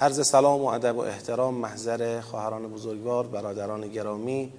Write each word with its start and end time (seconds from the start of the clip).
عرض 0.00 0.26
سلام 0.26 0.60
و 0.60 0.66
ادب 0.66 0.96
و 0.96 1.00
احترام 1.00 1.54
محضر 1.54 2.20
خواهران 2.20 2.68
بزرگوار 2.68 3.26
برادران 3.26 3.88
گرامی. 3.88 4.52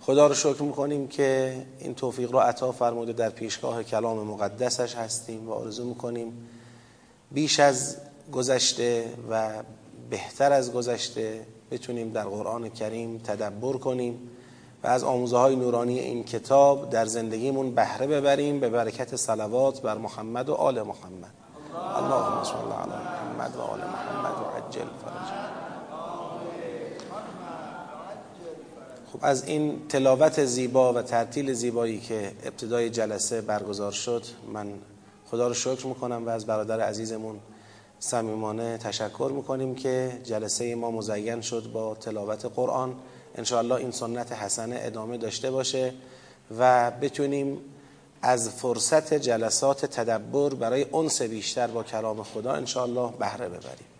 خدا 0.00 0.26
رو 0.26 0.34
شکر 0.34 0.62
می‌کنیم 0.62 1.08
که 1.08 1.56
این 1.78 1.94
توفیق 1.94 2.32
رو 2.32 2.38
عطا 2.38 2.72
فرموده 2.72 3.12
در 3.12 3.30
پیشگاه 3.30 3.82
کلام 3.82 4.18
مقدسش 4.18 4.94
هستیم 4.94 5.48
و 5.48 5.52
آرزو 5.52 5.84
می‌کنیم 5.84 6.48
بیش 7.32 7.60
از 7.60 7.96
گذشته 8.32 9.04
و 9.30 9.50
بهتر 10.10 10.52
از 10.52 10.72
گذشته 10.72 11.46
بتونیم 11.70 12.10
در 12.10 12.24
قرآن 12.24 12.68
کریم 12.68 13.18
تدبر 13.18 13.72
کنیم 13.72 14.30
و 14.84 14.86
از 14.86 15.04
آموزه 15.04 15.36
های 15.36 15.56
نورانی 15.56 15.98
این 15.98 16.24
کتاب 16.24 16.90
در 16.90 17.04
زندگیمون 17.04 17.74
بهره 17.74 18.06
ببریم. 18.06 18.60
به 18.60 18.68
برکت 18.68 19.16
صلوات 19.16 19.82
بر 19.82 19.98
محمد 19.98 20.48
و 20.48 20.54
آل 20.54 20.82
محمد. 20.82 21.34
اللهم 21.96 22.44
صل 22.44 22.54
علی 22.54 23.02
محمد 23.04 23.56
و 23.56 23.60
آل 23.60 23.80
عجل 24.72 24.88
فرج. 25.04 25.32
خب 29.12 29.18
از 29.22 29.44
این 29.44 29.88
تلاوت 29.88 30.44
زیبا 30.44 30.92
و 30.92 31.02
ترتیل 31.02 31.52
زیبایی 31.52 32.00
که 32.00 32.32
ابتدای 32.44 32.90
جلسه 32.90 33.40
برگزار 33.40 33.92
شد 33.92 34.24
من 34.52 34.72
خدا 35.30 35.48
رو 35.48 35.54
شکر 35.54 35.86
می‌کنم 35.86 36.26
و 36.26 36.28
از 36.28 36.46
برادر 36.46 36.80
عزیزمون 36.80 37.40
صمیمانه 37.98 38.78
تشکر 38.78 39.30
می‌کنیم 39.34 39.74
که 39.74 40.20
جلسه 40.24 40.74
ما 40.74 40.90
مزین 40.90 41.40
شد 41.40 41.70
با 41.72 41.94
تلاوت 41.94 42.44
قرآن. 42.44 42.94
انشاءالله 43.34 43.74
این 43.74 43.90
سنت 43.90 44.32
حسنه 44.32 44.80
ادامه 44.82 45.18
داشته 45.18 45.50
باشه 45.50 45.94
و 46.58 46.90
بتونیم 46.90 47.58
از 48.22 48.50
فرصت 48.50 49.14
جلسات 49.14 49.86
تدبر 49.86 50.54
برای 50.54 50.86
انس 50.94 51.22
بیشتر 51.22 51.66
با 51.66 51.82
کلام 51.82 52.22
خدا 52.22 52.52
انشاءالله 52.52 53.12
بهره 53.18 53.48
ببریم. 53.48 53.91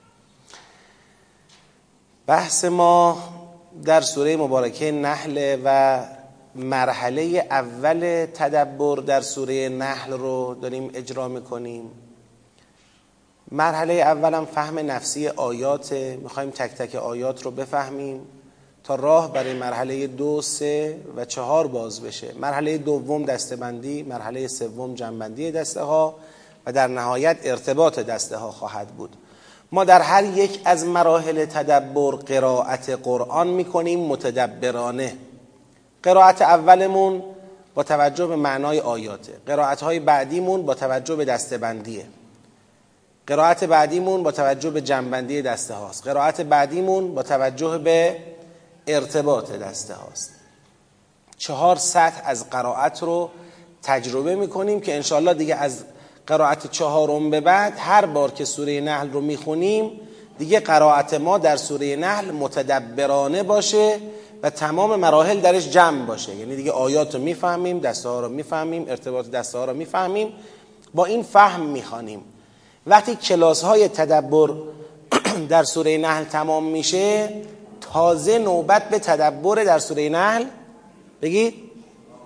بحث 2.26 2.64
ما 2.64 3.18
در 3.84 4.00
سوره 4.00 4.36
مبارکه 4.36 4.92
نحل 4.92 5.58
و 5.64 6.00
مرحله 6.54 7.46
اول 7.50 8.26
تدبر 8.34 8.96
در 8.96 9.20
سوره 9.20 9.68
نحل 9.68 10.12
رو 10.12 10.54
داریم 10.62 10.90
اجرا 10.94 11.28
می‌کنیم. 11.28 11.90
مرحله 13.50 13.94
اولم 13.94 14.44
فهم 14.44 14.78
نفسی 14.78 15.28
آیات 15.28 15.92
می‌خوایم 15.92 16.50
تک 16.50 16.70
تک 16.70 16.94
آیات 16.94 17.42
رو 17.42 17.50
بفهمیم 17.50 18.20
تا 18.84 18.94
راه 18.94 19.32
برای 19.32 19.54
مرحله 19.54 20.06
دو، 20.06 20.42
سه 20.42 21.00
و 21.16 21.24
چهار 21.24 21.66
باز 21.66 22.02
بشه. 22.02 22.34
مرحله 22.40 22.78
دوم 22.78 23.24
دستبندی 23.24 24.02
مرحله 24.02 24.48
سوم 24.48 24.94
جنبندی 24.94 25.50
دسته 25.50 25.82
ها 25.82 26.14
و 26.66 26.72
در 26.72 26.86
نهایت 26.86 27.36
ارتباط 27.44 27.98
دسته 27.98 28.36
ها 28.36 28.50
خواهد 28.50 28.88
بود. 28.88 29.16
ما 29.72 29.84
در 29.84 30.02
هر 30.02 30.24
یک 30.24 30.60
از 30.64 30.84
مراحل 30.84 31.44
تدبر 31.44 32.10
قرائت 32.10 32.90
قرآن 32.90 33.48
می‌کنیم 33.48 34.00
متدبرانه. 34.00 35.16
قرائت 36.02 36.42
اولمون 36.42 37.22
با 37.74 37.82
توجه 37.82 38.26
به 38.26 38.36
معنای 38.36 38.80
آیاته. 38.80 39.32
قرائت 39.46 39.82
های 39.82 40.00
بعدیمون 40.00 40.62
با 40.62 40.74
توجه 40.74 41.16
به 41.16 41.24
دستبندیه. 41.24 42.04
قرائت 43.26 43.64
بعدیمون 43.64 44.22
با 44.22 44.32
توجه 44.32 44.70
به 44.70 44.80
جنبندی 44.80 45.42
دسته 45.42 45.74
هاست. 45.74 46.06
قرائت 46.06 46.40
بعدیمون 46.40 47.14
با 47.14 47.22
توجه 47.22 47.78
به 47.78 48.16
ارتباط 48.86 49.52
دسته 49.52 49.94
هاست. 49.94 50.30
چهار 51.38 51.76
سطح 51.76 52.22
از 52.24 52.50
قرائت 52.50 53.02
رو 53.02 53.30
تجربه 53.82 54.34
می‌کنیم 54.34 54.80
که 54.80 54.94
انشاءالله 54.94 55.34
دیگه 55.34 55.54
از 55.54 55.84
قرائت 56.26 56.70
چهارم 56.70 57.30
به 57.30 57.40
بعد 57.40 57.74
هر 57.78 58.06
بار 58.06 58.30
که 58.30 58.44
سوره 58.44 58.80
نحل 58.80 59.10
رو 59.10 59.20
می‌خونیم 59.20 60.00
دیگه 60.38 60.60
قرائت 60.60 61.14
ما 61.14 61.38
در 61.38 61.56
سوره 61.56 61.96
نحل 61.96 62.30
متدبرانه 62.30 63.42
باشه 63.42 63.98
و 64.42 64.50
تمام 64.50 64.96
مراحل 64.96 65.40
درش 65.40 65.68
جمع 65.68 66.06
باشه. 66.06 66.34
یعنی 66.34 66.56
دیگه 66.56 66.70
آیات 66.70 67.14
رو 67.14 67.20
می‌فهمیم 67.20 67.78
دسته 67.78 68.08
ها 68.08 68.20
رو 68.20 68.28
می‌فهمیم 68.28 68.84
ارتباط 68.88 69.30
دسته 69.30 69.58
ها 69.58 69.64
رو 69.64 69.74
می‌فهمیم 69.74 70.32
با 70.94 71.04
این 71.04 71.22
فهم 71.22 71.60
می‌خوانیم. 71.60 72.20
وقتی 72.86 73.14
کلاس 73.14 73.62
های 73.62 73.88
تدبر 73.88 74.50
در 75.48 75.64
سوره 75.64 75.98
نحل 75.98 76.24
تمام 76.24 76.64
میشه 76.64 77.28
تازه 77.92 78.38
نوبت 78.38 78.88
به 78.88 78.98
تدبر 78.98 79.64
در 79.64 79.78
سوره 79.78 80.08
نحل 80.08 80.44
بگید 81.22 81.54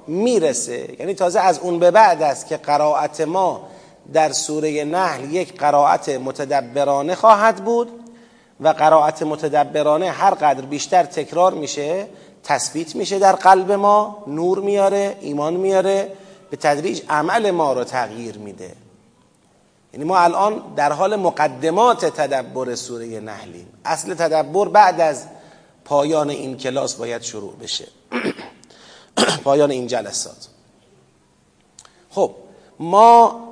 می‌رسه. 0.07 0.97
یعنی 0.99 1.15
تازه 1.15 1.41
از 1.41 1.59
اون 1.59 1.79
به 1.79 1.91
بعد 1.91 2.23
است 2.23 2.47
که 2.47 2.57
قرائت 2.57 3.21
ما 3.21 3.69
در 4.13 4.33
سوره 4.33 4.85
نحل 4.85 5.33
یک 5.33 5.59
قرائت 5.59 6.09
متدبرانه 6.09 7.15
خواهد 7.15 7.65
بود 7.65 7.91
و 8.61 8.69
قرائت 8.69 9.23
متدبرانه 9.23 10.11
هر 10.11 10.35
قدر 10.35 10.61
بیشتر 10.61 11.03
تکرار 11.03 11.55
میشه 11.55 12.09
تثبیت 12.45 12.97
میشه 12.97 13.19
در 13.19 13.33
قلب 13.33 13.73
ما 13.73 14.25
نور 14.27 14.61
میاره 14.61 15.19
ایمان 15.21 15.55
میاره 15.55 16.13
به 16.51 16.57
تدریج 16.57 17.03
عمل 17.09 17.51
ما 17.51 17.73
رو 17.73 17.85
تغییر 17.85 18.39
میده. 18.39 18.73
یعنی 19.93 20.05
ما 20.05 20.19
الان 20.19 20.63
در 20.77 20.93
حال 20.93 21.17
مقدمات 21.17 22.05
تدبر 22.05 22.75
سوره 22.75 23.21
نحلیم. 23.21 23.67
اصل 23.85 24.15
تدبر 24.15 24.69
بعد 24.69 25.01
از 25.01 25.27
پایان 25.85 26.31
این 26.31 26.57
کلاس 26.57 26.95
باید 26.95 27.23
شروع 27.23 27.57
بشه. 27.57 27.89
پایان 29.45 29.71
این 29.71 29.87
جلسات. 29.87 30.49
خب 32.11 32.35
ما 32.79 33.46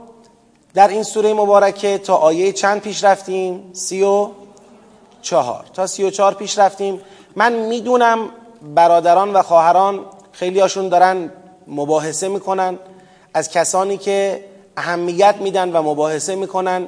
در 0.74 0.88
این 0.88 1.02
سوره 1.02 1.34
مبارکه 1.34 1.98
تا 1.98 2.16
آیه 2.16 2.52
چند 2.52 2.80
پیش 2.80 3.04
رفتیم؟ 3.04 3.70
سی 3.72 4.02
و 4.02 4.28
چهار. 5.22 5.64
تا 5.74 5.86
سی 5.86 6.04
و 6.04 6.10
چهار 6.10 6.34
پیش 6.34 6.58
رفتیم. 6.58 7.00
من 7.36 7.52
می‌دونم 7.52 8.28
برادران 8.74 9.32
و 9.32 9.42
خواهران 9.42 10.00
خیلی 10.32 10.60
هاشون 10.60 10.88
دارن 10.88 11.32
مباحثه 11.66 12.28
می‌کنن. 12.28 12.78
از 13.34 13.50
کسانی 13.50 13.98
که 13.98 14.44
اهمیت 14.76 15.34
میدن 15.40 15.72
و 15.72 15.82
مباحثه 15.82 16.34
می‌کنن. 16.34 16.86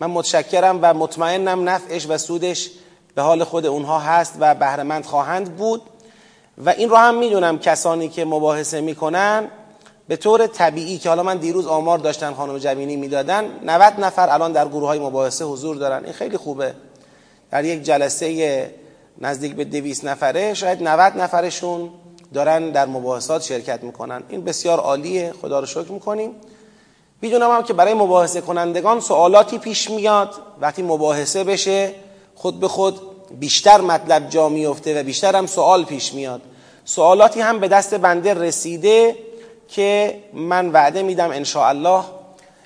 من 0.00 0.10
متشکرم 0.10 0.78
و 0.82 0.94
مطمئنم 0.94 1.68
نفعش 1.68 2.06
و 2.08 2.18
سودش 2.18 2.70
به 3.14 3.22
حال 3.22 3.44
خود 3.44 3.66
اونها 3.66 3.98
هست 3.98 4.34
و 4.40 4.54
بهرهمند 4.54 5.04
خواهند 5.04 5.56
بود. 5.56 5.82
و 6.64 6.70
این 6.70 6.90
رو 6.90 6.96
هم 6.96 7.14
می‌دونم 7.14 7.58
کسانی 7.58 8.08
که 8.08 8.24
مباحثه 8.24 8.80
می‌کنن. 8.80 9.48
به 10.08 10.16
طور 10.16 10.46
طبیعی 10.46 10.98
که 10.98 11.08
حالا 11.08 11.22
من 11.22 11.36
دیروز 11.36 11.66
آمار 11.66 11.98
داشتن 11.98 12.34
خانم 12.34 12.58
جبینی 12.58 12.96
می‌دادن 12.96 13.44
90 13.64 14.00
نفر 14.00 14.30
الان 14.30 14.52
در 14.52 14.68
گروه 14.68 14.86
های 14.86 14.98
مباحثه 14.98 15.44
حضور 15.44 15.76
دارن. 15.76 16.04
این 16.04 16.12
خیلی 16.12 16.36
خوبه. 16.36 16.74
در 17.50 17.64
یک 17.64 17.82
جلسه 17.82 18.74
نزدیک 19.20 19.54
به 19.54 19.64
200 19.64 20.04
نفره 20.04 20.54
شاید 20.54 20.82
90 20.82 21.16
نفرشون 21.16 21.90
دارن 22.34 22.70
در 22.70 22.86
مباحثات 22.86 23.42
شرکت 23.42 23.82
می‌کنن. 23.82 24.22
این 24.28 24.44
بسیار 24.44 24.80
عالیه. 24.80 25.32
خدا 25.42 25.60
رو 25.60 25.66
شکر 25.66 25.92
می‌کنیم. 25.92 26.30
می‌دونم 27.22 27.50
هم 27.50 27.62
که 27.62 27.72
برای 27.72 27.94
مباحثه 27.94 28.40
کنندگان 28.40 29.00
سوالاتی 29.00 29.58
پیش 29.58 29.90
میاد. 29.90 30.34
وقتی 30.60 30.82
مباحثه 30.82 31.44
بشه 31.44 31.94
خود 32.34 32.60
به 32.60 32.68
خود 32.68 33.00
بیشتر 33.40 33.80
مطلب 33.80 34.28
جا 34.28 34.48
میفته 34.48 35.00
و 35.00 35.04
بیشتر 35.04 35.36
هم 35.36 35.46
سوال 35.46 35.84
پیش 35.84 36.14
میاد. 36.14 36.40
سوالاتی 36.84 37.40
هم 37.40 37.58
به 37.58 37.68
دست 37.68 37.94
بنده 37.94 38.34
رسیده 38.34 39.16
که 39.68 40.18
من 40.32 40.72
وعده 40.72 41.02
میدم 41.02 41.30
ان 41.30 41.44
الله 41.56 42.04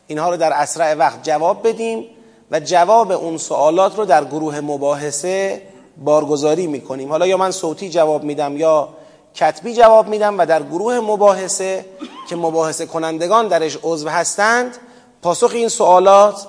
اینها 0.07 0.31
رو 0.31 0.37
در 0.37 0.53
اسرع 0.53 0.95
وقت 0.95 1.23
جواب 1.23 1.69
بدیم 1.69 2.05
و 2.51 2.61
جواب 2.61 3.13
اون 3.13 3.37
سوالات 3.37 3.97
رو 3.97 4.05
در 4.05 4.25
گروه 4.25 4.61
مباحثه 4.61 5.63
بارگذاری 5.97 6.67
می‌کنیم. 6.67 7.09
حالا 7.09 7.27
یا 7.27 7.37
من 7.37 7.51
صوتی 7.51 7.91
جواب 7.91 8.25
میدم 8.25 8.57
یا 8.57 8.89
کتبی 9.35 9.75
جواب 9.75 10.09
میدم 10.09 10.39
و 10.39 10.47
در 10.47 10.63
گروه 10.63 11.01
مباحثه 11.01 11.85
که 12.29 12.37
مباحثه 12.37 12.87
کنندگان 12.87 13.49
درش 13.49 13.79
عضو 13.83 14.09
هستند 14.09 14.77
پاسخ 15.23 15.51
این 15.55 15.69
سوالات 15.69 16.47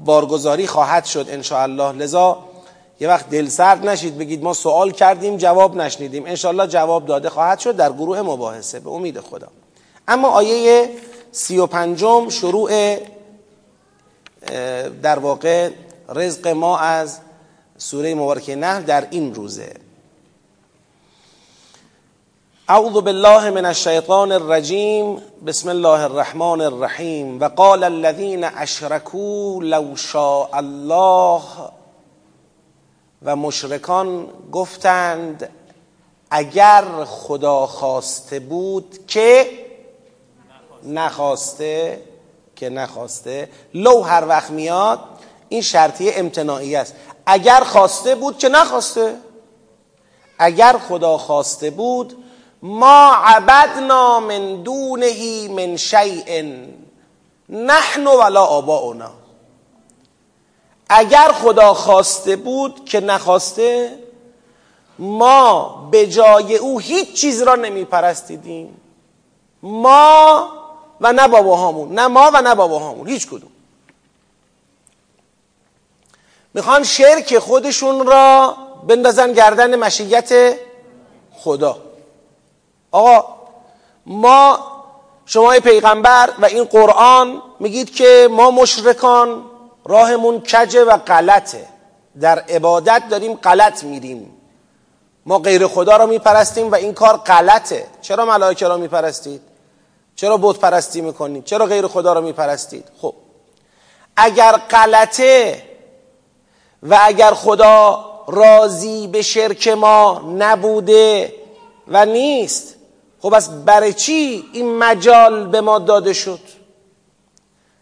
بارگذاری 0.00 0.66
خواهد 0.66 1.04
شد 1.04 1.26
ان 1.30 1.42
الله 1.50 1.92
لذا 1.92 2.38
یه 3.00 3.08
وقت 3.08 3.30
دل 3.30 3.48
سرد 3.48 3.88
نشید 3.88 4.18
بگید 4.18 4.42
ما 4.42 4.52
سوال 4.52 4.90
کردیم 4.90 5.36
جواب 5.36 5.76
نشنیدیم. 5.76 6.26
انشالله 6.26 6.66
جواب 6.66 7.06
داده 7.06 7.30
خواهد 7.30 7.58
شد 7.58 7.76
در 7.76 7.92
گروه 7.92 8.22
مباحثه. 8.22 8.80
به 8.80 8.90
امید 8.90 9.20
خدا. 9.20 9.48
اما 10.08 10.28
آیه 10.28 10.90
سی 11.32 11.58
و 11.58 11.66
پنجم 11.66 12.28
شروع 12.28 12.96
در 15.02 15.18
واقع 15.18 15.70
رزق 16.08 16.48
ما 16.48 16.78
از 16.78 17.18
سوره 17.78 18.14
مبارکه 18.14 18.56
نحل 18.56 18.82
در 18.82 19.08
این 19.10 19.34
روزه. 19.34 19.74
اعوذ 22.68 22.92
بالله 22.92 23.50
من 23.50 23.64
الشیطان 23.64 24.32
الرجیم 24.32 25.22
بسم 25.46 25.68
الله 25.68 26.04
الرحمن 26.04 26.60
الرحیم. 26.60 27.40
و 27.40 27.48
قال 27.48 27.84
الذين 27.84 28.44
اشركوا 28.44 29.62
لو 29.62 29.96
شاء 29.96 30.48
الله 30.52 31.42
و 33.22 33.36
مشرکان 33.36 34.26
گفتند 34.52 35.48
اگر 36.30 36.84
خدا 37.04 37.66
خواسته 37.66 38.40
بود 38.40 38.98
که 39.06 39.67
نخواسته 40.88 42.02
که 42.56 42.68
نخواسته 42.68 43.48
لو 43.74 44.02
هر 44.02 44.24
وقت 44.28 44.50
میاد 44.50 45.00
این 45.48 45.62
شرطیه 45.62 46.12
امتناعی 46.16 46.76
است. 46.76 46.94
اگر 47.26 47.60
خواسته 47.60 48.14
بود 48.14 48.38
که 48.38 48.48
نخواسته. 48.48 49.16
اگر 50.38 50.76
خدا 50.88 51.18
خواسته 51.18 51.70
بود 51.70 52.24
ما 52.62 53.12
عبدنا 53.24 54.20
من 54.20 54.62
دونه 54.62 55.48
من 55.48 55.76
شیء 55.76 56.54
نحن 57.48 58.06
ولا 58.06 58.44
آباؤنا. 58.44 59.10
اگر 60.88 61.32
خدا 61.32 61.74
خواسته 61.74 62.36
بود 62.36 62.84
که 62.84 63.00
نخواسته 63.00 63.98
ما 64.98 65.88
به 65.90 66.06
جای 66.06 66.56
او 66.56 66.78
هیچ 66.78 67.12
چیز 67.12 67.42
را 67.42 67.54
نمی 67.54 67.84
پرستیدیم 67.84 68.80
ما 69.62 70.48
و 71.00 71.12
نه 71.12 71.28
باباهامون 71.28 71.92
نه 71.92 72.06
ما 72.06 72.30
و 72.34 72.42
نه 72.42 72.54
باباهامون 72.54 73.08
هیچ 73.08 73.26
کدوم. 73.26 73.50
می‌خوان 76.54 76.84
شرک 76.84 77.38
خودشون 77.38 78.06
را 78.06 78.56
بندازن 78.88 79.32
گردن 79.32 79.76
مشیت 79.76 80.58
خدا. 81.32 81.76
آقا 82.90 83.24
ما 84.06 84.58
شما 85.26 85.52
پیغمبر 85.52 86.32
و 86.38 86.44
این 86.44 86.64
قرآن 86.64 87.42
میگید 87.60 87.94
که 87.94 88.28
ما 88.30 88.50
مشرکان 88.50 89.44
راهمون 89.84 90.40
کجه 90.40 90.84
و 90.84 90.96
غلطه. 90.96 91.66
در 92.20 92.38
عبادت 92.38 93.02
داریم 93.10 93.34
غلط 93.34 93.84
میریم. 93.84 94.34
ما 95.26 95.38
غیر 95.38 95.66
خدا 95.66 95.96
را 95.96 96.06
میپرستیم 96.06 96.72
و 96.72 96.74
این 96.74 96.94
کار 96.94 97.16
غلطه. 97.16 97.86
چرا 98.02 98.24
ملائکه 98.24 98.68
را 98.68 98.76
میپرستید؟ 98.76 99.47
چرا 100.18 100.36
بت 100.36 100.58
پرستی 100.58 101.00
می‌کنید 101.00 101.44
چرا 101.44 101.66
غیر 101.66 101.86
خدا 101.86 102.12
را 102.12 102.20
میپرستید؟ 102.20 102.84
خب 103.02 103.14
اگر 104.16 104.52
غلطه 104.52 105.62
و 106.82 106.98
اگر 107.02 107.30
خدا 107.30 108.04
راضی 108.28 109.06
به 109.06 109.22
شرک 109.22 109.68
ما 109.68 110.34
نبوده 110.38 111.34
و 111.88 112.06
نیست 112.06 112.74
خب 113.22 113.34
از 113.34 113.64
برای 113.64 113.92
چی 113.92 114.44
این 114.52 114.78
مجال 114.78 115.46
به 115.46 115.60
ما 115.60 115.78
داده 115.78 116.12
شد؟ 116.12 116.40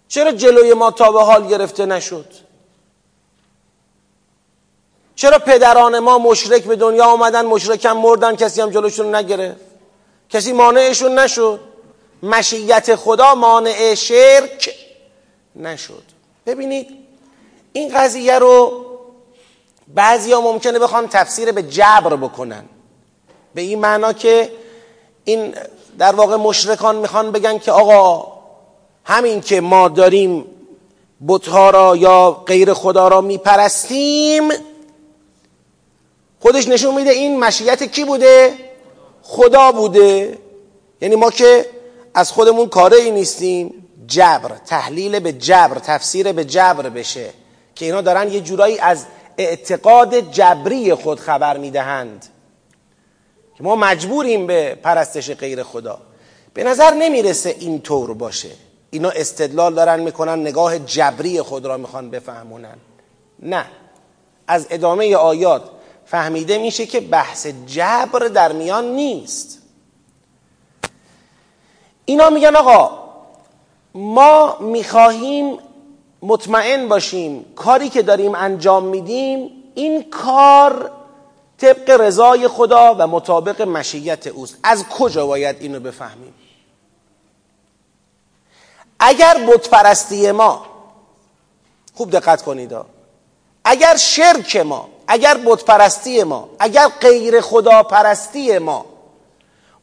چرا 0.09 0.33
جلوی 0.33 0.75
ما 0.75 0.91
تا 0.91 1.13
به 1.13 1.23
حال 1.23 1.47
گرفته 1.47 1.87
نشد؟ 1.87 2.27
چرا 5.15 5.39
پدران 5.39 5.99
ما 5.99 6.19
مشرک 6.19 6.65
به 6.65 6.77
دنیا 6.77 7.05
آمدن 7.05 7.47
مشرکم 7.47 7.97
مردن 7.97 8.37
کسی 8.37 8.61
هم 8.61 8.71
جلوشون 8.71 9.15
نگرفت؟ 9.15 9.61
کسی 10.31 10.53
مانعشون 10.53 11.19
نشد؟ 11.19 11.76
مشیت 12.23 12.95
خدا 12.97 13.35
مانع 13.35 13.95
شرک 13.95 14.75
نشد. 15.57 16.03
ببینید 16.47 16.89
این 17.73 17.99
قضیه 17.99 18.39
رو 18.39 18.85
بعضی 19.95 20.33
ها 20.33 20.41
ممکنه 20.41 20.79
بخوان 20.79 21.09
تفسیر 21.09 21.53
به 21.53 21.63
جبر 21.63 22.17
بکنن. 22.17 22.65
به 23.55 23.61
این 23.61 23.79
معنا 23.79 24.13
که 24.13 24.53
این 25.25 25.55
در 25.99 26.15
واقع 26.15 26.37
مشرکان 26.37 26.97
می‌خوان 26.97 27.33
بگن 27.33 27.59
که 27.59 27.73
آقا 27.73 28.33
همین 29.05 29.41
که 29.41 29.61
ما 29.61 29.89
داریم 29.89 30.45
بتها 31.29 31.71
را 31.71 31.97
یا 31.97 32.31
غیر 32.47 32.73
خدا 32.75 33.09
را 33.09 33.21
میپرستیم 33.21 34.53
خودش 36.41 36.69
نشون 36.69 36.95
میده 36.95 37.11
این 37.11 37.41
مشیت 37.41 37.83
کی 37.83 38.05
بوده؟ 38.05 38.55
خدا 39.23 39.73
بوده. 39.73 40.39
یعنی 41.01 41.17
ما 41.17 41.31
که 41.31 41.67
از 42.17 42.33
خودمون 42.33 42.69
کاره 42.69 42.97
ای 42.97 43.11
نیستیم. 43.11 43.89
جبر 44.07 44.57
تحلیل 44.67 45.19
به 45.19 45.33
جبر 45.33 45.79
تفسیر 45.79 46.33
به 46.33 46.45
جبر 46.45 46.89
بشه. 46.89 47.31
که 47.75 47.85
اینا 47.85 48.01
دارن 48.01 48.33
یه 48.33 48.41
جورایی 48.41 48.79
از 48.79 49.05
اعتقاد 49.39 50.31
جبری 50.31 50.95
خود 50.95 51.21
خبر 51.21 51.57
می‌دهند. 51.57 52.27
که 53.57 53.65
ما 53.65 53.77
مجبوریم 53.77 54.47
به 54.47 54.75
پرستش 54.75 55.31
غیر 55.31 55.63
خدا. 55.63 55.99
به 56.55 56.65
نظر 56.65 56.91
نمی‌رسه 56.95 57.57
این 57.59 57.81
طور 57.81 58.15
باشه. 58.15 58.51
اینا 58.91 59.11
استدلال 59.11 59.75
دارن 59.75 60.01
می‌کنن 60.01 60.41
نگاه 60.41 60.79
جبری 60.79 61.43
خود 61.43 61.67
را 61.67 61.77
می‌خوان 61.77 62.11
بفهمونن. 62.11 62.77
نه. 63.43 63.67
از 64.47 64.67
ادامه 64.71 65.17
آیات 65.17 65.63
فهمیده 66.07 66.59
میشه 66.59 66.87
که 66.87 67.01
بحث 67.01 67.47
جبر 67.67 68.19
در 68.19 68.53
میان 68.53 68.85
نیست. 68.85 69.63
اینا 72.07 72.31
میگن 72.31 72.57
آقا 72.57 72.99
ما 73.95 74.57
می‌خواهیم 74.61 75.59
مطمئن 76.23 76.89
باشیم 76.89 77.45
کاری 77.57 77.89
که 77.89 78.03
داریم 78.03 78.35
انجام 78.35 78.85
میدیم 78.85 79.51
این 79.75 80.11
کار 80.11 80.91
طبق 81.59 81.91
رضای 81.91 82.49
خدا 82.49 82.95
و 82.99 83.07
مطابق 83.07 83.63
مشیت 83.63 84.27
اوست. 84.27 84.59
از 84.63 84.85
کجا 84.89 85.27
باید 85.27 85.57
اینو 85.61 85.81
بفهمیم؟ 85.81 86.35
اگر 88.99 89.47
بتپرستی 89.49 90.33
ما 90.33 90.67
خوب 91.95 92.11
دقت 92.11 92.43
کنید 92.43 92.77
اگر 93.65 93.97
شرک 93.97 94.57
ما 94.57 94.89
اگر 95.09 95.37
بتپرستی 95.47 96.23
ما 96.23 96.49
اگر 96.59 96.89
غیر 96.89 97.41
خدا 97.41 97.83
پرستی 97.83 98.59
ما 98.59 98.85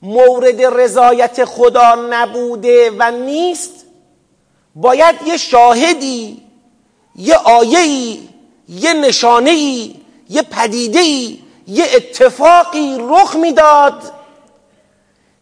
مورد 0.04 0.62
رضایت 0.62 1.46
خدا 1.46 1.96
نبوده 2.10 2.92
و 3.00 3.12
نیست. 3.12 3.86
باید 4.76 5.16
یه 5.26 5.38
شاهدی 5.38 6.42
یه 7.16 7.36
آیه‌ای 7.36 8.20
یه 8.70 8.94
نشانه‌ای 8.94 9.96
یه 10.30 10.42
پدیده‌ای 10.42 11.40
یه 11.68 11.86
اتفاقی 11.96 12.98
رخ 13.00 13.36
می‌داد 13.36 14.14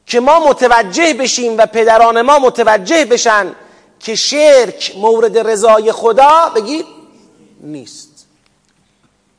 که 0.06 0.20
ما 0.20 0.48
متوجه 0.48 1.14
بشیم 1.14 1.58
و 1.58 1.66
پدران 1.66 2.22
ما 2.22 2.40
متوجه 2.40 3.06
بشن 3.06 3.56
که 4.00 4.16
شرک 4.16 4.94
مورد 4.98 5.38
رضای 5.38 5.92
خدا 5.92 6.52
بگید 6.56 6.86
نیست. 7.62 8.11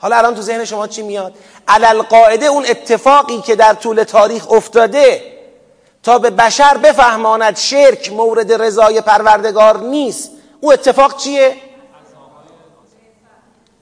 حالا 0.03 0.17
الان 0.17 0.35
تو 0.35 0.43
ذهن 0.43 0.65
شما 0.65 0.87
چی 0.87 1.03
میاد؟ 1.03 1.35
علل 1.69 2.03
قاعده 2.03 2.47
اون 2.47 2.65
اتفاقی 2.69 3.41
که 3.41 3.57
در 3.57 3.75
طول 3.75 4.03
تاریخ 4.03 4.53
افتاده 4.53 5.33
تا 6.03 6.19
به 6.19 6.31
بشر 6.31 6.77
بفهماند 6.77 7.57
شرک 7.57 8.13
مورد 8.13 8.53
رضای 8.63 9.01
پروردگار 9.01 9.81
نیست 9.81 10.31
او 10.61 10.73
اتفاق 10.73 11.17
چیه؟ 11.17 11.57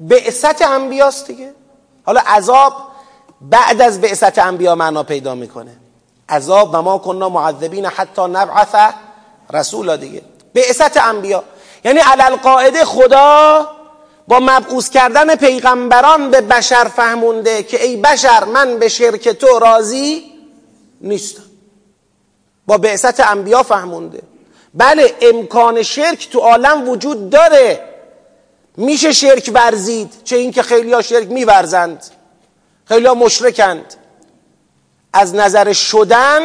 بعثت 0.01 0.63
انبیاست 0.63 1.27
دیگه. 1.27 1.53
حالا 2.07 2.21
عذاب 2.27 2.73
بعد 3.41 3.83
از 3.83 4.01
بعثت 4.01 4.39
انبیا 4.39 4.75
معنا 4.75 5.03
پیدا 5.03 5.35
می‌کنه. 5.35 5.77
عذاب 6.29 6.71
و 6.75 6.83
ما 6.83 6.99
کننا 6.99 7.29
معذبین 7.29 7.87
حتی 7.87 8.23
نبعث 8.23 8.75
رسولا 9.53 9.97
دیگه. 9.97 10.23
بعثت 10.55 10.97
انبیا. 10.97 11.45
یعنی 11.85 11.99
علل 11.99 12.37
قاعده 12.37 12.85
خدا 12.85 13.67
با 14.29 14.41
مبعوث 14.41 14.91
کردن 14.91 15.35
پیغمبران 15.35 16.31
به 16.31 16.41
بشر 16.41 16.85
فهمونده 16.85 17.63
که 17.63 17.85
ای 17.85 17.97
بشر 17.97 18.45
من 18.45 18.79
به 18.79 18.89
شرک 18.89 19.29
تو 19.29 19.59
راضی 19.59 20.25
نیستم. 21.01 21.43
با 22.67 22.79
بعثت 22.79 23.21
انبیا 23.21 23.63
فهمونده. 23.63 24.23
بله 24.75 25.15
امکان 25.23 25.83
شرک 25.83 26.31
تو 26.31 26.39
عالم 26.39 26.89
وجود 26.89 27.31
داره. 27.31 27.81
میشه 28.77 29.13
شرک 29.13 29.51
ورزید 29.55 30.13
چه 30.25 30.37
اینکه 30.37 30.63
خیلی 30.63 30.93
ها 30.93 31.03
شرک 31.03 31.29
میورزند. 31.29 32.05
خیلی 32.85 33.07
ها 33.07 33.15
مشرکند. 33.15 33.95
از 35.13 35.35
نظر 35.35 35.73
شدن 35.73 36.41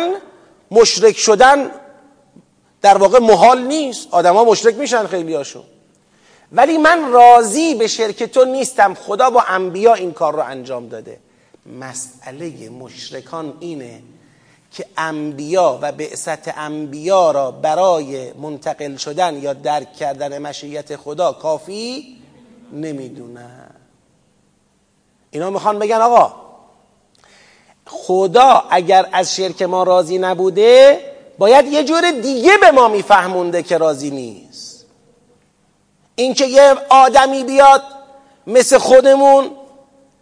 مشرک 0.72 1.18
شدن 1.18 1.72
در 2.82 2.98
واقع 2.98 3.20
محال 3.20 3.62
نیست. 3.62 4.08
آدما 4.12 4.44
مشرک 4.44 4.76
میشن 4.76 5.08
خیلی 5.08 5.34
هاشون 5.34 5.64
ولی 6.56 6.78
من 6.78 7.12
راضی 7.12 7.76
به 7.76 7.88
شرک 7.88 8.24
تو 8.24 8.46
نیستم. 8.46 8.94
خدا 8.94 9.30
با 9.30 9.42
انبیا 9.48 9.94
این 9.94 10.12
کار 10.12 10.34
رو 10.34 10.44
انجام 10.44 10.88
داده. 10.88 11.20
مسئله 11.80 12.70
مشرکان 12.70 13.54
اینه 13.60 14.02
که 14.72 14.86
انبیا 14.98 15.80
و 15.82 15.92
بعثت 15.92 16.58
انبیا 16.58 17.32
را 17.32 17.52
برای 17.52 18.34
منتقل 18.34 18.96
شدن 18.96 19.36
یا 19.44 19.54
درک 19.54 19.94
کردن 19.94 20.38
مشیت 20.38 20.96
خدا 20.96 21.32
کافی 21.32 22.18
نمی‌دونن. 22.74 23.70
اینا 25.32 25.50
می‌خوان 25.50 25.80
بگن 25.80 26.02
آقا 26.02 26.34
خدا 27.86 28.64
اگر 28.70 29.10
از 29.12 29.36
شرک 29.36 29.62
ما 29.62 29.84
راضی 29.84 30.18
نبوده 30.18 31.00
باید 31.38 31.68
یه 31.68 31.84
جور 31.84 32.12
دیگه 32.12 32.58
به 32.62 32.72
ما 32.72 32.88
میفهمونده 32.88 33.64
که 33.64 33.78
راضی 33.78 34.10
نیست. 34.10 34.65
اینکه 36.16 36.46
یه 36.46 36.76
آدمی 36.90 37.44
بیاد 37.44 37.84
مثل 38.48 38.78
خودمون 38.78 39.52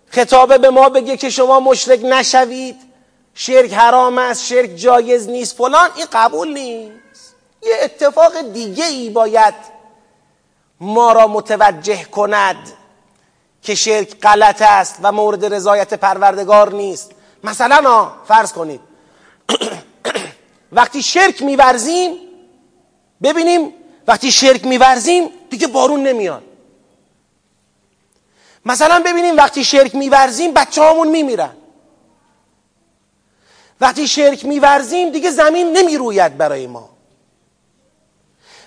خطابه 0.08 0.58
به 0.58 0.70
ما 0.70 0.90
بگه 0.90 1.18
که 1.18 1.30
شما 1.30 1.60
مشرک 1.60 2.00
نشوید 2.04 2.76
شرک 3.34 3.74
حرام 3.74 4.18
است 4.18 4.46
شرک 4.46 4.76
جایز 4.76 5.30
نیست 5.30 5.58
فلان 5.58 5.90
این 5.96 6.06
قبول 6.12 6.54
نیست. 6.54 7.36
یه 7.62 7.74
اتفاق 7.84 8.42
دیگه 8.42 8.86
ای 8.86 9.10
باید 9.10 9.54
ما 10.80 11.12
را 11.12 11.28
متوجه 11.28 12.04
کند 12.04 12.74
که 13.62 13.76
شرک 13.76 14.20
غلط 14.20 14.62
است 14.62 15.00
و 15.04 15.12
مورد 15.12 15.54
رضایت 15.54 15.94
پروردگار 15.94 16.74
نیست. 16.74 17.12
مثلا 17.44 18.12
فرض 18.28 18.54
کنید. 18.54 18.82
وقتی 20.72 21.04
شرک 21.04 21.42
میورزیم 21.42 22.18
ببینیم 23.24 23.74
وقتی 24.08 24.32
شرک 24.32 24.66
میورزیم 24.66 25.30
دیگه 25.50 25.68
بارون 25.68 26.04
نمیاد 26.04 26.44
مثلا 28.66 29.00
ببینیم 29.06 29.38
وقتی 29.38 29.64
شرک 29.64 29.96
میورزیم 29.96 30.54
بچه 30.54 30.82
هامون 30.82 31.08
میمیرن. 31.08 31.56
وقتی 33.82 34.08
شرک 34.08 34.46
میورزیم 34.46 35.10
دیگه 35.10 35.32
زمین 35.32 35.78
نمی‌روید 35.78 36.38
برای 36.38 36.68
ما. 36.68 36.90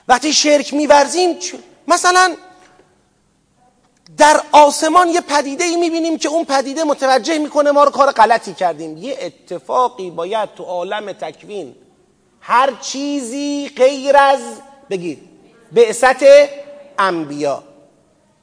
وقتی 0.08 0.32
شرک 0.32 0.74
میورزیم 0.74 1.38
مثلا 1.88 2.36
در 4.16 4.42
آسمان 4.52 5.08
یه 5.08 5.20
پدیده 5.20 5.64
ای 5.64 5.76
می‌بینیم 5.76 6.18
که 6.18 6.28
اون 6.28 6.44
پدیده 6.44 6.84
متوجه 6.84 7.38
می‌کنه 7.38 7.70
ما 7.70 7.84
رو 7.84 7.90
کار 7.90 8.10
غلطی 8.12 8.54
کردیم. 8.54 8.96
یه 8.96 9.18
اتفاقی 9.20 10.10
باید 10.10 10.54
تو 10.54 10.64
عالم 10.64 11.12
تکوین 11.12 11.76
هر 12.40 12.72
چیزی 12.80 13.70
غیر 13.76 14.16
از 14.16 14.40
بگید 14.90 15.28
بعثت 15.72 16.16
انبیا. 16.98 17.62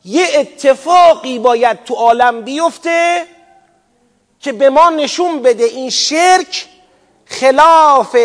یه 0.05 0.27
اتفاقی 0.35 1.39
باید 1.39 1.83
تو 1.83 1.93
عالم 1.93 2.41
بیفته 2.41 3.25
که 4.39 4.51
به 4.51 4.69
ما 4.69 4.89
نشون 4.89 5.41
بده 5.41 5.63
این 5.63 5.89
شرک 5.89 6.65
خلاف 7.25 8.17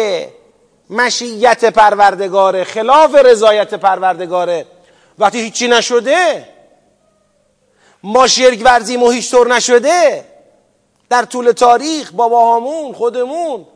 مشیت 0.91 1.65
پروردگاره 1.65 2.65
خلاف 2.65 3.15
رضایت 3.15 3.75
پروردگاره 3.75 4.67
وقتی 5.19 5.41
هیچی 5.41 5.69
نشده 5.69 6.49
ما 8.03 8.27
شرک 8.27 8.61
ورزیم 8.65 9.03
و 9.03 9.11
هیچ 9.11 9.31
طور 9.31 9.55
نشده. 9.55 10.25
در 11.11 11.25
طول 11.25 11.53
تاریخ 11.53 12.13
باباهامون 12.13 12.93
خودمون. 12.93 13.67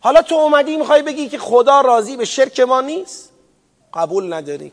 حالا 0.00 0.22
تو 0.22 0.34
اومدی 0.34 0.76
می‌خوای 0.76 1.02
بگی 1.02 1.28
که 1.28 1.38
خدا 1.38 1.80
راضی 1.80 2.16
به 2.16 2.24
شرک 2.24 2.60
ما 2.60 2.80
نیست؟ 2.80 3.25
قبول 3.96 4.32
نداری. 4.32 4.72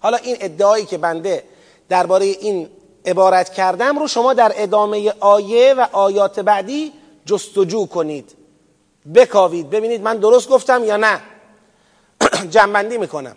حالا 0.00 0.16
این 0.16 0.36
ادعایی 0.40 0.86
که 0.86 0.98
بنده 0.98 1.44
درباره 1.88 2.24
این 2.24 2.68
عبارت 3.06 3.52
کردم 3.52 3.98
رو 3.98 4.08
شما 4.08 4.34
در 4.34 4.52
ادامه 4.56 5.14
آیه 5.20 5.74
و 5.74 5.86
آیات 5.92 6.40
بعدی 6.40 6.92
جستجو 7.26 7.86
کنید. 7.86 8.36
بکاوید. 9.14 9.70
ببینید 9.70 10.02
من 10.02 10.16
درست 10.16 10.48
گفتم 10.48 10.84
یا 10.84 10.96
نه. 10.96 11.20
جنبندی 12.54 12.98
می‌کنم. 12.98 13.36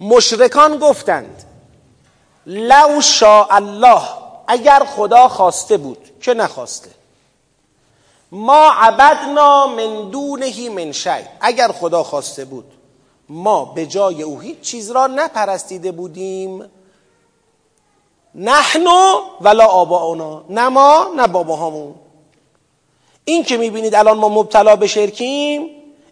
مشرکان 0.00 0.78
گفتند 0.78 1.44
لو 2.46 3.00
شاء 3.00 3.46
الله. 3.50 4.02
اگر 4.46 4.84
خدا 4.96 5.28
خواسته 5.28 5.76
بود 5.76 6.10
که 6.20 6.34
نخواسته. 6.34 6.90
ما 8.32 8.70
عبدنا 8.70 9.66
من 9.66 10.10
دونه 10.10 10.70
من 10.70 10.92
شی. 10.92 11.10
اگر 11.40 11.72
خدا 11.72 12.02
خواسته 12.02 12.44
بود. 12.44 12.73
ما 13.28 13.64
به 13.64 13.86
جای 13.86 14.22
او 14.22 14.40
هیچ 14.40 14.60
چیز 14.60 14.90
را 14.90 15.06
نپرستیده 15.06 15.92
بودیم. 15.92 16.70
نحنو 18.34 19.20
ولا 19.40 19.66
آباؤنا 19.66 20.44
نه 20.48 20.68
ما 20.68 21.10
نه 21.16 21.26
باباهامون. 21.26 21.94
این 23.24 23.44
که 23.44 23.56
می‌بینید 23.56 23.94
الان 23.94 24.18
ما 24.18 24.28
مبتلا 24.28 24.76
به 24.76 24.86
شرکیم 24.86 25.66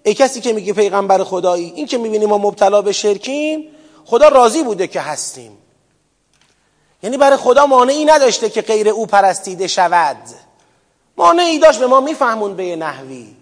ای 0.05 0.15
کسی 0.15 0.41
که 0.41 0.53
میگه 0.53 0.73
پیغمبر 0.73 1.25
خدایی 1.25 1.73
این 1.77 1.87
که 1.87 1.99
می‌بینید 1.99 2.29
ما 2.29 2.39
مبتلا 2.39 2.83
به 2.83 2.93
شرکیم 2.93 3.69
خدا 4.05 4.29
راضی 4.29 4.63
بوده 4.63 4.87
که 4.87 5.01
هستیم. 5.01 5.59
یعنی 7.03 7.17
برای 7.17 7.37
خدا 7.37 7.67
مانعی 7.67 8.05
نداشته 8.05 8.51
که 8.51 8.63
غیر 8.63 8.89
او 8.89 9.07
پرستیده 9.07 9.67
شود. 9.67 10.17
مانعی 11.17 11.59
داشت 11.59 11.81
به 11.81 11.87
ما 11.87 12.01
میفهمون 12.01 12.57
به 12.57 12.77
نحوی. 12.77 13.42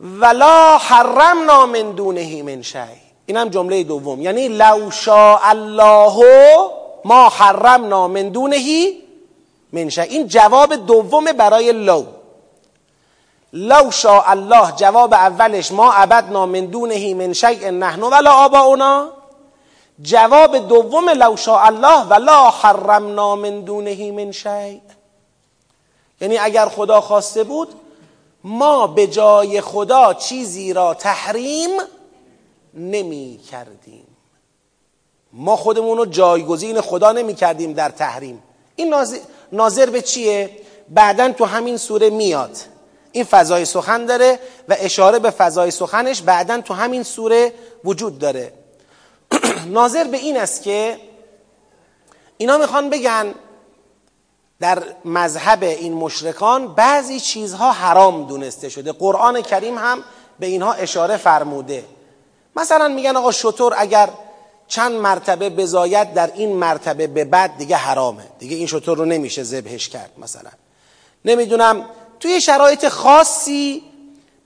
ولا 0.00 0.78
حرمنا 0.78 1.66
من 1.66 1.92
دونه 1.92 2.42
من 2.42 2.62
شی. 2.62 2.78
اینم 3.26 3.48
جمله 3.48 3.82
دوم. 3.82 4.22
یعنی 4.22 4.48
لو 4.48 4.90
شاء 4.90 5.40
الله 5.42 6.16
ما 7.04 7.28
حرمنا 7.28 8.08
من 8.08 8.28
دونه 8.28 8.92
من 9.72 9.88
شی. 9.88 10.00
این 10.00 10.26
جواب 10.26 10.74
دوم 10.74 11.32
برای 11.32 11.72
لو. 11.72 12.04
لو 13.52 13.90
شاء 13.90 14.30
الله 14.30 14.70
جواب 14.70 15.14
اولش 15.14 15.72
ما 15.72 15.92
عبدنا 15.92 16.46
من 16.46 16.66
دونه 16.66 17.14
من 17.14 17.32
شیء 17.32 17.70
نحن 17.70 18.02
ولا 18.02 18.30
آباؤنا. 18.30 19.16
جواب 20.02 20.56
دوم 20.68 21.10
لو 21.10 21.36
شاء 21.36 21.66
الله 21.66 22.04
ولا 22.04 22.50
حرمنا 22.50 23.36
من 23.36 23.60
دونه 23.64 24.12
من 24.12 24.32
شیء 24.32 24.80
یعنی 26.20 26.38
اگر 26.38 26.68
خدا 26.68 27.00
خواسته 27.00 27.44
بود 27.44 27.68
ما 28.48 28.86
به 28.86 29.06
جای 29.06 29.60
خدا 29.60 30.14
چیزی 30.14 30.72
را 30.72 30.94
تحریم 30.94 31.70
نمی 32.74 33.40
کردیم. 33.50 34.06
ما 35.32 35.56
خودمون 35.56 35.98
رو 35.98 36.06
جایگزین 36.06 36.80
خدا 36.80 37.12
نمی 37.12 37.34
کردیم 37.34 37.72
در 37.72 37.88
تحریم. 37.88 38.42
این 38.76 38.94
ناظر 39.52 39.90
به 39.90 40.02
چیه؟ 40.02 40.50
بعدا 40.88 41.32
تو 41.32 41.44
همین 41.44 41.76
سوره 41.76 42.10
میاد. 42.10 42.56
این 43.12 43.24
فضای 43.24 43.64
سخن 43.64 44.06
داره 44.06 44.38
و 44.68 44.76
اشاره 44.78 45.18
به 45.18 45.30
فضای 45.30 45.70
سخنش 45.70 46.22
بعدا 46.22 46.60
تو 46.60 46.74
همین 46.74 47.02
سوره 47.02 47.52
وجود 47.84 48.18
داره. 48.18 48.52
ناظر 49.66 50.04
به 50.04 50.16
این 50.16 50.36
است 50.36 50.62
که 50.62 50.98
اینا 52.38 52.58
می‌خوان 52.58 52.90
بگن 52.90 53.34
در 54.60 54.82
مذهب 55.04 55.62
این 55.62 55.92
مشرکان 55.92 56.74
بعضی 56.74 57.20
چیزها 57.20 57.72
حرام 57.72 58.26
دونسته 58.26 58.68
شده. 58.68 58.92
قرآن 58.92 59.42
کریم 59.42 59.78
هم 59.78 60.02
به 60.38 60.46
اینها 60.46 60.72
اشاره 60.72 61.16
فرموده. 61.16 61.84
مثلا 62.56 62.88
میگن 62.88 63.16
آقا 63.16 63.32
شطور 63.32 63.74
اگر 63.76 64.08
چند 64.68 64.92
مرتبه 64.92 65.50
بزاید 65.50 66.14
در 66.14 66.30
این 66.34 66.56
مرتبه 66.56 67.06
به 67.06 67.24
بعد 67.24 67.58
دیگه 67.58 67.76
حرامه. 67.76 68.22
دیگه 68.38 68.56
این 68.56 68.66
شطور 68.66 68.98
رو 68.98 69.04
نمیشه 69.04 69.42
ذبحش 69.42 69.88
کرد 69.88 70.10
مثلا. 70.18 70.50
نمی‌دونم 71.24 71.84
توی 72.20 72.40
شرایط 72.40 72.88
خاصی 72.88 73.82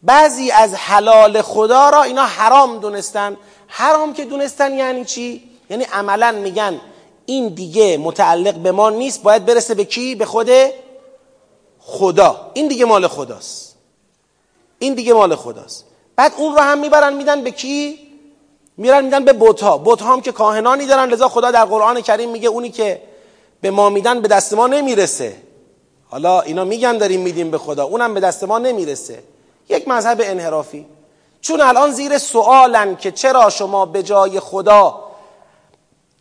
بعضی 0.02 0.50
از 0.50 0.74
حلال 0.74 1.42
خدا 1.42 1.90
را 1.90 2.02
اینا 2.02 2.24
حرام 2.24 2.78
دونستن. 2.78 3.36
حرام 3.66 4.14
که 4.14 4.24
دونستن 4.24 4.72
یعنی 4.72 5.04
چی؟ 5.04 5.50
یعنی 5.70 5.84
عملا 5.84 6.32
میگن 6.32 6.80
این 7.30 7.48
دیگه 7.48 7.96
متعلق 7.96 8.54
به 8.54 8.72
ما 8.72 8.90
نیست 8.90 9.22
باید 9.22 9.44
برسه 9.44 9.74
به 9.74 9.84
کی؟ 9.84 10.14
به 10.14 10.24
خود 10.24 10.50
خدا. 11.78 12.50
این 12.54 12.68
دیگه 12.68 12.84
مال 12.84 13.06
خداست. 13.06 13.76
این 14.78 14.94
دیگه 14.94 15.12
مال 15.12 15.36
خداست. 15.36 15.84
بعد 16.16 16.32
اون 16.36 16.54
رو 16.54 16.60
هم 16.60 16.78
می‌برن 16.78 17.12
میدن 17.12 17.42
به 17.42 17.50
کی؟ 17.50 17.98
میرن 18.76 19.04
میدن 19.04 19.24
به 19.24 19.32
بوتها 19.32 19.78
بوتها 19.78 20.12
هم 20.12 20.20
که 20.20 20.32
کاهنانی 20.32 20.86
دارن 20.86 21.08
لذا 21.08 21.28
خدا 21.28 21.50
در 21.50 21.64
قرآن 21.64 22.00
کریم 22.00 22.30
میگه 22.30 22.48
اونی 22.48 22.70
که 22.70 23.02
به 23.60 23.70
ما 23.70 23.90
میدن 23.90 24.20
به 24.20 24.28
دست 24.28 24.54
ما 24.54 24.66
نمی‌رسه. 24.66 25.36
حالا 26.08 26.40
اینا 26.40 26.64
میگن 26.64 26.98
داریم 26.98 27.20
میدیم 27.20 27.50
به 27.50 27.58
خدا 27.58 27.84
اونم 27.84 28.14
به 28.14 28.20
دست 28.20 28.44
ما 28.44 28.58
نمی‌رسه. 28.58 29.22
یک 29.68 29.88
مذهب 29.88 30.20
انحرافی. 30.24 30.86
چون 31.40 31.60
الان 31.60 31.90
زیر 31.90 32.18
سوالن 32.18 32.96
که 32.96 33.10
چرا 33.10 33.50
شما 33.50 33.86
به 33.86 34.02
جای 34.02 34.40
خدا 34.40 35.09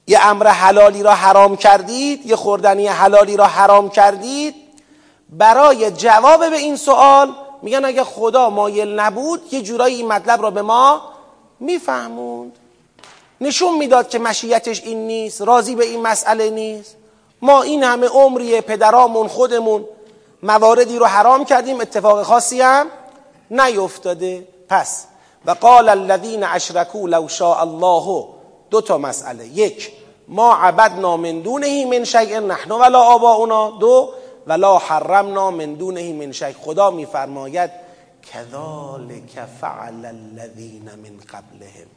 یه 0.09 0.25
امر 0.25 0.47
حلالی 0.47 1.03
را 1.03 1.13
حرام 1.13 1.57
کردید 1.57 2.25
یه 2.25 2.35
خوردنی 2.35 2.87
حلالی 2.87 3.37
را 3.37 3.45
حرام 3.45 3.89
کردید 3.89 4.55
برای 5.29 5.91
جواب 5.91 6.49
به 6.49 6.57
این 6.57 6.75
سوال 6.75 7.35
میگن 7.61 7.85
اگه 7.85 8.03
خدا 8.03 8.49
مایل 8.49 8.99
نبود 8.99 9.53
یه 9.53 9.61
جورایی 9.61 9.95
این 9.95 10.07
مطلب 10.07 10.41
را 10.41 10.51
به 10.51 10.61
ما 10.61 11.01
میفهموند. 11.59 12.51
نشون 13.41 13.77
می‌داد 13.77 14.09
که 14.09 14.19
مشیتش 14.19 14.83
این 14.83 15.07
نیست 15.07 15.41
راضی 15.41 15.75
به 15.75 15.85
این 15.85 16.01
مسئله 16.01 16.49
نیست. 16.49 16.95
ما 17.41 17.61
این 17.61 17.83
همه 17.83 18.07
عمری 18.07 18.61
پدرامون 18.61 19.27
خودمون 19.27 19.85
مواردی 20.43 20.99
رو 20.99 21.05
حرام 21.05 21.45
کردیم 21.45 21.81
اتفاق 21.81 22.23
خاصی 22.23 22.61
هم 22.61 22.87
نیفتاده. 23.51 24.47
پس 24.69 25.05
و 25.45 25.51
قال 25.51 25.89
الذین 25.89 26.43
اشرکوا 26.43 27.07
لو 27.07 27.27
شاء 27.27 27.61
الله 27.61 28.38
دو 28.69 28.81
تا 28.81 28.97
مسئله. 28.97 29.47
یک 29.47 29.91
ما 30.27 30.55
عبدنا 30.55 31.17
من 31.17 31.41
دونه 31.41 31.85
من 31.85 32.03
شیء 32.03 32.39
نحن 32.39 32.71
ولا 32.71 32.99
آباؤنا 32.99 33.71
دو 33.79 34.13
ولا 34.47 34.77
حرمنا 34.77 35.51
من 35.51 35.73
دونه 35.75 36.13
من 36.13 36.31
شیء. 36.31 36.53
خدا 36.53 36.91
میفرماید 36.91 37.71
کذالک 38.33 39.45
فعل 39.61 40.05
الذین 40.05 40.83
من 40.83 41.17
قبلهم. 41.29 41.87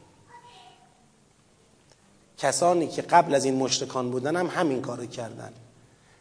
کسانی 2.38 2.88
که 2.88 3.02
قبل 3.02 3.34
از 3.34 3.44
این 3.44 3.56
مشرکان 3.56 4.10
بودن 4.10 4.36
هم 4.36 4.46
همین 4.46 4.82
کارو 4.82 5.06
کردن. 5.06 5.52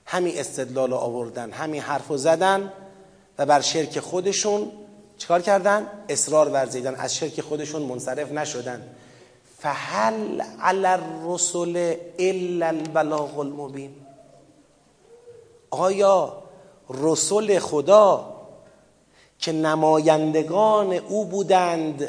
همین 0.05 0.38
استدلال 0.38 0.93
آوردن 0.93 1.51
همین 1.51 1.81
حرف 1.81 2.17
زدن 2.17 2.72
و 3.38 3.46
بر 3.46 3.62
شرک 3.62 4.00
خودشون 4.00 4.72
چکار 5.17 5.41
کردن؟ 5.41 5.88
اصرار 6.10 6.50
ورزیدن. 6.50 6.96
از 6.96 7.15
شرک 7.15 7.41
خودشون 7.41 7.81
منصرف 7.81 8.31
نشدن. 8.31 8.81
فهل 9.61 10.41
علی 10.61 10.85
الرسل 10.85 11.95
الا 12.19 12.67
البلاغ 12.67 13.39
المبین 13.39 13.91
آیا 15.69 16.33
رسول 16.89 17.59
خدا 17.59 18.33
که 19.39 19.51
نمایندگان 19.51 20.93
او 20.93 21.25
بودند 21.25 22.07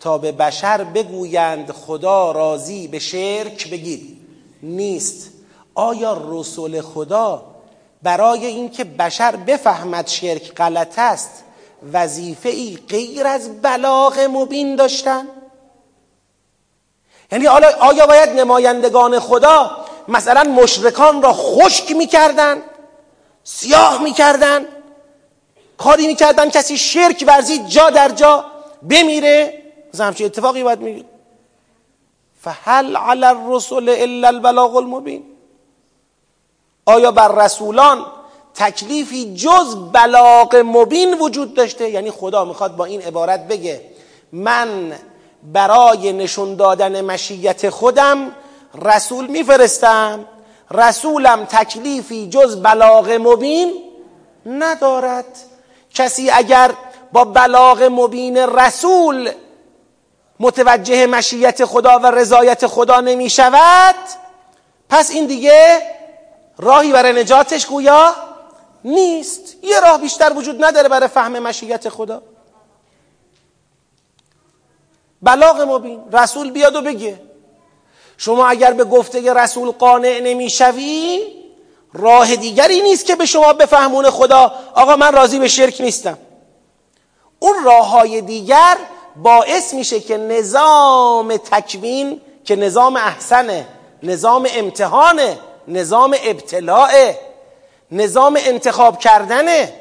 تا 0.00 0.18
به 0.18 0.32
بشر 0.32 0.84
بگویند 0.84 1.70
خدا 1.70 2.32
راضی 2.32 2.88
به 2.88 2.98
شرک 2.98 3.70
بگید 3.70 4.18
نیست. 4.62 5.30
آیا 5.74 6.22
رسول 6.30 6.80
خدا 6.80 7.42
برای 8.02 8.46
اینکه 8.46 8.84
بشر 8.84 9.36
بفهمد 9.36 10.06
شرک 10.06 10.54
غلط 10.54 10.98
است 10.98 11.44
وظیفه 11.92 12.48
ای 12.48 12.78
غیر 12.88 13.26
از 13.26 13.62
بلاغ 13.62 14.28
مبین 14.32 14.76
داشتن؟ 14.76 15.24
یعنی 17.32 17.46
آیا 17.80 18.06
باید 18.06 18.30
نمایندگان 18.30 19.18
خدا 19.18 19.76
مثلا 20.08 20.42
مشرکان 20.44 21.22
را 21.22 21.32
خشک 21.32 21.90
می‌کردن 21.90 22.62
سیاه 23.44 24.02
می‌کردن 24.02 24.66
کاری 25.78 26.06
می‌کردن 26.06 26.50
کسی 26.50 26.78
شرک 26.78 27.24
ورزید 27.26 27.66
جا 27.66 27.90
در 27.90 28.08
جا 28.08 28.44
بمیره؟ 28.88 29.62
همچین 29.98 30.26
اتفاقی 30.26 30.62
باید 30.62 30.80
میگه 30.80 31.04
فهل 32.42 32.96
علی 32.96 33.24
الرسول 33.24 33.88
الا 33.88 34.28
البلاغ 34.28 34.76
المبین. 34.76 35.24
آیا 36.86 37.10
بر 37.10 37.44
رسولان 37.44 38.06
تکلیفی 38.54 39.34
جز 39.34 39.76
بلاغ 39.92 40.62
مبین 40.64 41.14
وجود 41.14 41.54
داشته؟ 41.54 41.90
یعنی 41.90 42.10
خدا 42.10 42.44
می‌خواد 42.44 42.76
با 42.76 42.84
این 42.84 43.02
عبارت 43.02 43.48
بگه 43.48 43.80
من 44.32 44.92
برای 45.42 46.12
نشون 46.12 46.54
دادن 46.54 47.00
مشیت 47.00 47.70
خودم 47.70 48.32
رسول 48.82 49.26
میفرستم. 49.26 50.24
رسولم 50.70 51.44
تکلیفی 51.44 52.28
جز 52.28 52.62
بلاغ 52.62 53.18
مبین 53.20 53.72
ندارد. 54.46 55.38
کسی 55.94 56.30
اگر 56.30 56.70
با 57.12 57.24
بلاغ 57.24 57.82
مبین 57.82 58.36
رسول 58.36 59.30
متوجه 60.40 61.06
مشیت 61.06 61.64
خدا 61.64 61.98
و 61.98 62.06
رضایت 62.06 62.66
خدا 62.66 63.00
نمی 63.00 63.30
شود 63.30 63.94
پس 64.88 65.10
این 65.10 65.26
دیگه 65.26 65.82
راهی 66.58 66.92
برای 66.92 67.12
نجاتش 67.12 67.66
گویا 67.66 68.14
نیست. 68.84 69.56
یه 69.62 69.80
راه 69.80 70.00
بیشتر 70.00 70.32
وجود 70.36 70.64
نداره 70.64 70.88
برای 70.88 71.08
فهم 71.08 71.38
مشیت 71.38 71.88
خدا. 71.88 72.22
بلاغ 75.22 75.60
مبین 75.60 76.00
رسول 76.12 76.50
بیاد 76.50 76.76
و 76.76 76.82
بگه. 76.82 77.20
شما 78.16 78.46
اگر 78.46 78.72
به 78.72 78.84
گفته 78.84 79.34
رسول 79.34 79.70
قانع 79.70 80.20
نمی‌شوی 80.20 81.22
راه 81.92 82.36
دیگری 82.36 82.80
نیست 82.80 83.06
که 83.06 83.16
به 83.16 83.26
شما 83.26 83.52
بفهمون 83.52 84.10
خدا 84.10 84.52
آقا 84.74 84.96
من 84.96 85.12
راضی 85.12 85.38
به 85.38 85.48
شرک 85.48 85.80
نیستم. 85.80 86.18
اون 87.38 87.64
راه 87.64 87.90
های 87.90 88.20
دیگر 88.20 88.76
باعث 89.16 89.74
میشه 89.74 90.00
که 90.00 90.16
نظام 90.16 91.36
تکوین 91.36 92.20
که 92.44 92.56
نظام 92.56 92.96
احسنه 92.96 93.66
نظام 94.02 94.48
امتحانه 94.54 95.38
نظام 95.68 96.16
ابتلاعه 96.24 97.18
نظام 97.90 98.38
انتخاب 98.40 98.98
کردنه 98.98 99.72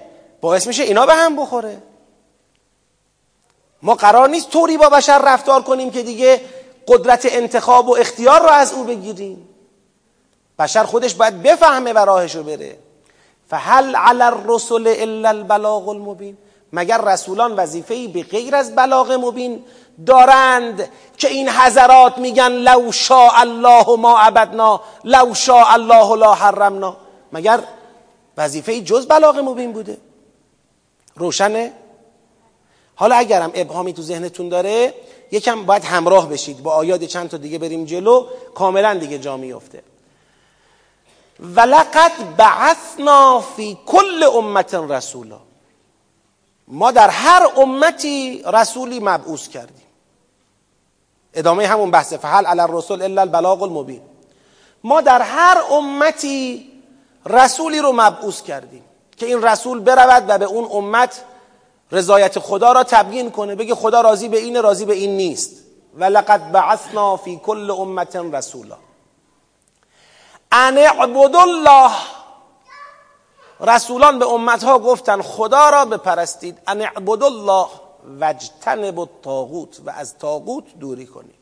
باعث 0.42 0.68
میشه 0.68 0.84
اینا 0.84 1.06
به 1.06 1.13
هم 1.13 1.36
بخوره. 1.36 1.78
ما 3.82 3.96
قرار 3.96 4.30
نیست 4.30 4.50
طوری 4.50 4.78
با 4.78 4.89
بشر 4.89 5.22
رفتار 5.26 5.62
کنیم 5.62 5.92
که 5.92 6.04
دیگه 6.04 6.42
قدرت 6.88 7.28
انتخاب 7.30 7.89
و 7.89 7.96
اختیار 7.96 8.42
رو 8.42 8.50
از 8.50 8.74
او 8.74 8.84
بگیریم. 8.84 9.50
بشر 10.60 10.84
خودش 10.84 11.15
باید 11.15 11.44
بفهمه 11.44 11.94
و 11.94 11.98
راهشو 11.98 12.44
بره. 12.44 12.78
فهل 13.50 13.96
علی 13.96 14.22
الرسل 14.22 14.96
الا 14.98 15.30
البلاغ 15.30 15.89
المبین. 15.89 16.38
مگر 16.74 17.02
رسولان 17.02 17.56
وظیفه‌ای 17.56 18.08
به 18.08 18.24
غیر 18.24 18.56
از 18.56 18.76
بلاغ 18.76 19.12
مبین 19.12 19.63
دارند 20.06 20.89
که 21.18 21.28
این 21.28 21.50
حضرات 21.50 22.18
میگن 22.18 22.52
لو 22.52 22.92
شاء 22.92 23.32
الله 23.36 23.96
ما 23.96 24.20
عبدنا 24.20 24.82
لو 25.04 25.34
شاء 25.34 25.74
الله 25.74 26.15
لا 26.15 26.34
حرمنا؟ 26.34 26.98
مگر 27.34 27.60
وظیفه 28.38 28.82
جز 28.82 29.08
بلاغ 29.08 29.39
مبین 29.39 29.72
بوده؟ 29.72 29.98
روشنه؟ 31.15 31.74
حالا 33.00 33.16
اگرم 33.16 33.52
ابهامی 33.54 33.94
تو 33.94 34.02
ذهنتون 34.02 34.50
داره 34.50 34.94
یکم 35.32 35.64
باید 35.64 35.84
همراه 35.84 36.30
بشید. 36.30 36.64
با 36.64 36.72
آیات 36.72 37.04
چند 37.04 37.30
تا 37.30 37.38
دیگه 37.38 37.58
بریم 37.58 37.86
جلو 37.86 38.28
کاملا 38.56 38.94
دیگه 38.94 39.20
جا 39.20 39.38
میفته 39.38 39.84
ولقد 41.40 42.36
بعثنا 42.38 43.40
فی 43.56 43.78
کل 43.86 44.24
امت 44.24 44.74
رسولا. 44.74 45.40
ما 46.68 46.92
در 46.92 47.10
هر 47.10 47.48
امتی 47.58 48.44
رسولی 48.54 49.00
مبعوث 49.00 49.48
کردیم. 49.48 49.88
ادامه 51.34 51.68
همون 51.68 51.92
بحث 51.92 52.14
فحل 52.14 52.46
علی 52.46 52.62
الرسول 52.62 53.02
الا 53.02 53.22
البلاغ 53.22 53.64
المبین. 53.64 54.02
ما 54.84 55.02
در 55.02 55.22
هر 55.22 55.58
امتی 55.72 56.72
رسولی 57.26 57.80
رو 57.80 57.92
مبعوث 57.92 58.42
کردیم 58.42 58.84
که 59.18 59.26
این 59.26 59.42
رسول 59.42 59.80
برود 59.80 60.26
و 60.28 60.38
به 60.38 60.46
اون 60.46 60.68
امت 60.72 61.24
رضایت 61.91 62.39
خدا 62.39 62.71
را 62.71 62.84
تبیین 62.84 63.32
کنه 63.32 63.56
بگه 63.56 63.75
خدا 63.75 64.02
راضی 64.02 64.30
به 64.30 64.38
این 64.38 64.63
راضی 64.63 64.86
به 64.86 64.93
این 64.93 65.17
نیست. 65.17 65.52
و 65.95 66.04
لقد 66.04 66.52
بعثنا 66.52 67.17
فی 67.17 67.41
کل 67.45 67.71
امت 67.71 68.15
رسولا. 68.15 68.78
ان 70.52 70.78
اعبد 70.78 71.36
الله. 71.36 71.91
رسولان 73.62 74.19
به 74.19 74.28
امتها 74.28 74.80
گفتن 74.80 75.21
خدا 75.21 75.69
را 75.69 75.86
بپرستید. 75.86 76.58
ان 76.67 76.82
اعبد 76.82 77.23
الله 77.23 77.67
وجتنب 78.19 78.99
الطاغوت 78.99 79.82
و 79.86 79.89
از 79.89 80.17
طاغوت 80.17 80.80
دوری 80.80 81.06
کنید. 81.06 81.36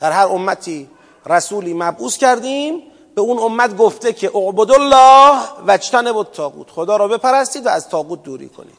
در 0.00 0.12
هر 0.12 0.26
امتی 0.26 0.90
رسولی 1.26 1.74
مبعوث 1.74 2.16
کردیم 2.16 2.82
به 3.18 3.22
اون 3.22 3.38
امت 3.38 3.76
گفته 3.76 4.12
که 4.12 4.36
اعبد 4.36 4.70
الله 4.70 5.38
وجتنب 5.66 6.16
الطاغوت 6.16 6.70
خدا 6.70 6.96
را 6.96 7.08
بپرستید 7.08 7.66
و 7.66 7.68
از 7.68 7.88
طاغوت 7.88 8.22
دوری 8.22 8.48
کنید. 8.48 8.78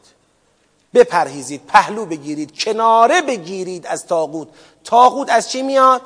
بپرهیزید 0.94 1.62
پهلو 1.68 2.06
بگیرید 2.06 2.60
کناره 2.60 3.22
بگیرید 3.22 3.88
از 3.88 4.08
طاغوت. 4.08 4.48
طاغوت 4.84 5.30
از 5.30 5.50
چی 5.50 5.62
میاد؟ 5.62 6.02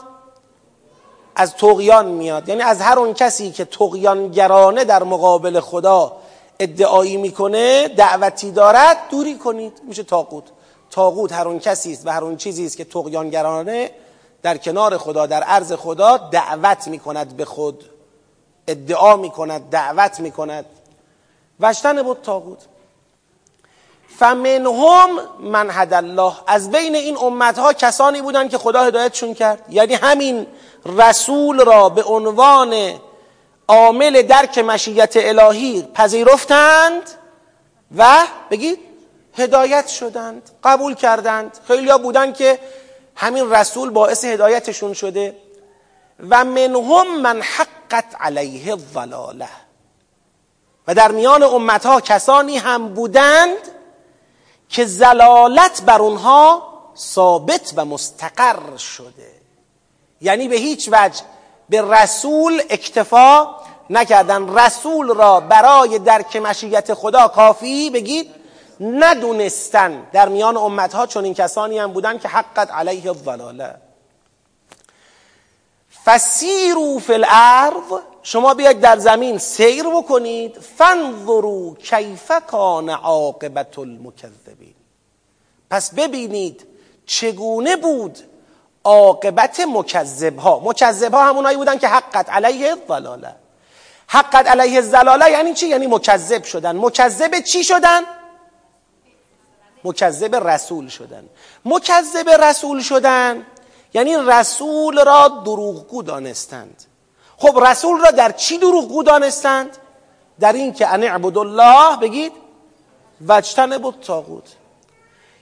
از 1.36 1.56
تقیان 1.56 2.06
میاد. 2.06 2.50
یعنی 2.50 2.62
از 2.62 2.82
هر 2.82 3.00
اون 3.00 3.14
کسی 3.14 3.52
که 3.52 3.66
تقیانگرانه 3.66 4.84
در 4.84 5.04
مقابل 5.04 5.60
خدا 5.60 6.12
ادعایی 6.60 7.18
می‌کنه 7.18 7.88
دعوتی 7.88 8.52
دارد 8.52 8.98
دوری 9.12 9.38
کنید. 9.38 9.82
میشه 9.88 10.04
تاقود 10.04 10.50
تاقود 10.92 11.32
هر 11.32 11.48
اون 11.48 11.60
کسی 11.60 11.94
است 11.94 12.08
و 12.08 12.10
هر 12.10 12.24
اون 12.24 12.38
چیزی 12.38 12.66
است 12.66 12.78
که 12.78 12.84
تقیانگرانه 12.84 13.92
در 14.42 14.58
کنار 14.58 14.98
خدا 14.98 15.26
در 15.26 15.44
عرض 15.44 15.74
خدا 15.74 16.18
دعوت 16.18 16.88
می‌کند 16.88 17.38
به 17.38 17.46
خود. 17.46 17.93
ادعا 18.68 19.16
می‌کند 19.16 19.70
دعوت 19.70 20.20
می‌کند. 20.20 20.66
وجتن 21.60 22.04
بود 22.04 22.22
تاقود 22.22 22.58
فمنهم 24.20 25.10
من 25.40 25.70
هد 25.72 25.94
الله. 25.94 26.34
از 26.48 26.72
بین 26.72 26.96
این 26.96 27.18
امتها 27.18 27.74
کسانی 27.74 28.22
بودند 28.22 28.50
که 28.50 28.58
خدا 28.58 28.84
هدایتشون 28.84 29.34
کرد. 29.34 29.66
یعنی 29.70 29.94
همین 29.94 30.48
رسول 30.86 31.66
را 31.66 31.90
به 31.90 32.04
عنوان 32.04 33.00
عامل 33.68 34.22
درک 34.22 34.58
مشیت 34.58 35.14
الهی 35.16 35.88
پذیرفتند 35.94 37.02
و 37.98 38.18
بگید 38.52 38.80
هدایت 39.38 39.88
شدند 39.88 40.50
قبول 40.64 40.94
کردند. 40.94 41.58
خیلی 41.68 41.90
ها 41.90 41.98
بودن 41.98 42.34
که 42.34 42.60
همین 43.16 43.52
رسول 43.52 43.90
باعث 43.90 44.26
هدایتشون 44.26 44.94
شده. 44.94 45.36
و 46.30 46.46
منهم 46.46 47.22
من 47.22 47.42
حقت 47.94 48.16
علیه 48.20 48.72
الضلاله. 48.72 49.50
و 50.88 50.96
در 50.96 51.12
میان 51.12 51.44
امتها 51.44 52.02
کسانی 52.02 52.58
هم 52.58 52.94
بودند 52.94 53.58
که 54.70 54.86
زلالت 54.86 55.82
بر 55.82 56.02
اونها 56.02 56.74
ثابت 56.98 57.74
و 57.76 57.86
مستقر 57.86 58.78
شده. 58.78 59.32
یعنی 60.22 60.48
به 60.48 60.56
هیچ 60.56 60.90
وجه 60.92 61.22
به 61.70 61.82
رسول 61.82 62.62
اکتفا 62.70 63.56
نکردن. 63.90 64.58
رسول 64.58 65.08
را 65.08 65.40
برای 65.40 66.00
درک 66.00 66.36
مشیت 66.36 66.94
خدا 66.94 67.28
کافی 67.28 67.90
بگید 67.90 68.32
ندونستن. 68.80 70.08
در 70.14 70.30
میان 70.30 70.58
امتها 70.58 71.08
چون 71.08 71.24
این 71.24 71.34
کسانی 71.34 71.80
هم 71.80 71.94
بودن 71.94 72.18
که 72.18 72.28
حقت 72.28 72.72
علیه 72.72 73.08
الضلاله. 73.10 73.76
فسیرو 76.06 77.00
فی 77.00 77.14
الارض 77.14 78.02
شما 78.24 78.54
بیاید 78.54 78.80
در 78.80 78.98
زمین 78.98 79.38
سیر 79.38 79.84
بکنید 79.84 80.60
فانظروا 80.60 81.74
کیف 81.74 82.32
کان 82.48 82.90
عاقبت 82.90 83.80
المکذبین. 83.80 84.74
پس 85.70 85.94
ببینید 85.94 86.68
چگونه 87.06 87.76
بود 87.76 88.18
عاقبت 88.84 89.60
مکذب 89.60 90.38
ها 90.38 90.62
مکذب 90.64 91.14
ها 91.14 91.24
همونایی 91.24 91.58
بودن 91.58 91.78
که 91.78 91.88
حقت 91.88 92.30
علیه 92.30 92.70
الضلاله. 92.72 93.36
حقت 94.08 94.48
علیه 94.48 94.76
الضلاله 94.76 95.32
یعنی 95.32 95.54
چی؟ 95.54 95.68
یعنی 95.68 95.88
مکذب 95.88 96.44
شدن. 96.44 96.76
مکذب 96.76 97.40
چی 97.40 97.64
شدن؟ 97.64 98.02
مکذب 99.84 100.36
رسول 100.36 100.88
شدن. 100.90 101.30
مکذب 101.66 102.30
رسول 102.30 102.82
شدن 102.82 103.46
یعنی 103.94 104.16
رسول 104.16 105.06
را 105.06 105.28
دروغگو 105.28 106.04
دانستند. 106.04 106.84
خب 107.38 107.60
رسول 107.68 108.02
را 108.02 108.12
در 108.12 108.32
چی 108.32 108.58
دروغگو 108.58 109.04
دانستند؟ 109.04 109.78
در 110.40 110.54
این 110.54 110.74
که 110.74 110.88
ان 110.88 111.04
اعبد 111.04 111.38
الله 111.38 111.98
بگید 111.98 112.32
وجتن 113.28 113.78
بود 113.78 114.00
تاغوت 114.00 114.44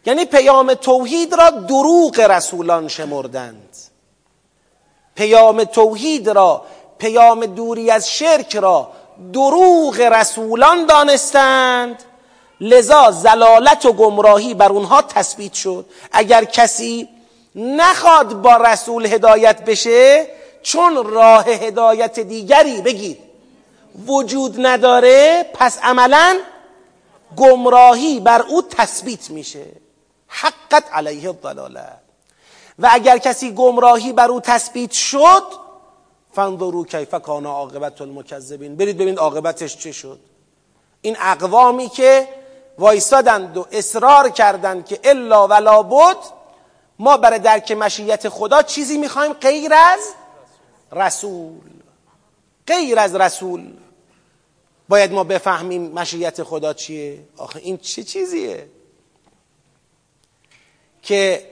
یعنی 0.06 0.26
پیام 0.26 0.74
توحید 0.74 1.34
را 1.34 1.50
دروغ 1.50 2.20
رسولان 2.20 2.88
شمردند. 2.88 3.78
پیام 5.16 5.64
توحید 5.64 6.30
را 6.30 6.62
پیام 6.98 7.46
دوری 7.46 7.92
از 7.92 8.12
شرک 8.12 8.56
را 8.56 8.92
دروغ 9.34 10.00
رسولان 10.00 10.86
دانستند. 10.86 12.04
لذا 12.62 13.12
زلالت 13.12 13.86
و 13.86 13.94
گمراهی 13.94 14.54
بر 14.54 14.70
اونها 14.70 15.02
تثبیت 15.02 15.54
شد. 15.54 15.86
اگر 16.12 16.44
کسی 16.44 17.10
نخواد 17.56 18.42
با 18.42 18.56
رسول 18.56 19.06
هدایت 19.06 19.66
بشه 19.66 20.28
چون 20.62 21.04
راه 21.04 21.46
هدایت 21.46 22.20
دیگری 22.20 22.82
بگید 22.82 23.18
وجود 24.08 24.56
نداره 24.66 25.46
پس 25.54 25.80
عملا 25.84 26.40
گمراهی 27.38 28.20
بر 28.20 28.42
او 28.42 28.62
تثبیت 28.62 29.30
میشه. 29.30 29.66
حقت 30.28 30.94
علیه 30.94 31.30
الضلاله. 31.30 31.88
و 32.80 32.90
اگر 32.92 33.18
کسی 33.18 33.52
گمراهی 33.52 34.14
بر 34.14 34.32
او 34.32 34.40
تثبیت 34.40 34.92
شد 34.92 35.44
فانظروا 36.34 36.84
کیف 36.84 37.14
کان 37.14 37.46
عاقبت 37.46 38.02
المکذبین. 38.02 38.76
برید 38.76 38.96
ببینید 38.96 39.20
عاقبتش 39.20 39.78
چه 39.78 39.92
شد. 39.92 40.20
این 41.02 41.18
اقوامی 41.20 41.90
که 41.90 42.28
وایستادند 42.80 43.58
و 43.58 43.66
اصرار 43.72 44.30
کردند 44.30 44.86
که 44.86 45.00
الا 45.04 45.48
ولا 45.48 45.84
بود 45.84 46.18
ما 47.02 47.18
برای 47.18 47.40
درک 47.40 47.72
مشیت 47.72 48.30
خدا 48.30 48.62
چیزی 48.62 48.98
می‌خوایم 48.98 49.34
غیر 49.34 49.74
از 49.74 50.00
رسول. 50.92 51.70
غیر 52.68 53.00
از 53.00 53.16
رسول. 53.16 53.74
باید 54.90 55.12
ما 55.12 55.24
بفهمیم 55.24 55.92
مشیت 55.92 56.44
خدا 56.44 56.74
چیه؟ 56.74 57.20
آخه 57.38 57.60
این 57.60 57.78
چه 57.78 58.04
چیزیه؟ 58.04 58.68
که 61.02 61.50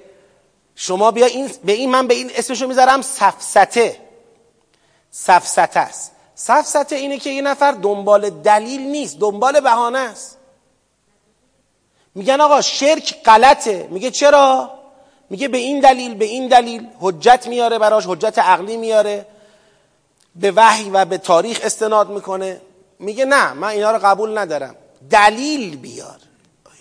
شما 0.76 1.12
بیا 1.12 1.26
این 1.26 1.52
به 1.64 1.72
این 1.72 1.92
من 1.92 2.08
به 2.08 2.14
این 2.14 2.32
اسمشو 2.36 2.68
می‌ذارم 2.68 3.02
سفسته 3.02 4.00
سفسته 5.12 5.80
است. 5.80 6.12
سفسته 6.36 6.96
اینه 6.96 7.18
که 7.18 7.30
یه 7.30 7.42
نفر 7.42 7.72
دنبال 7.72 8.30
دلیل 8.30 8.82
نیست 8.82 9.20
دنبال 9.20 9.60
بهانه 9.60 10.00
است. 10.00 10.38
میگن 12.16 12.42
آقا 12.42 12.62
شرک 12.62 13.24
غلطه. 13.24 13.88
میگه 13.92 14.12
چرا؟ 14.12 14.79
میگه 15.30 15.48
به 15.48 15.58
این 15.58 15.80
دلیل 15.80 16.15
به 16.15 16.26
این 16.26 16.48
دلیل 16.48 16.88
حجت 17.00 17.48
میاره 17.48 17.80
براش 17.80 18.04
حجت 18.08 18.39
عقلی 18.39 18.78
میاره 18.78 19.26
به 20.36 20.52
وحی 20.52 20.89
و 20.89 21.06
به 21.06 21.18
تاریخ 21.18 21.60
استناد 21.63 22.10
می‌کنه. 22.10 22.62
میگه 23.00 23.26
نه 23.26 23.54
من 23.54 23.68
اینا 23.68 23.92
رو 23.92 24.00
قبول 24.04 24.38
ندارم. 24.38 24.76
دلیل 25.10 25.78
بیار. 25.78 26.20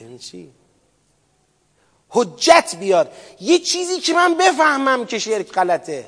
یعنی 0.00 0.18
چی؟ 0.18 0.50
حجت 2.08 2.74
بیار. 2.80 3.08
یه 3.40 3.58
چیزی 3.58 4.00
که 4.00 4.14
من 4.14 4.34
بفهمم 4.34 5.06
که 5.06 5.18
شرک 5.18 5.52
غلطه. 5.52 6.06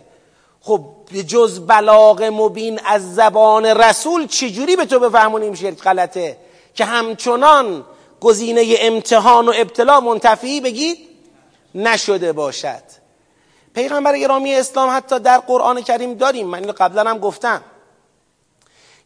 خب 0.61 0.81
جز 1.27 1.61
بلاغ 1.61 2.23
مبین 2.23 2.81
از 2.85 3.15
زبان 3.15 3.67
رسول 3.67 4.27
چجوری 4.27 4.77
به 4.77 4.85
تو 4.85 4.99
بفهمونیم 4.99 5.55
شرک 5.55 5.79
غلطه؟ 5.79 6.37
که 6.75 6.85
همچنان 6.85 7.85
گزینه 8.21 8.75
امتحان 8.79 9.49
و 9.49 9.53
ابتلا 9.57 10.01
منتفی 10.01 10.61
بگید؟ 10.61 11.10
نشده 11.75 12.33
باشد. 12.33 12.83
پیغمبر 13.75 14.19
گرامی 14.19 14.55
اسلام 14.55 14.97
حتی 14.97 15.19
در 15.19 15.39
قرآن 15.39 15.83
کریم 15.83 16.15
داریم. 16.15 16.47
من 16.47 16.59
اینو 16.59 16.73
قبلا 16.77 17.11
هم 17.11 17.19
گفتم. 17.19 17.63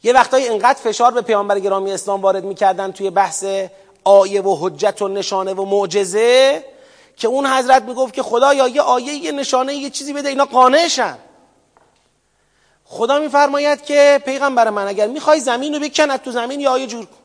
یه 0.03 0.13
وقتایی 0.13 0.49
انقدر 0.49 0.79
فشار 0.79 1.13
به 1.13 1.23
پیامبر 1.23 1.59
گرامی 1.59 1.93
اسلام 1.93 2.21
وارد 2.21 2.45
می‌کردن 2.45 2.93
توی 2.93 3.11
بحث 3.11 3.45
آیه 4.05 4.43
و 4.43 4.57
حجت 4.61 5.03
و 5.03 5.09
نشانه 5.09 5.55
و 5.55 5.65
معجزه 5.65 6.65
که 7.17 7.29
اون 7.29 7.47
حضرت 7.47 7.83
می‌گفت 7.83 8.15
که 8.15 8.23
خدا 8.23 8.55
یا 8.55 8.69
یه 8.69 8.83
آیه 8.83 9.15
یه 9.15 9.33
نشانه 9.33 9.75
یه 9.75 9.91
چیزی 9.91 10.13
بده 10.13 10.29
اینا 10.29 10.45
قانعشن. 10.45 11.19
خدا 12.85 13.19
میفرماید 13.19 13.83
که 13.83 14.23
پیغمبر 14.25 14.71
من 14.71 14.89
اگر 14.89 15.07
می‌خوای 15.07 15.41
زمین 15.41 15.75
رو 15.75 15.81
بکن 15.81 16.17
تو 16.17 16.31
زمین 16.31 16.61
یا 16.61 16.71
آیه 16.71 16.87
جور 16.87 17.05
کن. 17.05 17.24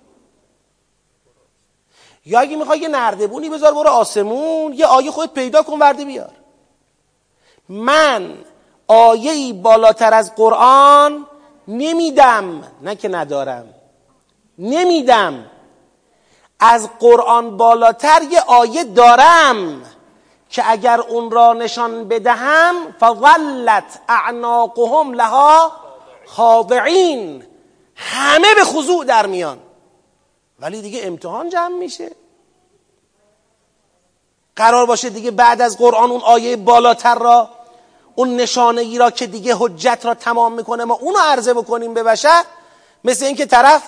یا 2.30 2.40
اگه 2.40 2.56
می‌خوای 2.56 2.80
یه 2.80 2.88
نردبونی 2.88 3.50
بذار 3.50 3.74
برو 3.74 3.90
آسمون 3.90 4.74
یه 4.74 4.86
آیه 4.86 5.12
خودت 5.12 5.34
پیدا 5.34 5.64
کن 5.64 5.80
ورده 5.80 6.06
بیار. 6.06 6.32
من 7.70 8.38
آیه 8.88 9.54
بالاتر 9.54 10.14
از 10.14 10.36
قرآن 10.36 11.26
نمیدم 11.68 12.64
نه 12.82 12.96
که 12.96 13.08
ندارم 13.08 13.74
نمیدم. 14.58 15.46
از 16.60 16.90
قرآن 17.00 17.58
بالاتر 17.58 18.22
یه 18.32 18.42
آیه 18.42 18.84
دارم 18.84 19.82
که 20.50 20.72
اگر 20.72 21.00
اون 21.00 21.32
را 21.32 21.54
نشان 21.54 22.08
بدهم 22.08 22.76
فظلت 23.00 24.00
اعناقهم 24.10 25.14
لها 25.14 25.72
خاضعین. 26.26 27.44
همه 27.96 28.56
به 28.56 28.64
خضوع 28.64 29.06
در 29.06 29.26
میان. 29.26 29.60
ولی 30.60 30.82
دیگه 30.82 31.00
امتحان 31.04 31.50
جمع 31.50 31.76
میشه. 31.76 32.12
قرار 34.60 34.86
باشه 34.86 35.10
دیگه 35.10 35.32
بعد 35.32 35.62
از 35.62 35.78
قرآن 35.78 36.12
اون 36.12 36.22
آیه 36.22 36.56
بالاتر 36.56 37.16
را 37.16 37.50
اون 38.16 38.36
نشانه 38.36 38.82
ای 38.82 38.98
را 38.98 39.12
که 39.12 39.28
دیگه 39.28 39.56
حجت 39.60 40.00
را 40.04 40.14
تمام 40.14 40.54
می‌کنه 40.54 40.84
ما 40.84 40.94
اونو 40.94 41.20
عرضه 41.20 41.54
بکنیم 41.54 41.94
به 41.94 42.04
بشر. 42.04 42.44
مثل 43.04 43.26
اینکه 43.26 43.46
طرف 43.46 43.84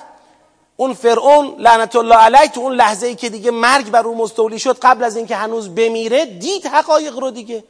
اون 0.78 0.94
فرعون 0.94 1.56
لعنت 1.58 1.96
الله 1.96 2.16
علیه 2.16 2.48
تو 2.48 2.62
اون 2.62 2.74
لحظه 2.74 3.08
ای 3.08 3.16
که 3.16 3.30
دیگه 3.30 3.52
مرگ 3.52 3.92
بر 3.92 4.08
او 4.08 4.18
مستولی 4.18 4.60
شد 4.60 4.78
قبل 4.82 5.04
از 5.04 5.16
اینکه 5.16 5.36
هنوز 5.36 5.76
بمیره 5.76 6.26
دید 6.26 6.66
حقایق 6.66 7.20
رو 7.20 7.32
دیگه. 7.32 7.64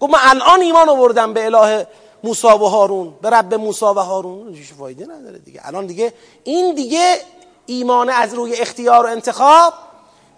گفت 0.00 0.12
من 0.12 0.18
الان 0.22 0.60
ایمان 0.60 0.88
آوردم 0.88 1.32
به 1.32 1.44
اله 1.44 1.86
موسی 2.24 2.46
و 2.46 2.50
هارون 2.50 3.14
به 3.22 3.30
رب 3.30 3.54
موسی 3.54 3.84
و 3.84 3.98
هارون. 3.98 4.54
هیچ 4.54 4.72
فایده 4.72 5.04
نداره 5.04 5.38
دیگه. 5.38 5.60
الان 5.64 5.86
دیگه 5.86 6.12
این 6.44 6.74
دیگه 6.74 7.20
ایمان 7.66 8.10
از 8.10 8.34
روی 8.34 8.54
اختیار 8.54 9.06
و 9.06 9.08
انتخاب 9.08 9.72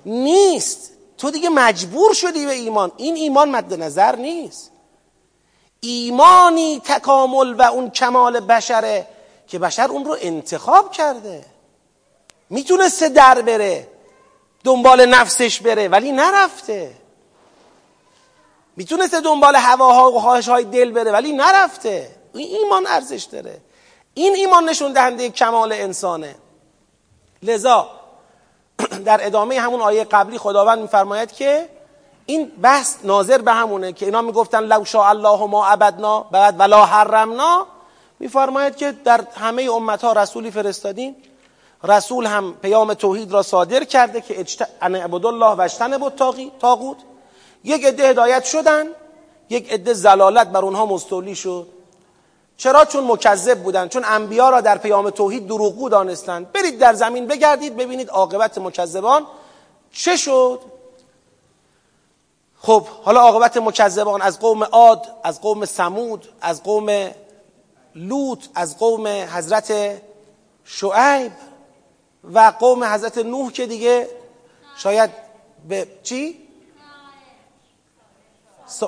نیست. 0.07 0.96
تو 1.19 1.31
دیگه 1.31 1.49
مجبور 1.49 2.15
شدی 2.15 2.47
به 2.47 2.53
ایمان. 2.53 2.93
این 2.97 3.17
ایمان 3.17 3.51
مد 3.51 3.75
نظر 3.75 4.17
نیست. 4.17 4.73
ایمانی 5.81 6.81
تکامل 6.85 7.55
و 7.55 7.63
اون 7.63 7.91
کمال 7.91 8.41
بشره 8.41 9.07
که 9.47 9.59
بشر 9.59 9.89
اون 9.89 10.05
رو 10.05 10.17
انتخاب 10.21 10.93
کرده. 10.93 11.45
می‌تونسته 12.51 13.09
در 13.09 13.43
بره 13.43 13.89
دنبال 14.65 15.07
نفسش 15.07 15.61
بره 15.61 15.89
ولی 15.89 16.13
نرفته. 16.13 16.95
می‌تونسته 18.77 19.21
دنبال 19.21 19.57
هواها 19.57 20.13
و 20.13 20.21
خواهش 20.21 20.49
های 20.49 20.65
دل 20.65 20.93
بره 20.93 21.13
ولی 21.13 21.33
نرفته. 21.33 22.11
این 22.35 22.57
ایمان 22.57 22.87
ارزش 22.87 23.23
داره. 23.23 23.61
این 24.15 24.35
ایمان 24.35 24.69
نشون 24.69 24.93
دهنده 24.93 25.31
کمال 25.31 25.73
انسانه. 25.73 26.35
لذا 27.43 27.96
در 29.05 29.27
ادامه 29.27 29.61
همون 29.61 29.81
آیه 29.81 30.05
قبلی 30.05 30.39
خداوند 30.39 30.79
میفرماید 30.79 31.33
که 31.33 31.69
این 32.27 32.53
بحث 32.63 32.97
ناظر 33.05 33.39
به 33.39 33.53
همونه 33.53 33.93
که 33.93 34.07
اینا 34.07 34.23
می‌گفتن 34.23 34.61
لو 34.65 34.85
شاء 34.85 35.09
الله 35.09 35.47
ما 35.47 35.67
عبدنا 35.67 36.21
بعد 36.21 36.61
ولا 36.61 36.85
حرمنا. 36.85 37.67
میفرماید 38.21 38.77
که 38.77 38.93
در 38.93 39.21
همه 39.37 39.63
امت 39.63 40.05
ها 40.05 40.13
رسولی 40.13 40.51
فرستادیم. 40.51 41.17
رسول 41.85 42.27
هم 42.27 42.55
پیام 42.63 42.95
توحید 42.95 43.33
را 43.33 43.43
صادر 43.43 43.85
کرده 43.85 44.21
که 44.21 44.41
اجت... 44.41 44.69
ان 44.83 44.95
الله 45.27 45.47
و 45.47 45.99
بود 45.99 46.13
تاغوت 46.61 46.97
یک 47.65 47.85
عده 47.85 48.09
هدایت 48.09 48.45
شدن 48.45 48.87
یک 49.51 49.73
عده 49.73 49.93
زلالت 49.93 50.47
بر 50.47 50.65
اونها 50.65 50.87
مستولی 50.87 51.35
شد. 51.35 51.76
چرا 52.57 52.85
چون 52.85 53.05
مکذب 53.05 53.63
بودن 53.63 53.89
چون 53.89 54.05
انبیا 54.05 54.51
را 54.51 54.61
در 54.61 54.79
پیام 54.79 55.11
توحید 55.11 55.47
دروغگو 55.47 55.89
دانستند؟ 55.89 56.53
برید 56.53 56.79
در 56.79 56.95
زمین 56.95 57.27
بگردید 57.27 57.77
ببینید 57.77 58.11
عاقبت 58.11 58.59
مکذبان 58.59 59.27
چه 59.93 60.17
شد؟ 60.17 60.61
خب 62.61 62.87
حالا 62.87 63.21
عاقبت 63.21 63.57
مکذبان 63.57 64.23
از 64.23 64.39
قوم 64.39 64.65
عاد 64.65 65.07
از 65.25 65.41
قوم 65.41 65.65
سمود 65.65 66.29
از 66.41 66.63
قوم 66.63 67.11
لوط 67.95 68.45
از 68.55 68.79
قوم 68.79 69.07
حضرت 69.07 70.03
شعیب 70.65 71.33
و 72.35 72.53
قوم 72.59 72.85
حضرت 72.85 73.19
نوح 73.19 73.53
که 73.53 73.67
دیگه 73.67 74.09
شاید 74.77 75.11
به 75.69 75.89
چی؟ 76.03 76.47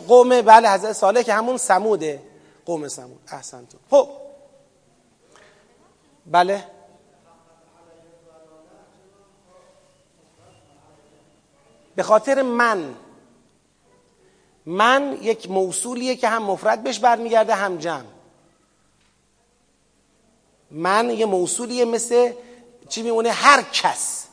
قوم 0.08 0.42
بله 0.42 0.70
حضرت 0.70 0.92
صالح 0.92 1.22
که 1.22 1.34
همون 1.34 1.56
سموده 1.56 2.22
قوم 2.68 2.88
سمود. 2.88 3.20
احسنتون 3.28 3.80
خب. 3.90 4.08
بله. 6.26 6.64
به 11.96 12.02
خاطر 12.02 12.42
من. 12.42 12.94
من 14.66 15.18
یک 15.22 15.50
موصولیه 15.50 16.16
که 16.16 16.28
هم 16.28 16.42
مفرد 16.42 16.82
بهش 16.82 16.98
برمیگرده 16.98 17.54
هم 17.54 17.78
جمع. 17.78 18.04
من 20.70 21.10
یه 21.10 21.26
موصولیه 21.26 21.84
مثل 21.84 22.32
چی 22.88 23.02
میمونه؟ 23.02 23.30
هر 23.30 23.62
کس. 23.62 24.27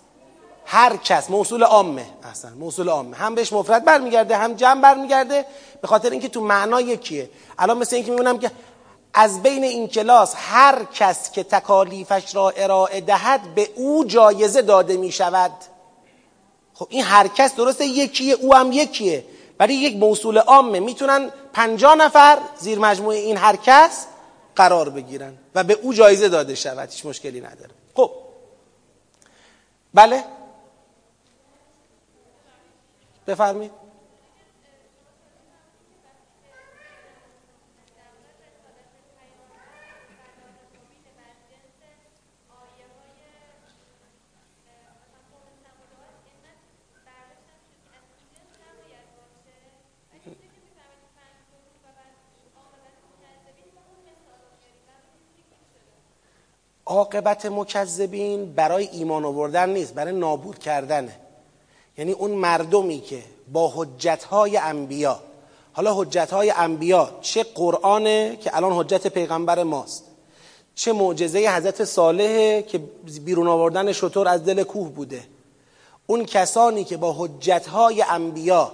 هر 0.66 0.98
کس 0.98 1.30
موصول 1.30 1.64
عامه 1.64 2.06
اصلا 2.24 2.52
موصول 2.56 2.90
عامه. 2.90 3.18
هم 3.18 3.36
بهش 3.36 3.54
مفرد 3.54 3.86
برمیگرده 3.86 4.38
هم 4.38 4.54
جمع 4.54 4.82
برمیگرده 4.82 5.46
به 5.82 5.88
خاطر 5.88 6.10
اینکه 6.10 6.30
تو 6.30 6.42
معنا 6.42 6.82
یکیه. 6.82 7.30
الان 7.58 7.78
مثل 7.78 7.96
اینکه 7.96 8.12
میمونم 8.12 8.40
که 8.40 8.52
از 9.14 9.44
بین 9.44 9.64
این 9.64 9.88
کلاس 9.88 10.34
هر 10.38 10.84
کس 10.84 11.32
که 11.32 11.44
تکالیفش 11.44 12.36
را 12.36 12.50
ارائه 12.50 13.02
دهد 13.02 13.56
به 13.56 13.70
او 13.76 14.06
جایزه 14.06 14.62
داده 14.62 14.98
می 14.98 15.12
شود 15.12 15.52
خب 16.74 16.88
این 16.90 17.04
هر 17.04 17.28
کس 17.28 17.56
درسته 17.56 17.86
یکیه 17.86 18.34
او 18.34 18.56
هم 18.56 18.72
یکیه. 18.72 19.26
ولی 19.60 19.74
یک 19.74 19.96
موصول 19.96 20.38
عامه 20.38 20.80
می‌تونن 20.80 21.32
پنجا 21.54 21.94
نفر 21.94 22.38
زیر 22.60 22.80
مجموعه 22.80 23.18
این 23.18 23.38
هر 23.38 23.56
کس 23.56 24.06
قرار 24.56 24.90
بگیرن 24.90 25.34
و 25.56 25.64
به 25.64 25.74
او 25.74 25.94
جایزه 25.94 26.30
داده 26.30 26.56
شود. 26.56 26.90
هیچ 26.90 27.06
مشکلی 27.06 27.42
نداره. 27.42 27.72
خب. 27.96 28.12
بله؟ 29.94 30.24
بفرمید 33.28 33.72
عاقبت 56.86 57.46
مکذبین 57.46 58.54
برای 58.54 58.88
ایمان 58.88 59.26
آوردن 59.26 59.70
نیست 59.70 59.94
برای 59.94 60.14
نابود 60.14 60.60
کردنه. 60.60 61.25
یعنی 61.98 62.12
اون 62.12 62.32
مردمی 62.32 63.00
که 63.00 63.24
با 63.54 63.74
حجتهای 63.76 64.58
انبیا 64.58 65.20
حالا 65.74 65.94
حجتهای 65.94 66.50
انبیا 66.52 67.10
چه 67.22 67.44
قرآنه 67.44 68.38
که 68.42 68.58
الان 68.58 68.74
حجت 68.74 69.08
پیغمبر 69.08 69.64
ماست 69.64 70.04
چه 70.76 70.94
معجزه 70.94 71.50
حضرت 71.50 71.84
صالحه 71.84 72.62
که 72.62 72.78
بیرون 73.26 73.48
آوردن 73.48 73.92
شطور 73.92 74.28
از 74.28 74.46
دل 74.46 74.64
کوه 74.64 74.90
بوده. 74.90 75.24
اون 76.08 76.26
کسانی 76.26 76.84
که 76.84 76.98
با 76.98 77.14
حجتهای 77.18 78.02
انبیا 78.02 78.72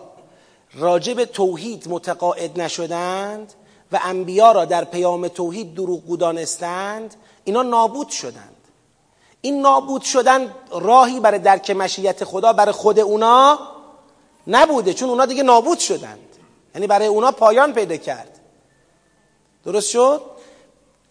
راجب 0.73 1.25
توحید 1.25 1.87
متقاعد 1.89 2.61
نشدند 2.61 3.53
و 3.91 3.99
انبیا 4.03 4.51
را 4.51 4.65
در 4.65 4.83
پیام 4.83 5.27
توحید 5.27 5.73
دروغ 5.73 6.17
دانستند 6.17 7.15
اینا 7.43 7.61
نابود 7.61 8.09
شدند 8.09 8.50
این 9.41 9.61
نابود 9.61 10.01
شدن 10.01 10.53
راهی 10.71 11.19
برای 11.19 11.39
درک 11.39 11.71
مشیت 11.71 12.23
خدا 12.23 12.53
برای 12.53 12.71
خود 12.71 12.99
اونا 12.99 13.59
نبوده 14.47 14.93
چون 14.93 15.09
اونا 15.09 15.25
دیگه 15.25 15.43
نابود 15.43 15.79
شدند. 15.79 16.27
یعنی 16.75 16.87
برای 16.87 17.07
اونا 17.07 17.31
پایان 17.31 17.73
پیدا 17.73 17.97
کرد. 17.97 18.39
درست 19.65 19.89
شد؟ 19.89 20.21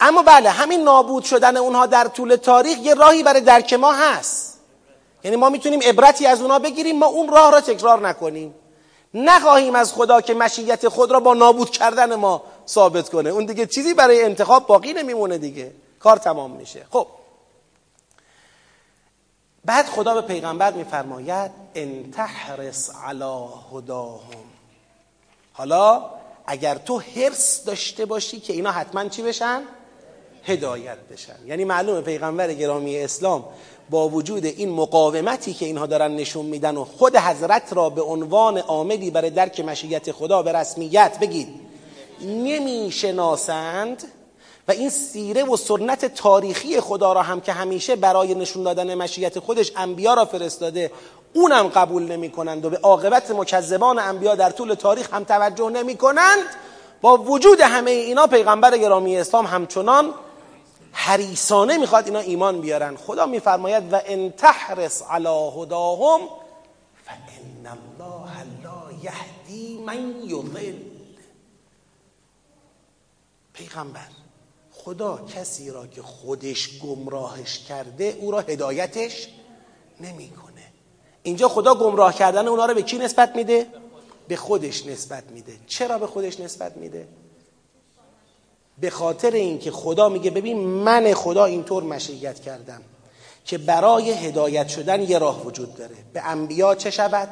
اما 0.01 0.23
بله 0.23 0.51
همین 0.51 0.83
نابود 0.83 1.25
شدن 1.25 1.57
اونها 1.57 1.87
در 1.87 2.09
طول 2.09 2.37
تاریخ 2.37 2.79
یه 2.79 2.95
راهی 2.95 3.23
برای 3.23 3.41
درک 3.41 3.73
ما 3.73 3.93
هست. 3.93 4.59
یعنی 5.25 5.37
ما 5.37 5.49
می‌تونیم 5.49 5.81
عبرتی 5.81 6.27
از 6.27 6.41
اونها 6.41 6.59
بگیریم 6.59 6.99
ما 6.99 7.07
اون 7.07 7.29
راه 7.29 7.53
را 7.53 7.61
تکرار 7.61 8.09
نکنیم. 8.09 8.55
نخواهیم 9.15 9.75
از 9.75 9.93
خدا 9.93 10.21
که 10.21 10.35
مشیت 10.35 10.89
خود 10.89 11.11
را 11.11 11.21
با 11.21 11.35
نابود 11.35 11.71
کردن 11.71 12.15
ما 12.15 12.43
ثابت 12.69 13.09
کنه. 13.09 13.31
اون 13.31 13.45
دیگه 13.45 13.67
چیزی 13.67 13.95
برای 13.95 14.25
انتخاب 14.25 14.67
باقی 14.67 14.93
نمیمونه 14.93 15.39
دیگه. 15.39 15.73
کار 16.01 16.17
تمام 16.17 16.51
میشه. 16.51 16.87
خب. 16.91 17.07
بعد 19.65 19.87
خدا 19.87 20.15
به 20.15 20.21
پیغمبر 20.21 20.73
میفرماید 20.73 21.51
ان 21.75 22.11
تحرس 22.11 22.91
علی 23.05 23.45
هداهم. 23.73 24.45
حالا 25.53 26.11
اگر 26.47 26.75
تو 26.75 26.99
حرس 26.99 27.65
داشته 27.65 28.05
باشی 28.05 28.41
که 28.41 28.53
اینا 28.53 28.71
حتما 28.71 29.09
چی 29.09 29.23
بشن؟ 29.23 29.63
هدایت 30.45 30.99
بشن. 31.13 31.37
یعنی 31.47 31.65
معلومه 31.65 32.01
پیغمبر 32.01 32.55
گرامی 32.55 32.99
اسلام 32.99 33.45
با 33.91 34.09
وجود 34.09 34.45
این 34.45 34.71
مقاومتی 34.71 35.55
که 35.55 35.67
اینها 35.67 35.87
دارن 35.87 36.17
نشون 36.17 36.47
میدن 36.47 36.77
و 36.77 36.85
خود 36.85 37.17
حضرت 37.17 37.73
را 37.73 37.91
به 37.91 38.03
عنوان 38.03 38.59
عاملی 38.59 39.11
برای 39.11 39.31
درک 39.31 39.61
مشیت 39.61 40.13
خدا 40.13 40.43
به 40.43 40.53
رسمیت 40.53 41.19
بگید 41.21 41.49
نمی‌شناسند 42.23 44.05
و 44.71 44.73
این 44.73 44.91
سیره 44.91 45.45
و 45.45 45.57
سنت 45.57 46.15
تاریخی 46.15 46.81
خدا 46.81 47.13
را 47.13 47.23
هم 47.23 47.41
که 47.41 47.53
همیشه 47.53 47.97
برای 47.97 48.35
نشون 48.35 48.63
دادن 48.63 48.95
مشیت 48.95 49.39
خودش 49.39 49.73
انبیا 49.77 50.15
را 50.15 50.25
فرستاده 50.25 50.93
اونم 51.35 51.69
قبول 51.69 52.03
نمی 52.03 52.31
کنند 52.31 52.65
و 52.65 52.71
به 52.71 52.79
عاقبت 52.79 53.31
مکذبان 53.31 53.99
انبیا 53.99 54.35
در 54.35 54.51
طول 54.51 54.75
تاریخ 54.75 55.15
هم 55.15 55.25
توجه 55.25 55.71
نمی 55.71 55.97
کنند 55.97 56.39
با 57.01 57.17
وجود 57.17 57.61
همه 57.61 57.91
اینا 57.91 58.27
پیغمبر 58.27 58.79
گرامی 58.79 59.17
اسلام 59.17 59.47
همچنان 59.47 60.15
حریسانه 60.93 61.79
می‌خواد 61.79 62.07
اینا 62.07 62.19
ایمان 62.19 62.61
بیارن. 62.61 62.97
خدا 62.97 63.27
میفرماید 63.27 63.93
و 63.93 64.01
ان 64.07 64.31
تحرس 64.31 65.03
علی 65.03 65.51
هداهم 65.57 66.21
فان 67.05 67.67
الله 67.67 68.31
لا 68.63 68.83
یهدی 69.03 69.79
من 69.87 70.15
یضل. 70.25 70.75
پیغمبر 73.53 74.20
خدا 74.85 75.17
کسی 75.37 75.71
را 75.71 75.87
که 75.87 76.03
خودش 76.03 76.79
گمراهش 76.79 77.59
کرده 77.59 78.17
او 78.21 78.31
را 78.31 78.41
هدایتش 78.41 79.29
نمی‌کنه. 80.01 80.51
اینجا 81.23 81.49
خدا 81.49 81.75
گمراه 81.75 82.15
کردن 82.15 82.49
اونا 82.49 82.67
رو 82.67 82.75
به 82.75 82.83
کی 82.83 82.99
نسبت 82.99 83.37
میده؟ 83.37 83.67
به 84.29 84.37
خودش 84.37 84.87
نسبت 84.87 85.25
میده. 85.31 85.53
چرا 85.67 85.99
به 85.99 86.07
خودش 86.07 86.41
نسبت 86.41 86.77
میده؟ 86.77 87.09
به 88.81 88.91
خاطر 88.91 89.31
اینکه 89.31 89.71
خدا 89.71 90.09
میگه 90.09 90.31
ببین 90.31 90.59
من 90.59 91.15
خدا 91.15 91.45
اینطور 91.45 91.83
مشیت 91.83 92.41
کردم 92.41 92.83
که 93.45 93.59
برای 93.59 94.11
هدایت 94.11 94.69
شدن 94.69 95.03
یه 95.03 95.19
راه 95.19 95.47
وجود 95.47 95.75
داره. 95.75 95.97
به 96.13 96.23
انبیا 96.23 96.75
چه 96.75 96.91
شود؟ 96.91 97.29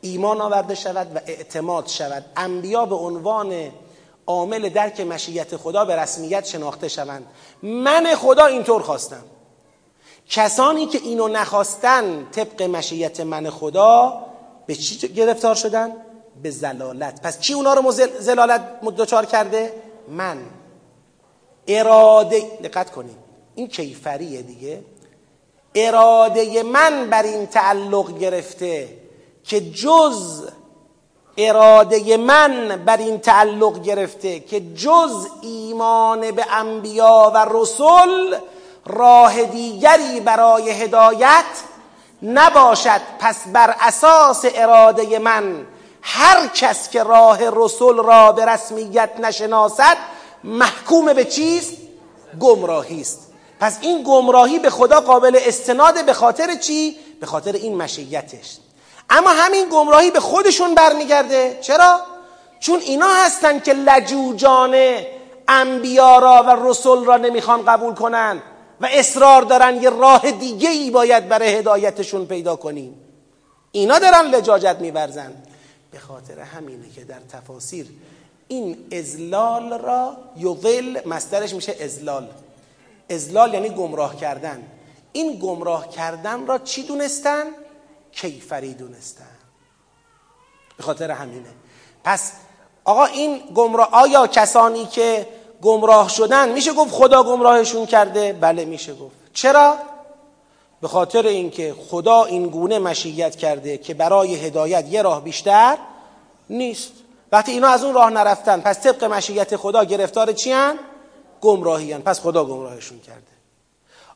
ایمان 0.00 0.40
آورده 0.40 0.74
شود 0.74 1.16
و 1.16 1.20
اعتماد 1.26 1.86
شود. 1.86 2.24
انبیا 2.36 2.86
به 2.86 2.94
عنوان 2.94 3.70
عامل 4.26 4.68
درک 4.68 5.00
مشیت 5.00 5.56
خدا 5.56 5.84
به 5.84 5.96
رسمیت 5.96 6.44
شناخته 6.44 6.88
شوند. 6.88 7.26
من 7.62 8.14
خدا 8.14 8.46
اینطور 8.46 8.82
خواستم. 8.82 9.24
کسانی 10.28 10.86
که 10.86 10.98
اینو 10.98 11.28
نخواستن 11.28 12.26
طبق 12.32 12.62
مشیت 12.62 13.20
من 13.20 13.50
خدا 13.50 14.22
به 14.66 14.74
چی 14.74 15.08
گرفتار 15.08 15.54
شدن؟ 15.54 15.92
به 16.42 16.50
زلالت. 16.50 17.22
پس 17.22 17.38
کی 17.38 17.52
اونا 17.52 17.74
رو 17.74 17.90
زلالت 18.20 18.80
دچار 18.96 19.26
کرده؟ 19.26 19.72
من. 20.08 20.38
اراده 21.68 22.40
دقت 22.40 22.90
کنید. 22.90 23.16
این 23.54 23.68
کیفریه 23.68 24.42
دیگه. 24.42 24.82
اراده 25.74 26.62
من 26.62 27.10
بر 27.10 27.22
این 27.22 27.46
تعلق 27.46 28.18
گرفته 28.18 28.88
که 29.44 29.60
جز 29.60 30.48
اراده 31.36 32.16
من 32.16 32.82
بر 32.86 32.96
این 32.96 33.18
تعلق 33.18 33.82
گرفته 33.82 34.40
که 34.40 34.60
جز 34.60 35.26
ایمان 35.42 36.30
به 36.30 36.46
انبیا 36.52 37.32
و 37.34 37.46
رسول 37.50 38.36
راه 38.86 39.42
دیگری 39.42 40.20
برای 40.20 40.70
هدایت 40.70 41.44
نباشد. 42.22 43.00
پس 43.18 43.36
بر 43.52 43.74
اساس 43.80 44.44
اراده 44.54 45.18
من 45.18 45.66
هر 46.02 46.46
کس 46.46 46.90
که 46.90 47.02
راه 47.02 47.38
رسول 47.52 47.96
را 47.96 48.32
به 48.32 48.44
رسمیت 48.44 49.10
نشناسد 49.18 49.96
محکوم 50.44 51.12
به 51.12 51.24
چیست؟ 51.24 51.72
گمراهی 52.40 53.00
است. 53.00 53.32
پس 53.60 53.78
این 53.80 54.02
گمراهی 54.02 54.58
به 54.58 54.70
خدا 54.70 55.00
قابل 55.00 55.38
استناد 55.46 56.06
به 56.06 56.12
خاطر 56.12 56.54
چی؟ 56.54 56.96
به 57.20 57.26
خاطر 57.26 57.52
این 57.52 57.76
مشیتش. 57.76 58.56
اما 59.10 59.30
همین 59.30 59.68
گمراهی 59.72 60.10
به 60.10 60.20
خودشون 60.20 60.74
برمیگرده. 60.74 61.58
چرا؟ 61.60 62.00
چون 62.60 62.80
اینا 62.80 63.08
هستن 63.08 63.60
که 63.60 63.72
لجوجان 63.72 64.76
انبیا 65.48 66.18
را 66.18 66.42
و 66.42 66.68
رسول 66.68 67.04
را 67.04 67.16
نمی‌خوان 67.16 67.64
قبول 67.64 67.94
کنن 67.94 68.42
و 68.80 68.88
اصرار 68.92 69.42
دارن 69.42 69.82
یه 69.82 69.90
راه 69.90 70.30
دیگه 70.30 70.70
ای 70.70 70.90
باید 70.90 71.28
برای 71.28 71.54
هدایتشون 71.54 72.26
پیدا 72.26 72.56
کنیم. 72.56 73.00
اینا 73.72 73.98
دارن 73.98 74.20
لجاجت 74.20 74.76
میورزن. 74.80 75.32
به 75.90 75.98
خاطر 75.98 76.40
همینه 76.40 76.90
که 76.90 77.04
در 77.04 77.20
تفاسیر 77.32 77.86
این 78.48 78.76
ازلال 78.92 79.78
را 79.78 80.16
یضل 80.36 80.98
مسترش 81.06 81.54
میشه 81.54 81.76
ازلال 81.80 82.28
ازلال 83.10 83.54
یعنی 83.54 83.68
گمراه 83.68 84.16
کردن. 84.16 84.62
این 85.12 85.38
گمراه 85.38 85.90
کردن 85.90 86.46
را 86.46 86.58
چی 86.58 86.82
دونستن؟ 86.82 87.44
کیفری 88.16 88.74
دونستن. 88.74 89.36
به 90.76 90.82
خاطر 90.82 91.10
همینه. 91.10 91.48
پس 92.04 92.32
آقا 92.84 93.04
این 93.04 93.42
گمراه 93.54 93.88
آیا 93.92 94.26
کسانی 94.26 94.86
که 94.86 95.26
گمراه 95.62 96.08
شدن 96.08 96.48
میشه 96.48 96.72
گفت 96.72 96.90
خدا 96.90 97.22
گمراهشون 97.22 97.86
کرده؟ 97.86 98.32
بله 98.32 98.64
میشه 98.64 98.94
گفت. 98.94 99.16
چرا؟ 99.32 99.76
به 100.80 100.88
خاطر 100.88 101.26
اینکه 101.26 101.74
خدا 101.90 102.24
این 102.24 102.48
گونه 102.48 102.78
مشیت 102.78 103.36
کرده 103.36 103.78
که 103.78 103.94
برای 103.94 104.34
هدایت 104.34 104.88
یه 104.88 105.02
راه 105.02 105.24
بیشتر 105.24 105.78
نیست. 106.50 106.92
وقتی 107.32 107.52
اینا 107.52 107.68
از 107.68 107.84
اون 107.84 107.94
راه 107.94 108.10
نرفتن 108.10 108.60
پس 108.60 108.80
طبق 108.80 109.04
مشیت 109.04 109.56
خدا 109.56 109.84
گرفتار 109.84 110.32
چی 110.32 110.52
هن؟ 110.52 110.78
گمراهی 111.40 111.92
هن. 111.92 112.00
پس 112.00 112.20
خدا 112.20 112.44
گمراهشون 112.44 113.00
کرده. 113.00 113.36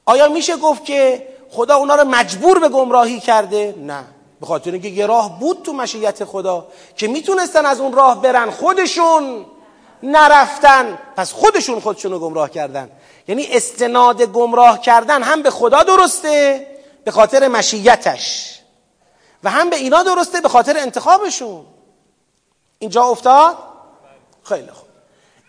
آیا 0.04 0.28
میشه 0.28 0.56
گفت 0.56 0.84
که 0.84 1.28
خدا 1.50 1.76
اونا 1.76 1.94
رو 1.94 2.04
مجبور 2.04 2.58
به 2.58 2.68
گمراهی 2.68 3.20
کرده؟ 3.20 3.74
نه. 3.78 4.04
به 4.40 4.46
خاطر 4.46 4.72
اینکه 4.72 4.88
یه 4.88 5.06
راه 5.06 5.40
بود 5.40 5.62
تو 5.62 5.72
مشیت 5.72 6.24
خدا 6.24 6.66
که 6.96 7.08
می‌تونستن 7.08 7.66
از 7.66 7.80
اون 7.80 7.92
راه 7.92 8.22
برن 8.22 8.50
خودشون 8.50 9.46
نرفتن. 10.02 10.98
پس 11.16 11.32
خودشون 11.32 11.80
خودشون 11.80 12.12
رو 12.12 12.18
گمراه 12.18 12.50
کردن. 12.50 12.90
یعنی 13.28 13.46
استناد 13.46 14.22
گمراه 14.22 14.80
کردن 14.80 15.22
هم 15.22 15.42
به 15.42 15.50
خدا 15.50 15.82
درسته 15.82 16.66
به 17.04 17.10
خاطر 17.10 17.48
مشیتش. 17.48 18.56
و 19.44 19.50
هم 19.50 19.70
به 19.70 19.76
اینا 19.76 20.02
درسته 20.02 20.40
به 20.40 20.48
خاطر 20.48 20.76
انتخابشون. 20.78 21.66
اینجا 22.78 23.04
افتاد؟ 23.04 23.56
خیلی 24.42 24.70
خوب. 24.70 24.88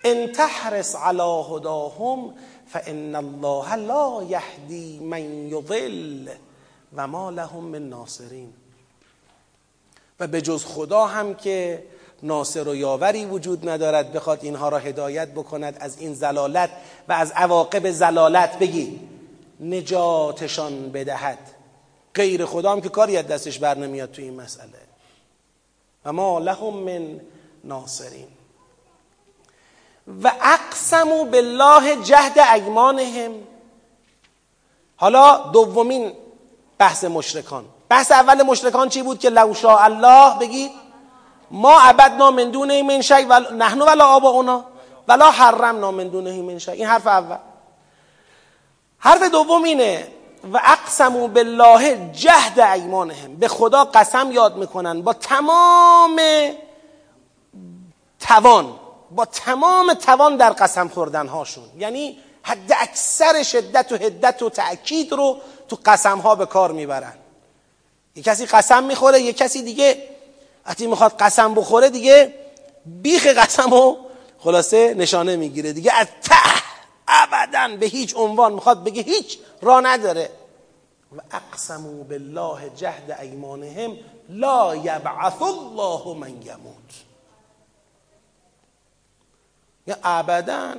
ان 0.03 0.31
تحرس 0.31 0.95
علی 0.95 1.43
هداهم 1.51 2.33
فان 2.71 3.15
الله 3.15 3.75
لا 3.75 4.23
یهدی 4.23 4.99
من 4.99 5.47
یضل 5.47 6.29
و 6.95 7.07
ما 7.07 7.29
لهم 7.29 7.63
من 7.63 7.89
ناصرین 7.89 8.53
و 10.19 10.27
به 10.27 10.41
جز 10.41 10.65
خدا 10.65 11.05
هم 11.05 11.35
که 11.35 11.83
ناصر 12.23 12.67
و 12.67 12.75
یاوری 12.75 13.25
وجود 13.25 13.69
ندارد 13.69 14.13
بخواد 14.13 14.39
اینها 14.43 14.69
را 14.69 14.77
هدایت 14.77 15.27
بکند 15.27 15.77
از 15.79 15.99
این 15.99 16.13
زلالت 16.13 16.69
و 17.07 17.13
از 17.13 17.31
عواقب 17.31 17.91
زلالت 17.91 18.59
بگی 18.59 18.99
نجاتشان 19.59 20.91
بدهد. 20.91 21.39
غیر 22.15 22.45
خدا 22.45 22.71
هم 22.71 22.81
که 22.81 22.89
کاری 22.89 23.17
از 23.17 23.27
دستش 23.27 23.59
بر 23.59 23.77
نمیاد 23.77 24.11
تو 24.11 24.21
این 24.21 24.41
مسئله. 24.41 24.81
و 26.05 26.13
ما 26.13 26.39
لهم 26.39 26.73
من 26.73 27.21
ناصرین. 27.63 28.27
و 30.23 30.31
اقسمو 30.41 31.25
بالله 31.25 31.95
جهد 31.95 32.39
ایمانهم. 32.39 33.31
حالا 34.97 35.37
دومین 35.37 36.13
بحث 36.77 37.03
مشرکان. 37.03 37.65
بحث 37.89 38.11
اول 38.11 38.43
مشرکان 38.43 38.89
چی 38.89 39.01
بود 39.01 39.19
که 39.19 39.29
لو 39.29 39.53
الله 39.65 40.39
بگید 40.39 40.71
ما 41.51 41.79
عبدنا 41.79 42.31
من 42.31 42.51
دونه 42.51 42.83
من 42.83 43.01
و 43.29 43.39
نحن 43.39 43.81
ولا 43.81 44.05
آباؤنا 44.05 44.65
ولا 45.07 45.31
حرمنا 45.31 45.91
من 45.91 46.07
دونه 46.07 46.41
من 46.41 46.59
این 46.67 46.85
حرف 46.85 47.07
اول. 47.07 47.37
حرف 48.99 49.23
دوم 49.23 49.63
اینه 49.63 50.07
و 50.53 50.61
اقسمو 50.63 51.27
بالله 51.27 52.11
جهد 52.11 52.59
ایمانهم. 52.59 53.35
به 53.35 53.47
خدا 53.47 53.83
قسم 53.83 54.31
یاد 54.31 54.55
می‌کنن. 54.55 55.01
با 55.01 55.13
تمام 55.13 56.19
توان 58.19 58.73
با 59.15 59.25
تمام 59.25 59.93
توان 59.93 60.37
در 60.37 60.49
قسم 60.49 60.87
خوردن 60.87 61.27
هاشون 61.27 61.63
یعنی 61.77 62.17
حد 62.43 62.73
اکثر 62.79 63.43
شدت 63.43 63.91
و 63.91 63.95
هدت 63.95 64.41
و 64.41 64.49
تأکید 64.49 65.11
رو 65.11 65.37
تو 65.67 65.77
قسم 65.85 66.19
ها 66.19 66.35
به 66.35 66.45
کار 66.45 66.71
می‌برن. 66.71 67.13
یه 68.15 68.23
کسی 68.23 68.45
قسم 68.45 68.83
می‌خوره 68.83 69.21
یه 69.21 69.33
کسی 69.33 69.61
دیگه 69.61 70.03
وقتی 70.65 70.87
می‌خواد 70.87 71.17
قسم 71.19 71.53
بخوره 71.53 71.89
دیگه 71.89 72.33
بیخ 72.85 73.25
قسم 73.25 73.71
رو 73.71 73.97
خلاصه 74.39 74.93
نشانه 74.93 75.35
می‌گیره 75.35 75.73
دیگه. 75.73 75.93
از 75.93 76.07
ته 76.23 76.61
ابدا 77.07 77.77
به 77.77 77.85
هیچ 77.85 78.15
عنوان 78.15 78.53
می‌خواد 78.53 78.83
بگه 78.83 79.01
هیچ 79.01 79.39
را 79.61 79.79
نداره. 79.79 80.29
و 81.17 81.21
اقسموا 81.31 82.03
بالله 82.03 82.69
جهد 82.75 83.17
ایمانهم 83.21 83.97
لا 84.29 84.75
یبعث 84.75 85.41
الله 85.41 86.17
من 86.17 86.29
یموت. 86.29 87.10
یا 89.87 89.97
ابدا 90.03 90.75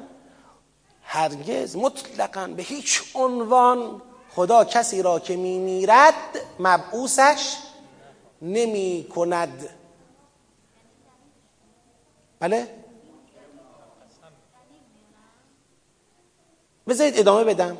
هرگز 1.04 1.76
مطلقا 1.76 2.46
به 2.46 2.62
هیچ 2.62 3.02
عنوان 3.14 4.02
خدا 4.34 4.64
کسی 4.64 5.02
را 5.02 5.18
که 5.18 5.36
میمیرد 5.36 6.14
مبعوثش 6.58 7.56
نمی 8.42 9.06
کند 9.14 9.68
بله؟ 12.40 12.68
بذارید 16.88 17.18
ادامه 17.18 17.44
بدم. 17.44 17.78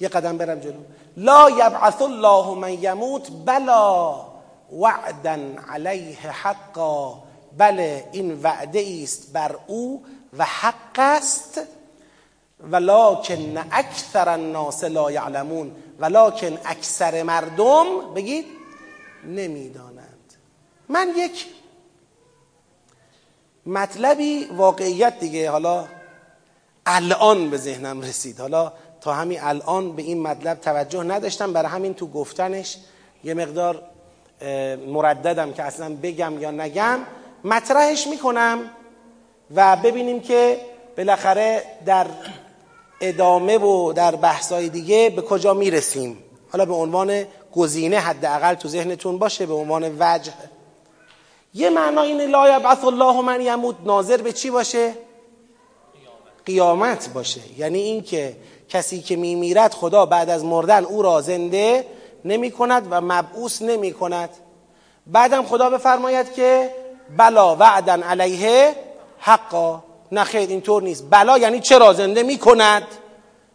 یه 0.00 0.08
قدم 0.08 0.38
برم 0.38 0.60
جلو. 0.60 0.80
لا 1.16 1.50
یبعث 1.50 2.02
الله 2.02 2.54
من 2.54 2.72
یموت 2.72 3.28
بلا 3.44 4.14
وعدا 4.72 5.38
علیه 5.68 6.30
حقا. 6.30 7.22
بله 7.58 8.08
این 8.12 8.42
وعده 8.42 9.00
است 9.02 9.32
بر 9.32 9.56
او 9.66 10.04
و 10.38 10.44
حق 10.44 10.98
است 10.98 11.60
ولکن 12.70 13.64
اکثر 13.70 14.28
الناس 14.28 14.84
لا 14.84 15.10
یعلمون 15.10 15.76
ولکن 15.98 16.58
اکثر 16.64 17.22
مردم 17.22 18.14
بگید 18.14 18.46
نمی‌دانند. 19.24 20.34
من 20.88 21.08
یک 21.16 21.46
مطلبی 23.66 24.44
واقعیت 24.44 25.20
دیگه 25.20 25.50
حالا 25.50 25.84
الان 26.86 27.50
به 27.50 27.56
ذهنم 27.56 28.00
رسید. 28.00 28.40
حالا 28.40 28.72
تا 29.00 29.14
همین 29.14 29.40
الان 29.42 29.96
به 29.96 30.02
این 30.02 30.22
مطلب 30.22 30.60
توجه 30.60 31.02
نداشتم 31.02 31.52
برای 31.52 31.68
همین 31.68 31.94
تو 31.94 32.06
گفتنش 32.06 32.78
یه 33.24 33.34
مقدار 33.34 33.82
مرددم 34.86 35.52
که 35.52 35.62
اصلا 35.62 35.96
بگم 36.02 36.40
یا 36.40 36.50
نگم. 36.50 36.98
مطرحش 37.44 38.06
می‌کنم 38.06 38.70
و 39.54 39.76
ببینیم 39.76 40.20
که 40.20 40.60
بالاخره 40.96 41.62
در 41.86 42.06
ادامه 43.00 43.58
و 43.58 43.92
در 43.92 44.16
بحثای 44.16 44.68
دیگه 44.68 45.12
به 45.16 45.22
کجا 45.22 45.54
می‌رسیم. 45.54 46.18
حالا 46.52 46.64
به 46.64 46.74
عنوان 46.74 47.24
گزینه 47.54 47.98
حداقل 47.98 48.54
تو 48.54 48.68
ذهنتون 48.68 49.18
باشه 49.18 49.46
به 49.46 49.54
عنوان 49.54 49.96
وجه. 49.98 50.32
یه 51.54 51.70
معنا 51.70 52.02
اینه 52.02 52.26
لا 52.26 52.56
یبعث 52.56 52.84
الله 52.84 53.20
من 53.20 53.40
یموت. 53.40 53.76
ناظر 53.84 54.16
به 54.16 54.32
چی 54.32 54.50
باشه؟ 54.50 54.92
قیامت 56.46 57.08
باشه. 57.08 57.40
یعنی 57.58 57.78
اینکه 57.78 58.36
کسی 58.68 59.00
که 59.00 59.16
میمیرد 59.16 59.74
خدا 59.74 60.06
بعد 60.06 60.30
از 60.30 60.44
مردن 60.44 60.84
او 60.84 61.02
را 61.02 61.20
زنده 61.20 61.86
نمی 62.24 62.50
کند 62.50 62.86
و 62.90 63.00
مبعوث 63.00 63.62
نمی 63.62 63.92
کند 63.92 64.30
بعدم 65.06 65.42
خدا 65.42 65.70
بفرماید 65.70 66.32
که 66.32 66.70
بلا 67.16 67.56
وعدن 67.56 68.02
علیه 68.02 68.74
حقا 69.20 69.82
نه 70.12 70.24
خیر 70.24 70.48
اینطور 70.48 70.82
نیست. 70.82 71.04
بلا 71.10 71.38
یعنی 71.38 71.60
چرا؟ 71.60 71.92
زنده 71.92 72.22
می 72.22 72.38
کند 72.38 72.86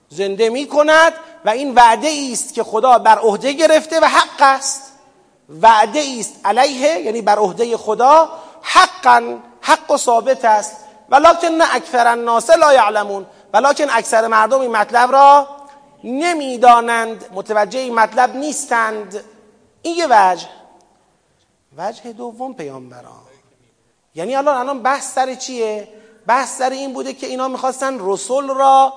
زنده 0.09 0.49
می 0.49 0.67
کند 0.67 1.13
و 1.45 1.49
این 1.49 1.75
وعده 1.75 2.29
است 2.31 2.53
که 2.53 2.63
خدا 2.63 2.97
بر 2.97 3.19
عهده 3.19 3.53
گرفته 3.53 3.99
و 3.99 4.05
حق 4.05 4.41
است. 4.41 4.91
وعده 5.61 6.03
است 6.19 6.35
علیه 6.45 6.99
یعنی 6.99 7.21
بر 7.21 7.39
عهده 7.39 7.77
خدا. 7.77 8.29
حقا 8.61 9.37
حق 9.61 9.91
و 9.91 9.97
ثابت 9.97 10.45
است. 10.45 10.75
ولکن 11.09 11.61
اکثر 11.61 12.07
الناس 12.07 12.49
لا 12.49 12.73
یعلمون. 12.73 13.25
ولکن 13.53 13.87
اکثر 13.89 14.27
مردم 14.27 14.59
این 14.59 14.71
مطلب 14.71 15.11
را 15.11 15.47
نمی‌دانند. 16.03 17.25
متوجه 17.33 17.79
این 17.79 17.95
مطلب 17.95 18.35
نیستند. 18.35 19.23
این 19.81 19.97
یه 19.97 20.07
وجه. 20.09 20.47
وجه 21.77 22.13
دوم 22.13 22.53
پیامبران. 22.53 23.22
یعنی 24.15 24.35
الان 24.35 24.57
الان 24.57 24.83
بحث 24.83 25.13
سر 25.13 25.35
چیه؟ 25.35 25.87
بحث 26.27 26.57
سر 26.57 26.69
این 26.69 26.93
بوده 26.93 27.13
که 27.13 27.27
اینا 27.27 27.47
می‌خواستن 27.47 27.97
رسول 27.99 28.47
را 28.47 28.93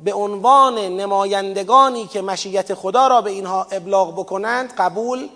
به 0.00 0.14
عنوان 0.14 0.78
نمایندگانی 0.78 2.06
که 2.06 2.22
مشیت 2.22 2.74
خدا 2.74 3.06
را 3.06 3.20
به 3.20 3.30
اینها 3.30 3.66
ابلاغ 3.70 4.12
بکنند 4.18 4.74
قبول 4.78 5.28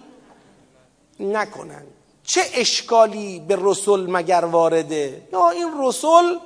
نکنند. 1.20 1.86
چه 2.24 2.40
اشکالی 2.54 3.40
به 3.40 3.58
رسول 3.60 4.10
مگر 4.10 4.44
وارده؟ 4.44 5.22
یا 5.32 5.50
این 5.50 5.68
رسول 5.78 6.38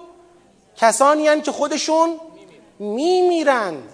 کسانی 0.77 1.29
هن 1.29 1.43
که 1.43 1.53
خودشون 1.53 2.21
میمیرند. 2.79 3.93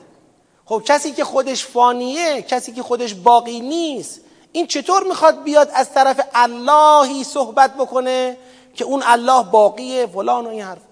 خب 0.67 0.83
کسی 0.85 1.13
که 1.13 1.25
خودش 1.25 1.67
فانیه 1.67 2.43
کسی 2.43 2.73
که 2.73 2.83
خودش 2.83 3.15
باقی 3.15 3.61
نیست 3.61 4.21
این 4.53 4.67
چطور 4.67 5.03
می‌خواد 5.03 5.43
بیاد 5.43 5.71
از 5.75 5.93
طرف 5.93 6.21
اللهی 6.35 7.25
صحبت 7.25 7.75
بکنه؟ 7.75 8.37
که 8.75 8.85
اون 8.85 9.03
الله 9.07 9.43
باقیه 9.43 10.07
فلان 10.07 10.47
و 10.47 10.49
این 10.49 10.63
حرف. 10.63 10.83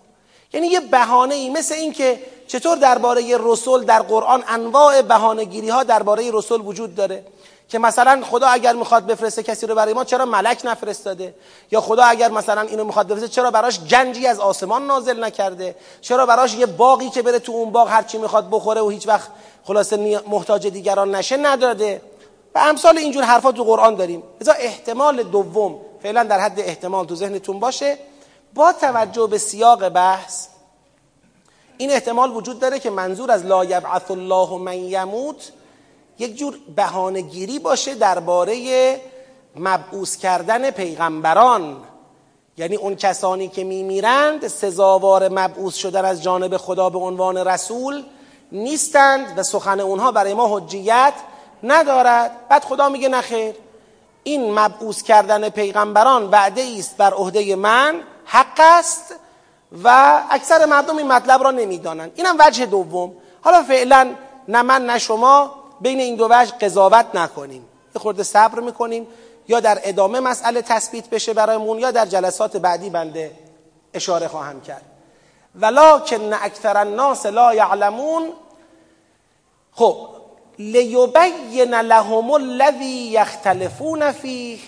یعنی 0.53 0.67
یه 0.67 0.81
بهانه 0.81 1.35
ای 1.35 1.51
مثل 1.51 1.75
این 1.75 1.93
که 1.93 2.21
چطور 2.47 2.77
درباره 2.77 3.37
رسول 3.41 3.85
در 3.85 4.03
قرآن 4.03 4.45
انواع 4.49 5.03
بهانه‌گیری 5.03 5.69
ها 5.69 5.83
درباره 5.83 6.31
رسول 6.33 6.61
وجود 6.61 6.95
داره. 6.95 7.25
که 7.69 7.79
مثلا 7.79 8.23
خدا 8.31 8.47
اگر 8.47 8.73
می‌خواد 8.73 9.07
بفرسته 9.07 9.43
کسی 9.43 9.67
رو 9.67 9.75
برای 9.75 9.95
ما 9.95 10.05
چرا 10.05 10.25
ملک 10.25 10.61
نفرستاده؟ 10.65 11.35
یا 11.71 11.81
خدا 11.81 12.05
اگر 12.05 12.31
مثلا 12.31 12.61
اینو 12.61 12.85
می‌خواد 12.85 13.07
بفرسته 13.07 13.29
چرا 13.29 13.51
براش 13.51 13.81
گنجی 13.81 14.27
از 14.27 14.41
آسمان 14.41 14.87
نازل 14.87 15.25
نکرده؟ 15.25 15.77
چرا 16.01 16.27
براش 16.27 16.55
یه 16.55 16.67
باقی 16.67 17.11
که 17.11 17.23
بره 17.23 17.39
تو 17.39 17.53
اون 17.53 17.71
باغ 17.71 17.89
هر 17.89 18.03
چی 18.03 18.19
می‌خواد 18.19 18.49
بخوره 18.51 18.81
و 18.81 18.89
هیچ 18.89 19.09
وقت 19.09 19.29
خلاصه 19.65 20.23
محتاج 20.29 20.67
دیگران 20.67 21.15
نشه 21.15 21.37
نداده؟ 21.37 22.03
و 22.55 22.59
امثال 22.59 22.99
اینجور 22.99 23.23
حرفا 23.23 23.53
تو 23.53 23.65
قرآن 23.65 23.95
داریم. 23.95 24.23
ازا 24.41 24.53
احتمال 24.53 25.23
دوم 25.23 25.81
فعلا 26.03 26.25
در 26.25 26.41
حد 26.41 26.61
احتمال 26.61 27.07
تو 27.07 27.15
ذهنتون 27.15 27.61
باشه. 27.61 27.99
با 28.55 28.73
توجه 28.73 29.27
به 29.27 29.39
سیاق 29.39 29.89
بحث 29.89 30.47
این 31.79 31.91
احتمال 31.91 32.31
وجود 32.31 32.59
داره 32.59 32.79
که 32.79 32.91
منظور 32.91 33.31
از 33.31 33.47
لا 33.47 33.65
یبعث 33.65 34.11
الله 34.11 34.59
من 34.59 34.77
یموت 34.77 35.53
یک 36.19 36.37
جور 36.37 36.59
بهانهگیری 36.77 37.59
باشه 37.59 37.95
درباره 37.95 39.01
مبعوث 39.57 40.17
کردن 40.17 40.71
پیغمبران. 40.71 41.77
یعنی 42.57 42.77
اون 42.77 42.97
کسانی 42.97 43.49
که 43.49 43.65
میمیرند 43.65 44.49
سزاوار 44.49 45.29
مبعوث 45.29 45.75
شدن 45.75 46.05
از 46.05 46.23
جانب 46.23 46.57
خدا 46.57 46.91
به 46.91 46.99
عنوان 46.99 47.37
رسول 47.37 48.05
نیستند 48.53 49.39
و 49.39 49.43
سخن 49.43 49.81
اونها 49.81 50.13
برای 50.13 50.35
ما 50.35 50.59
حجیت 50.59 51.15
ندارد. 51.63 52.49
بعد 52.49 52.65
خدا 52.65 52.89
میگه 52.89 53.09
نخیر 53.09 53.55
این 54.25 54.59
مبعوث 54.59 55.03
کردن 55.03 55.49
پیغمبران 55.49 56.31
وعده 56.31 56.75
است 56.79 56.97
بر 56.97 57.15
عهده 57.15 57.57
من 57.57 58.01
حق 58.25 58.61
است 58.61 59.15
و 59.85 60.21
اکثر 60.31 60.67
مردم 60.67 60.97
این 60.97 61.13
مطلب 61.13 61.43
را 61.43 61.51
نمی‌دانند. 61.51 62.13
اینم 62.15 62.37
وجه 62.39 62.67
دوم. 62.67 63.13
حالا 63.43 63.63
فعلا 63.63 64.15
نه 64.49 64.63
من 64.63 64.87
نه 64.87 64.99
شما 64.99 65.55
بین 65.81 66.01
این 66.01 66.17
دو 66.17 66.29
وجه 66.31 66.53
قضاوت 66.53 67.07
نکنیم. 67.15 67.65
یه 67.95 68.01
خورده 68.01 68.23
صبر 68.23 68.61
می‌کنیم 68.61 69.07
یا 69.49 69.61
در 69.61 69.79
ادامه 69.83 70.21
مسئله 70.21 70.63
تثبیت 70.63 71.11
بشه 71.11 71.35
برایمون 71.35 71.79
یا 71.79 71.91
در 71.91 72.07
جلسات 72.07 72.57
بعدی 72.57 72.91
بنده 72.91 73.31
اشاره 73.95 74.29
خواهم 74.29 74.61
کرد. 74.61 74.83
ولکن 75.55 76.33
اکثر 76.33 76.77
الناس 76.77 77.27
لا 77.27 77.55
یعلمون. 77.55 78.29
خب 79.73 80.09
لیبین 80.59 81.75
لهم 81.75 82.31
الذی 82.31 83.11
یختلفون 83.13 84.13
فیه 84.13 84.59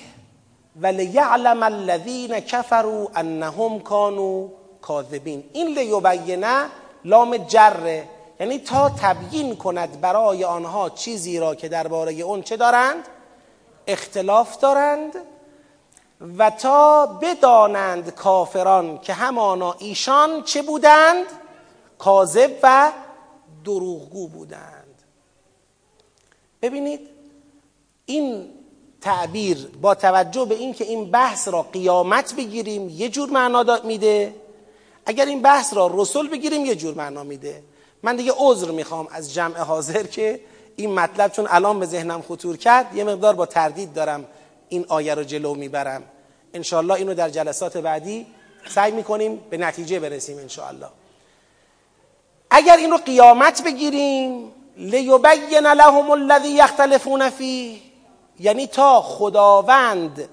ولیعلم 0.80 1.62
الذین 1.62 2.40
کفروا 2.40 3.06
انهم 3.14 3.80
کانوا 3.80 4.48
کاذبین 4.82 5.44
این 5.52 5.78
لیبینه 5.78 6.66
لام 7.04 7.36
جره. 7.36 8.08
یعنی 8.40 8.58
تا 8.58 8.90
تبیین 8.90 9.56
کند 9.56 10.00
برای 10.00 10.44
آنها 10.44 10.90
چیزی 10.90 11.38
را 11.38 11.54
که 11.54 11.68
درباره 11.68 12.12
اون 12.12 12.42
چه 12.42 12.56
دارند؟ 12.56 13.08
اختلاف 13.86 14.58
دارند 14.58 15.12
و 16.38 16.50
تا 16.50 17.06
بدانند 17.06 18.14
کافران 18.14 18.98
که 18.98 19.12
همانا 19.12 19.74
ایشان 19.78 20.42
چه 20.42 20.62
بودند؟ 20.62 21.26
کاذب 21.98 22.50
و 22.62 22.92
دروغگو 23.64 24.28
بودند. 24.28 24.73
ببینید 26.64 27.00
این 28.06 28.50
تعبیر 29.00 29.68
با 29.82 29.94
توجه 29.94 30.44
به 30.44 30.54
اینکه 30.54 30.84
این 30.84 31.10
بحث 31.10 31.48
را 31.48 31.62
قیامت 31.62 32.34
بگیریم 32.34 32.88
یه 32.88 33.08
جور 33.08 33.30
معنا 33.30 33.80
میده. 33.84 34.34
اگر 35.06 35.26
این 35.26 35.42
بحث 35.42 35.74
را 35.74 35.90
رسول 35.94 36.28
بگیریم 36.28 36.64
یه 36.66 36.74
جور 36.74 36.94
معنا 36.94 37.22
میده. 37.22 37.62
من 38.02 38.16
دیگه 38.16 38.32
عذر 38.36 38.70
می‌خوام 38.70 39.08
از 39.10 39.34
جمع 39.34 39.58
حاضر 39.58 40.02
که 40.02 40.40
این 40.76 40.94
مطلب 40.94 41.32
چون 41.32 41.46
الان 41.50 41.80
به 41.80 41.86
ذهنم 41.86 42.22
خطور 42.22 42.56
کرد 42.56 42.96
یه 42.96 43.04
مقدار 43.04 43.34
با 43.34 43.46
تردید 43.46 43.92
دارم 43.92 44.24
این 44.68 44.84
آیه 44.88 45.14
رو 45.14 45.24
جلو 45.24 45.54
می‌برم. 45.54 46.02
انشالله 46.54 46.94
اینو 46.94 47.14
در 47.14 47.28
جلسات 47.28 47.76
بعدی 47.76 48.26
سعی 48.68 48.92
می‌کنیم 48.92 49.40
به 49.50 49.56
نتیجه 49.56 50.00
برسیم 50.00 50.38
انشالله 50.38 50.88
اگر 52.50 52.76
این 52.76 52.90
رو 52.90 52.96
قیامت 52.96 53.62
بگیریم 53.64 54.52
لیبین 54.76 55.66
لهم 55.66 56.10
الذی 56.10 56.48
یختلفون 56.48 57.30
فیه 57.30 57.78
یعنی 58.40 58.66
تا 58.66 59.02
خداوند 59.02 60.28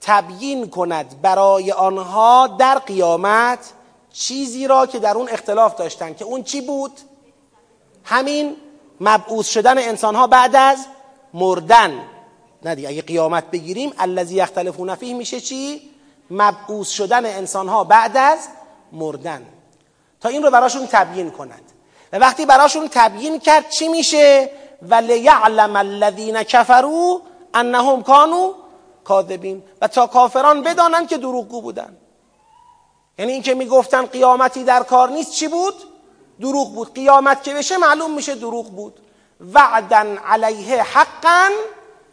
تبیین 0.00 0.70
کند 0.70 1.22
برای 1.22 1.72
آنها 1.72 2.46
در 2.46 2.78
قیامت 2.78 3.58
چیزی 4.12 4.66
را 4.66 4.86
که 4.86 4.98
در 4.98 5.16
اون 5.16 5.28
اختلاف 5.28 5.76
داشتن 5.76 6.14
که 6.14 6.24
اون 6.24 6.42
چی 6.42 6.60
بود؟ 6.60 6.92
همین 8.04 8.56
مبعوث 9.00 9.48
شدن 9.48 9.78
انسان 9.78 10.14
ها 10.14 10.26
بعد 10.26 10.56
از 10.56 10.86
مردن. 11.34 12.00
نه 12.62 12.74
دیگه 12.74 12.88
اگه 12.88 13.02
قیامت 13.02 13.50
بگیریم 13.50 13.92
الذی 13.98 14.34
یختلفون 14.34 14.94
فیه 14.94 15.14
میشه 15.14 15.40
چی؟ 15.40 15.90
مبعوث 16.30 16.88
شدن 16.88 17.26
انسان 17.26 17.68
ها 17.68 17.84
بعد 17.84 18.16
از 18.16 18.48
مردن. 18.92 19.46
تا 20.20 20.28
این 20.28 20.42
رو 20.42 20.50
براشون 20.50 20.86
تبیین 20.86 21.30
کنند. 21.30 21.72
و 22.12 22.16
وقتی 22.18 22.46
براشون 22.46 22.88
تبیین 22.92 23.38
کرد 23.38 23.70
چی 23.70 23.88
میشه؟ 23.88 24.50
و 24.82 24.94
لیعلم 24.94 25.76
الذین 25.76 26.42
کفروا 26.42 27.20
انهم 27.54 28.02
کانوا 28.02 28.54
کاذبین. 29.04 29.62
و 29.80 29.88
تا 29.88 30.06
کافران 30.06 30.62
بدانند 30.62 31.08
که 31.08 31.18
دروغگو 31.18 31.62
بودن. 31.62 31.96
یعنی 33.18 33.32
اینکه 33.32 33.54
می‌گفتن 33.54 34.06
قیامتی 34.06 34.64
در 34.64 34.82
کار 34.82 35.10
نیست 35.10 35.32
چی 35.32 35.48
بود؟ 35.48 35.74
دروغ 36.40 36.74
بود. 36.74 36.94
قیامت 36.94 37.42
که 37.42 37.54
بشه 37.54 37.76
معلوم 37.76 38.14
میشه 38.14 38.34
دروغ 38.34 38.70
بود. 38.70 39.00
وعدن 39.52 40.16
علیه 40.16 40.82
حقا 40.82 41.50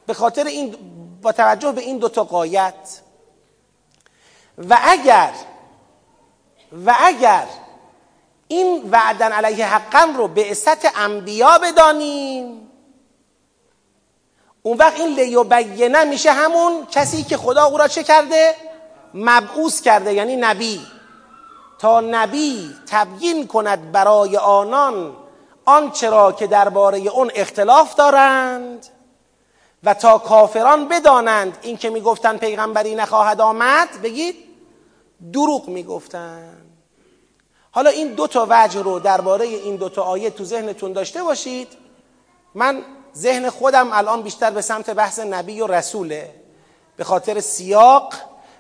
به 0.06 0.14
خاطر 0.14 0.44
این 0.44 0.76
با 1.22 1.32
توجه 1.32 1.72
به 1.72 1.82
این 1.82 1.98
دوتا 1.98 2.24
قایت. 2.24 3.02
و 4.58 4.78
اگر 4.84 5.32
و 6.86 6.96
اگر 7.00 7.46
این 8.48 8.90
وعدن 8.92 9.32
علیه 9.32 9.66
حقا 9.66 10.14
رو 10.18 10.28
به 10.28 10.44
عصت 10.44 10.98
انبیا 11.00 11.58
بدانیم. 11.58 12.70
اون 14.62 14.78
وقت 14.78 15.00
این 15.00 15.16
لیبینه 15.16 16.04
میشه 16.04 16.32
همون 16.32 16.86
کسی 16.86 17.24
که 17.24 17.38
خدا 17.38 17.66
او 17.66 17.78
را 17.78 17.88
چه 17.88 18.04
کرده؟ 18.04 18.56
مبعوث 19.14 19.82
کرده 19.82 20.14
یعنی 20.14 20.36
نبی. 20.36 20.82
تا 21.80 22.02
نبی 22.02 22.76
تبیین 22.88 23.48
کند 23.48 23.92
برای 23.92 24.38
آنان 24.38 25.16
آنچه 25.66 26.10
را 26.10 26.32
که 26.32 26.48
درباره 26.48 27.00
اون 27.00 27.32
اختلاف 27.36 27.96
دارند 27.96 28.86
و 29.84 29.94
تا 29.94 30.18
کافران 30.18 30.88
بدانند 30.88 31.58
این 31.62 31.78
که 31.78 31.90
می‌گفتند 31.90 32.40
پیغمبری 32.40 32.96
نخواهد 32.96 33.42
آمد 33.42 34.02
بگید 34.04 34.36
دروغ 35.34 35.68
می‌گفتند 35.68 36.67
حالا 37.78 37.90
این 37.90 38.08
دو 38.08 38.28
تا 38.28 38.48
وجه 38.50 38.82
رو 38.82 39.00
درباره 39.00 39.46
این 39.46 39.76
دو 39.76 39.90
تا 39.90 40.02
آیه 40.02 40.30
تو 40.30 40.44
ذهنتون 40.44 40.94
داشته 40.94 41.24
باشید. 41.24 41.68
من 42.56 42.82
ذهن 43.18 43.50
خودم 43.50 43.90
الان 43.94 44.22
بیشتر 44.22 44.52
به 44.52 44.62
سمت 44.62 44.90
بحث 44.90 45.20
نبی 45.20 45.62
و 45.62 45.68
رسوله. 45.68 46.30
به 46.96 47.04
خاطر 47.04 47.40
سیاق 47.40 48.14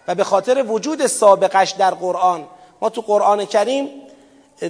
و 0.08 0.16
به 0.16 0.24
خاطر 0.24 0.66
وجود 0.68 1.08
سابقش 1.08 1.72
در 1.72 1.94
قرآن. 1.94 2.48
ما 2.82 2.90
تو 2.90 3.02
قرآن 3.02 3.46
کریم 3.46 3.90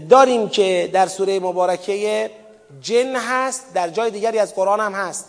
داریم 0.10 0.50
که 0.50 0.90
در 0.94 1.08
سوره 1.08 1.40
مبارکه 1.40 2.32
جن 2.82 3.16
هست 3.16 3.74
در 3.74 3.90
جای 3.90 4.12
دیگری 4.12 4.40
از 4.40 4.56
قرآن 4.56 4.80
هم 4.80 4.94
هست. 4.94 5.26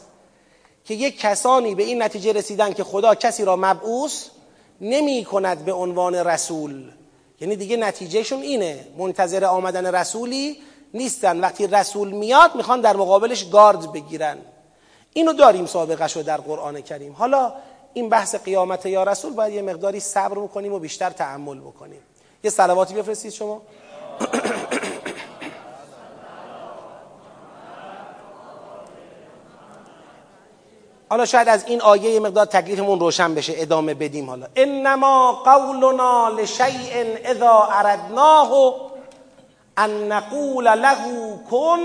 که 0.84 0.94
یک 0.94 1.20
کسانی 1.20 1.74
به 1.74 1.82
این 1.82 2.02
نتیجه 2.02 2.32
رسیدن 2.32 2.72
که 2.72 2.84
خدا 2.84 3.14
کسی 3.14 3.44
را 3.44 3.56
مبعوث 3.56 4.24
نمی 4.80 5.24
کند 5.24 5.64
به 5.64 5.72
عنوان 5.72 6.14
رسول. 6.14 6.97
یعنی 7.40 7.56
دیگه 7.56 7.76
نتیجهشون 7.76 8.42
اینه. 8.42 8.86
منتظر 8.98 9.44
آمدن 9.44 9.94
رسولی 9.94 10.56
نیستن. 10.94 11.40
وقتی 11.40 11.66
رسول 11.66 12.10
میاد 12.10 12.54
می‌خوان 12.54 12.80
در 12.80 12.96
مقابلش 12.96 13.50
گارد 13.50 13.92
بگیرن. 13.92 14.38
اینو 15.12 15.32
داریم 15.32 15.66
سابقه 15.66 16.08
شو 16.08 16.22
در 16.22 16.36
قرآن 16.36 16.80
کریم. 16.80 17.12
حالا 17.12 17.52
این 17.94 18.08
بحث 18.08 18.34
قیامت 18.34 18.86
یا 18.86 19.02
رسول 19.02 19.32
باید 19.32 19.54
یه 19.54 19.62
مقداری 19.62 20.00
صبر 20.00 20.38
بکنیم 20.38 20.72
و 20.72 20.78
بیشتر 20.78 21.10
تحمل 21.10 21.60
بکنیم. 21.60 22.00
یه 22.44 22.50
سلواتی 22.50 22.94
بفرستید 22.94 23.32
شما. 23.32 23.62
حالا 31.10 31.24
شاید 31.24 31.48
از 31.48 31.64
این 31.66 31.80
آیه 31.80 32.10
یه 32.10 32.20
مقدار 32.20 32.46
تکلیفمون 32.46 33.00
روشن 33.00 33.34
بشه 33.34 33.52
ادامه 33.56 33.94
بدیم 33.94 34.30
حالا. 34.30 34.46
انما 34.56 35.32
قولنا 35.32 36.28
لشیء 36.28 37.16
اذا 37.24 37.68
اردناه 37.72 38.74
ان 39.76 40.12
نقول 40.12 40.64
له 40.64 40.96
کن 41.50 41.78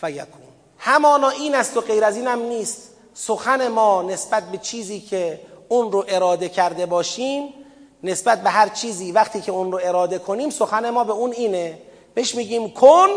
فیکون. 0.00 0.46
همانا 0.78 1.28
این 1.28 1.54
است 1.54 1.76
و 1.76 1.80
غیر 1.80 2.04
از 2.04 2.16
این 2.16 2.26
هم 2.26 2.38
نیست. 2.38 2.90
سخن 3.14 3.68
ما 3.68 4.02
نسبت 4.02 4.42
به 4.42 4.58
چیزی 4.58 5.00
که 5.00 5.40
اون 5.68 5.92
رو 5.92 6.04
اراده 6.08 6.48
کرده 6.48 6.86
باشیم 6.86 7.54
نسبت 8.02 8.42
به 8.42 8.50
هر 8.50 8.68
چیزی 8.68 9.12
وقتی 9.12 9.40
که 9.40 9.52
اون 9.52 9.72
رو 9.72 9.80
اراده 9.82 10.18
کنیم 10.18 10.50
سخن 10.50 10.90
ما 10.90 11.04
به 11.04 11.12
اون 11.12 11.32
اینه. 11.32 11.78
بهش 12.14 12.34
میگیم 12.34 12.70
کن 12.70 13.08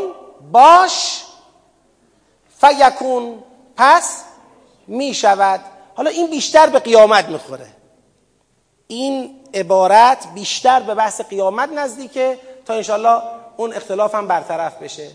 باش 0.51 1.23
فیکون. 2.61 3.43
پس 3.77 4.23
می‌شود. 4.89 5.59
حالا 5.95 6.09
این 6.09 6.29
بیشتر 6.29 6.69
به 6.69 6.79
قیامت 6.79 7.29
می‌خوره. 7.29 7.67
این 8.87 9.35
عبارت 9.53 10.27
بیشتر 10.33 10.79
به 10.79 10.95
بحث 10.95 11.21
قیامت 11.21 11.69
نزدیکه 11.69 12.39
تا 12.65 12.73
انشالله 12.73 13.21
اون 13.57 13.73
اختلاف 13.73 14.15
هم 14.15 14.27
برطرف 14.27 14.83
بشه. 14.83 15.11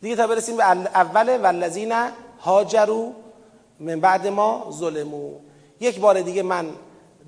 دیگه 0.00 0.16
تا 0.16 0.26
برسیم 0.26 0.56
به 0.56 0.64
اول 0.64 1.36
والذین 1.36 1.94
هاجرو 2.40 3.12
من 3.80 4.00
بعد 4.00 4.26
ما 4.26 4.68
ظلمو 4.70 5.30
یک 5.80 6.00
بار 6.00 6.20
دیگه 6.20 6.42
من 6.42 6.70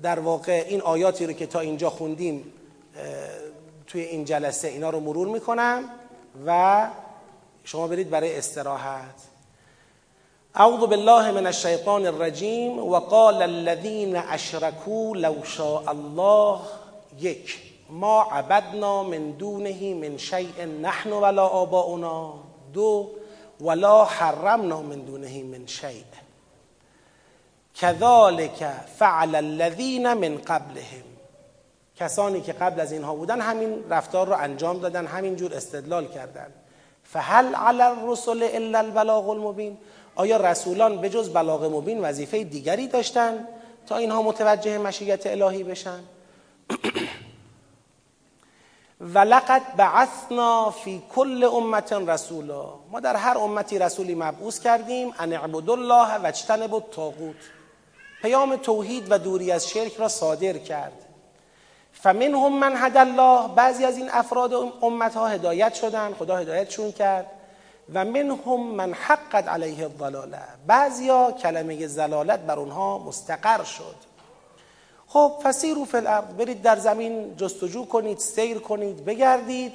در 0.03 0.19
واقع 0.19 0.65
این 0.67 0.81
آیاتی 0.81 1.25
رو 1.25 1.33
که 1.33 1.45
تا 1.45 1.59
اینجا 1.59 1.89
خوندیم 1.89 2.53
توی 3.87 4.01
این 4.01 4.25
جلسه 4.25 4.67
اینا 4.67 4.89
رو 4.89 4.99
مرور 4.99 5.27
می‌کنم 5.27 5.83
و 6.47 6.87
شما 7.63 7.87
برید 7.87 8.09
برای 8.09 8.37
استراحت. 8.37 9.30
اعوذ 10.55 10.79
بالله 10.79 11.31
من 11.31 11.47
الشیطان 11.47 12.05
الرجیم 12.05 12.79
و 12.79 12.99
قال 12.99 13.41
الذين 13.41 14.15
اشركوا 14.15 15.17
لو 15.17 15.43
شاء 15.43 15.83
الله 15.91 16.59
یک 17.19 17.59
ما 17.89 18.21
عبدنا 18.21 19.03
من 19.03 19.31
دونه 19.31 19.93
من 19.93 20.17
شیء 20.17 20.65
نحن 20.81 21.11
ولا 21.11 21.47
آباؤنا. 21.47 22.33
دو 22.73 23.09
ولا 23.61 24.05
حرمنا 24.05 24.81
من 24.81 25.05
دونه 25.05 25.43
من 25.43 25.67
شیء. 25.67 26.03
کذالک 27.75 28.71
فعل 28.99 29.35
الذین 29.35 30.13
من 30.13 30.37
قبلهم. 30.37 31.05
کسانی 31.95 32.41
که 32.41 32.53
قبل 32.53 32.79
از 32.79 32.91
اینها 32.91 33.15
بودن 33.15 33.41
همین 33.41 33.83
رفتار 33.89 34.27
رو 34.27 34.33
انجام 34.33 34.79
دادن 34.79 35.05
همین 35.05 35.35
جور 35.35 35.53
استدلال 35.53 36.07
کردن. 36.07 36.47
فهل 37.03 37.55
علی 37.55 37.81
الرسل 37.81 38.49
الا 38.53 38.79
البلاغ 38.79 39.29
المبین؟ 39.29 39.77
آیا 40.15 40.37
رسولان 40.37 41.01
به 41.01 41.09
جز 41.09 41.29
بلاغ 41.29 41.63
مبین 41.63 42.01
وظیفه 42.01 42.43
دیگری 42.43 42.87
داشتن 42.87 43.47
تا 43.87 43.97
اینها 43.97 44.21
متوجه 44.21 44.77
مشیت 44.77 45.27
الهی 45.27 45.63
بشن؟ 45.63 45.99
ولقد 49.01 49.61
بعثنا 49.77 50.71
فی 50.71 51.01
کل 51.15 51.43
امت 51.43 51.93
رسولا. 51.93 52.65
ما 52.91 52.99
در 52.99 53.15
هر 53.15 53.37
امتی 53.37 53.79
رسولی 53.79 54.15
مبعوث 54.15 54.59
کردیم 54.59 55.13
ان 55.19 55.33
اعبدوا 55.33 55.75
الله 55.75 56.17
و 56.17 56.25
اجتنبوا 56.25 56.77
الطاغوت. 56.77 57.35
پیام 58.21 58.55
توحید 58.55 59.11
و 59.11 59.17
دوری 59.17 59.51
از 59.51 59.69
شرک 59.69 59.95
را 59.97 60.07
صادر 60.07 60.57
کرد. 60.57 61.05
فمنهم 61.93 62.59
من 62.59 62.73
هد 62.75 62.97
الله. 62.97 63.47
بعضی 63.47 63.85
از 63.85 63.97
این 63.97 64.09
افراد 64.11 64.53
امت 64.81 65.15
ها 65.15 65.27
هدایت 65.27 65.73
شدن. 65.73 66.13
خدا 66.13 66.37
هدایتشون 66.37 66.91
کرد. 66.91 67.25
و 67.93 68.05
منهم 68.05 68.67
من 68.67 68.93
حقت 68.93 69.47
علیه 69.47 69.83
الضلاله. 69.83 70.41
بعضیا 70.67 71.31
کلمه 71.31 71.87
زلالت 71.87 72.39
بر 72.39 72.59
اونها 72.59 72.97
مستقر 72.97 73.63
شد. 73.63 73.95
خب 75.07 75.33
فسیرو 75.43 75.85
فی 75.85 75.97
الارض. 75.97 76.33
برید 76.33 76.61
در 76.61 76.75
زمین 76.75 77.35
جستجو 77.37 77.85
کنید 77.85 78.17
سیر 78.17 78.59
کنید 78.59 79.05
بگردید. 79.05 79.73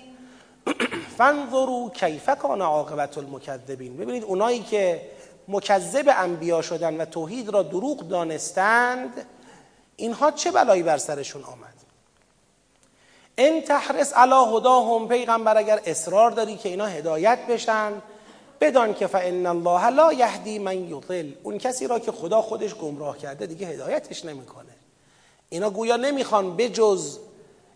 فانظروا 1.19 1.91
کیف 1.91 2.31
کان 2.31 2.63
عاقبت 2.63 3.19
المکذبین. 3.19 3.97
ببینید 3.97 4.25
اونایی 4.25 4.63
که 4.63 5.03
مکذب 5.49 6.15
انبیا 6.17 6.63
شدن 6.63 7.01
و 7.01 7.05
توحید 7.05 7.49
را 7.49 7.63
دروغ 7.63 8.09
دانستند 8.09 9.27
اینها 9.97 10.31
چه 10.31 10.51
بلایی 10.51 10.83
بر 10.83 10.99
سرشون 10.99 11.43
آمد؟ 11.43 11.76
ان 13.39 13.63
تحرس 13.63 14.13
علی 14.13 14.57
هداهم 14.57 15.09
پیغمبر 15.09 15.57
اگر 15.57 15.81
اصرار 15.87 16.31
داری 16.31 16.57
که 16.57 16.69
اینا 16.69 16.87
هدایت 16.87 17.39
بشن 17.47 17.93
بدان 18.61 18.95
که 18.95 19.07
فان 19.07 19.47
الله 19.47 19.89
لا 19.89 20.13
یهدی 20.13 20.59
من 20.59 20.77
یضل. 20.77 21.31
اون 21.43 21.59
کسی 21.59 21.87
را 21.87 21.99
که 21.99 22.13
خدا 22.13 22.43
خودش 22.43 22.75
گمراه 22.75 23.19
کرده 23.19 23.47
دیگه 23.47 23.67
هدایتش 23.67 24.25
نمی‌کنه. 24.25 24.73
اینا 25.49 25.71
گویا 25.71 25.97
نمی‌خوان 25.97 26.57
بجز 26.57 27.19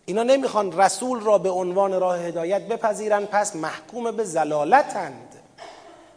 اینا 0.05 0.23
نمی‌خوان 0.23 0.79
رسول 0.79 1.19
را 1.19 1.37
به 1.37 1.49
عنوان 1.49 1.99
راه 1.99 2.19
هدایت 2.19 2.67
بپذیرن 2.67 3.25
پس 3.25 3.55
محکوم 3.55 4.11
به 4.11 4.23
زلالتند. 4.23 5.35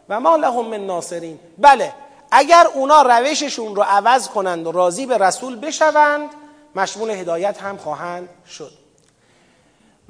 و 0.08 0.20
ما 0.20 0.36
لهم 0.36 0.66
من 0.66 0.86
ناصرین. 0.86 1.38
بله 1.58 1.92
اگر 2.30 2.66
اونا 2.74 3.02
روششون 3.02 3.76
رو 3.76 3.82
عوض 3.82 4.28
کنند 4.28 4.66
و 4.66 4.72
راضی 4.72 5.06
به 5.06 5.18
رسول 5.18 5.56
بشوند 5.60 6.30
مشمول 6.74 7.10
هدایت 7.10 7.62
هم 7.62 7.76
خواهند 7.76 8.28
شد. 8.48 8.83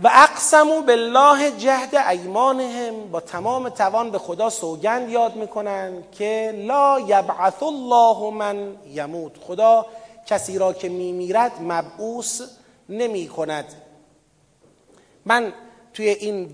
و 0.02 0.10
اقسمو 0.12 0.82
بالله 0.82 1.50
جهد 1.50 1.94
ایمانهم 1.94 3.10
با 3.10 3.20
تمام 3.20 3.68
توان 3.68 4.10
به 4.10 4.18
خدا 4.18 4.50
سوگند 4.50 5.10
یاد 5.10 5.36
می‌کنند 5.36 6.10
که 6.10 6.54
لا 6.66 7.00
یبعث 7.00 7.62
الله 7.62 8.30
من 8.30 8.76
یموت. 8.86 9.32
خدا 9.40 9.86
کسی 10.26 10.58
را 10.58 10.72
که 10.72 10.88
میمیرد 10.88 11.52
مبعوث 11.62 12.42
نمی 12.88 13.28
کند 13.28 13.64
من 15.24 15.52
توی 15.94 16.08
این 16.08 16.50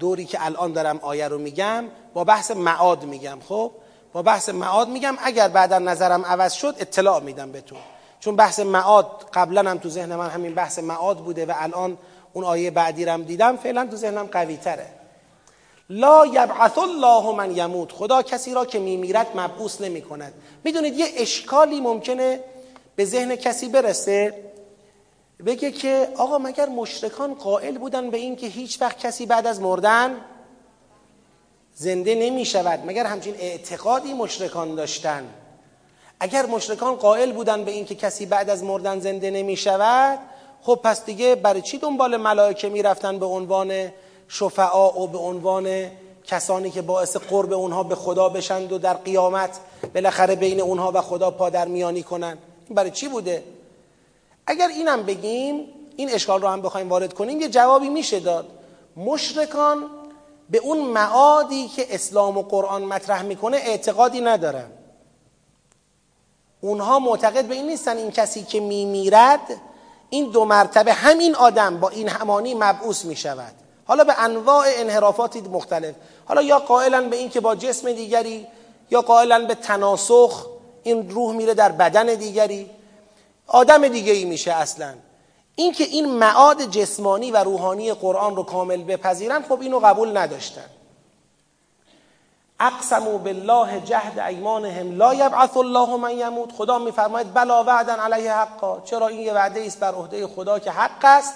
دوری 0.00 0.24
که 0.24 0.46
الان 0.46 0.72
دارم 0.72 0.98
آیه 1.02 1.28
رو 1.28 1.38
میگم 1.38 1.84
با 2.14 2.24
بحث 2.24 2.50
معاد 2.50 3.04
میگم 3.04 3.38
خب؟ 3.48 3.72
با 4.12 4.22
بحث 4.22 4.48
معاد 4.48 4.88
میگم 4.88 5.16
اگر 5.22 5.48
بعدا 5.48 5.78
نظرم 5.78 6.24
عوض 6.24 6.52
شد 6.52 6.74
اطلاع 6.78 7.20
میدم 7.20 7.52
بهتون. 7.52 7.78
چون 8.20 8.36
بحث 8.36 8.60
معاد 8.60 9.30
قبلا 9.34 9.70
هم 9.70 9.78
تو 9.78 9.88
ذهن 9.88 10.16
من 10.16 10.30
همین 10.30 10.54
بحث 10.54 10.78
معاد 10.78 11.18
بوده 11.18 11.46
و 11.46 11.52
الان 11.56 11.98
اون 12.32 12.44
آیه 12.44 12.70
بعدی 12.70 13.04
رم 13.04 13.22
دیدم 13.22 13.56
فعلا 13.56 13.86
تو 13.86 13.96
ذهنم 13.96 14.26
قوی 14.26 14.56
تره 14.56 14.86
لا 15.90 16.26
یبعث 16.26 16.78
الله 16.78 17.32
من 17.32 17.56
یموت. 17.56 17.92
خدا 17.92 18.22
کسی 18.22 18.54
را 18.54 18.64
که 18.64 18.78
میمیرد 18.78 19.26
مبعوث 19.34 19.80
نمی 19.80 20.02
کند 20.02 20.32
می‌دونید 20.64 20.98
یه 20.98 21.06
اشکالی 21.16 21.80
ممکنه 21.80 22.40
به 22.96 23.04
ذهن 23.04 23.36
کسی 23.36 23.68
برسه؟ 23.68 24.44
بگه 25.46 25.70
که 25.70 26.08
آقا 26.16 26.38
مگر 26.38 26.68
مشرکان 26.68 27.34
قائل 27.34 27.78
بودن 27.78 28.10
به 28.10 28.16
این 28.16 28.36
که 28.36 28.46
هیچ 28.46 28.82
وقت 28.82 28.98
کسی 28.98 29.26
بعد 29.26 29.46
از 29.46 29.60
مردن 29.60 30.16
زنده 31.74 32.14
نمی 32.14 32.44
شود 32.44 32.80
مگر 32.86 33.06
همچین 33.06 33.34
اعتقادی 33.38 34.14
مشرکان 34.14 34.74
داشتن؟ 34.74 35.28
اگر 36.20 36.46
مشرکان 36.46 36.94
قائل 36.94 37.32
بودن 37.32 37.64
به 37.64 37.70
این 37.70 37.84
که 37.84 37.94
کسی 37.94 38.26
بعد 38.26 38.50
از 38.50 38.64
مردن 38.64 39.00
زنده 39.00 39.30
نمی 39.30 39.56
شود 39.56 40.18
خب 40.62 40.80
پس 40.84 41.04
دیگه 41.04 41.34
برای 41.34 41.62
چی 41.62 41.78
دنبال 41.78 42.16
ملائکه 42.16 42.68
می 42.68 42.82
رفتن 42.82 43.18
به 43.18 43.26
عنوان 43.26 43.92
شفعا 44.28 45.00
و 45.00 45.06
به 45.06 45.18
عنوان 45.18 45.90
کسانی 46.24 46.70
که 46.70 46.82
باعث 46.82 47.16
قرب 47.16 47.52
اونها 47.52 47.82
به 47.82 47.94
خدا 47.94 48.28
بشند 48.28 48.72
و 48.72 48.78
در 48.78 48.94
قیامت 48.94 49.60
بالاخره 49.94 50.36
بین 50.36 50.60
اونها 50.60 50.92
و 50.94 51.00
خدا 51.00 51.30
پادر 51.30 51.68
میانی 51.68 52.02
کنن؟ 52.02 52.38
این 52.66 52.74
برای 52.74 52.90
چی 52.90 53.08
بوده؟ 53.08 53.44
اگر 54.46 54.68
اینم 54.68 55.02
بگیم 55.02 55.64
این 55.96 56.10
اشکال 56.10 56.42
رو 56.42 56.48
هم 56.48 56.62
بخوایم 56.62 56.88
وارد 56.88 57.14
کنیم 57.14 57.40
یه 57.40 57.48
جوابی 57.48 57.88
میشه 57.88 58.20
داد. 58.20 58.48
مشرکان 58.96 59.90
به 60.50 60.58
اون 60.58 60.78
معادی 60.78 61.68
که 61.68 61.94
اسلام 61.94 62.38
و 62.38 62.42
قرآن 62.42 62.84
مطرح 62.84 63.22
می‌کنه 63.22 63.56
اعتقادی 63.56 64.20
ندارن. 64.20 64.70
اونها 66.60 66.98
معتقد 66.98 67.44
به 67.44 67.54
این 67.54 67.66
نیستن 67.66 67.96
این 67.96 68.10
کسی 68.10 68.42
که 68.42 68.60
میمیرد 68.60 69.60
این 70.10 70.30
دو 70.30 70.44
مرتبه 70.44 70.92
همین 70.92 71.34
آدم 71.34 71.80
با 71.80 71.88
این 71.88 72.08
همانی 72.08 72.54
مبعوث 72.54 73.04
می‌شود. 73.04 73.52
حالا 73.86 74.04
به 74.04 74.14
انواع 74.18 74.66
انحرافاتی 74.68 75.40
مختلف. 75.40 75.94
حالا 76.24 76.42
یا 76.42 76.58
قائلا 76.58 77.02
به 77.02 77.16
این 77.16 77.28
که 77.28 77.40
با 77.40 77.54
جسم 77.54 77.92
دیگری 77.92 78.46
یا 78.90 79.00
قائلا 79.00 79.46
به 79.46 79.54
تناسخ 79.54 80.46
این 80.82 81.10
روح 81.10 81.34
میره 81.34 81.54
در 81.54 81.72
بدن 81.72 82.06
دیگری. 82.06 82.70
آدم 83.46 83.88
دیگه 83.88 84.12
ای 84.12 84.24
میشه 84.24 84.52
اصلا. 84.52 84.94
این 85.54 85.72
که 85.72 85.84
این 85.84 86.06
معاد 86.06 86.62
جسمانی 86.70 87.30
و 87.30 87.36
روحانی 87.36 87.92
قرآن 87.92 88.36
رو 88.36 88.42
کامل 88.42 88.82
بپذیرن 88.84 89.42
خب 89.42 89.60
اینو 89.60 89.78
قبول 89.78 90.16
نداشتن. 90.16 90.70
اقسموا 92.60 93.18
بالله 93.18 93.80
جهد 93.80 94.18
ایمانهم 94.18 94.96
لا 94.98 95.14
یبعث 95.14 95.56
الله 95.56 95.96
من 95.96 96.18
یموت. 96.18 96.52
خدا 96.52 96.78
میفرماید 96.78 97.34
بلا 97.34 97.64
وعدا 97.64 97.92
علیه 97.92 98.32
حقا. 98.32 98.80
چرا 98.80 99.08
این 99.08 99.20
یه 99.20 99.32
وعده 99.32 99.66
است 99.66 99.80
بر 99.80 99.94
عهده 99.94 100.26
خدا 100.26 100.58
که 100.58 100.70
حق 100.70 101.04
است؟ 101.04 101.34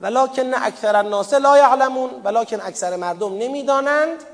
ولکن 0.00 0.54
اکثر 0.54 0.96
الناس 0.96 1.34
لا 1.34 1.58
یعلمون 1.58 2.10
ولکن 2.24 2.60
اکثر 2.60 2.96
مردم 2.96 3.38
نمی‌دانند. 3.38 4.24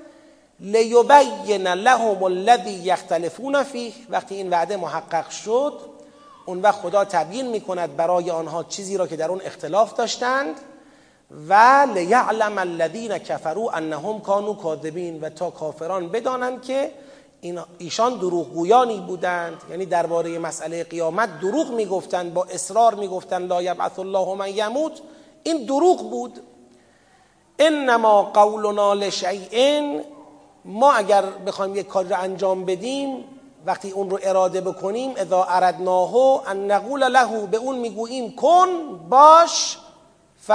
لیبین 0.61 1.69
لهم 1.69 2.23
الذی 2.23 2.71
یختلفون 2.71 3.63
فیه. 3.63 3.93
وقتی 4.11 4.35
این 4.35 4.51
وعده 4.51 4.77
محقق 4.77 5.31
شد 5.31 5.81
اون 6.47 6.61
وقت 6.61 6.81
خدا 6.81 7.05
تبیین 7.05 7.47
می‌کند 7.47 7.97
برای 7.97 8.31
آنها 8.31 8.65
چیزی 8.65 8.97
را 8.97 9.07
که 9.07 9.17
در 9.17 9.29
اون 9.29 9.41
اختلاف 9.45 9.95
داشتند. 9.95 10.61
و 11.49 11.87
لیعلم 11.95 12.59
الذین 12.59 13.19
کفروا 13.19 13.71
انهم 13.71 14.21
کانوا 14.21 14.55
کاذبین. 14.55 15.21
و 15.21 15.29
تا 15.29 15.51
کافران 15.51 16.09
بدانند 16.09 16.63
که 16.63 16.91
ایشان 17.79 18.15
دروغگویانی 18.15 19.01
بودند. 19.01 19.63
یعنی 19.71 19.87
درباره 19.87 20.39
مسئله 20.39 20.85
قیامت 20.85 21.41
دروغ 21.41 21.71
می‌گفتند 21.71 22.35
با 22.35 22.45
اصرار 22.45 22.95
می‌گفتند 22.95 23.49
لا 23.49 23.63
یبعث 23.63 23.99
الله 23.99 24.35
من 24.35 24.49
یموت. 24.49 24.93
این 25.43 25.67
دروغ 25.67 26.11
بود. 26.11 26.41
انما 27.59 28.23
قولنا 28.23 28.95
لشیء 28.95 30.01
ما 30.65 30.93
اگر 30.93 31.25
بخوایم 31.47 31.77
یک 31.77 31.87
کار 31.89 32.05
رو 32.05 32.17
انجام 32.21 32.65
بدیم 32.65 33.25
وقتی 33.67 33.91
اون 33.91 34.11
رو 34.11 34.19
اراده 34.23 34.61
بکنیم 34.61 35.13
اذا 35.17 35.45
اردناه 35.45 36.15
ان 36.49 36.71
نقول 36.71 37.01
له 37.01 37.47
به 37.47 37.57
اون 37.57 37.79
می‌گوییم 37.79 38.37
کن 38.37 38.69
باش 39.09 39.79
ف 40.47 40.51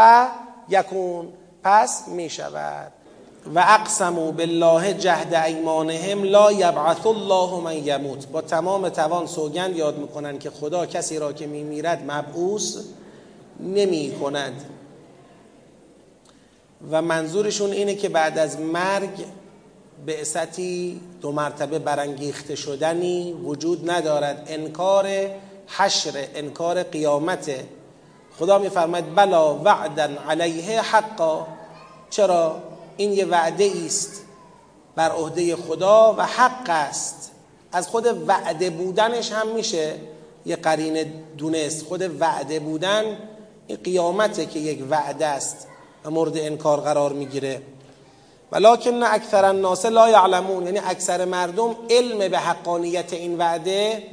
یکون 0.69 1.27
پس 1.63 2.07
می 2.07 2.29
شود 2.29 2.91
و 3.55 3.65
اقسموا 3.67 4.31
بالله 4.31 4.93
جهد 4.93 5.33
ایمانهم 5.33 6.23
لا 6.23 6.51
یبعث 6.51 7.05
الله 7.05 7.59
من 7.59 7.85
یموت. 7.85 8.27
با 8.27 8.41
تمام 8.41 8.89
توان 8.89 9.27
سوگند 9.27 9.75
یاد 9.75 9.97
می‌کنند 9.97 10.39
که 10.39 10.49
خدا 10.49 10.85
کسی 10.85 11.19
را 11.19 11.33
که 11.33 11.47
میمیرد 11.47 12.11
مبعوث 12.11 12.77
نمی 13.59 14.15
کند 14.21 14.65
و 16.91 17.01
منظورشون 17.01 17.71
اینه 17.71 17.95
که 17.95 18.09
بعد 18.09 18.37
از 18.37 18.59
مرگ 18.59 19.25
بعثتی 20.05 21.01
دو 21.21 21.31
مرتبه 21.31 21.79
برانگیخته 21.79 22.55
شدنی 22.55 23.33
وجود 23.33 23.91
ندارد. 23.91 24.45
انکار 24.47 25.07
حشر 25.67 26.27
انکار 26.35 26.83
قیامته 26.83 27.65
خدا 28.39 28.57
میفرماید 28.57 29.15
بلا 29.15 29.55
وعدا 29.55 30.09
علیه 30.29 30.81
حقا. 30.81 31.47
چرا؟ 32.09 32.55
این 32.97 33.13
یه 33.13 33.25
وعده 33.25 33.71
است 33.85 34.21
بر 34.95 35.09
عهده 35.09 35.55
خدا 35.55 36.15
و 36.17 36.21
حق 36.25 36.69
است. 36.69 37.31
از 37.71 37.87
خود 37.87 38.27
وعده 38.27 38.69
بودنش 38.69 39.31
هم 39.31 39.47
میشه 39.47 39.95
یه 40.45 40.55
قرینه 40.55 41.13
دونست. 41.37 41.85
خود 41.85 42.21
وعده 42.21 42.59
بودن 42.59 43.17
این 43.67 43.77
قیامته 43.83 44.45
که 44.45 44.59
یک 44.59 44.83
وعده 44.89 45.25
است 45.25 45.67
و 46.05 46.09
مورد 46.09 46.37
انکار 46.37 46.79
قرار 46.79 47.13
می‌گیره. 47.13 47.61
ولکن 48.51 49.03
اکثر 49.03 49.45
الناس 49.45 49.85
لا 49.85 50.09
یعلمون 50.09 50.65
یعنی 50.65 50.79
اکثر 50.79 51.25
مردم 51.25 51.75
علم 51.89 52.27
به 52.27 52.39
حقانیت 52.39 53.13
این 53.13 53.37
وعده 53.37 54.03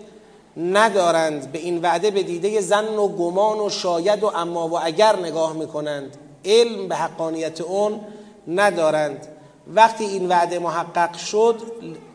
ندارند 0.56 1.52
به 1.52 1.58
این 1.58 1.82
وعده 1.82 2.10
به 2.10 2.22
دیده 2.22 2.60
زن 2.60 2.96
و 2.96 3.08
گمان 3.08 3.58
و 3.58 3.70
شاید 3.70 4.22
و 4.22 4.26
اما 4.26 4.68
و 4.68 4.78
اگر 4.84 5.16
نگاه 5.16 5.52
می‌کنند. 5.52 6.16
علم 6.44 6.88
به 6.88 6.96
حقانیت 6.96 7.60
اون 7.60 8.00
ندارند. 8.48 9.26
وقتی 9.66 10.04
این 10.04 10.28
وعده 10.28 10.58
محقق 10.58 11.16
شد 11.16 11.62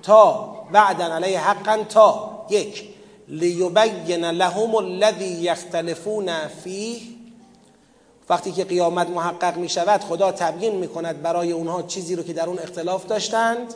تا 0.04 0.56
وعدا 0.74 1.16
علیه 1.16 1.40
حقا 1.40 1.84
تا 1.90 2.46
یک 2.50 2.90
لیبین 3.28 4.26
لهم 4.26 4.76
الذی 4.76 5.26
یختلفون 5.26 6.30
فیه. 6.64 7.00
وقتی 8.30 8.52
که 8.52 8.64
قیامت 8.64 9.10
محقق 9.10 9.58
می 9.58 9.70
شود 9.70 10.02
خدا 10.02 10.32
تبیین 10.32 10.76
می 10.76 10.88
کند 10.88 11.22
برای 11.22 11.52
اونها 11.52 11.82
چیزی 11.82 12.16
رو 12.16 12.24
که 12.24 12.34
در 12.34 12.48
اون 12.48 12.60
اختلاف 12.60 13.06
داشتند. 13.06 13.74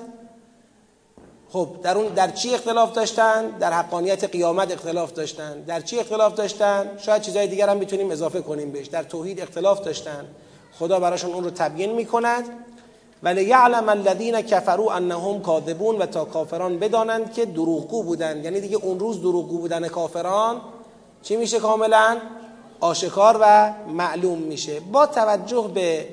خب 1.53 1.67
در 1.83 1.97
اون 1.97 2.07
در 2.07 2.31
چی 2.31 2.53
اختلاف 2.53 2.93
داشتن؟ 2.93 3.47
در 3.47 3.73
حقانیت 3.73 4.23
قیامت 4.23 4.71
اختلاف 4.71 5.13
داشتن. 5.13 5.61
در 5.61 5.81
چی 5.81 5.99
اختلاف 5.99 6.33
داشتن؟ 6.33 6.89
شاید 6.97 7.21
چیزهای 7.21 7.47
دیگر 7.47 7.69
هم 7.69 7.77
می‌تونیم 7.77 8.11
اضافه 8.11 8.41
کنیم 8.41 8.71
بهش. 8.71 8.87
در 8.87 9.03
توحید 9.03 9.41
اختلاف 9.41 9.81
داشتن. 9.81 10.25
خدا 10.79 10.99
براشون 10.99 11.33
اون 11.33 11.43
رو 11.43 11.49
تبیین 11.49 11.93
می‌کند. 11.93 12.43
ولی 13.23 13.43
یعلم 13.43 13.89
الذین 13.89 14.41
کفروا 14.41 14.93
انهم 14.93 15.41
کاذبون 15.41 15.97
و 15.97 16.05
تا 16.05 16.25
کافران 16.25 16.79
بدانند 16.79 17.33
که 17.33 17.45
دروغگو 17.45 18.03
بودند. 18.03 18.45
یعنی 18.45 18.61
دیگه 18.61 18.77
اون 18.77 18.99
روز 18.99 19.21
دروغگو 19.21 19.57
بودن 19.57 19.87
کافران 19.87 20.61
چی 21.23 21.35
میشه 21.35 21.59
کاملا؟ 21.59 22.17
آشکار 22.79 23.37
و 23.41 23.73
معلوم 23.87 24.37
میشه. 24.37 24.79
با 24.79 25.05
توجه 25.05 25.71
به 25.73 26.07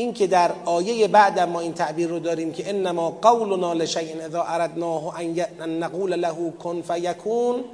این 0.00 0.12
که 0.12 0.26
در 0.26 0.50
آیه 0.64 1.08
بعد 1.08 1.40
ما 1.40 1.60
این 1.60 1.72
تعبیر 1.72 2.08
رو 2.08 2.18
داریم 2.18 2.52
که 2.52 2.68
انما 2.68 3.10
قولنا 3.10 3.72
لشیء 3.72 4.26
اذا 4.26 4.42
اردناه 4.42 5.14
ان 5.60 5.82
نقول 5.82 6.14
له 6.14 6.52
کن 6.62 6.82
فیکون 6.82 7.64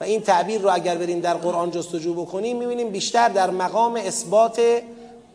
و 0.00 0.04
این 0.04 0.20
تعبیر 0.20 0.60
رو 0.60 0.74
اگر 0.74 0.96
بریم 0.96 1.20
در 1.20 1.34
قرآن 1.34 1.70
جستجو 1.70 2.14
بکنیم 2.14 2.58
می‌بینیم 2.58 2.90
بیشتر 2.90 3.28
در 3.28 3.50
مقام 3.50 3.94
اثبات 3.94 4.60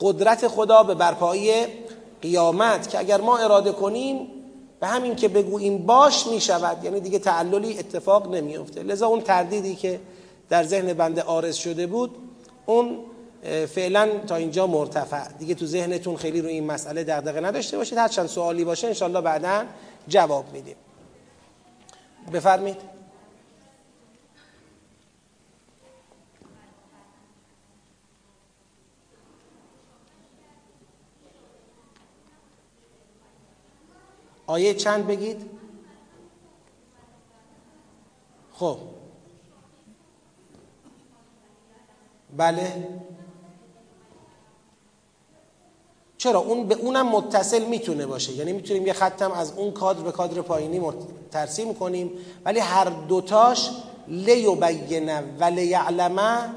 قدرت 0.01 0.47
خدا 0.47 0.83
به 0.83 0.93
برپایی 0.93 1.51
قیامت 2.21 2.89
که 2.89 2.99
اگر 2.99 3.21
ما 3.21 3.37
اراده 3.37 3.71
کنیم 3.71 4.27
به 4.79 4.87
همین 4.87 5.15
که 5.15 5.27
بگوییم 5.27 5.77
باش 5.77 6.27
می‌شود 6.27 6.83
یعنی 6.83 6.99
دیگه 6.99 7.19
تعللی 7.19 7.79
اتفاق 7.79 8.35
نمیفته 8.35 8.83
لذا 8.83 9.07
اون 9.07 9.21
تردیدی 9.21 9.75
که 9.75 9.99
در 10.49 10.63
ذهن 10.63 10.93
بنده 10.93 11.23
آرز 11.23 11.55
شده 11.55 11.87
بود 11.87 12.15
اون 12.65 12.97
فعلا 13.47 14.09
تا 14.27 14.35
اینجا 14.35 14.67
مرتفع. 14.67 15.27
دیگه 15.27 15.55
تو 15.55 15.65
ذهنتون 15.65 16.17
خیلی 16.17 16.41
رو 16.41 16.47
این 16.47 16.65
مسئله 16.65 17.03
دغدغه 17.03 17.39
نداشته 17.41 17.77
باشید. 17.77 17.97
هر 17.97 18.07
چند 18.07 18.27
سوالی 18.27 18.63
باشه 18.63 18.87
انشالله 18.87 19.21
بعدا 19.21 19.65
جواب 20.07 20.53
میدیم. 20.53 20.75
بفرمید 22.33 22.77
آیه 34.47 34.73
چند 34.73 35.07
بگید؟ 35.07 35.49
خب. 38.53 38.77
بله. 42.37 42.87
چرا؟ 46.17 46.39
اون 46.39 46.67
به 46.67 46.75
اونم 46.75 47.09
متصل 47.09 47.65
می‌تونه 47.65 48.05
باشه. 48.05 48.33
یعنی 48.33 48.53
می‌تونیم 48.53 48.87
یه 48.87 48.93
خطم 48.93 49.31
از 49.31 49.53
اون 49.57 49.71
کادر 49.71 50.01
به 50.01 50.11
کادر 50.11 50.41
پایینی 50.41 50.81
ترسیم 51.31 51.73
کنیم. 51.73 52.11
ولی 52.45 52.59
هر 52.59 52.85
دوتاش 52.85 53.69
لیبینه 54.07 55.23
و 55.39 55.43
لیعلمه. 55.43 56.49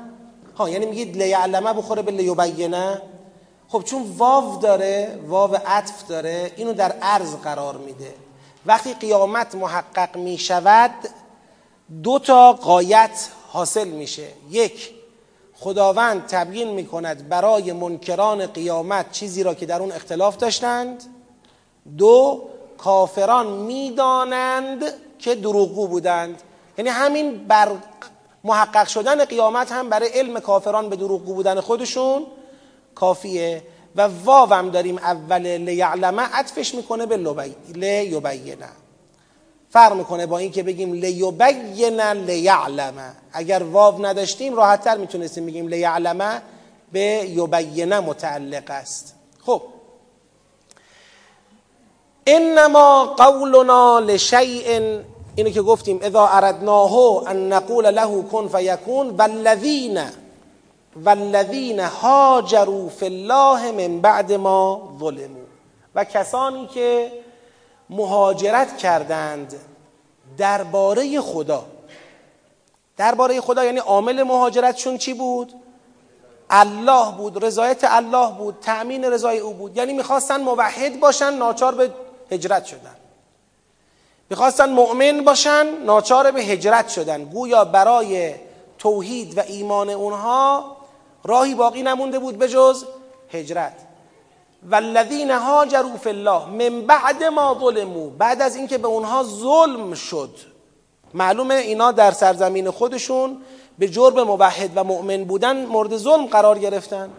ها 0.57 0.69
یعنی 0.69 0.87
میگید 0.87 1.17
لیعلمه 1.17 1.73
بخوره 1.73 2.03
به 2.03 2.13
لیبینه؟ 2.13 3.03
خب 3.69 3.83
چون 3.83 4.03
واو 4.17 4.59
داره 4.61 5.19
واو 5.27 5.57
عطف 5.67 6.07
داره 6.09 6.53
اینو 6.57 6.73
در 6.73 6.93
عرض 7.03 7.35
قرار 7.35 7.77
میده. 7.77 8.15
وقتی 8.67 8.95
قیامت 8.95 9.55
محقق 9.55 10.17
می‌شود 10.17 10.95
دو 12.03 12.19
تا 12.19 12.53
قایت 12.53 13.29
حاصل 13.49 13.89
میشه. 13.89 14.27
یک 14.51 15.00
خداوند 15.61 16.27
تبیین 16.27 16.71
می 16.71 16.87
کند 16.87 17.29
برای 17.29 17.73
منکران 17.73 18.47
قیامت 18.47 19.13
چیزی 19.13 19.43
را 19.43 19.55
که 19.55 19.67
در 19.67 19.81
اون 19.81 19.93
اختلاف 19.93 20.37
داشتند. 20.37 21.05
دو 21.99 22.43
کافران 22.79 23.47
می‌دانند 23.47 24.85
که 25.19 25.35
دروغگو 25.35 25.89
بودند. 25.89 26.43
یعنی 26.79 26.91
همین 26.91 27.45
بر 27.45 27.69
محقق 28.45 28.89
شدن 28.89 29.25
قیامت 29.25 29.73
هم 29.73 29.89
برای 29.89 30.09
علم 30.09 30.41
کافران 30.41 30.89
به 30.89 30.97
دروغگو 30.97 31.35
بودن 31.35 31.61
خودشون 31.61 32.27
کافیه. 32.95 33.63
و 33.97 34.09
واو 34.25 34.71
داریم 34.71 34.99
اول 34.99 35.47
لیعلمه 35.47 36.23
عطفش 36.23 36.75
می‌کنه 36.75 37.07
به 37.07 37.17
لیبینه 37.17 38.21
فرق 39.71 39.93
می‌کنه 39.93 40.27
با 40.27 40.39
اینکه 40.39 40.63
بگیم 40.63 40.93
لیبین 40.93 42.01
لیعلم. 42.01 43.15
اگر 43.33 43.63
واو 43.63 44.07
نداشتیم 44.07 44.57
راحتتر 44.57 44.97
می‌تونستیم 44.97 45.47
بگیم 45.47 45.69
لیعلم 45.69 46.43
به 46.93 47.01
یبینه 47.01 48.01
متعلق 48.01 48.71
است. 48.71 49.15
خب. 49.47 49.63
انما 52.27 53.05
قولنا 53.05 53.99
لشیء 53.99 55.01
اینو 55.37 55.51
که 55.51 55.63
گفتیم 55.63 55.99
اذا 56.03 56.27
اردناه 56.27 56.93
ان 57.27 57.53
نقول 57.53 57.85
له 57.85 58.23
کن 58.23 58.49
فیکون 58.49 59.09
والذین 59.11 60.01
والذین 60.97 61.81
هاجروا 61.81 62.89
فی 62.89 63.07
الله 63.07 63.73
من 63.73 64.01
بعد 64.01 64.33
ما 64.33 64.97
ظلموا. 65.01 65.43
و 65.95 66.05
کسانی 66.05 66.67
که 66.67 67.13
مهاجرت 67.91 68.77
کردند 68.77 69.55
درباره 70.39 71.21
خدا. 71.21 71.67
درباره 72.97 73.41
خدا 73.41 73.65
یعنی 73.65 73.79
عامل 73.79 74.23
مهاجرتشون 74.23 74.99
چی 74.99 75.15
بود؟ 75.15 75.53
الله 76.51 77.13
بود 77.13 77.45
رضایت 77.45 77.79
الله 77.83 78.33
بود 78.33 78.59
تأمین 78.61 79.05
رضای 79.05 79.39
او 79.39 79.55
بود. 79.55 79.77
یعنی 79.77 79.93
می‌خواستن 79.93 80.41
موحد 80.41 81.01
باشن 81.01 81.35
ناچار 81.35 81.75
به 81.75 81.91
هجرت 82.31 82.65
شدن. 82.65 82.97
می‌خواستن 84.31 84.71
مؤمن 84.71 85.25
باشن 85.25 85.85
ناچار 85.85 86.31
به 86.31 86.43
هجرت 86.43 86.89
شدن. 86.89 87.25
گویا 87.25 87.65
برای 87.65 88.35
توحید 88.79 89.39
و 89.39 89.41
ایمان 89.41 89.91
اونها 89.91 90.77
راهی 91.25 91.55
باقی 91.55 91.83
نمونده 91.83 92.19
بود 92.19 92.39
به 92.39 92.49
جز 92.49 92.85
هجرت. 93.33 93.90
والذین 94.69 95.31
هاجروا 95.31 95.97
فی 95.97 96.09
الله 96.09 96.47
من 96.47 96.87
بعد 96.87 97.25
ما 97.25 97.57
ظلموا 97.61 98.09
بعد 98.19 98.43
از 98.43 98.57
اینکه 98.57 98.79
به 98.79 98.89
اونها 98.89 99.23
ظلم 99.23 99.95
شد. 99.95 100.31
معلومه 101.15 101.55
اینا 101.55 101.93
در 101.93 102.11
سرزمین 102.11 102.71
خودشون 102.71 103.37
به 103.79 103.89
جرم 103.89 104.23
موحد 104.23 104.71
و 104.75 104.85
مؤمن 104.85 105.25
بودن 105.25 105.67
مورد 105.67 105.97
ظلم 105.97 106.27
قرار 106.27 106.59
گرفتن. 106.59 107.11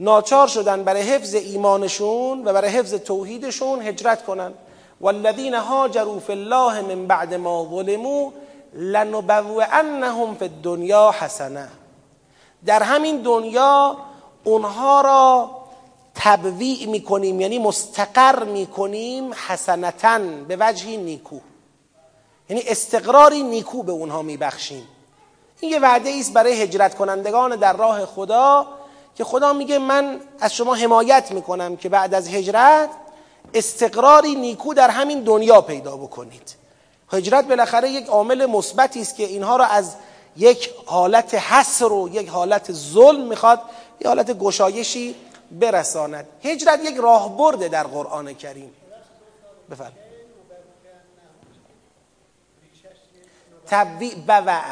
ناچار 0.00 0.46
شدن 0.46 0.84
برای 0.84 1.02
حفظ 1.02 1.34
ایمانشون 1.34 2.44
و 2.44 2.52
برای 2.52 2.70
حفظ 2.70 2.94
توحیدشون 2.94 3.82
هجرت 3.82 4.24
کنن. 4.24 4.52
والذین 5.00 5.54
هاجروا 5.54 6.18
فی 6.18 6.32
الله 6.32 6.80
من 6.80 7.06
بعد 7.06 7.34
ما 7.34 7.68
ظلموا 7.70 8.30
لنبوئنهم 8.74 10.34
فی 10.34 10.44
الدنیا 10.44 11.10
حسنه. 11.10 11.68
در 12.66 12.82
همین 12.82 13.22
دنیا 13.22 13.96
اونها 14.44 15.00
را 15.00 15.50
تبویع 16.20 16.86
می‌کنیم 16.86 17.40
یعنی 17.40 17.58
مستقر 17.58 18.44
می‌کنیم 18.44 19.34
حسنتن 19.34 20.44
به 20.44 20.56
وجهی 20.60 20.96
نیکو. 20.96 21.38
یعنی 22.50 22.62
استقراری 22.66 23.42
نیکو 23.42 23.82
به 23.82 23.92
اونها 23.92 24.22
میبخشیم. 24.22 24.88
این 25.60 25.72
یه 25.72 25.78
وعده 25.78 26.10
است 26.10 26.32
برای 26.32 26.62
هجرت 26.62 26.94
کنندگان 26.94 27.56
در 27.56 27.76
راه 27.76 28.06
خدا 28.06 28.66
که 29.14 29.24
خدا 29.24 29.52
میگه 29.52 29.78
من 29.78 30.20
از 30.40 30.54
شما 30.54 30.74
حمایت 30.74 31.32
می‌کنم 31.32 31.76
که 31.76 31.88
بعد 31.88 32.14
از 32.14 32.28
هجرت 32.28 32.90
استقراری 33.54 34.34
نیکو 34.34 34.74
در 34.74 34.90
همین 34.90 35.20
دنیا 35.20 35.60
پیدا 35.60 35.96
بکنید. 35.96 36.54
هجرت 37.12 37.48
بالاخره 37.48 37.90
یک 37.90 38.06
عامل 38.06 38.46
مثبتی 38.46 39.00
است 39.00 39.16
که 39.16 39.24
اینها 39.24 39.56
را 39.56 39.64
از 39.64 39.94
یک 40.36 40.70
حالت 40.86 41.34
حسر 41.34 41.92
و 41.92 42.08
یک 42.08 42.28
حالت 42.28 42.72
ظلم 42.72 43.20
می‌خواد 43.20 43.60
یک 44.00 44.06
حالت 44.06 44.38
گشایشی 44.38 45.14
برساند. 45.50 46.26
هجرت 46.42 46.80
یک 46.84 46.96
راهبرده 46.96 47.68
در 47.68 47.84
قرآن 47.84 48.34
کریم. 48.34 48.72
بفرم 49.70 49.92
تبویع 53.66 54.14
بوعه. 54.14 54.62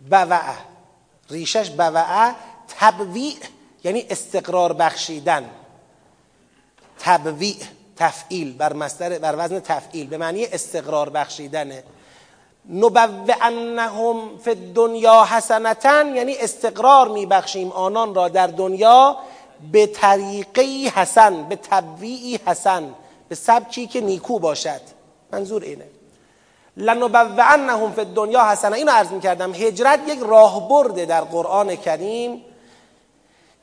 بوعه. 0.00 0.56
ریشش 1.30 1.70
بوعه 1.70 2.34
تبویع 2.78 3.36
یعنی 3.84 4.06
استقرار 4.10 4.72
بخشیدن. 4.72 5.50
تبویع 6.98 7.56
تفعیل 7.96 8.56
بر 8.56 8.72
مصدر 8.72 9.18
بر 9.18 9.34
وزن 9.38 9.60
تفعیل 9.60 10.06
به 10.06 10.16
معنی 10.16 10.44
استقرار 10.44 11.10
بخشیدنه. 11.10 11.84
نبوعنهم 12.68 14.38
فی 14.38 14.50
الدنیا 14.50 15.24
حسنتن 15.24 16.14
یعنی 16.14 16.36
استقرار 16.36 17.08
میبخشیم 17.08 17.72
آنان 17.72 18.14
را 18.14 18.28
در 18.28 18.46
دنیا 18.46 19.16
به 19.72 19.86
طریقی 19.86 20.88
حسن 20.88 21.42
به 21.42 21.56
تبویعی 21.56 22.40
حسن 22.46 22.94
به 23.28 23.34
سبکی 23.34 23.86
که 23.86 24.00
نیکو 24.00 24.38
باشد. 24.38 24.80
منظور 25.32 25.62
اینه. 25.62 25.84
لنبوعنهم 26.76 27.92
فی 27.92 28.00
الدنیا 28.00 28.44
حسنه. 28.44 28.76
اینو 28.76 28.92
عرض 28.92 29.10
می‌کردم 29.10 29.54
هجرت 29.54 30.00
یک 30.08 30.18
راهبرده 30.22 31.04
در 31.04 31.20
قرآن 31.20 31.76
کریم. 31.76 32.44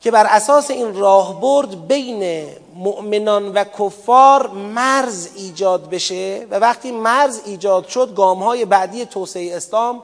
که 0.02 0.12
بر 0.12 0.26
اساس 0.30 0.72
این 0.72 0.96
راهبرد 0.96 1.88
بین 1.88 2.48
مؤمنان 2.76 3.52
و 3.52 3.64
کفار 3.64 4.48
مرز 4.48 5.30
ایجاد 5.36 5.90
بشه 5.90 6.48
و 6.52 6.60
وقتی 6.60 6.92
مرز 6.92 7.42
ایجاد 7.46 7.88
شد 7.88 8.16
گام 8.16 8.44
های 8.44 8.66
بعدی 8.66 9.06
توسعه 9.06 9.56
اسلام 9.58 10.04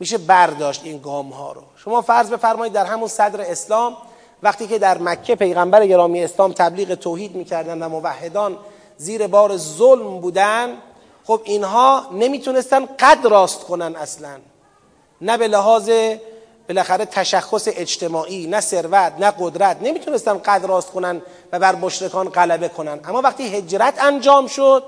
میشه 0.00 0.18
برداشت 0.18 0.80
این 0.84 0.98
گام 0.98 1.28
ها 1.28 1.52
رو. 1.52 1.62
شما 1.76 2.02
فرض 2.02 2.30
بفرمایید 2.30 2.72
در 2.72 2.84
همون 2.84 3.08
صدر 3.08 3.40
اسلام 3.40 3.96
وقتی 4.42 4.66
که 4.66 4.78
در 4.78 4.98
مکه 4.98 5.34
پیغمبر 5.34 5.86
گرامی 5.86 6.24
اسلام 6.24 6.52
تبلیغ 6.52 6.94
توحید 6.94 7.34
می‌کردن 7.34 7.82
و 7.82 7.88
موحدان 7.88 8.56
زیر 8.96 9.26
بار 9.26 9.56
ظلم 9.56 10.20
بودن 10.20 10.74
خب 11.26 11.40
اینها 11.44 12.06
نمی‌تونستن 12.12 12.86
قد 12.98 13.26
راست 13.26 13.64
کنن 13.64 13.96
اصلا. 13.96 14.38
نه 15.20 15.38
به 15.38 15.48
لحاظ 15.48 15.90
بالاخره 16.68 17.04
تشخص 17.04 17.68
اجتماعی 17.70 18.46
نه 18.46 18.60
ثروت 18.60 19.12
نه 19.18 19.32
قدرت. 19.38 19.76
نمی‌تونستن 19.82 20.38
قد 20.38 20.64
راست 20.64 20.90
کنن 20.90 21.22
و 21.52 21.58
بر 21.58 21.74
مشرکان 21.74 22.28
غلبه 22.28 22.68
کنن. 22.68 23.00
اما 23.04 23.20
وقتی 23.20 23.56
هجرت 23.56 24.04
انجام 24.04 24.46
شد 24.46 24.82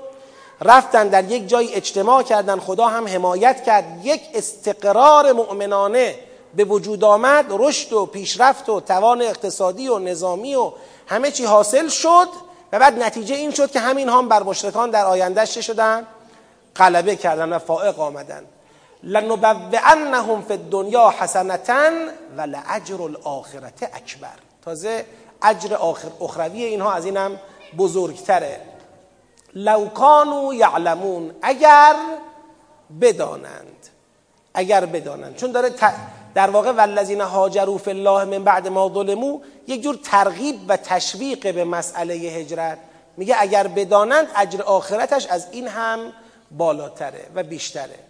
رفتن 0.61 1.07
در 1.07 1.23
یک 1.23 1.47
جای 1.47 1.73
اجتماع 1.73 2.23
کردن. 2.23 2.59
خدا 2.59 2.87
هم 2.87 3.07
حمایت 3.07 3.63
کرد. 3.63 3.85
یک 4.03 4.21
استقرار 4.33 5.31
مؤمنانه 5.31 6.15
به 6.55 6.63
وجود 6.63 7.03
آمد. 7.03 7.45
رشد 7.49 7.93
و 7.93 8.05
پیشرفت 8.05 8.69
و 8.69 8.79
توان 8.79 9.21
اقتصادی 9.21 9.87
و 9.87 9.99
نظامی 9.99 10.55
و 10.55 10.71
همه 11.07 11.31
چی 11.31 11.45
حاصل 11.45 11.87
شد 11.87 12.27
و 12.71 12.79
بعد 12.79 13.03
نتیجه 13.03 13.35
این 13.35 13.51
شد 13.51 13.71
که 13.71 13.79
همین 13.79 14.09
هم 14.09 14.27
بر 14.27 14.43
مشرکان 14.43 14.89
در 14.89 15.05
آینده 15.05 15.45
شدن 15.45 16.07
غلبه 16.75 17.15
کردن 17.15 17.53
و 17.53 17.59
فائق 17.59 17.99
آمدن. 17.99 18.45
لنبوعنهم 19.03 20.41
فی 20.41 20.53
الدنیا 20.53 21.09
حسنتا 21.19 21.89
و 22.37 22.41
لاجر 22.41 23.01
الاخرت 23.01 23.83
اکبر 23.83 24.39
تازه 24.65 25.05
اجر 25.41 25.75
آخر 25.75 26.07
اخروی 26.21 26.63
اینها 26.63 26.93
از 26.93 27.05
اینم 27.05 27.39
بزرگتره. 27.77 28.61
لو 29.53 29.89
کانوا 29.89 30.53
یعلمون 30.53 31.31
اگر 31.41 31.95
بدانند. 33.01 33.87
اگر 34.53 34.85
بدانند. 34.85 35.35
چون 35.35 35.51
داره 35.51 35.71
در 36.33 36.49
واقع 36.49 36.71
والذین 36.71 37.21
هاجروا 37.21 37.77
فی 37.77 37.91
الله 37.91 38.25
من 38.25 38.43
بعد 38.43 38.67
ما 38.67 38.89
ظلموا 38.89 39.39
یک 39.67 39.81
جور 39.81 39.99
ترغیب 40.03 40.55
و 40.67 40.77
تشویق 40.77 41.55
به 41.55 41.63
مسئله 41.63 42.13
هجرت. 42.13 42.77
میگه 43.17 43.35
اگر 43.39 43.67
بدانند 43.67 44.27
اجر 44.35 44.61
آخرتش 44.61 45.27
از 45.27 45.47
این 45.51 45.67
هم 45.67 45.99
بالاتره 46.51 47.27
و 47.35 47.43
بیشتره. 47.43 48.08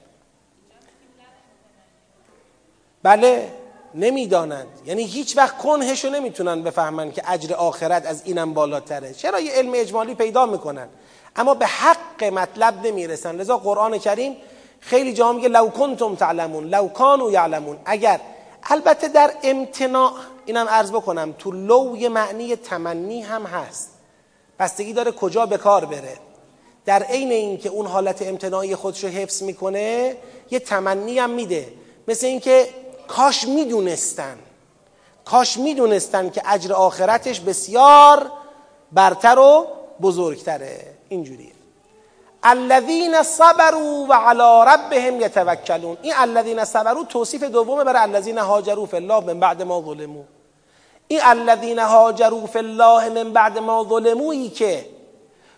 بله 3.03 3.51
نمی‌دانند. 3.95 4.67
یعنی 4.85 5.03
هیچ 5.03 5.37
وقت 5.37 5.57
کنهشو 5.57 6.09
نمی‌تونن 6.09 6.63
بفهمن 6.63 7.11
که 7.11 7.21
اجر 7.31 7.53
آخرت 7.53 8.05
از 8.05 8.21
اینم 8.25 8.53
بالاتره. 8.53 9.13
چرا 9.13 9.39
یه 9.39 9.51
علم 9.51 9.71
اجمالی 9.75 10.15
پیدا 10.15 10.45
می‌کنن؟ 10.45 10.87
اما 11.35 11.53
به 11.53 11.65
حق 11.65 12.23
مطلب 12.23 12.87
نمی‌رسن. 12.87 13.35
لذا 13.35 13.57
قرآن 13.57 13.97
کریم 13.97 14.37
خیلی 14.79 15.13
جا 15.13 15.33
میگه 15.33 15.47
لو 15.47 15.69
کنتم 15.69 16.15
تعلمون 16.15 16.63
لو 16.63 16.87
کانوا 16.87 17.31
یعلمون. 17.31 17.77
اگر 17.85 18.19
البته 18.63 19.07
در 19.07 19.33
امتناع 19.43 20.13
اینم 20.45 20.67
عرض 20.67 20.91
بکنم 20.91 21.35
تو 21.39 21.51
لو 21.51 21.95
یه 21.97 22.09
معنی 22.09 22.55
تمنی 22.55 23.21
هم 23.21 23.43
هست. 23.43 23.89
بستگی 24.59 24.93
داره 24.93 25.11
کجا 25.11 25.45
به 25.45 25.57
کار 25.57 25.85
بره. 25.85 26.17
در 26.85 27.03
عین 27.03 27.31
اینکه 27.31 27.69
اون 27.69 27.85
حالت 27.85 28.21
امتناعی 28.21 28.75
خودش 28.75 29.03
رو 29.03 29.09
حفظ 29.09 29.43
می‌کنه 29.43 30.15
یه 30.51 30.59
تمنی 30.59 31.19
هم 31.19 31.29
میده. 31.29 31.67
مثل 32.07 32.25
اینکه 32.27 32.67
کاش 33.09 33.47
می‌دونستن. 33.47 34.37
کاش 35.25 35.57
می‌دونستن 35.57 36.29
که 36.29 36.41
اجر 36.45 36.73
آخرتش 36.73 37.39
بسیار 37.39 38.31
برتر 38.91 39.39
و 39.39 39.67
بزرگتره. 40.01 40.79
اینجوریه. 41.09 41.51
الذین 42.43 43.23
صبروا 43.23 44.05
و 44.09 44.13
علی 44.13 44.71
ربهم 44.71 45.21
یتوکلون. 45.21 45.97
این 46.01 46.13
الذین 46.17 46.65
صبروا 46.65 47.03
توصیف 47.03 47.43
دومه 47.43 47.83
برای 47.83 48.01
الذین 48.01 48.37
هاجروا 48.37 48.85
فی 48.85 48.97
الله 48.97 49.19
من 49.19 49.39
بعد 49.39 49.61
ما 49.61 49.81
ظلموا. 49.81 50.23
این 51.07 51.19
الذین 51.23 51.79
هاجروا 51.79 52.47
فی 52.47 52.59
الله 52.59 53.09
من 53.09 53.33
بعد 53.33 53.57
ما 53.57 53.83
ظلمویی 53.89 54.49
که 54.49 54.85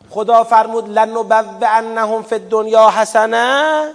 خدا 0.10 0.44
فرمود 0.44 0.90
لنبوعنهم 0.90 2.24
فی 2.24 2.36
الدنیا 2.36 2.90
حسنه 2.90 3.94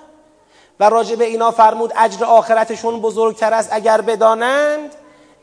و 0.81 0.85
راجع 0.85 1.17
به 1.17 1.25
اینا 1.25 1.51
فرمود 1.51 1.93
اجر 1.97 2.25
آخرتشون 2.25 3.01
بزرگتر 3.01 3.55
است 3.55 3.69
اگر 3.73 4.01
بدانند. 4.01 4.95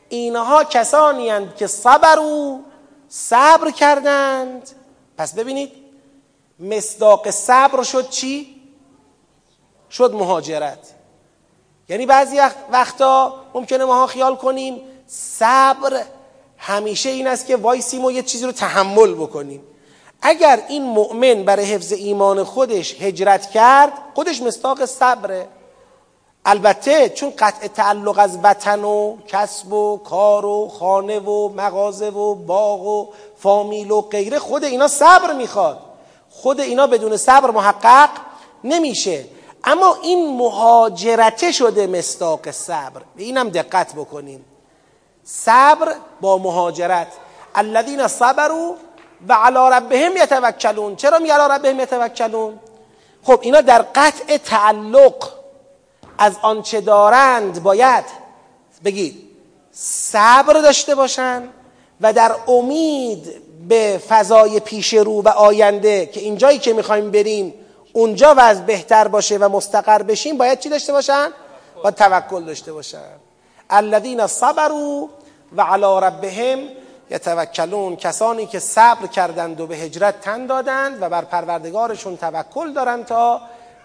اینها 0.08 0.64
کسانی 0.64 1.30
هستند 1.30 1.56
که 1.56 1.66
صبر 1.66 2.18
و 2.18 2.60
صبر 3.08 3.70
کردند. 3.70 4.70
پس 5.18 5.34
ببینید 5.34 5.72
مصداق 6.60 7.30
صبر 7.30 7.82
شد 7.82 8.08
چی؟ 8.10 8.60
شد 9.90 10.14
مهاجرت. 10.14 10.94
یعنی 11.88 12.06
بعضی 12.06 12.40
وقتا 12.70 13.34
ممکنه 13.54 13.84
ماها 13.84 14.06
خیال 14.06 14.36
کنیم 14.36 14.80
صبر 15.06 16.02
همیشه 16.58 17.10
این 17.10 17.26
است 17.26 17.46
که 17.46 17.56
وایسیم 17.56 18.04
و 18.04 18.10
یه 18.10 18.22
چیزی 18.22 18.46
رو 18.46 18.52
تحمل 18.52 19.14
بکنیم. 19.14 19.62
اگر 20.26 20.62
این 20.68 20.82
مؤمن 20.82 21.42
برای 21.42 21.64
حفظ 21.64 21.92
ایمان 21.92 22.44
خودش 22.44 23.02
هجرت 23.02 23.50
کرد 23.50 23.92
خودش 24.14 24.42
مستاق 24.42 24.84
صبره. 24.84 25.48
البته 26.44 27.08
چون 27.08 27.32
قطع 27.38 27.66
تعلق 27.66 28.18
از 28.18 28.38
وطن 28.42 28.84
و 28.84 29.16
کسب 29.26 29.72
و 29.72 29.96
کار 29.96 30.46
و 30.46 30.68
خانه 30.68 31.18
و 31.18 31.48
مغازه 31.48 32.08
و 32.08 32.34
باغ 32.34 32.86
و 32.86 33.08
فامیل 33.38 33.90
و 33.90 34.00
غیره 34.00 34.38
خود 34.38 34.64
اینا 34.64 34.88
صبر 34.88 35.32
می‌خواد. 35.32 35.80
خود 36.30 36.60
اینا 36.60 36.86
بدون 36.86 37.16
صبر 37.16 37.50
محقق 37.50 38.10
نمیشه. 38.64 39.24
اما 39.64 39.98
این 40.02 40.36
مهاجرته 40.36 41.52
شده 41.52 41.86
مستاق 41.86 42.50
صبر. 42.50 43.02
به 43.16 43.22
اینم 43.22 43.48
دقت 43.48 43.92
بکنیم. 43.92 44.44
صبر 45.24 45.94
با 46.20 46.38
مهاجرت. 46.38 47.08
الذین 47.54 48.08
صبروا 48.08 48.74
و 49.28 49.32
علی 49.32 49.76
ربهم 49.76 50.16
یتوکلون. 50.16 50.96
چرا 50.96 51.18
می 51.18 51.30
علی 51.30 51.54
ربهم 51.54 51.80
یتوکلون؟ 51.80 52.58
خب 53.22 53.38
اینا 53.42 53.60
در 53.60 53.84
قطع 53.94 54.36
تعلق 54.36 55.28
از 56.18 56.36
آنچه 56.42 56.80
دارند 56.80 57.62
باید 57.62 58.04
بگید 58.84 59.24
صبر 59.72 60.52
داشته 60.52 60.94
باشند 60.94 61.48
و 62.00 62.12
در 62.12 62.32
امید 62.48 63.42
به 63.68 64.00
فضای 64.08 64.60
پیش 64.60 64.94
رو 64.94 65.22
و 65.22 65.28
آینده 65.28 66.06
که 66.06 66.20
اینجایی 66.20 66.58
که 66.58 66.72
می‌خوایم 66.72 67.10
بریم 67.10 67.54
اونجا 67.92 68.34
وضع 68.36 68.60
بهتر 68.62 69.08
باشه 69.08 69.38
و 69.38 69.48
مستقر 69.48 70.02
بشیم 70.02 70.38
باید 70.38 70.60
چی 70.60 70.68
داشته 70.68 70.92
باشن؟ 70.92 71.28
با 71.84 71.90
توکل 71.90 72.44
داشته 72.44 72.72
باشن. 72.72 73.10
الذین 73.70 74.26
صبروا 74.26 75.08
و 75.56 75.62
علی 75.62 76.06
ربهم 76.06 76.58
یتوکلون 77.10 77.96
کسانی 77.96 78.46
که 78.46 78.58
صبر 78.58 79.06
کردند 79.06 79.60
و 79.60 79.66
به 79.66 79.76
هجرت 79.76 80.20
تن 80.20 80.46
دادند 80.46 81.02
و 81.02 81.08
بر 81.08 81.24
پروردگارشون 81.24 82.16
توکل 82.16 82.72
دارند 82.72 83.04
تا 83.04 83.40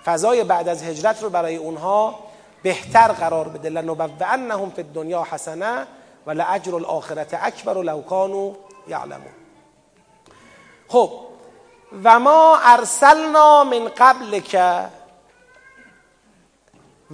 فضای 0.05 0.43
بعد 0.43 0.67
از 0.67 0.83
هجرت 0.83 1.23
رو 1.23 1.29
برای 1.29 1.55
اونها 1.55 2.19
بهتر 2.63 3.07
قرار 3.07 3.47
بده. 3.47 3.69
لنبوعنهم 3.69 4.69
فی 4.69 4.81
الدنیا 4.81 5.27
حسنه 5.31 5.87
و 6.25 6.31
لاجر 6.31 6.75
الاخرت 6.75 7.33
اکبر 7.41 7.81
لو 7.81 8.01
کانوا 8.01 8.51
یعلمون. 8.87 9.33
خب 10.87 11.11
و 12.03 12.19
ما 12.19 12.57
ارسلنا 12.63 13.63
من 13.63 13.89
قبل 13.97 14.39
که 14.39 14.85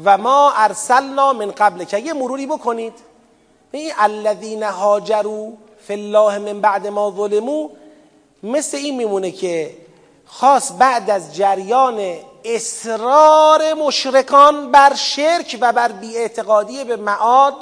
و 0.04 0.18
ما 0.18 0.54
ارسلنا 0.56 1.34
من 1.34 1.52
قبل 1.52 1.84
که 1.84 1.98
یه 1.98 2.14
مروری 2.14 2.48
بکنید. 2.48 2.94
این 3.72 3.92
الذین 3.98 4.64
هاجروا 4.64 5.52
فی 5.88 5.94
الله 5.94 6.38
من 6.38 6.62
بعد 6.62 6.88
ما 6.88 7.14
ظلمو 7.18 7.70
مثل 8.44 8.78
این 8.78 8.98
میمونه 8.98 9.32
که 9.32 9.78
خاص 10.26 10.72
بعد 10.80 11.10
از 11.10 11.36
جریان 11.36 12.16
اصرار 12.46 13.74
مشرکان 13.74 14.72
بر 14.72 14.96
شرک 14.96 15.58
و 15.62 15.74
بر 15.74 15.92
بیاعتقادی 15.92 16.84
به 16.84 16.96
معاد 16.96 17.56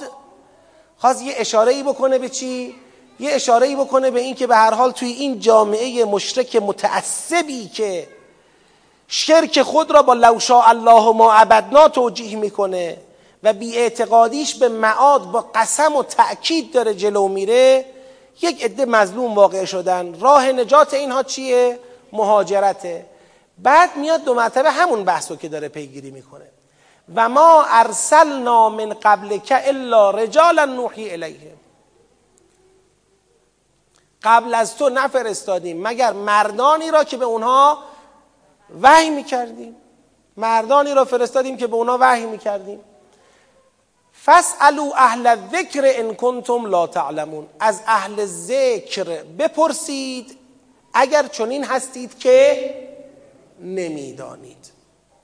خواست 0.97 1.21
یه 1.21 1.33
اشاره 1.37 1.83
بکنه 1.83 2.17
به 2.17 2.29
چی؟ 2.29 2.75
یه 3.19 3.31
اشاره 3.31 3.75
بکنه 3.75 4.11
به 4.11 4.19
این 4.19 4.35
که 4.35 4.47
به 4.47 4.55
هر 4.55 4.73
حال 4.73 4.91
توی 4.91 5.11
این 5.11 5.39
جامعه 5.39 6.05
مشرک 6.05 6.55
متعصبی 6.55 7.67
که 7.67 8.07
شرک 9.07 9.61
خود 9.61 9.91
را 9.91 10.01
با 10.01 10.13
لوشا 10.13 10.61
الله 10.61 11.11
ما 11.11 11.33
عبدنا 11.33 11.87
توجیه 11.87 12.35
می‌کنه 12.35 12.97
و 13.43 13.53
بیاعتقادیش 13.53 14.55
به 14.55 14.69
معاد 14.69 15.31
با 15.31 15.45
قسم 15.55 15.95
و 15.95 16.03
تأکید 16.03 16.71
داره 16.71 16.93
جلو 16.93 17.27
میره 17.27 17.92
یک 18.41 18.63
عده 18.63 18.85
مظلوم 18.85 19.35
واقع 19.35 19.65
شدن. 19.65 20.19
راه 20.19 20.51
نجات 20.51 20.93
اینها 20.93 21.23
چیه؟ 21.23 21.79
مهاجرته. 22.13 23.05
بعد 23.57 23.95
میاد 23.95 24.23
دو 24.23 24.33
مرتبه 24.33 24.71
همون 24.71 25.03
بحثو 25.03 25.35
که 25.35 25.49
داره 25.49 25.67
پیگیری 25.67 26.11
می‌کنه. 26.11 26.45
و 27.15 27.29
ما 27.29 27.65
ارسلنا 27.67 28.69
من 28.69 28.93
قبل 29.03 29.37
که 29.37 29.67
الا 29.67 30.11
رجالا 30.11 30.65
نوحی 30.65 31.11
الیهم 31.11 31.57
قبل 34.23 34.53
از 34.53 34.77
تو 34.77 34.89
نفرستادیم 34.89 35.87
مگر 35.87 36.13
مردانی 36.13 36.91
را 36.91 37.03
که 37.03 37.17
به 37.17 37.25
اونها 37.25 37.77
وحی 38.81 39.09
می‌کردیم؟ 39.09 39.75
مردانی 40.37 40.93
را 40.93 41.05
فرستادیم 41.05 41.57
که 41.57 41.67
به 41.67 41.75
اونها 41.75 41.97
وحی 42.01 42.25
می‌کردیم. 42.25 42.79
فاسالو 44.25 44.91
اهل 44.95 45.27
الذکر 45.27 45.81
ان 45.85 46.15
کنتم 46.15 46.65
لا 46.65 46.87
تعلمون. 46.87 47.47
از 47.59 47.81
اهل 47.87 48.25
ذکر 48.25 49.23
بپرسید 49.23 50.37
اگر 50.93 51.27
چنین 51.27 51.63
هستید 51.63 52.19
که 52.19 52.75
نمی‌دانید. 53.59 54.71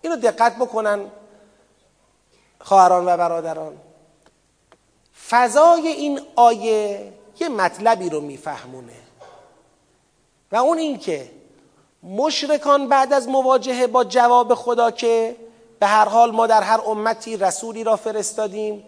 اینو 0.02 0.16
دقت 0.16 0.56
بکنن 0.56 1.06
خواهران 2.60 3.06
و 3.06 3.18
برادران. 3.18 3.74
فضای 5.30 5.88
این 5.88 6.22
آیه 6.36 7.14
یه 7.40 7.50
مطلبی 7.50 8.10
رو 8.10 8.22
میفهمونه. 8.22 9.00
و 10.52 10.56
اون 10.56 10.78
این 10.78 11.00
که 11.00 11.32
مشرکان 12.04 12.88
بعد 12.88 13.14
از 13.14 13.28
مواجهه 13.28 13.88
با 13.88 14.04
جواب 14.04 14.54
خدا 14.54 14.92
که 14.92 15.36
به 15.80 15.88
هر 15.88 16.06
حال 16.06 16.32
ما 16.32 16.48
در 16.48 16.62
هر 16.62 16.82
امتی 16.88 17.38
رسولی 17.38 17.84
را 17.84 17.96
فرستادیم 17.96 18.84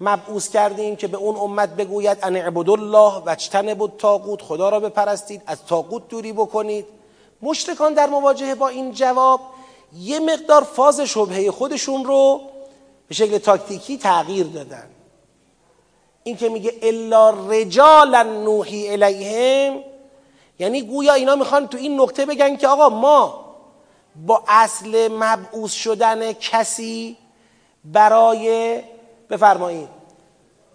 مبعوث 0.00 0.48
کردیم 0.48 0.96
که 0.96 1.06
به 1.06 1.16
اون 1.16 1.36
امت 1.36 1.68
بگوید 1.68 2.18
ان 2.22 2.36
اعبدوا 2.36 2.74
الله 2.74 3.22
و 3.24 3.28
اجتنبوا 3.30 3.86
الطاغوت 3.86 4.42
خدا 4.42 4.68
را 4.68 4.80
بپرستید 4.80 5.42
از 5.46 5.66
طاغوت 5.66 6.08
دوری 6.08 6.32
بکنید. 6.32 6.86
مشرکان 7.42 7.94
در 7.94 8.06
مواجهه 8.06 8.54
با 8.54 8.68
این 8.68 8.92
جواب 8.92 9.40
یه 9.98 10.20
مقدار 10.20 10.62
فاز 10.62 11.00
شبهه 11.00 11.50
خودشون 11.50 12.04
رو 12.04 12.40
به 13.08 13.14
شکل 13.14 13.38
تاکتیکی 13.38 13.98
تغییر 13.98 14.46
دادن. 14.46 14.90
این 16.22 16.36
که 16.36 16.48
میگه 16.48 16.74
الا 16.82 17.30
رجالا 17.30 18.22
نوحی 18.22 18.88
الیهم 18.88 19.80
یعنی 20.58 20.82
گویا 20.82 21.14
اینا 21.14 21.36
می‌خوان 21.36 21.68
تو 21.68 21.78
این 21.78 22.00
نقطه 22.00 22.26
بگن 22.26 22.56
که 22.56 22.68
آقا 22.68 22.88
ما 22.88 23.44
با 24.26 24.42
اصل 24.48 25.08
مبعوث 25.12 25.72
شدن 25.72 26.32
کسی 26.32 27.16
برای 27.84 28.80
بفرمایید. 29.30 29.88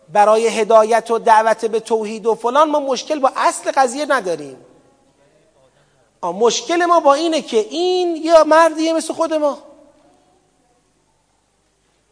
برای 0.09 0.47
هدایت 0.47 1.11
و 1.11 1.19
دعوت 1.19 1.65
به 1.65 1.79
توحید 1.79 2.25
و 2.25 2.35
فلان 2.35 2.69
ما 2.69 2.79
مشکل 2.79 3.19
با 3.19 3.31
اصل 3.35 3.71
قضیه 3.71 4.05
نداریم. 4.05 4.57
مشکل 6.23 6.85
ما 6.85 6.99
با 6.99 7.13
اینه 7.13 7.41
که 7.41 7.57
این 7.57 8.15
یه 8.15 8.43
مردیه 8.43 8.93
مثل 8.93 9.13
خود 9.13 9.33
ما. 9.33 9.57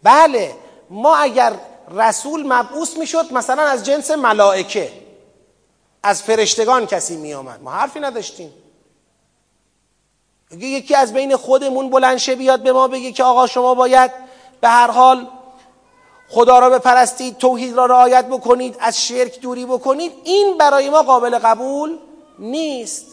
بله 0.04 0.56
ما 0.90 1.16
اگر 1.16 1.54
رسول 1.92 2.54
مبعوث 2.54 2.98
می‌شد 2.98 3.34
مثلا 3.34 3.64
از 3.64 3.86
جنس 3.86 4.12
ملائکه 4.12 4.92
از 6.04 6.24
فرشتگان 6.24 6.86
کسی 6.86 7.18
می 7.18 7.34
آمد 7.34 7.64
ما 7.64 7.72
حرفی 7.72 8.00
نداشتیم. 8.00 8.54
یکی 10.52 10.96
از 10.96 11.14
بین 11.14 11.36
خودمون 11.36 11.90
بلنشه 11.90 12.36
بیاد 12.36 12.64
به 12.64 12.74
ما 12.74 12.88
بگه 12.88 13.12
که 13.12 13.24
آقا 13.24 13.48
شما 13.48 13.76
باید 13.76 14.12
به 14.62 14.68
هر 14.68 14.92
حال 14.92 15.28
خدا 16.32 16.60
را 16.60 16.70
بپرستید 16.70 17.38
توحید 17.38 17.76
را 17.76 17.86
رعایت 17.86 18.26
بکنید 18.26 18.76
از 18.80 19.02
شرک 19.02 19.40
دوری 19.40 19.66
بکنید 19.66 20.12
این 20.24 20.58
برای 20.58 20.90
ما 20.90 21.04
قابل 21.04 21.40
قبول 21.40 21.98
نیست. 22.40 23.06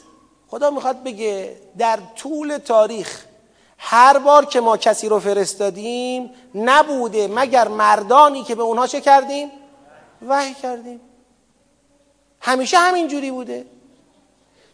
خدا 0.51 0.71
می‌خواد 0.71 1.03
بگه 1.03 1.57
در 1.79 1.99
طول 2.16 2.59
تاریخ 2.59 3.25
هر 3.79 4.19
بار 4.19 4.45
که 4.45 4.61
ما 4.61 4.77
کسی 4.77 5.09
رو 5.09 5.21
فرستادیم 5.21 6.31
نبوده 6.55 7.29
مگر 7.29 7.69
مردانی 7.69 8.45
که 8.45 8.55
به 8.55 8.62
اونها 8.62 8.87
چه 8.87 9.01
کردیم؟ 9.01 9.51
وحی 10.29 10.55
کردیم. 10.55 11.01
همیشه 12.41 12.77
همین 12.79 13.09
جوری 13.09 13.31
بوده. 13.31 13.66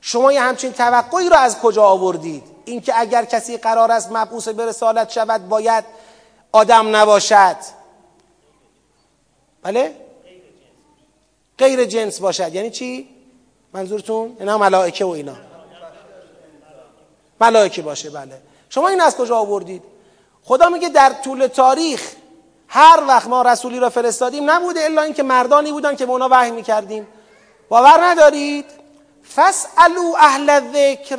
شما 0.00 0.32
یه 0.32 0.40
همچین 0.42 0.72
توقعی 0.72 1.28
رو 1.28 1.36
از 1.36 1.58
کجا 1.58 1.84
آوردید؟ 1.84 2.42
اینکه 2.64 3.00
اگر 3.00 3.24
کسی 3.24 3.56
قرار 3.56 3.92
است 3.92 4.12
مبعوث 4.12 4.48
به 4.48 4.66
رسالت 4.66 5.10
شود 5.10 5.48
باید 5.48 5.84
آدم 6.52 6.96
نباشد. 6.96 7.56
بله؟ 9.64 9.94
غیر 11.58 11.84
جنس 11.84 12.20
باشد. 12.20 12.54
یعنی 12.54 12.70
چی؟ 12.70 13.08
منظورتون؟ 13.72 14.36
اینا 14.40 14.58
ملائکه 14.58 15.04
و 15.04 15.08
اینا. 15.08 15.36
ملائکه 17.40 17.82
باشه 17.82 18.10
بله. 18.10 18.42
شما 18.68 18.88
این 18.88 19.00
از 19.00 19.16
کجا 19.16 19.36
آوردید؟ 19.36 19.82
خدا 20.44 20.68
میگه 20.68 20.88
در 20.88 21.12
طول 21.12 21.46
تاریخ 21.46 22.12
هر 22.68 23.04
وقت 23.08 23.28
ما 23.28 23.42
رسولی 23.42 23.78
را 23.78 23.90
فرستادیم 23.90 24.50
نبوده 24.50 24.84
الا 24.84 25.02
اینکه 25.02 25.22
مردانی 25.22 25.72
بودن 25.72 25.96
که 25.96 26.06
به 26.06 26.12
اونا 26.12 26.28
وحی 26.30 26.50
می‌کردیم. 26.50 27.06
باور 27.68 27.98
ندارید؟ 28.04 28.64
فاسالو 29.22 30.14
اهل 30.18 30.50
الذکر. 30.50 31.18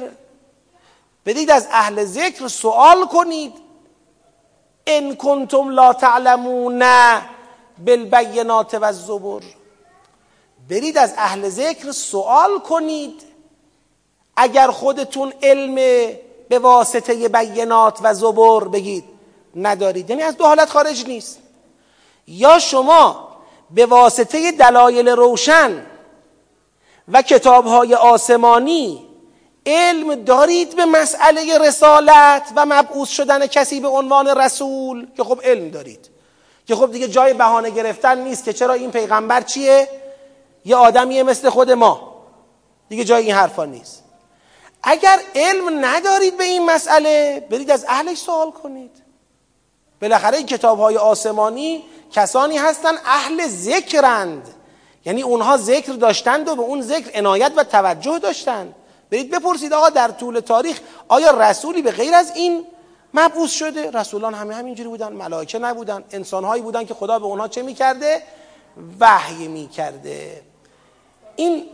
بدید 1.26 1.52
از 1.52 1.68
اهل 1.72 2.06
ذکر 2.06 2.48
سوال 2.48 3.06
کنید. 3.06 3.54
ان 4.88 5.16
کنتم 5.16 5.70
لا 5.70 5.94
تعلمون. 5.94 6.84
بالبینات 7.78 8.74
و 8.74 8.86
الزبر 8.86 9.42
برید 10.70 10.98
از 10.98 11.14
اهل 11.18 11.50
ذکر 11.50 11.92
سوال 11.92 12.60
کنید. 12.60 13.22
اگر 14.38 14.72
خودتون 14.72 15.34
علم 15.44 15.76
به 16.50 16.60
واسطه 16.60 17.30
بینات 17.30 18.00
و 18.04 18.14
زبر 18.14 18.64
بگید 18.64 19.04
ندارید. 19.56 20.10
یعنی 20.10 20.22
از 20.22 20.38
دو 20.38 20.46
حالت 20.46 20.70
خارج 20.70 21.08
نیست. 21.08 21.40
یا 22.28 22.60
شما 22.60 23.28
به 23.72 23.86
واسطه 23.86 24.52
دلایل 24.52 25.08
روشن 25.08 25.86
و 27.08 27.22
کتابهای 27.22 27.96
آسمانی 27.96 29.06
علم 29.66 30.16
دارید 30.16 30.76
به 30.76 30.86
مسئله 30.86 31.58
رسالت 31.58 32.52
و 32.56 32.66
مبعوث 32.66 33.10
شدن 33.10 33.48
کسی 33.48 33.80
به 33.80 33.88
عنوان 33.88 34.28
رسول 34.28 35.08
که 35.18 35.24
خب 35.24 35.42
علم 35.44 35.70
دارید. 35.70 36.15
که 36.66 36.76
خب 36.76 36.92
دیگه 36.92 37.08
جای 37.08 37.34
بهانه 37.34 37.70
گرفتن 37.70 38.18
نیست 38.18 38.44
که 38.44 38.54
چرا 38.54 38.74
این 38.74 38.92
پیغمبر 38.92 39.42
چیه؟ 39.42 39.88
یه 40.66 40.76
آدمیه 40.76 41.24
مثل 41.24 41.50
خود 41.50 41.72
ما. 41.72 42.16
دیگه 42.90 43.04
جای 43.04 43.24
این 43.26 43.36
حرفا 43.36 43.66
نیست. 43.66 44.04
اگر 44.84 45.20
علم 45.36 45.86
ندارید 45.86 46.38
به 46.38 46.44
این 46.44 46.66
مسئله 46.66 47.46
برید 47.50 47.72
از 47.72 47.86
اهلش 47.90 48.18
سوال 48.18 48.52
کنید. 48.52 48.92
بالاخره 50.02 50.44
کتاب 50.44 50.80
های 50.80 50.98
آسمانی 50.98 51.84
کسانی 52.12 52.58
هستن 52.58 52.94
اهل 53.06 53.48
ذکرند. 53.48 54.48
یعنی 55.06 55.22
اونها 55.22 55.58
ذکر 55.58 55.94
داشتند 55.94 56.48
و 56.48 56.56
به 56.56 56.62
اون 56.62 56.82
ذکر 56.82 57.18
عنایت 57.18 57.52
و 57.56 57.64
توجه 57.64 58.20
داشتند. 58.20 58.76
برید 59.12 59.32
بپرسید 59.32 59.74
آقا 59.74 59.90
در 59.90 60.08
طول 60.08 60.40
تاریخ 60.40 60.80
آیا 61.08 61.32
رسولی 61.32 61.82
به 61.82 61.92
غیر 61.92 62.14
از 62.14 62.32
این 62.36 62.66
مبعوث 63.16 63.52
شده. 63.52 63.92
رسولان 63.92 64.34
همه 64.34 64.56
همینجوری 64.56 64.90
بودن 64.90 65.14
ملائکه 65.14 65.60
نبودن 65.60 66.04
انسانهایی 66.12 66.62
بودن 66.62 66.86
که 66.86 66.94
خدا 66.94 67.20
به 67.20 67.26
اونها 67.26 67.48
چه 67.48 67.62
می‌کرده؟ 67.62 68.22
وحی 69.00 69.48
می‌کرده. 69.48 70.42
این 71.36 71.70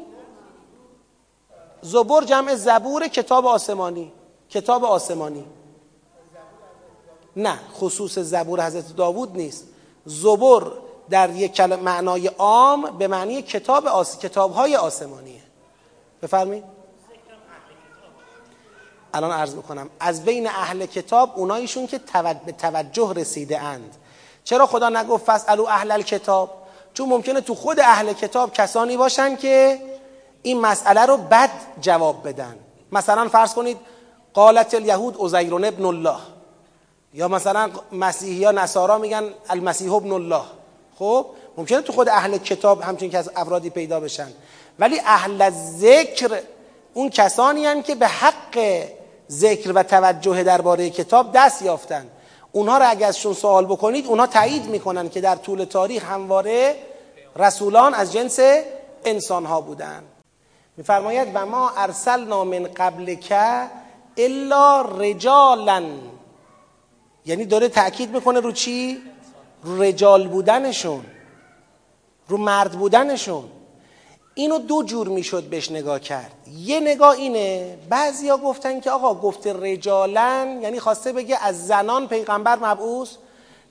زبور 1.81 2.23
جمع 2.23 2.55
زبور 2.55 3.07
کتاب 3.07 3.45
آسمانی. 3.45 4.11
کتاب 4.49 4.85
آسمانی. 4.85 5.45
نه 7.35 7.59
خصوص 7.73 8.19
زبور 8.19 8.65
حضرت 8.65 8.95
داوود 8.95 9.37
نیست. 9.37 9.67
زبور 10.05 10.73
در 11.09 11.29
یک 11.29 11.59
معنای 11.61 12.27
عام 12.27 12.97
به 12.97 13.07
معنی 13.07 13.41
کتاب 13.41 13.87
آس... 13.87 14.19
کتاب 14.19 14.53
های 14.53 14.75
آسمانیه. 14.75 15.41
بفرمایید. 16.21 16.80
الان 19.13 19.31
عرض 19.31 19.55
می‌کنم 19.55 19.89
از 19.99 20.25
بین 20.25 20.47
اهل 20.47 20.85
کتاب 20.85 21.31
اونایشون 21.35 21.87
که 21.87 21.99
به 22.45 22.51
توجه 22.51 23.13
رسیده 23.15 23.61
اند. 23.61 23.95
چرا 24.43 24.65
خدا 24.65 24.89
نگفت 24.89 25.25
فسالو 25.25 25.65
اهل 25.65 25.91
الکتاب؟ 25.91 26.49
چون 26.93 27.09
ممکنه 27.09 27.41
تو 27.41 27.55
خود 27.55 27.79
اهل 27.79 28.13
کتاب 28.13 28.53
کسانی 28.53 28.97
باشن 28.97 29.35
که 29.35 29.81
این 30.41 30.61
مسئله 30.61 31.05
رو 31.05 31.17
بد 31.17 31.49
جواب 31.81 32.27
بدن. 32.27 32.55
مثلا 32.91 33.27
فرض 33.27 33.53
کنید 33.53 33.77
قالت 34.33 34.73
الیهود 34.73 35.17
عزیر 35.19 35.55
ابن 35.55 35.85
الله. 35.85 36.17
یا 37.13 37.27
مثلا 37.27 37.69
مسیحی 37.91 38.33
یا 38.33 38.51
نصارا 38.51 38.97
میگن 38.97 39.23
المسیح 39.49 39.93
ابن 39.93 40.11
الله. 40.11 40.43
خب 40.99 41.25
ممکنه 41.57 41.81
تو 41.81 41.93
خود 41.93 42.09
اهل 42.09 42.37
کتاب 42.37 42.81
همچین 42.81 43.09
که 43.09 43.17
از 43.17 43.29
افرادی 43.35 43.69
پیدا 43.69 43.99
بشن. 43.99 44.31
ولی 44.79 44.99
اهل 45.05 45.49
ذکر 45.77 46.39
اون 46.93 47.09
کسانی 47.09 47.65
هن 47.65 47.81
که 47.81 47.95
به 47.95 48.07
حق 48.07 48.83
ذکر 49.31 49.71
و 49.75 49.83
توجه 49.83 50.43
درباره 50.43 50.89
کتاب 50.89 51.31
دست 51.33 51.61
یافتن. 51.61 52.07
اونها 52.51 52.77
را 52.77 52.85
اگر 52.85 53.07
ازشون 53.07 53.33
سوال 53.33 53.65
بکنید 53.65 54.07
اونها 54.07 54.27
تایید 54.27 54.65
می‌کنن 54.65 55.09
که 55.09 55.21
در 55.21 55.35
طول 55.35 55.63
تاریخ 55.63 56.05
همواره 56.05 56.75
رسولان 57.35 57.93
از 57.93 58.13
جنس 58.13 58.39
انسان 59.05 59.45
ها 59.45 59.61
بودن. 59.61 60.03
میفرماید 60.77 61.27
و 61.33 61.45
ما 61.45 61.71
ارسلنا 61.77 62.43
من 62.43 62.63
قبل 62.63 63.15
که 63.15 63.67
الا 64.17 64.81
رجالا. 64.81 65.83
یعنی 67.25 67.45
داره 67.45 67.69
تاکید 67.69 68.15
می‌کنه 68.15 68.39
رو 68.39 68.51
چی؟ 68.51 69.01
رو 69.63 69.81
رجال 69.81 70.27
بودنشون. 70.27 71.05
رو 72.27 72.37
مرد 72.37 72.71
بودنشون. 72.71 73.43
اینو 74.33 74.57
دو 74.57 74.83
جور 74.83 75.07
می‌شد 75.07 75.43
بهش 75.43 75.71
نگاه 75.71 75.99
کرد. 75.99 76.31
یه 76.57 76.79
نگاه 76.79 77.09
اینه 77.15 77.77
بعضیا 77.89 78.37
گفتن 78.37 78.79
که 78.79 78.91
آقا 78.91 79.13
گفته 79.13 79.53
رجالن 79.53 80.59
یعنی 80.61 80.79
خواسته 80.79 81.13
بگه 81.13 81.37
از 81.41 81.67
زنان 81.67 82.07
پیغمبر 82.07 82.55
مبعوث 82.55 83.09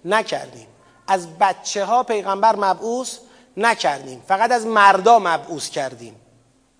نکردیم. 0.04 0.66
از 1.08 1.38
بچه 1.38 1.84
ها 1.84 2.02
پیغمبر 2.02 2.56
مبعوث 2.56 3.18
نکردیم. 3.56 4.22
فقط 4.28 4.52
از 4.52 4.66
مردا 4.66 5.18
مبعوث 5.18 5.70
کردیم. 5.70 6.14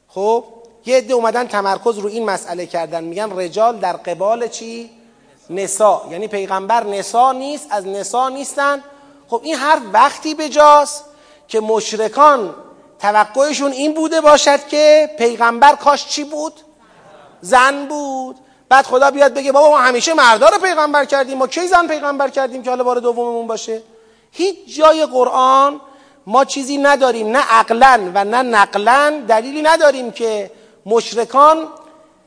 خب؟ 0.08 0.44
یه 0.86 0.96
عده 0.96 1.14
اومدن 1.14 1.46
تمرکز 1.46 1.98
رو 1.98 2.08
این 2.08 2.24
مسئله 2.24 2.66
کردن. 2.66 3.04
میگن 3.04 3.38
رجال 3.38 3.78
در 3.78 3.92
قبال 3.92 4.48
چی؟ 4.48 4.90
نسا. 5.50 6.02
یعنی 6.10 6.28
پیغمبر 6.28 6.84
نسا 6.84 7.32
نیست 7.32 7.66
از 7.70 7.86
نسا 7.86 8.28
نیستن. 8.28 8.84
خب 9.28 9.40
این 9.44 9.54
هر 9.54 9.80
وقتی 9.92 10.34
بجاست 10.34 11.04
که 11.48 11.60
مشرکان 11.60 12.54
توقعشون 13.00 13.72
این 13.72 13.94
بوده 13.94 14.20
باشد 14.20 14.66
که 14.68 15.10
پیغمبر 15.18 15.74
کاش 15.74 16.06
چی 16.06 16.24
بود؟ 16.24 16.60
زن 17.40 17.86
بود. 17.86 18.36
بعد 18.68 18.86
خدا 18.86 19.10
بیاد 19.10 19.34
بگه 19.34 19.52
بابا 19.52 19.70
ما 19.70 19.78
همیشه 19.78 20.14
مردا 20.14 20.48
رو 20.48 20.58
پیغمبر 20.58 21.04
کردیم. 21.04 21.38
ما 21.38 21.46
کی 21.46 21.68
زن 21.68 21.86
پیغمبر 21.86 22.28
کردیم 22.28 22.62
که 22.62 22.70
حالا 22.70 22.84
بار 22.84 22.96
دوممون 22.96 23.46
باشه؟ 23.46 23.82
هیچ 24.32 24.76
جای 24.76 25.06
قرآن 25.06 25.80
ما 26.26 26.44
چیزی 26.44 26.78
نداریم. 26.78 27.28
نه 27.28 27.38
عقلا 27.38 28.10
و 28.14 28.24
نه 28.24 28.42
نقلا 28.42 29.22
دلیلی 29.28 29.62
نداریم 29.62 30.10
که 30.10 30.50
مشرکان 30.86 31.68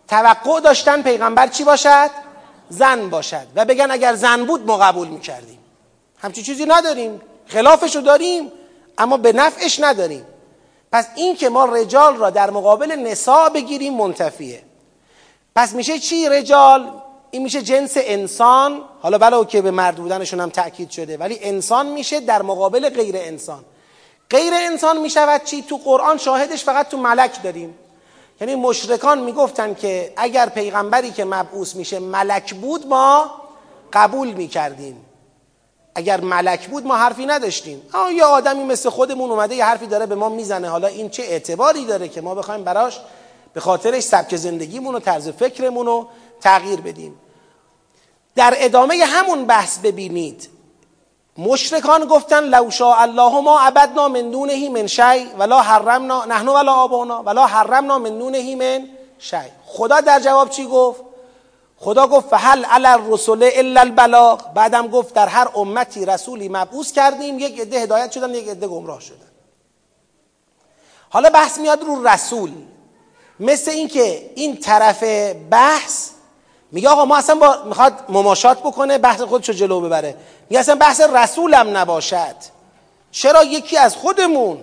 توقع 0.08 0.60
داشتن 0.60 1.02
پیغمبر 1.02 1.48
چی 1.48 1.64
باشد؟ 1.64 2.10
زن 2.70 3.10
باشد. 3.10 3.48
و 3.56 3.66
بگن 3.66 3.92
اگر 3.92 4.16
زن 4.16 4.46
بود 4.46 4.66
ما 4.66 4.78
قبول 4.78 5.08
می‌کردیم. 5.08 5.60
همچی 6.22 6.44
چیزی 6.44 6.66
نداریم. 6.66 7.22
خلافشو 7.48 8.00
داریم 8.00 8.52
اما 8.98 9.18
به 9.18 9.34
نفعش 9.34 9.80
نداریم. 9.80 10.26
پس 10.94 11.08
این 11.16 11.36
که 11.36 11.50
ما 11.50 11.66
رجال 11.66 12.16
را 12.18 12.30
در 12.30 12.50
مقابل 12.50 12.92
نسا 12.92 13.50
بگیریم 13.50 13.94
منتفیه. 13.94 14.64
پس 15.56 15.74
میشه 15.74 16.00
چی 16.00 16.30
رجال؟ 16.30 16.92
این 17.32 17.44
میشه 17.44 17.62
جنس 17.62 17.94
انسان. 17.96 18.82
حالا 19.02 19.18
بله 19.18 19.46
که 19.46 19.62
به 19.62 19.72
مرد 19.72 19.96
بودنشون 19.96 20.40
هم 20.40 20.50
تاکید 20.50 20.90
شده 20.90 21.18
ولی 21.18 21.40
انسان 21.42 21.86
میشه 21.86 22.20
در 22.20 22.42
مقابل 22.42 22.90
غیر 22.90 23.16
انسان. 23.18 23.64
غیر 24.30 24.54
انسان 24.54 24.98
می‌شود 24.98 25.44
چی؟ 25.44 25.62
تو 25.62 25.78
قرآن 25.78 26.18
شاهدش 26.18 26.64
فقط 26.64 26.90
تو 26.90 26.98
ملک 26.98 27.44
داریم. 27.44 27.78
یعنی 28.42 28.56
مشرکان 28.56 29.20
می‌گفتن 29.20 29.74
که 29.74 30.14
اگر 30.18 30.50
پیغمبری 30.50 31.12
که 31.12 31.26
مبعوث 31.26 31.76
میشه 31.76 32.00
ملک 32.00 32.54
بود 32.54 32.88
ما 32.88 33.32
قبول 33.94 34.32
می‌کردیم. 34.32 35.06
اگر 35.96 36.22
ملک 36.22 36.68
بود 36.68 36.86
ما 36.86 36.98
حرفی 36.98 37.26
نداشتیم. 37.26 37.82
اما 37.94 38.12
یه 38.12 38.24
آدمی 38.24 38.64
مثل 38.64 38.90
خودمون 38.90 39.32
اومده 39.32 39.56
یه 39.56 39.66
حرفی 39.66 39.88
داره 39.88 40.06
به 40.06 40.16
ما 40.16 40.30
می‌زنه. 40.30 40.70
حالا 40.70 40.88
این 40.88 41.10
چه 41.10 41.24
اعتباری 41.24 41.86
داره 41.86 42.08
که 42.08 42.22
ما 42.22 42.36
بخوایم 42.36 42.64
براش 42.64 43.00
به 43.54 43.60
خاطرش 43.60 44.04
سبک 44.04 44.36
زندگیمون 44.36 44.96
و 44.96 45.00
طرز 45.00 45.30
فکرمون 45.30 45.86
رو 45.86 46.08
تغییر 46.42 46.82
بدیم. 46.82 47.20
در 48.36 48.54
ادامه 48.58 49.06
همون 49.06 49.46
بحث 49.46 49.78
ببینید. 49.78 50.50
مشرکان 51.38 52.06
گفتن 52.06 52.44
لو 52.44 52.70
شاء 52.70 53.02
الله 53.02 53.42
ما 53.42 53.60
عبدنا 53.60 54.08
من 54.08 54.32
دونه 54.32 54.70
من 54.70 54.88
شی 54.88 55.26
ولا 55.38 55.62
حرمنا 55.62 56.26
نحن 56.26 56.48
ولا 56.48 56.74
آبانا 56.74 57.24
ولا 57.24 57.46
حرمنا 57.48 58.00
من 58.00 58.18
دونه 58.18 58.56
من 58.56 58.88
شی. 59.20 59.38
خدا 59.66 60.02
در 60.02 60.20
جواب 60.20 60.50
چی 60.50 60.66
گفت؟ 60.66 61.02
خدا 61.84 62.08
گفت 62.08 62.30
فهل 62.30 62.66
علی 62.66 62.88
الرسل 62.88 63.50
الا 63.54 63.82
البلاغ. 63.82 64.54
بعدم 64.54 64.88
گفت 64.88 65.14
در 65.14 65.28
هر 65.28 65.48
امتی 65.56 66.06
رسولی 66.06 66.50
مبعوث 66.50 66.92
کردیم 66.92 67.40
یک 67.40 67.60
عده 67.60 67.80
هدایت 67.80 68.12
شدن 68.12 68.34
یک 68.34 68.50
عده 68.50 68.68
گمراه 68.68 69.02
شدن. 69.02 69.32
حالا 71.10 71.30
بحث 71.30 71.58
میاد 71.58 71.82
رو 71.82 72.08
رسول. 72.08 72.52
مثل 73.40 73.72
اینکه 73.72 74.32
این 74.36 74.58
طرف 74.58 75.04
بحث 75.52 76.10
میگه 76.72 76.90
آقا 76.90 77.06
ما 77.06 77.18
اصلا 77.18 77.36
با 77.36 77.64
می‌خواد 77.66 77.94
مماشات 78.10 78.60
بکنه 78.60 78.98
بحث 78.98 79.22
خودش 79.22 79.50
رو 79.50 79.56
جلو 79.56 79.82
ببره. 79.82 80.18
میگه 80.50 80.60
اصلا 80.60 80.76
بحث 80.76 81.02
رسولم 81.02 81.78
نباشد. 81.78 82.36
چرا 83.12 83.44
یکی 83.44 83.78
از 83.78 83.96
خودمون 83.96 84.60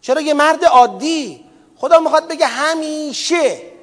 چرا 0.00 0.20
یه 0.20 0.34
مرد 0.34 0.64
عادی 0.64 1.44
خدا 1.76 2.00
می‌خواد 2.00 2.28
بگه 2.28 2.46
همیشه 2.46 3.75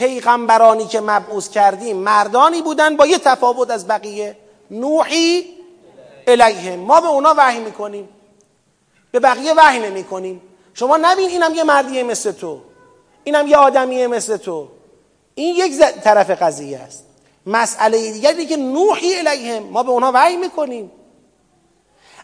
پیغمبرانی 0.00 0.86
که 0.86 1.00
مبعوث 1.00 1.48
کردیم 1.48 1.96
مردانی 1.96 2.62
بودن 2.62 2.96
با 2.96 3.06
یه 3.06 3.18
تفاوت 3.18 3.70
از 3.70 3.88
بقیه. 3.88 4.36
نوحی 4.70 5.44
الیهم 6.26 6.78
ما 6.78 7.00
به 7.00 7.06
اونا 7.06 7.34
وحی 7.36 7.58
می‌کنیم. 7.58 8.08
به 9.10 9.20
بقیه 9.20 9.54
وحی 9.56 9.78
نمی‌کنیم. 9.78 10.42
شما 10.74 10.96
نبین 10.96 11.30
اینم 11.30 11.54
یه 11.54 11.64
مردیه 11.64 12.02
مثل 12.02 12.32
تو. 12.32 12.60
اینم 13.24 13.46
یه 13.46 13.56
آدمیه 13.56 14.06
مثل 14.06 14.36
تو. 14.36 14.68
این 15.34 15.54
یک 15.54 15.78
طرف 15.78 16.30
قضیه 16.30 16.78
است. 16.78 17.04
مسئله 17.46 18.12
دیگری 18.12 18.46
که 18.46 18.56
نوحی 18.56 19.14
الیهم 19.14 19.62
ما 19.62 19.82
به 19.82 19.90
اونا 19.90 20.12
وحی 20.14 20.36
می‌کنیم. 20.36 20.90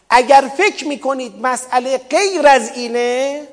اگر 0.09 0.51
فکر 0.57 0.87
می‌کنید 0.87 1.41
مسئله 1.41 1.97
غیر 1.97 2.47
از 2.47 2.71
اینه 2.75 3.47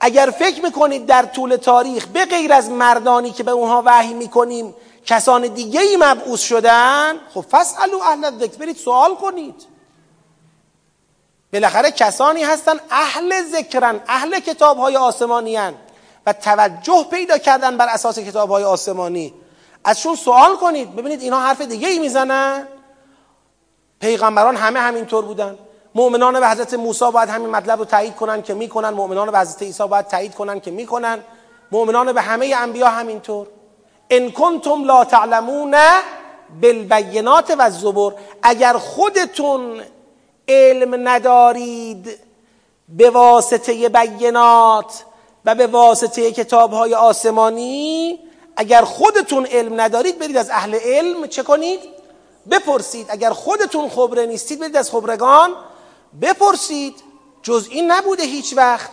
اگر 0.00 0.30
فکر 0.38 0.62
می‌کنید 0.62 1.06
در 1.06 1.22
طول 1.22 1.56
تاریخ 1.56 2.06
به 2.06 2.24
غیر 2.24 2.52
از 2.52 2.70
مردانی 2.70 3.30
که 3.30 3.42
به 3.42 3.50
اونها 3.50 3.82
وحی 3.86 4.14
می‌کنیم 4.14 4.74
کسان 5.06 5.46
دیگه 5.46 5.80
ای 5.80 5.96
مبعوث 5.96 6.40
شدن 6.40 7.14
خب 7.34 7.44
فسالو 7.50 7.98
اهل 8.02 8.24
الذکر 8.24 8.58
برید 8.58 8.76
سوال 8.76 9.14
کنید. 9.14 9.66
بالاخره 11.52 11.90
کسانی 11.90 12.44
هستن 12.44 12.80
اهل 12.90 13.42
ذکرن 13.42 14.00
اهل 14.08 14.40
کتاب 14.40 14.78
های 14.78 14.96
آسمانی 14.96 15.58
و 16.26 16.32
توجه 16.32 17.06
پیدا 17.10 17.38
کردن 17.38 17.76
بر 17.76 17.86
اساس 17.88 18.18
کتاب 18.18 18.50
های 18.50 18.64
آسمانی. 18.64 19.34
ازشون 19.84 20.16
سوال 20.16 20.56
کنید 20.56 20.96
ببینید 20.96 21.22
اینا 21.22 21.40
حرف 21.40 21.60
دیگه 21.60 21.88
ای 21.88 21.98
می‌زنن. 21.98 22.68
پیغمبران 24.00 24.56
همه 24.56 24.80
همینطور 24.80 25.24
بودن. 25.24 25.58
مؤمنان 25.98 26.40
به 26.40 26.48
حضرت 26.48 26.74
موسی 26.74 27.10
باید 27.12 27.28
همین 27.28 27.50
مطلب 27.50 27.78
رو 27.78 27.84
تایید 27.84 28.16
کنن 28.16 28.42
که 28.42 28.54
می‌کنن. 28.54 28.90
مؤمنان 28.90 29.30
به 29.30 29.38
حضرت 29.38 29.62
عیسی 29.62 29.86
باید 29.86 30.06
تایید 30.06 30.34
کنن 30.34 30.60
که 30.60 30.70
می‌کنن. 30.70 31.18
مؤمنان 31.72 32.12
به 32.12 32.20
همه 32.20 32.54
انبیا 32.56 32.88
همینطور. 32.88 33.46
ان 34.10 34.30
کنتم 34.30 34.84
لا 34.84 35.04
تعلمون 35.04 35.76
بالبینات 36.62 37.50
و 37.50 37.62
الزبر 37.62 38.12
اگر 38.42 38.72
خودتون 38.72 39.80
علم 40.48 41.08
ندارید 41.08 42.18
به 42.88 43.10
واسطه 43.10 43.88
بینات 43.88 45.04
و 45.44 45.54
به 45.54 45.66
واسطه 45.66 46.32
کتاب 46.32 46.72
های 46.72 46.94
آسمانی 46.94 48.18
اگر 48.56 48.82
خودتون 48.82 49.46
علم 49.46 49.80
ندارید 49.80 50.18
برید 50.18 50.36
از 50.36 50.50
اهل 50.50 50.74
علم 50.74 51.26
چه 51.26 51.42
کنید؟ 51.42 51.80
بپرسید. 52.50 53.06
اگر 53.08 53.30
خودتون 53.30 53.88
خبره 53.88 54.26
نیستید 54.26 54.60
برید 54.60 54.76
از 54.76 54.90
خبرگان 54.90 55.54
بپرسید. 56.22 56.94
جز 57.42 57.68
این 57.70 57.90
نبوده 57.90 58.22
هیچ 58.22 58.54
وقت 58.56 58.90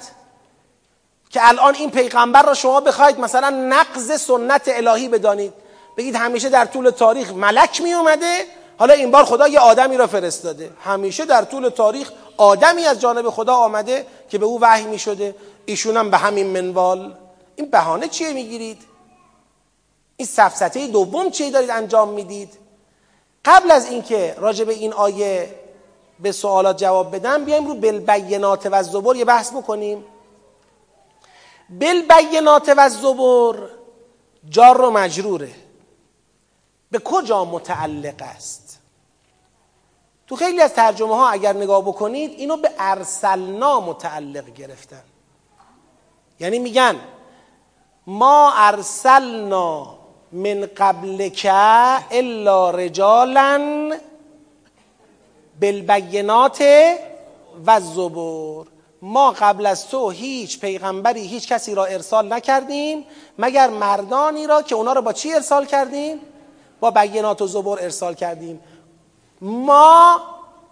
که 1.29 1.47
الان 1.47 1.75
این 1.75 1.91
پیغمبر 1.91 2.41
را 2.41 2.53
شما 2.53 2.79
بخواید 2.79 3.19
مثلا 3.19 3.49
نقض 3.49 4.21
سنت 4.21 4.61
الهی 4.67 5.07
بدانید. 5.07 5.53
بگید 5.97 6.15
همیشه 6.15 6.49
در 6.49 6.65
طول 6.65 6.89
تاریخ 6.89 7.31
ملک 7.31 7.81
می 7.81 7.93
اومده 7.93 8.45
حالا 8.77 8.93
این 8.93 9.11
بار 9.11 9.23
خدا 9.23 9.47
یه 9.47 9.59
آدمی 9.59 9.97
را 9.97 10.07
فرستاده. 10.07 10.71
همیشه 10.83 11.25
در 11.25 11.43
طول 11.43 11.69
تاریخ 11.69 12.11
آدمی 12.37 12.85
از 12.85 13.01
جانب 13.01 13.29
خدا 13.29 13.55
آمده 13.55 14.07
که 14.29 14.37
به 14.37 14.45
او 14.45 14.61
وحی 14.61 14.83
می 14.83 14.99
شده. 14.99 15.35
ایشون 15.65 16.11
به 16.11 16.17
همین 16.17 16.47
منوال. 16.47 17.15
این 17.55 17.69
بهانه 17.69 18.07
چیه 18.07 18.33
می‌گیرید 18.33 18.81
این 20.17 20.27
سفسته 20.27 20.87
دوم 20.87 21.29
چی 21.29 21.51
دارید 21.51 21.69
انجام 21.69 22.09
می‌دید 22.09 22.53
قبل 23.45 23.71
از 23.71 23.89
اینکه 23.89 24.35
راجع 24.37 24.65
به 24.65 24.73
این 24.73 24.93
آیه 24.93 25.55
به 26.19 26.31
سوالات 26.31 26.77
جواب 26.77 27.15
بدم 27.15 27.45
بیایم 27.45 27.67
رو 27.67 27.75
بالبینات 27.75 28.67
و 28.71 28.83
زبور 28.83 29.15
یه 29.15 29.25
بحث 29.25 29.51
بکنیم. 29.51 30.05
بالبینات 31.69 32.73
و 32.77 32.89
زبور 32.89 33.69
جار 34.49 34.81
و 34.81 34.91
مجروره. 34.91 35.51
به 36.91 36.99
کجا 36.99 37.45
متعلق 37.45 38.21
است؟ 38.21 38.79
تو 40.27 40.35
خیلی 40.35 40.61
از 40.61 40.73
ترجمه 40.73 41.15
ها 41.15 41.29
اگر 41.29 41.53
نگاه 41.53 41.81
بکنید 41.81 42.31
اینو 42.31 42.57
به 42.57 42.71
ارسلنا 42.79 43.79
متعلق 43.79 44.53
گرفتن. 44.53 45.03
یعنی 46.39 46.59
میگن 46.59 46.95
ما 48.07 48.53
ارسلنا 48.55 49.97
من 50.31 50.69
قبلک 50.77 51.47
الا 52.11 52.71
رجالا 52.71 53.91
بالبینات 55.61 56.63
و 57.65 57.79
زبور. 57.79 58.67
ما 59.01 59.31
قبل 59.31 59.65
از 59.65 59.87
تو 59.87 60.09
هیچ 60.09 60.59
پیغمبری 60.59 61.27
هیچ 61.27 61.47
کسی 61.47 61.75
را 61.75 61.85
ارسال 61.85 62.33
نکردیم 62.33 63.05
مگر 63.37 63.69
مردانی 63.69 64.47
را 64.47 64.61
که 64.61 64.75
اونا 64.75 64.93
را 64.93 65.01
با 65.01 65.13
چی 65.13 65.33
ارسال 65.33 65.65
کردیم؟ 65.65 66.19
با 66.79 66.91
بینات 66.91 67.41
و 67.41 67.47
زبور 67.47 67.79
ارسال 67.81 68.13
کردیم. 68.13 68.59
ما 69.41 70.21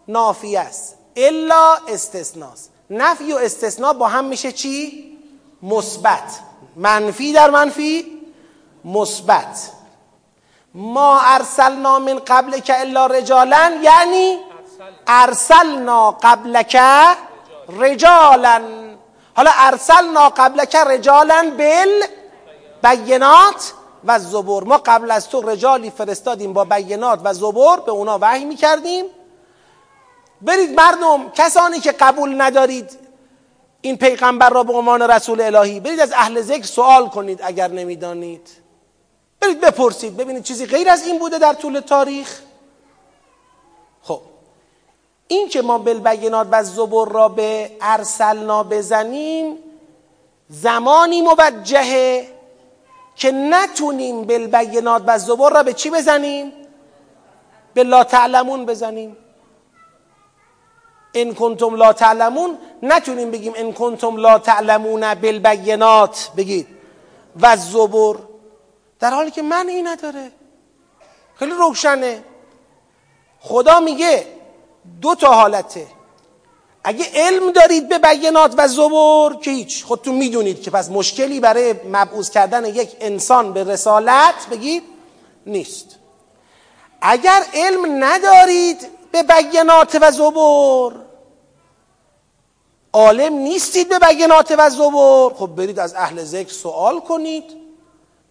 نافی 0.08 0.58
است 0.58 0.98
الا 1.16 1.76
استثناست 1.88 2.72
نفی 2.90 3.34
و 3.34 3.36
استثناء 3.36 3.94
با 3.94 4.08
هم 4.08 4.26
میشه 4.26 4.52
چی؟ 4.52 5.04
مثبت. 5.64 6.40
منفی 6.76 7.34
در 7.34 7.50
منفی 7.50 8.06
مثبت. 8.86 9.72
ما 10.74 11.20
ارسلنا 11.20 12.00
من 12.00 12.20
قبل 12.28 12.60
که 12.60 12.80
الا 12.80 13.08
رجالا 13.08 13.72
یعنی 13.84 14.38
ارسلنا 15.08 16.12
قبلک 16.12 16.78
رجالا. 17.80 18.62
حالا 19.36 19.52
ارسلنا 19.56 20.30
قبلک 20.30 20.76
رجالا 20.76 21.54
بل 21.58 22.04
بینات 22.84 23.74
و 24.06 24.20
زبور. 24.20 24.64
ما 24.64 24.78
قبل 24.78 25.12
از 25.12 25.30
تو 25.30 25.42
رجالی 25.42 25.90
فرستادیم 25.90 26.54
با 26.54 26.66
بینات 26.66 27.20
و 27.24 27.34
زبور 27.34 27.80
به 27.80 27.92
اونا 27.92 28.18
وحی 28.22 28.46
می‌کردیم. 28.46 29.06
برید 30.42 30.82
مردم 30.82 31.30
کسانی 31.30 31.80
که 31.80 31.92
قبول 31.92 32.42
ندارید 32.42 33.00
این 33.82 33.98
پیغمبر 33.98 34.50
را 34.50 34.64
به 34.64 34.74
عنوان 34.74 35.02
رسول 35.02 35.42
الهی 35.42 35.80
برید 35.80 36.00
از 36.00 36.12
اهل 36.12 36.42
ذکر 36.42 36.66
سوال 36.66 37.10
کنید 37.10 37.40
اگر 37.44 37.68
نمی‌دانید. 37.68 38.50
برید 39.40 39.62
بپرسید 39.62 40.18
ببینید 40.18 40.44
چیزی 40.44 40.66
غیر 40.66 40.90
از 40.90 41.08
این 41.08 41.20
بوده 41.20 41.38
در 41.38 41.54
طول 41.54 41.80
تاریخ. 41.80 42.40
خب 44.02 44.22
این 45.34 45.50
که 45.50 45.62
ما 45.62 45.78
بالبینات 45.78 46.48
و 46.52 46.64
زبر 46.64 47.10
را 47.10 47.30
به 47.30 47.72
ارسلنا 47.82 48.64
بزنیم 48.64 49.58
زمانی 50.50 51.22
موجهه 51.22 52.28
که 53.16 53.32
نتونیم 53.32 54.24
بالبینات 54.24 55.04
و 55.08 55.18
زبر 55.18 55.50
را 55.50 55.64
به 55.64 55.74
چی 55.74 55.90
بزنیم؟ 55.90 56.54
به 57.74 57.84
لا 57.84 58.04
تعلمون 58.04 58.66
بزنیم. 58.66 59.18
ان 61.14 61.34
کنتم 61.34 61.76
لا 61.76 61.94
تعلمون 61.94 62.58
نتونیم 62.84 63.32
بگیم 63.32 63.54
ان 63.56 63.74
کنتم 63.74 64.18
لا 64.18 64.40
تعلمون 64.40 65.14
بالبینات. 65.14 66.32
بگید. 66.38 66.68
و 67.42 67.58
زبر 67.58 68.16
در 69.00 69.12
حالی 69.14 69.32
که 69.32 69.42
من 69.42 69.68
این 69.68 69.88
نداره. 69.88 70.32
خیلی 71.36 71.52
روشنه. 71.52 72.24
خدا 73.40 73.80
میگه 73.80 74.43
دو 75.02 75.16
تا 75.16 75.34
حالته. 75.34 75.88
اگه 76.84 77.06
علم 77.14 77.52
دارید 77.52 77.90
به 77.90 78.00
بینات 78.00 78.54
و 78.58 78.68
زبور 78.68 79.36
که 79.36 79.52
هیچ. 79.52 79.86
خودتون 79.86 80.16
می‌دونید 80.16 80.62
که 80.62 80.72
پس 80.72 80.90
مشکلی 80.90 81.40
برای 81.40 81.74
مبعوض 81.92 82.30
کردن 82.30 82.66
یک 82.66 82.96
انسان 83.00 83.54
به 83.54 83.64
رسالت 83.64 84.48
بگید 84.52 84.84
نیست. 85.46 85.96
اگر 87.02 87.44
علم 87.54 88.04
ندارید 88.04 88.88
به 89.12 89.24
بینات 89.24 89.98
و 90.02 90.12
زبور 90.12 90.94
عالم 92.94 93.34
نیستید 93.34 93.90
به 93.90 94.00
بینات 94.00 94.56
و 94.58 94.70
زبور. 94.70 95.34
خب 95.34 95.48
برید 95.48 95.80
از 95.80 95.94
اهل 95.96 96.24
ذکر 96.24 96.54
سوال 96.54 97.00
کنید. 97.00 97.44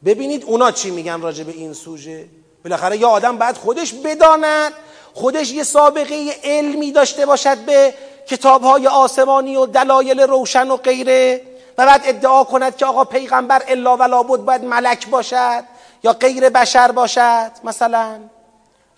ببینید 0.04 0.44
اونا 0.44 0.70
چی 0.70 0.90
میگن 0.90 1.20
راجع 1.20 1.44
به 1.44 1.52
این 1.52 1.72
سوژه. 1.72 2.28
بالاخره 2.64 2.96
یا 2.96 3.08
آدم 3.08 3.38
باید 3.38 3.56
خودش 3.56 3.92
بداند. 3.92 4.72
خودش 5.14 5.52
یه 5.52 5.62
سابقه 5.62 6.34
علمی 6.44 6.92
داشته 6.92 7.26
باشد 7.26 7.58
به 7.58 7.94
کتابهای 8.26 8.86
آسمانی 8.86 9.56
و 9.56 9.66
دلایل 9.66 10.20
روشن 10.20 10.70
و 10.70 10.76
غیره 10.76 11.40
و 11.78 11.86
بعد 11.86 12.02
ادعا 12.04 12.44
کند 12.44 12.76
که 12.76 12.86
آقا 12.86 13.04
پیغمبر 13.04 13.62
الا 13.68 13.96
ولا 13.96 14.22
بود 14.22 14.44
باید 14.44 14.64
ملک 14.64 15.08
باشد 15.08 15.64
یا 16.02 16.12
غیر 16.12 16.48
بشر 16.48 16.92
باشد 16.92 17.50
مثلا. 17.64 18.18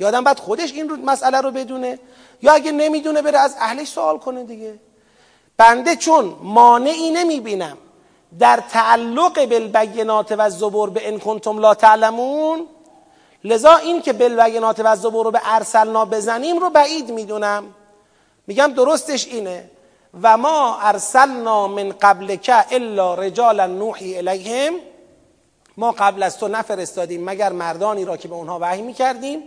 یا 0.01 0.09
آدم 0.09 0.25
باید 0.25 0.39
خودش 0.39 0.73
این 0.73 0.89
رو 0.89 0.97
مسئله 0.97 1.41
رو 1.41 1.51
بدونه. 1.51 1.99
یا 2.43 2.53
اگه 2.53 2.73
نمی‌دونه 2.73 3.23
بره 3.23 3.39
از 3.39 3.57
اهلش 3.61 3.89
سوال 3.89 4.19
کنه 4.19 4.45
دیگه. 4.45 4.75
بنده 5.57 5.97
چون 5.97 6.37
مانعی 6.43 7.11
نمی‌بینم 7.11 7.79
در 8.39 8.63
تعلق 8.71 9.45
بالبینات 9.45 10.35
و 10.39 10.51
زبور 10.51 10.91
به 10.91 11.09
ان 11.09 11.19
کنتم 11.19 11.59
لا 11.59 11.75
تعلمون 11.75 12.67
لذا 13.45 13.77
این 13.77 14.03
که 14.03 14.13
بالبینات 14.13 14.81
و 14.85 14.97
زبور 14.97 15.25
رو 15.25 15.31
به 15.31 15.41
ارسلنا 15.45 16.05
بزنیم 16.05 16.59
رو 16.59 16.71
بعید 16.71 17.11
می‌دونم. 17.11 17.65
میگم 18.47 18.73
درستش 18.77 19.27
اینه. 19.27 19.71
و 20.23 20.37
ما 20.37 20.79
ارسلنا 20.81 21.69
من 21.69 21.95
قبلک 22.01 22.51
الا 22.71 23.15
رجالا 23.15 23.67
نوحی 23.67 24.17
الیهم. 24.17 24.75
ما 25.77 25.91
قبل 25.91 26.23
از 26.23 26.39
تو 26.39 26.49
نفرستادیم 26.49 27.25
مگر 27.25 27.53
مردانی 27.53 28.05
را 28.05 28.17
که 28.17 28.29
به 28.29 28.35
اونها 28.35 28.59
وحی 28.63 28.83
می‌کردیم. 28.83 29.43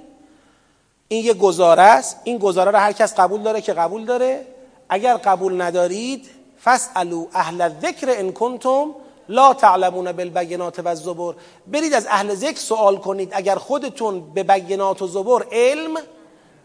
این 1.08 1.26
یه 1.26 1.34
گزاره 1.34 1.82
است. 1.82 2.20
این 2.24 2.38
گزاره 2.38 2.72
رو 2.72 2.78
هر 2.78 2.92
کس 2.92 3.20
قبول 3.20 3.42
داره 3.42 3.62
که 3.62 3.74
قبول 3.74 4.06
داره. 4.06 4.48
اگر 4.90 5.18
قبول 5.18 5.62
ندارید 5.62 6.30
فاسالو 6.58 7.28
اهل 7.34 7.62
الذکر 7.62 8.08
ان 8.10 8.32
کنتم 8.32 8.96
لا 9.30 9.54
تعلمون 9.54 10.12
بالبینات 10.12 10.80
و 10.80 10.88
الزبر 10.88 11.36
برید 11.68 11.94
از 11.94 12.08
اهل 12.10 12.36
ذکر 12.36 12.60
سوال 12.60 12.98
کنید. 12.98 13.30
اگر 13.34 13.56
خودتون 13.56 14.34
به 14.34 14.44
بینات 14.44 15.02
و 15.02 15.08
زبر 15.08 15.46
علم 15.52 15.98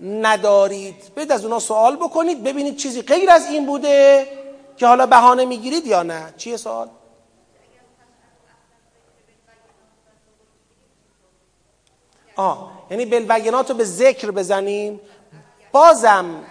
ندارید 0.01 1.15
برید 1.15 1.33
از 1.33 1.45
اونا 1.45 1.59
سوال 1.59 1.97
بکنید 1.97 2.45
ببینید 2.45 2.77
چیزی 2.77 3.03
غیر 3.03 3.31
از 3.31 3.47
این 3.47 3.67
بوده 3.67 4.27
که 4.77 4.87
حالا 4.87 5.07
بهانه 5.07 5.45
می‌گیرید 5.45 5.87
یا 5.87 6.03
نه. 6.03 6.35
چیه 6.37 6.57
سوال؟ 6.57 6.89
آه 12.37 12.73
یعنی 12.91 13.07
بلبگنات 13.07 13.71
رو 13.71 13.77
به 13.77 13.85
ذکر 13.85 14.31
بزنیم. 14.31 15.01
بازم 15.73 16.45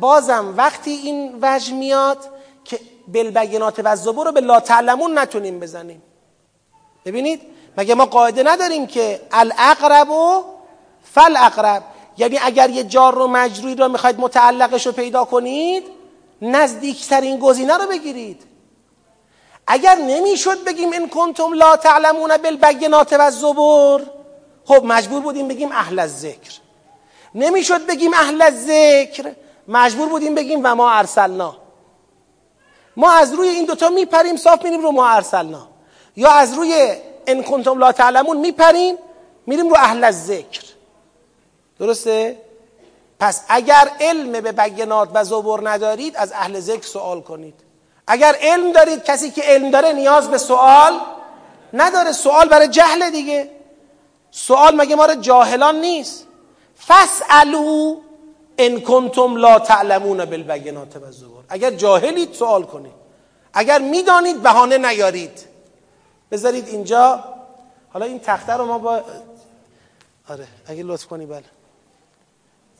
بازم 0.00 0.54
وقتی 0.56 0.90
این 0.90 1.38
وجه 1.42 1.74
میاد 1.74 2.18
که 2.64 2.80
بلبگنات 3.08 3.80
و 3.84 3.96
زبور 3.96 4.26
رو 4.26 4.32
به 4.32 4.40
لا 4.40 4.60
تعلمون 4.60 5.18
نتونیم 5.18 5.60
بزنیم. 5.60 6.02
ببینید؟ 7.04 7.40
مگه 7.76 7.94
ما 7.94 8.06
قاعده 8.06 8.42
نداریم 8.42 8.86
که 8.86 9.20
الاقرب 9.32 10.10
و 10.10 10.44
فل 11.14 11.36
اقرب 11.36 11.82
یعنی 12.18 12.38
اگر 12.42 12.70
یه 12.70 12.84
جار 12.84 13.14
رو 13.14 13.26
مجروی 13.26 13.74
رو 13.74 13.88
می‌خواید 13.88 14.20
متعلقش 14.20 14.86
رو 14.86 14.92
پیدا 14.92 15.24
کنید 15.24 15.84
نزدیکترین 16.42 17.38
گزینه 17.38 17.76
رو 17.76 17.86
بگیرید. 17.86 18.42
اگر 19.66 19.94
نمی‌شد 19.94 20.64
بگیم 20.64 20.90
این 20.90 21.08
کنتم 21.08 21.52
لا 21.52 21.76
تعلمون 21.76 22.36
بالبینات 22.36 23.16
و 23.18 23.30
زبور 23.30 24.02
خب 24.64 24.84
مجبور 24.84 25.22
بودیم 25.22 25.48
بگیم 25.48 25.72
اهل 25.72 26.06
ذکر 26.06 26.60
نمی‌شد 27.34 27.86
بگیم 27.86 28.14
اهل 28.14 28.50
ذکر 28.50 29.32
مجبور 29.68 30.08
بودیم 30.08 30.34
بگیم 30.34 30.60
و 30.64 30.74
ما 30.74 30.90
ارسلنا. 30.90 31.61
ما 32.96 33.12
از 33.12 33.34
روی 33.34 33.48
این 33.48 33.64
دوتا 33.64 33.88
میپریم 33.88 34.36
صاف 34.36 34.64
میریم 34.64 34.80
رو 34.80 34.92
ما 34.92 35.08
ارسلنا. 35.08 35.68
یا 36.16 36.30
از 36.30 36.54
روی 36.54 36.96
ان 37.26 37.42
کنتم 37.42 37.78
لا 37.78 37.92
تعلمون 37.92 38.36
میپریم 38.36 38.96
میریم 39.46 39.68
رو 39.68 39.76
اهل 39.76 40.10
ذکر 40.10 40.62
درسته؟ 41.78 42.36
پس 43.20 43.42
اگر 43.48 43.90
علم 44.00 44.32
به 44.32 44.52
بینات 44.52 45.08
و 45.14 45.24
زبور 45.24 45.70
ندارید 45.70 46.16
از 46.16 46.32
اهل 46.32 46.60
ذکر 46.60 46.86
سوال 46.86 47.20
کنید. 47.20 47.54
اگر 48.06 48.36
علم 48.40 48.72
دارید 48.72 49.04
کسی 49.04 49.30
که 49.30 49.42
علم 49.42 49.70
داره 49.70 49.92
نیاز 49.92 50.30
به 50.30 50.38
سوال 50.38 51.00
نداره. 51.72 52.12
سوال 52.12 52.48
برای 52.48 52.68
جهل 52.68 53.10
دیگه. 53.10 53.50
سوال 54.30 54.76
مگه 54.76 54.96
ما 54.96 55.14
جاهلان 55.14 55.80
نیست؟ 55.80 56.26
فسالو 56.88 57.96
ان 58.58 58.80
کنتم 58.80 59.36
لا 59.36 59.58
تعلمون 59.58 60.24
بالبینات 60.24 60.96
و 60.96 61.12
زبور 61.12 61.44
اگر 61.48 61.70
جاهلید 61.70 62.32
سوال 62.32 62.62
کنید. 62.62 62.92
اگر 63.52 63.78
می‌دانید 63.78 64.42
بهانه 64.42 64.78
نیارید. 64.78 65.46
بذارید 66.30 66.68
اینجا. 66.68 67.24
حالا 67.92 68.06
این 68.06 68.18
تخته 68.18 68.52
رو 68.52 68.66
ما 68.66 68.78
با 68.78 69.02
آره 70.28 70.46
اگه 70.66 70.82
لطف 70.82 71.06
کنی 71.06 71.26
بله. 71.26 71.44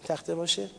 تخته 0.08 0.34
باشه. 0.34 0.70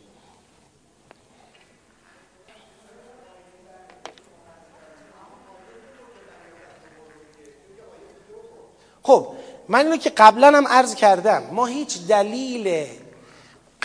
خب 9.02 9.28
من 9.68 9.84
اینو 9.84 9.96
که 9.96 10.10
قبلا 10.10 10.46
هم 10.46 10.68
عرض 10.68 10.94
کردم 10.94 11.42
ما 11.52 11.66
هیچ 11.66 12.06
دلیل 12.06 12.86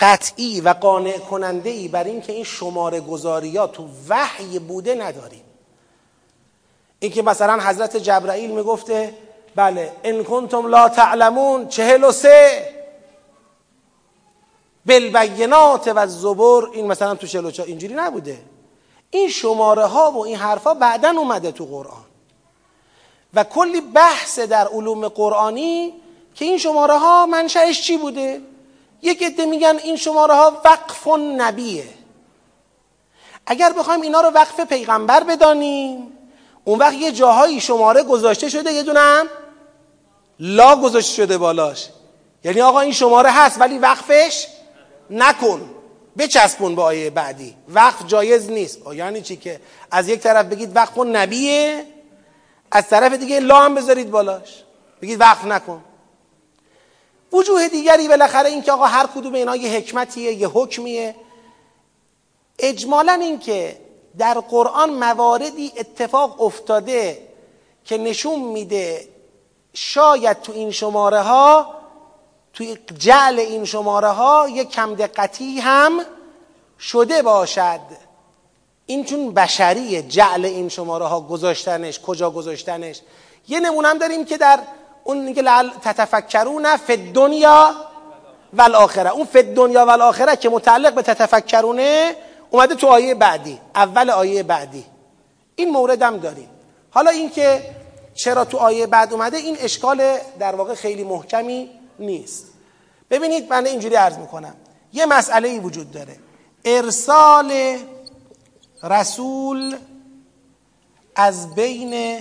قطعی 0.00 0.60
و 0.60 0.68
قانع 0.68 1.18
کننده 1.18 1.70
ای 1.70 1.88
بر 1.88 2.04
اینکه 2.04 2.32
این 2.32 2.44
شماره 2.44 3.00
گذاریات 3.00 3.72
تو 3.72 3.88
وحی 4.08 4.58
بوده 4.58 4.94
نداریم. 4.94 5.44
اینکه 7.00 7.22
مثلا 7.22 7.62
حضرت 7.62 7.96
جبرائیل 7.96 8.50
می‌گفته 8.50 9.14
بله 9.56 9.92
ان 10.04 10.24
کنتم 10.24 10.66
لا 10.66 10.88
تعلمون 10.88 11.68
چهل 11.68 12.04
و 12.04 12.12
سه. 12.12 12.74
بالبینات 14.86 15.92
و 15.96 16.06
زبر 16.06 16.68
این 16.72 16.86
مثلا 16.86 17.14
تو 17.14 17.26
چهل 17.26 17.44
و 17.44 17.62
اینجوری 17.66 17.94
نبوده. 17.94 18.38
این 19.10 19.28
شماره 19.28 19.86
ها 19.86 20.10
و 20.10 20.24
این 20.24 20.36
حرفا 20.36 20.74
بعدا 20.74 21.10
اومده 21.10 21.52
تو 21.52 21.64
قرآن. 21.64 22.04
و 23.34 23.44
کلی 23.44 23.80
بحث 23.80 24.38
در 24.38 24.68
علوم 24.68 25.08
قرآنی 25.08 25.94
که 26.34 26.44
این 26.44 26.58
شماره 26.58 26.98
ها 26.98 27.26
منشأش 27.26 27.82
چی 27.82 27.96
بوده؟ 27.96 28.40
یک 29.02 29.22
عده 29.22 29.46
میگن 29.46 29.76
این 29.82 29.96
شماره 29.96 30.34
ها 30.34 30.60
وقف 30.64 31.08
نبیه 31.36 31.84
اگر 33.46 33.72
بخوایم 33.72 34.00
اینا 34.00 34.20
رو 34.20 34.28
وقف 34.28 34.60
پیغمبر 34.60 35.24
بدانیم 35.24 36.12
اون 36.64 36.78
وقت 36.78 36.94
یه 36.94 37.12
جاهایی 37.12 37.60
شماره 37.60 38.02
گذاشته 38.02 38.48
شده 38.48 38.72
یه 38.72 38.82
دونم 38.82 39.26
لا 40.40 40.76
گذاشته 40.76 41.14
شده 41.14 41.38
بالاش. 41.38 41.88
یعنی 42.44 42.60
آقا 42.60 42.80
این 42.80 42.92
شماره 42.92 43.30
هست 43.30 43.60
ولی 43.60 43.78
وقفش 43.78 44.46
نکن. 45.10 45.70
بچسبون 46.18 46.76
به 46.76 46.82
آیه 46.82 47.10
بعدی. 47.10 47.56
وقف 47.68 48.06
جایز 48.06 48.50
نیست. 48.50 48.78
یعنی 48.94 49.22
چی 49.22 49.36
که؟ 49.36 49.60
از 49.90 50.08
یک 50.08 50.20
طرف 50.20 50.46
بگید 50.46 50.76
وقف 50.76 50.98
نبیه 50.98 51.86
از 52.70 52.88
طرف 52.88 53.12
دیگه 53.12 53.40
لا 53.40 53.60
هم 53.60 53.74
بذارید 53.74 54.10
بالاش. 54.10 54.64
بگید 55.02 55.20
وقف 55.20 55.44
نکن. 55.44 55.84
وجوه 57.32 57.68
دیگری 57.68 58.08
بالاخره 58.08 58.48
این 58.48 58.62
که 58.62 58.72
آقا 58.72 58.86
هر 58.86 59.06
کدوم 59.06 59.34
اینا 59.34 59.56
یه 59.56 59.70
حکمتیه 59.70 60.32
یه 60.32 60.48
حکمیه. 60.48 61.14
اجمالا 62.58 63.12
این 63.12 63.38
که 63.38 63.80
در 64.18 64.34
قرآن 64.34 64.90
مواردی 64.90 65.72
اتفاق 65.76 66.42
افتاده 66.42 67.28
که 67.84 67.98
نشون 67.98 68.40
میده 68.40 69.08
شاید 69.74 70.42
تو 70.42 70.52
این 70.52 70.70
شماره 70.70 71.20
ها 71.20 71.74
توی 72.52 72.78
جعل 72.98 73.38
این 73.38 73.64
شماره 73.64 74.08
ها 74.08 74.48
یک 74.48 74.70
کم 74.70 74.94
دقتی 74.94 75.60
هم 75.60 76.00
شده 76.78 77.22
باشد. 77.22 77.80
این 78.86 79.04
چون 79.04 79.34
بشریه 79.34 80.02
جعل 80.02 80.44
این 80.44 80.68
شماره 80.68 81.06
ها 81.06 81.20
گذاشتنش 81.20 82.00
کجا 82.00 82.30
گذاشتنش. 82.30 83.00
یه 83.48 83.60
نمونم 83.60 83.98
داریم 83.98 84.24
که 84.24 84.36
در 84.36 84.60
اون 85.10 85.34
که 85.34 85.42
تتفکرون 85.82 86.76
فی 86.76 86.96
دنیا 86.96 87.74
و 88.52 88.62
الاخره 88.62 89.10
اون 89.10 89.24
فی 89.24 89.42
دنیا 89.42 89.86
و 89.86 89.90
الاخره 89.90 90.36
که 90.36 90.48
متعلق 90.48 90.94
به 90.94 91.02
تتفکرونه 91.02 92.16
اومده 92.50 92.74
تو 92.74 92.86
آیه 92.86 93.14
بعدی 93.14 93.60
اول 93.74 94.10
آیه 94.10 94.42
بعدی. 94.42 94.84
این 95.56 95.70
مورد 95.70 96.02
هم 96.02 96.16
داریم. 96.16 96.48
حالا 96.90 97.10
اینکه 97.10 97.62
چرا 98.14 98.44
تو 98.44 98.58
آیه 98.58 98.86
بعد 98.86 99.12
اومده 99.12 99.36
این 99.36 99.56
اشکال 99.60 100.18
در 100.38 100.54
واقع 100.54 100.74
خیلی 100.74 101.04
محکمی 101.04 101.70
نیست. 101.98 102.46
ببینید 103.10 103.50
من 103.50 103.66
اینجوری 103.66 103.94
عرض 103.94 104.18
می‌کنم. 104.18 104.54
یه 104.92 105.06
مسئله 105.06 105.48
ای 105.48 105.58
وجود 105.58 105.90
داره. 105.90 106.16
ارسال 106.64 107.76
رسول 108.82 109.76
از 111.16 111.54
بین 111.54 112.20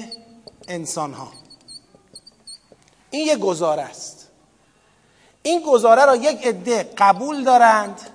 انسان 0.68 1.14
ها 1.14 1.39
این 3.11 3.27
یه 3.27 3.36
گزاره 3.36 3.81
است. 3.81 4.27
این 5.44 5.64
گزاره 5.68 6.06
را 6.06 6.15
یک 6.15 6.48
عده 6.48 6.94
قبول 6.98 7.44
دارند 7.44 8.10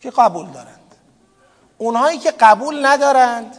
که 0.00 0.10
قبول 0.10 0.46
دارند. 0.46 0.94
اونهایی 1.78 2.18
که 2.18 2.30
قبول 2.30 2.86
ندارند 2.86 3.58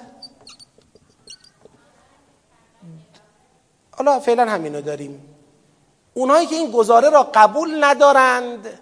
حالا 3.91 4.19
فعلا 4.19 4.51
همینو 4.51 4.81
داریم. 4.81 5.35
اونهایی 6.13 6.47
که 6.47 6.55
این 6.55 6.71
گزاره 6.71 7.09
را 7.09 7.23
قبول 7.23 7.83
ندارند 7.83 8.79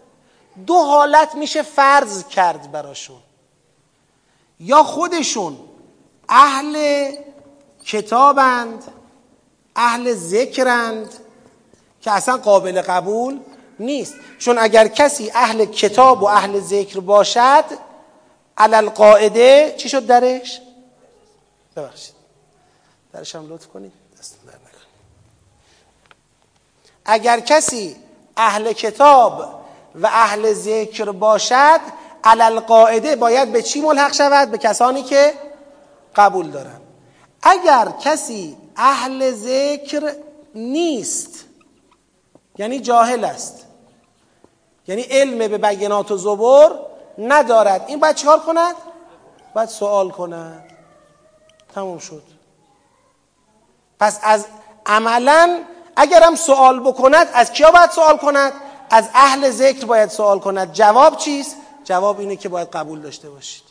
دو 0.68 0.78
حالت 0.78 1.36
میشه 1.36 1.62
فرض 1.62 2.28
کرد 2.28 2.72
براشون. 2.72 3.20
یا 4.60 4.84
خودشون 4.84 5.60
اهل 6.30 7.08
کتابند 7.86 8.84
اهل 9.76 10.14
ذکرند 10.14 11.14
که 12.02 12.12
اصلا 12.12 12.38
قابل 12.38 12.82
قبول 12.82 13.40
نیست. 13.80 14.16
چون 14.40 14.58
اگر 14.58 14.88
کسی 14.88 15.32
اهل 15.34 15.66
کتاب 15.66 16.24
و 16.24 16.26
اهل 16.26 16.60
ذکر 16.60 17.00
باشد 17.00 17.66
علل 18.58 18.90
قاعده 18.90 19.76
چی 19.78 19.90
شد 19.90 20.06
درش؟ 20.06 20.62
ببخشید. 21.76 22.16
درش 23.14 23.36
هم 23.36 23.54
لطف 23.54 23.68
کنید. 23.68 23.91
دست 24.20 24.38
در 24.48 24.54
اگر 27.06 27.40
کسی 27.40 27.96
اهل 28.38 28.74
کتاب 28.74 29.62
و 29.96 30.08
اهل 30.08 30.54
ذکر 30.54 31.12
باشد 31.12 31.80
علل 32.24 32.60
قاعده 32.60 33.16
باید 33.16 33.52
به 33.52 33.62
چی 33.62 33.82
ملحق 33.82 34.14
شود؟ 34.14 34.52
به 34.52 34.58
کسانی 34.58 35.04
که 35.04 35.34
قبول 36.16 36.52
دارن. 36.52 36.82
اگر 37.41 37.88
کسی 38.04 38.58
اهل 38.80 39.31
ذکر 39.31 40.14
نیست. 40.56 41.45
یعنی 42.57 42.80
جاهل 42.80 43.23
است. 43.23 43.65
یعنی 44.88 45.01
علم 45.01 45.47
به 45.47 45.57
بینات 45.57 46.11
و 46.11 46.18
زبر 46.18 46.72
ندارد. 47.18 47.85
این 47.88 47.99
باید 47.99 48.15
چیکار 48.15 48.39
کند؟ 48.39 48.76
باید 49.56 49.69
سوال 49.69 50.10
کند. 50.10 50.64
تموم 51.76 51.99
شد. 51.99 52.23
پس 53.99 54.19
از 54.23 54.45
عملا 54.85 55.64
اگرم 55.95 56.35
سوال 56.35 56.80
بکند 56.80 57.27
از 57.34 57.51
کیا 57.51 57.72
باید 57.72 57.89
سوال 57.91 58.18
کند؟ 58.18 58.53
از 58.89 59.10
اهل 59.14 59.49
ذکر 59.49 59.85
باید 59.85 60.10
سوال 60.10 60.39
کند. 60.39 60.73
جواب 60.73 61.18
چیست؟ 61.18 61.56
جواب 61.84 62.19
اینه 62.19 62.35
که 62.35 62.49
باید 62.49 62.69
قبول 62.69 63.01
داشته 63.01 63.30
باشید. 63.30 63.64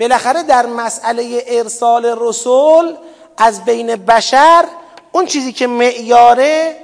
بالاخره 0.00 0.42
در 0.42 0.66
مسئله 0.66 1.44
ارسال 1.46 2.16
رسول 2.20 2.96
از 3.36 3.64
بین 3.64 3.96
بشر 3.96 4.64
اون 5.12 5.26
چیزی 5.26 5.52
که 5.52 5.66
معیاره 5.66 6.76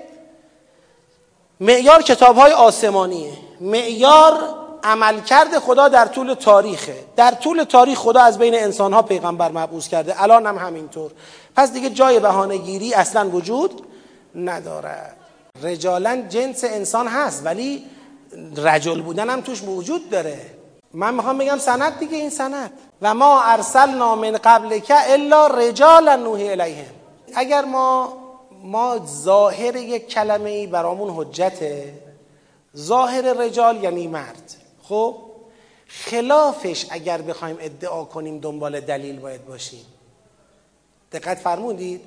معیار 1.60 2.02
کتاب 2.02 2.36
های 2.36 2.52
آسمانیه. 2.52 3.32
معیار 3.60 4.55
عملکرد 4.82 5.59
خدا 5.59 5.89
در 5.89 6.06
طول 6.06 6.35
تاریخه. 6.35 6.97
در 7.16 7.31
طول 7.31 7.64
تاریخ 7.64 7.98
خدا 7.98 8.20
از 8.20 8.39
بین 8.39 8.55
انسان 8.55 8.93
ها 8.93 9.02
پیغمبر 9.02 9.48
مبعوث 9.48 9.89
کرده. 9.89 10.23
الان 10.23 10.47
هم 10.47 10.59
همینطور. 10.59 11.10
پس 11.56 11.73
دیگه 11.73 11.90
جای 11.90 12.20
بهانه 12.20 12.56
گیری 12.56 12.94
اصلا 12.94 13.28
وجود 13.28 13.82
ندارد. 14.35 15.16
رجالا 15.62 16.23
جنس 16.28 16.64
انسان 16.64 17.09
هست 17.09 17.43
ولی 17.44 17.85
رجل 18.56 19.01
بودن 19.01 19.31
هم 19.31 19.40
توش 19.40 19.62
وجود 19.62 20.10
داره. 20.10 20.56
من 20.97 21.14
می‌خوام 21.14 21.39
بگم 21.39 21.59
سند 21.59 21.98
دیگه 21.98 22.16
این 22.16 22.31
سند. 22.31 22.70
و 23.02 23.14
ما 23.14 23.43
ارسلنا 23.43 24.14
من 24.14 24.32
قبل 24.32 24.78
که 24.78 25.12
الا 25.12 25.47
رجالا 25.47 26.16
نوحی 26.16 26.51
الیهم. 26.51 26.94
اگر 27.35 27.64
ما 27.64 28.12
ما 28.62 28.98
ظاهر 29.06 29.77
یک 29.77 30.09
کلمه 30.09 30.51
ای 30.51 30.66
برامون 30.66 31.10
حجته 31.16 31.94
ظاهر 32.77 33.23
رجال 33.23 33.85
یعنی 33.85 34.06
مرد. 34.06 34.55
خب؟ 34.82 35.16
خلافش 35.86 36.86
اگر 36.90 37.23
بخوایم 37.23 37.56
ادعا 37.60 38.05
کنیم 38.05 38.39
دنبال 38.39 38.81
دلیل 38.81 39.18
باید 39.20 39.47
باشیم. 39.47 39.86
دقت 41.12 41.39
فرمودید؟ 41.39 42.01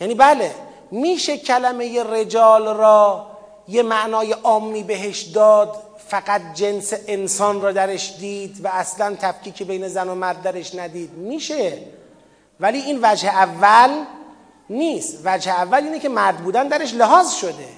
یعنی 0.00 0.14
بله 0.14 0.54
میشه 0.90 1.38
کلمه 1.38 2.02
رجال 2.02 2.74
را 2.74 3.26
یه 3.68 3.82
معنای 3.82 4.32
عامی 4.32 4.82
بهش 4.82 5.20
داد 5.22 5.83
فقط 6.08 6.40
جنس 6.54 6.92
انسان 7.06 7.60
را 7.60 7.72
درش 7.72 8.14
دید 8.18 8.64
و 8.64 8.68
اصلا 8.68 9.16
تفکیک 9.20 9.62
بین 9.62 9.88
زن 9.88 10.08
و 10.08 10.14
مرد 10.14 10.42
درش 10.42 10.74
ندید. 10.74 11.12
میشه. 11.12 11.78
ولی 12.60 12.78
این 12.78 12.98
وجه 13.02 13.28
اول 13.28 14.04
نیست. 14.70 15.18
وجه 15.24 15.52
اول 15.52 15.84
اینه 15.84 15.98
که 15.98 16.08
مرد 16.08 16.36
بودن 16.36 16.68
درش 16.68 16.94
لحاظ 16.94 17.34
شده. 17.34 17.68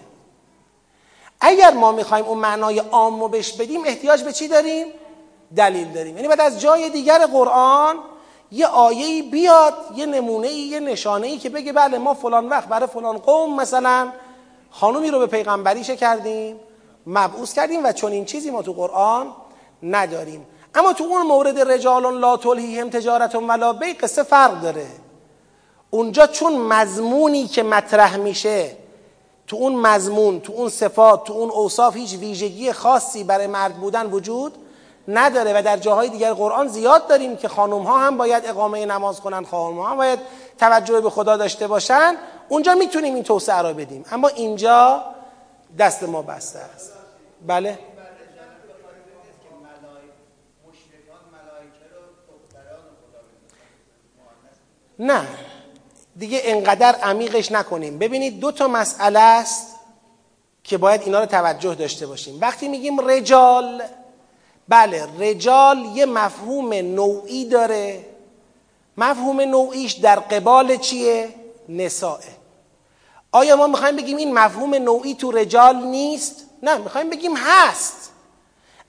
اگر 1.40 1.70
ما 1.70 1.92
می‌خوایم 1.92 2.24
اون 2.24 2.38
معنای 2.38 2.78
عام 2.78 3.20
رو 3.20 3.28
بهش 3.28 3.52
بدیم 3.52 3.84
احتیاج 3.86 4.22
به 4.22 4.32
چی 4.32 4.48
داریم؟ 4.48 4.86
دلیل 5.56 5.92
داریم. 5.92 6.16
یعنی 6.16 6.28
بعد 6.28 6.40
از 6.40 6.60
جای 6.60 6.90
دیگر 6.90 7.26
قرآن 7.26 7.96
یه 8.52 8.66
آیه 8.66 9.22
بیاد 9.22 9.74
یه 9.96 10.06
نمونه 10.06 10.48
یه 10.48 10.80
نشانه 10.80 11.26
ای 11.26 11.38
که 11.38 11.50
بگه 11.50 11.72
بله 11.72 11.98
ما 11.98 12.14
فلان 12.14 12.48
وقت 12.48 12.68
برای 12.68 12.86
فلان 12.86 13.18
قوم 13.18 13.56
مثلا 13.56 14.12
خانومی 14.70 15.10
رو 15.10 15.18
به 15.18 15.26
پیغمبریشه 15.26 15.96
کردیم 15.96 16.60
مبعوث 17.06 17.52
کردیم 17.52 17.84
و 17.84 17.92
چون 17.92 18.12
این 18.12 18.24
چیزی 18.24 18.50
ما 18.50 18.62
تو 18.62 18.72
قرآن 18.72 19.26
نداریم. 19.82 20.46
اما 20.74 20.92
تو 20.92 21.04
اون 21.04 21.22
مورد 21.22 21.58
رجال 21.58 22.18
لا 22.18 22.36
تلهیهم 22.36 22.90
تجارت 22.90 23.34
ولا 23.34 23.72
بی 23.72 23.92
قصه 23.92 24.22
فرق 24.22 24.60
داره. 24.60 24.86
اونجا 25.90 26.26
چون 26.26 26.56
مضمونی 26.56 27.46
که 27.46 27.62
مطرح 27.62 28.16
میشه 28.16 28.76
تو 29.46 29.56
اون 29.56 29.74
مضمون 29.74 30.40
تو 30.40 30.52
اون 30.52 30.68
صفات 30.68 31.24
تو 31.24 31.32
اون 31.32 31.50
اوصاف 31.50 31.96
هیچ 31.96 32.14
ویژگی 32.14 32.72
خاصی 32.72 33.24
برای 33.24 33.46
مرد 33.46 33.76
بودن 33.76 34.06
وجود 34.06 34.52
نداره 35.08 35.58
و 35.58 35.62
در 35.62 35.76
جاهای 35.76 36.08
دیگر 36.08 36.32
قرآن 36.32 36.68
زیاد 36.68 37.06
داریم 37.06 37.36
که 37.36 37.48
خانم 37.48 37.82
ها 37.82 37.98
هم 37.98 38.16
باید 38.16 38.46
اقامه 38.46 38.86
نماز 38.86 39.20
کنن 39.20 39.44
خانم 39.44 39.78
ها 39.78 39.88
هم 39.88 39.96
باید 39.96 40.18
توجه 40.58 41.00
به 41.00 41.10
خدا 41.10 41.36
داشته 41.36 41.66
باشن. 41.66 42.16
اونجا 42.48 42.74
می‌تونیم 42.74 43.14
این 43.14 43.22
توسعه 43.22 43.62
را 43.62 43.72
بدیم. 43.72 44.04
اما 44.12 44.28
اینجا 44.28 45.02
دست 45.78 46.02
ما 46.02 46.22
بسته 46.22 46.58
است. 46.58 46.95
بله. 47.46 47.78
نه. 54.98 55.26
دیگه 56.16 56.40
انقدر 56.44 56.94
عمیقش 56.94 57.52
نکنیم. 57.52 57.98
ببینید 57.98 58.40
دو 58.40 58.52
تا 58.52 58.68
مسئله 58.68 59.20
است 59.20 59.76
که 60.64 60.78
باید 60.78 61.02
اینا 61.02 61.20
رو 61.20 61.26
توجه 61.26 61.74
داشته 61.74 62.06
باشیم. 62.06 62.38
وقتی 62.40 62.68
میگیم 62.68 63.08
رجال 63.08 63.82
بله 64.68 65.08
رجال 65.18 65.78
یه 65.94 66.06
مفهوم 66.06 66.72
نوعی 66.72 67.44
داره. 67.44 68.04
مفهوم 68.96 69.40
نوعیش 69.40 69.92
در 69.92 70.20
قبال 70.20 70.76
چیه؟ 70.76 71.28
نسائه 71.68 72.36
آیا 73.32 73.56
ما 73.56 73.66
می‌خوایم 73.66 73.96
بگیم 73.96 74.16
این 74.16 74.34
مفهوم 74.34 74.74
نوعی 74.74 75.14
تو 75.14 75.30
رجال 75.30 75.76
نیست؟ 75.76 76.45
نه 76.66 76.78
می‌خوایم 76.78 77.10
بگیم 77.10 77.36
هست. 77.36 78.12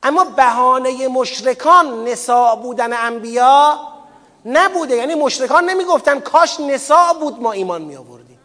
اما 0.04 0.24
بهانه 0.24 1.08
مشرکان 1.08 2.08
نساء 2.08 2.56
بودن 2.56 2.94
انبیا 2.94 3.80
نبوده. 4.46 4.96
یعنی 4.96 5.16
مشرکان 5.16 5.70
نمی‌گفتن 5.70 6.20
کاش 6.20 6.60
نساء 6.60 7.14
بود 7.14 7.42
ما 7.42 7.52
ایمان 7.52 7.82
می 7.82 7.96
آوردیم 7.96 8.40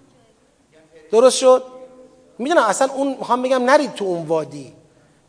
درست 1.10 1.38
شد؟ 1.38 1.64
می‌دونم 2.38 2.62
اصلا 2.62 2.88
اون 2.94 3.09
می‌خوام 3.18 3.42
بگم 3.42 3.64
نرید 3.64 3.94
تو 3.94 4.04
اون 4.04 4.26
وادی. 4.26 4.72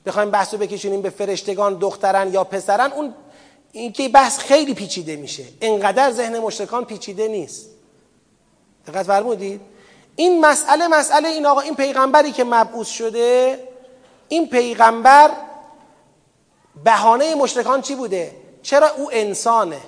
بخوایم 0.05 0.31
بحث 0.31 0.53
رو 0.53 0.59
بکشونیم 0.59 1.01
به 1.01 1.09
فرشتگان 1.09 1.73
دخترن 1.73 2.33
یا 2.33 2.43
پسرن 2.43 2.91
اون 2.91 3.13
اینکه 3.71 4.09
بحث 4.09 4.39
خیلی 4.39 4.73
پیچیده 4.73 5.15
میشه. 5.15 5.43
انقدر 5.61 6.11
ذهن 6.11 6.39
مشرکان 6.39 6.85
پیچیده 6.85 7.27
نیست. 7.27 7.69
دقت 8.87 9.05
فرمودید؟ 9.05 9.61
این 10.15 10.45
مسئله 10.45 10.87
مسئله 10.87 11.29
این 11.29 11.45
آقا 11.45 11.61
این 11.61 11.75
پیغمبری 11.75 12.31
که 12.31 12.43
مبعوث 12.43 12.87
شده 12.87 13.59
این 14.33 14.49
پیغمبر 14.49 15.31
بهانه 16.83 17.35
مشرکان 17.35 17.81
چی 17.81 17.95
بوده؟ 17.95 18.35
چرا 18.61 18.89
او 18.89 19.09
انسانه؟ 19.13 19.81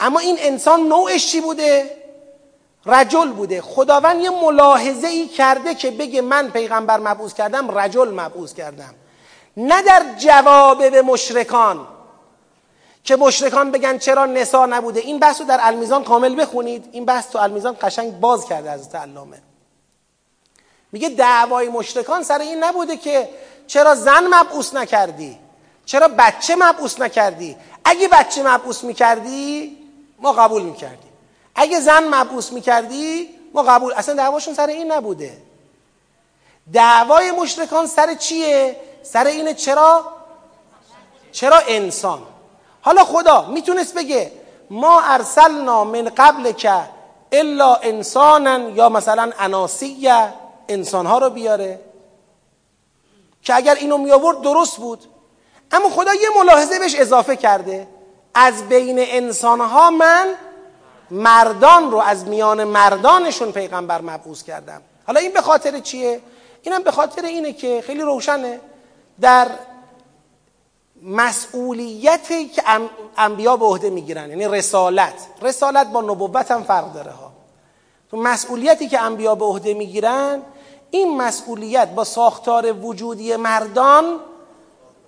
اما 0.00 0.18
این 0.18 0.36
انسان 0.40 0.80
نوعش 0.80 1.32
چی 1.32 1.40
بوده؟ 1.40 1.96
رجل 2.86 3.28
بوده. 3.28 3.60
خداوند 3.60 4.20
یه 4.20 4.30
ملاحظه 4.30 5.08
ای 5.08 5.26
کرده 5.26 5.74
که 5.74 5.90
بگه 5.90 6.20
من 6.20 6.50
پیغمبر 6.50 7.00
مبعوث 7.00 7.34
کردم 7.34 7.78
رجل 7.78 8.08
مبعوث 8.08 8.54
کردم. 8.54 8.94
نه 9.56 9.82
در 9.82 10.02
جواب 10.18 10.90
به 10.90 11.02
مشرکان 11.02 11.86
که 13.04 13.16
مشرکان 13.16 13.70
بگن 13.70 13.98
چرا 13.98 14.26
نسا 14.26 14.66
نبوده. 14.66 15.00
این 15.00 15.18
بحث 15.18 15.40
رو 15.40 15.46
در 15.46 15.58
المیزان 15.62 16.04
کامل 16.04 16.40
بخونید. 16.40 16.88
این 16.92 17.04
بحث 17.04 17.30
تو 17.30 17.38
المیزان 17.38 17.76
قشنگ 17.82 18.20
باز 18.20 18.46
کرده 18.46 18.70
از 18.70 18.94
علامه 18.94 19.47
میگه 20.92 21.08
دعوای 21.08 21.68
مشرکان 21.68 22.22
سر 22.22 22.38
این 22.38 22.64
نبوده 22.64 22.96
که 22.96 23.28
چرا 23.66 23.94
زن 23.94 24.26
مبعوث 24.26 24.74
نکردی؟ 24.74 25.38
چرا 25.86 26.08
بچه 26.08 26.56
مبعوث 26.56 27.00
نکردی؟ 27.00 27.56
اگه 27.84 28.08
بچه 28.08 28.42
مبعوث 28.42 28.84
می‌کردی 28.84 29.76
ما 30.18 30.32
قبول 30.32 30.62
می‌کردیم. 30.62 31.12
اگه 31.54 31.80
زن 31.80 32.14
مبعوث 32.14 32.52
می‌کردی 32.52 33.28
ما 33.54 33.62
قبول 33.62 33.92
اصلا 33.92 34.14
دعواشون 34.14 34.54
سر 34.54 34.66
این 34.66 34.92
نبوده. 34.92 35.38
دعوای 36.72 37.30
مشرکان 37.30 37.86
سر 37.86 38.14
چیه؟ 38.14 38.76
سر 39.02 39.26
اینه 39.26 39.54
چرا؟ 39.54 40.04
چرا 41.32 41.58
انسان؟ 41.68 42.22
حالا 42.80 43.04
خدا 43.04 43.46
می‌تونست 43.48 43.94
بگه 43.94 44.32
ما 44.70 45.00
ارسلنا 45.00 45.84
من 45.84 46.08
قبل 46.16 46.52
که 46.52 46.80
الا 47.32 47.74
انسانا 47.74 48.70
یا 48.70 48.88
مثلا 48.88 49.32
اناسی 49.38 49.86
انسانها 50.68 51.18
رو 51.18 51.30
بیاره 51.30 51.80
که 53.42 53.54
اگر 53.54 53.74
اینو 53.74 53.98
می 53.98 54.12
آورد 54.12 54.40
درست 54.40 54.76
بود. 54.76 55.04
اما 55.72 55.88
خدا 55.88 56.14
یه 56.14 56.28
ملاحظه 56.38 56.78
بهش 56.78 56.94
اضافه 56.94 57.36
کرده. 57.36 57.88
از 58.34 58.68
بین 58.68 58.96
انسانها 58.98 59.90
من 59.90 60.34
مردان 61.10 61.90
رو 61.90 61.98
از 61.98 62.26
میان 62.26 62.64
مردانشون 62.64 63.52
پیغمبر 63.52 64.00
مبعوث 64.00 64.42
کردم. 64.42 64.82
حالا 65.06 65.20
این 65.20 65.32
به 65.32 65.42
خاطر 65.42 65.78
چیه؟ 65.78 66.20
اینم 66.62 66.82
به 66.82 66.90
خاطر 66.90 67.24
اینه 67.24 67.52
که 67.52 67.82
خیلی 67.86 68.00
روشنه. 68.00 68.60
در 69.20 69.48
مسئولیتی 71.02 72.48
که 72.48 72.62
انبیا 73.16 73.56
به 73.56 73.64
عهده 73.64 73.90
می‌گیرن 73.90 74.30
یعنی 74.30 74.48
رسالت. 74.48 75.26
رسالت 75.42 75.86
با 75.86 76.00
نبوت 76.00 76.50
هم 76.50 76.62
فرق 76.62 76.92
داره 76.92 77.10
ها. 77.10 77.32
تو 78.10 78.16
مسئولیتی 78.16 78.88
که 78.88 79.00
انبیا 79.00 79.34
به 79.34 79.44
عهده 79.44 79.74
می‌گیرن 79.74 80.42
این 80.90 81.16
مسئولیت 81.16 81.88
با 81.88 82.04
ساختار 82.04 82.72
وجودی 82.72 83.36
مردان 83.36 84.20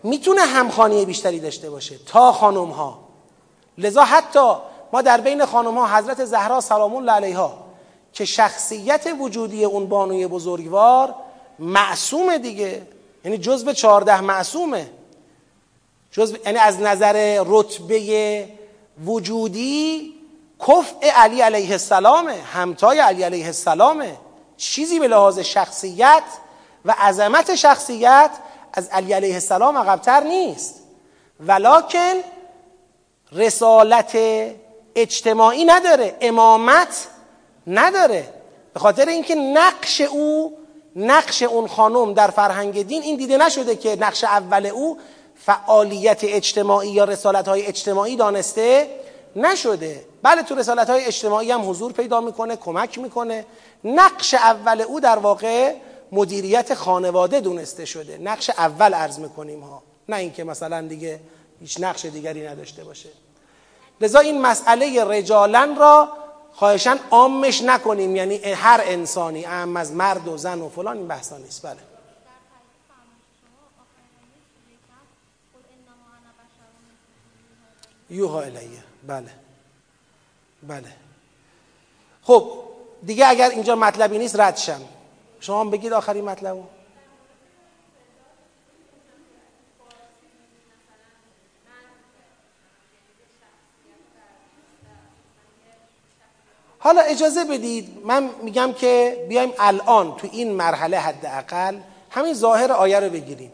می‌تونه 0.03 0.41
همخانی 0.41 1.05
بیشتری 1.05 1.41
داشته 1.41 1.71
باشه 1.71 1.99
تا 2.07 2.33
خانم 2.33 2.71
ها 2.71 2.99
لذا 3.79 4.05
حتی 4.05 4.55
ما 4.93 5.03
در 5.03 5.21
بین 5.21 5.45
خانم 5.45 5.79
ها 5.79 5.99
حضرت 5.99 6.25
زهرا 6.25 6.61
سلام 6.61 6.97
الله 6.97 7.13
علیها 7.13 7.59
که 8.13 8.25
شخصیت 8.25 9.07
وجودی 9.21 9.65
اون 9.65 9.87
بانوی 9.87 10.27
بزرگوار 10.27 11.15
معصومه 11.59 12.39
دیگه. 12.39 12.83
یعنی 13.25 13.39
جزء 13.39 13.73
چهارده 13.73 14.21
معصومه. 14.21 14.91
جزء 16.11 16.37
یعنی 16.47 16.59
از 16.59 16.81
نظر 16.81 17.45
رتبه 17.47 18.49
وجودی 19.05 20.15
کفع 20.69 21.11
علی 21.11 21.41
علیه 21.41 21.71
السلامه 21.71 22.33
همتای 22.33 22.99
علی 22.99 23.23
علیه 23.23 23.47
السلامه. 23.47 24.17
چیزی 24.61 24.99
به 24.99 25.09
لحاظ 25.09 25.39
شخصیت 25.39 26.23
و 26.85 26.95
عظمت 26.99 27.55
شخصیت 27.55 28.31
از 28.73 28.89
علی 28.89 29.13
علیه 29.13 29.35
السلام 29.35 29.79
عقبتر 29.79 30.21
نیست. 30.21 30.75
ولکن 31.41 32.15
رسالت 33.33 34.19
اجتماعی 34.95 35.65
نداره 35.65 36.17
امامت 36.21 37.09
نداره. 37.67 38.29
به 38.75 38.81
خاطر 38.81 39.07
اینکه 39.07 39.35
نقش 39.35 40.01
او 40.01 40.57
نقش 40.97 41.43
اون 41.43 41.69
خانم 41.69 42.15
در 42.15 42.29
فرهنگ 42.29 42.87
دین 42.87 43.03
این 43.03 43.17
دیده 43.17 43.37
نشده 43.37 43.77
که 43.77 43.97
نقش 44.01 44.25
اول 44.25 44.67
او 44.67 44.99
فعالیت 45.37 46.21
اجتماعی 46.23 46.91
یا 46.91 47.05
رسالت 47.05 47.49
های 47.49 47.67
اجتماعی 47.67 48.17
دانسته 48.17 48.91
نشده. 49.37 50.05
بله 50.23 50.43
تو 50.43 50.55
رسالت 50.55 50.91
های 50.91 51.05
اجتماعی 51.05 51.51
هم 51.51 51.71
حضور 51.71 51.93
پیدا 51.93 52.21
می‌کنه 52.21 52.57
کمک 52.57 52.99
می‌کنه. 52.99 53.47
نقش 53.85 54.35
اول 54.35 54.81
او 54.81 55.01
در 55.01 55.19
واقع 55.19 55.75
مدیریت 56.13 56.75
خانواده 56.75 57.41
دونسته 57.41 57.85
شده. 57.85 58.19
نقش 58.19 58.51
اول 58.51 58.95
عرض 58.95 59.19
می‌کنیم 59.19 59.61
ها. 59.61 59.83
نه 60.09 60.17
اینکه 60.17 60.45
مثلا 60.45 60.81
دیگه 60.89 61.21
هیچ 61.61 61.81
نقش 61.81 62.05
دیگری 62.05 62.47
نداشته 62.47 62.85
باشه. 62.85 63.09
لذا 64.01 64.19
این 64.19 64.41
مسئله 64.41 65.05
رجالن 65.05 65.77
را 65.77 66.09
خواهشان 66.53 66.99
عامش 67.11 67.63
نکنیم. 67.63 68.17
یعنی 68.17 68.37
هر 68.37 68.81
انسانی 68.85 69.45
اهم 69.45 69.77
از 69.77 69.93
مرد 69.93 70.29
و 70.29 70.37
زن 70.37 70.61
و 70.61 70.69
فلان 70.69 70.97
این 70.97 71.09
بحثا 71.09 71.39
نیست. 71.39 71.67
بله. 71.67 71.77
یوها 78.11 78.43
الیه. 78.43 78.83
بله. 79.07 79.31
بله. 80.63 80.93
خب 82.23 82.70
دیگه 83.07 83.27
اگر 83.27 83.51
اینجا 83.51 83.77
مطلبی 83.77 84.19
نیست 84.19 84.41
رد 84.41 84.57
شم. 84.57 84.81
شما 85.41 85.65
بگید 85.65 85.93
آخری 85.93 86.21
مطلبو 86.23 86.63
حالا 96.83 97.01
اجازه 97.01 97.45
بدید 97.45 97.89
من 98.05 98.31
میگم 98.43 98.73
که 98.73 99.25
بیایم 99.29 99.53
الان 99.59 100.17
تو 100.17 100.29
این 100.33 100.53
مرحله 100.53 100.99
حداقل 100.99 101.79
همین 102.11 102.35
ظاهر 102.35 102.73
آیه 102.73 103.01
رو 103.01 103.11
بگیریم. 103.11 103.53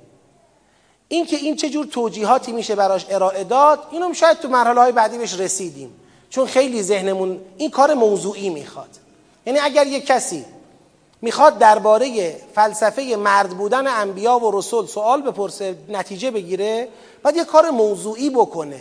این 1.09 1.27
که 1.27 1.37
این 1.37 1.57
چه 1.57 1.71
جور 1.71 1.87
توجیهاتی 1.87 2.53
میشه 2.53 2.75
براش 2.75 3.07
ارائه 3.11 3.45
داد 3.45 3.89
اینم 3.91 4.13
شاید 4.13 4.39
تو 4.39 4.49
مرحله 4.49 4.81
های 4.81 4.93
بعدی 4.93 5.19
بهش 5.19 5.35
رسیدیم. 5.35 6.01
چون 6.31 6.47
خیلی 6.47 6.83
ذهنمون 6.83 7.41
این 7.57 7.71
کار 7.71 7.95
موضوعی 7.95 8.51
می‌خواد. 8.51 9.06
یعنی 9.47 9.59
اگر 9.59 9.87
یک 9.87 10.07
کسی 10.07 10.45
می‌خواد 11.23 11.59
درباره 11.59 12.37
فلسفه 12.55 13.17
مرد 13.17 13.51
بودن 13.51 13.87
انبیا 13.87 14.39
و 14.39 14.59
رسول 14.59 14.87
سوال 14.87 15.23
بپرسه 15.23 15.77
نتیجه 15.89 16.31
بگیره 16.31 16.89
باید 17.23 17.37
یه 17.37 17.45
کار 17.45 17.71
موضوعی 17.71 18.31
بکنه. 18.31 18.81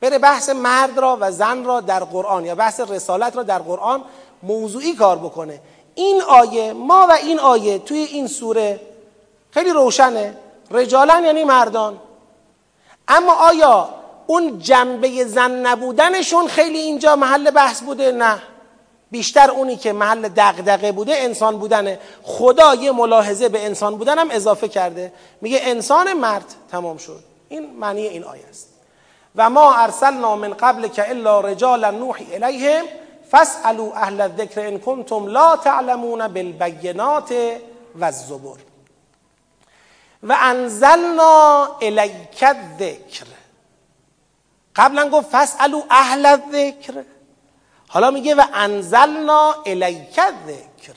بره 0.00 0.18
بحث 0.18 0.48
مرد 0.48 0.98
را 0.98 1.18
و 1.20 1.32
زن 1.32 1.64
را 1.64 1.80
در 1.80 2.04
قرآن 2.04 2.44
یا 2.44 2.54
بحث 2.54 2.80
رسالت 2.80 3.36
را 3.36 3.42
در 3.42 3.58
قرآن 3.58 4.04
موضوعی 4.42 4.94
کار 4.94 5.18
بکنه. 5.18 5.60
این 5.94 6.22
آیه 6.22 6.72
ما 6.72 7.06
و 7.10 7.12
این 7.12 7.38
آیه 7.38 7.78
توی 7.78 7.98
این 7.98 8.26
سوره 8.26 8.80
خیلی 9.50 9.70
روشنه. 9.70 10.36
رجالن 10.70 11.24
یعنی 11.24 11.44
مردان. 11.44 11.98
اما 13.08 13.32
آیا 13.32 13.88
اون 14.26 14.58
جنبه 14.58 15.24
زن 15.24 15.50
نبودنشون 15.50 16.48
خیلی 16.48 16.78
اینجا 16.78 17.16
محل 17.16 17.50
بحث 17.50 17.80
بوده؟ 17.80 18.12
نه. 18.12 18.42
بیشتر 19.10 19.50
اونی 19.50 19.76
که 19.76 19.92
محل 19.92 20.28
دغدغه 20.28 20.92
بوده 20.92 21.14
انسان 21.16 21.58
بودنه. 21.58 21.98
خدا 22.22 22.74
یه 22.74 22.92
ملاحظه 22.92 23.48
به 23.48 23.66
انسان 23.66 23.96
بودن 23.96 24.18
هم 24.18 24.30
اضافه 24.30 24.68
کرده. 24.68 25.12
میگه 25.40 25.58
انسان 25.62 26.12
مرد 26.12 26.54
تمام 26.70 26.96
شد. 26.96 27.24
این 27.48 27.76
معنی 27.76 28.06
این 28.06 28.24
آیه 28.24 28.44
است. 28.50 28.68
و 29.36 29.50
ما 29.50 29.74
ارسلنا 29.74 30.36
من 30.36 30.54
قبل 30.54 30.88
که 30.88 31.10
الا 31.10 31.40
رجالا 31.40 31.90
نوحی 31.90 32.34
الیهم 32.34 32.84
فاسالوا 33.30 33.92
اهل 33.94 34.20
الذکر 34.20 34.60
ان 34.60 34.78
کنتم 34.78 35.26
لا 35.26 35.56
تعلمون 35.56 36.28
بالبینات 36.28 37.32
و 37.94 38.04
الزبر 38.04 38.58
و 40.22 40.36
انزلنا 40.40 41.68
الیک 41.82 42.42
الذکر. 42.42 43.26
قبلا 44.76 45.08
گفت 45.10 45.30
فاسالوا 45.30 45.82
اهل 45.90 46.26
الذکر. 46.26 47.04
حالا 47.88 48.10
میگه 48.10 48.34
و 48.34 48.42
انزلنا 48.54 49.54
الیک 49.66 50.18
الذکر. 50.18 50.94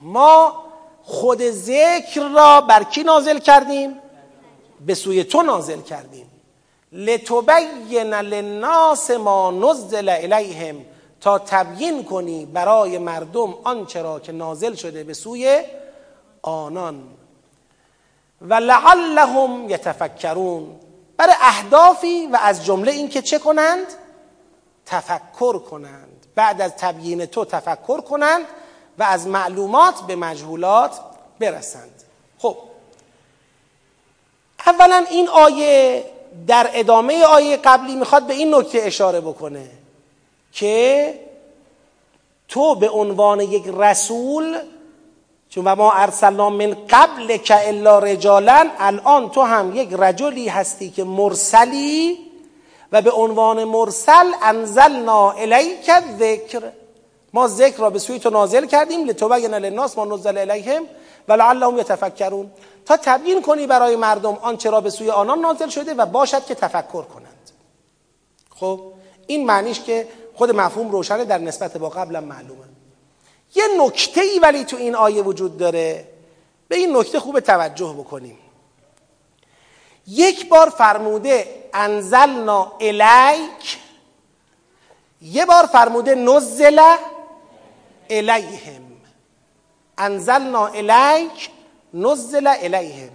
ما 0.00 0.64
خود 1.02 1.50
ذکر 1.50 2.28
را 2.34 2.60
بر 2.60 2.82
کی 2.82 3.02
نازل 3.02 3.38
کردیم؟ 3.38 3.98
به 4.86 4.94
سوی 4.94 5.24
تو 5.24 5.42
نازل 5.42 5.80
کردیم. 5.80 6.30
لتبین 6.92 8.14
للناس 8.14 9.10
ما 9.10 9.50
نزل 9.50 10.08
الیهم 10.08 10.76
تا 11.20 11.38
تبیین 11.38 12.04
کنی 12.04 12.46
برای 12.46 12.98
مردم 12.98 13.54
آنچه 13.64 14.02
را 14.02 14.20
که 14.20 14.32
نازل 14.32 14.74
شده 14.74 15.04
به 15.04 15.14
سوی 15.14 15.62
آنان. 16.42 17.02
و 18.40 18.54
لعلهم 18.54 19.70
یتفکرون. 19.70 20.80
برای 21.16 21.34
اهدافی 21.40 22.26
و 22.26 22.38
از 22.42 22.64
جمله 22.64 22.92
اینکه 22.92 23.22
چه 23.22 23.38
کنند؟ 23.38 23.86
تفکر 24.86 25.58
کنند. 25.58 26.26
بعد 26.34 26.60
از 26.60 26.72
تبیین 26.76 27.26
تو 27.26 27.44
تفکر 27.44 28.00
کنند 28.00 28.44
و 28.98 29.02
از 29.02 29.26
معلومات 29.26 30.00
به 30.06 30.16
مجهولات 30.16 31.00
برسند. 31.38 32.02
خب. 32.38 32.56
اولا 34.66 35.04
این 35.10 35.28
آیه 35.28 36.04
در 36.46 36.70
ادامه 36.74 37.24
آیه 37.24 37.56
قبلی 37.56 37.96
می‌خواد 37.96 38.26
به 38.26 38.34
این 38.34 38.54
نکته 38.54 38.78
اشاره 38.82 39.20
بکنه 39.20 39.70
که 40.52 41.14
تو 42.48 42.74
به 42.74 42.90
عنوان 42.90 43.40
یک 43.40 43.64
رسول 43.76 44.58
چون 45.50 45.64
و 45.64 45.74
ما 45.74 45.92
ارسلنا 45.92 46.50
من 46.50 46.76
قبل 46.90 47.36
که 47.36 47.68
الا 47.68 47.98
رجالا 47.98 48.70
الان 48.78 49.30
تو 49.30 49.42
هم 49.42 49.76
یک 49.76 49.88
رجلی 49.92 50.48
هستی 50.48 50.90
که 50.90 51.04
مرسلی 51.04 52.18
و 52.92 53.02
به 53.02 53.10
عنوان 53.10 53.64
مرسل 53.64 54.32
انزلنا 54.42 55.30
الیک 55.30 55.90
ذکر 56.18 56.72
ما 57.32 57.48
ذکر 57.48 57.78
را 57.78 57.90
به 57.90 57.98
سوی 57.98 58.18
تو 58.18 58.30
نازل 58.30 58.66
کردیم 58.66 59.04
لتبین 59.04 59.54
للناس 59.54 59.98
ما 59.98 60.04
نزل 60.04 60.38
الیهم 60.38 60.82
و 61.28 61.32
لعلهم 61.32 61.78
یتفکرون. 61.78 62.50
تا 62.86 62.96
تبیین 62.96 63.42
کنی 63.42 63.66
برای 63.66 63.96
مردم 63.96 64.38
آنچه 64.42 64.70
را 64.70 64.80
به 64.80 64.90
سوی 64.90 65.10
آنان 65.10 65.38
نازل 65.38 65.68
شده 65.68 65.94
و 65.94 66.06
باشد 66.06 66.44
که 66.44 66.54
تفکر 66.54 67.02
کنند. 67.02 67.50
خب 68.56 68.80
این 69.26 69.46
معنیش 69.46 69.80
که 69.80 70.08
خود 70.34 70.50
مفهوم 70.50 70.90
روشنه 70.90 71.24
در 71.24 71.38
نسبت 71.38 71.76
با 71.76 71.88
قبلا 71.88 72.20
معلومه. 72.20 72.64
یه 73.54 73.64
نکته 73.78 74.20
ای 74.20 74.38
ولی 74.38 74.64
تو 74.64 74.76
این 74.76 74.94
آیه 74.94 75.22
وجود 75.22 75.56
داره. 75.56 76.08
به 76.68 76.76
این 76.76 76.96
نکته 76.96 77.20
خوب 77.20 77.40
توجه 77.40 77.94
بکنیم. 77.98 78.38
یک 80.06 80.48
بار 80.48 80.68
فرموده 80.68 81.46
انزلنا 81.74 82.72
الیک 82.80 83.78
یه 85.22 85.46
بار 85.46 85.66
فرموده 85.66 86.14
نزل 86.14 86.80
الیهم. 88.10 88.82
انزلنا 89.98 90.66
الیک 90.66 91.50
نزل 91.94 92.46
الیهم. 92.46 93.10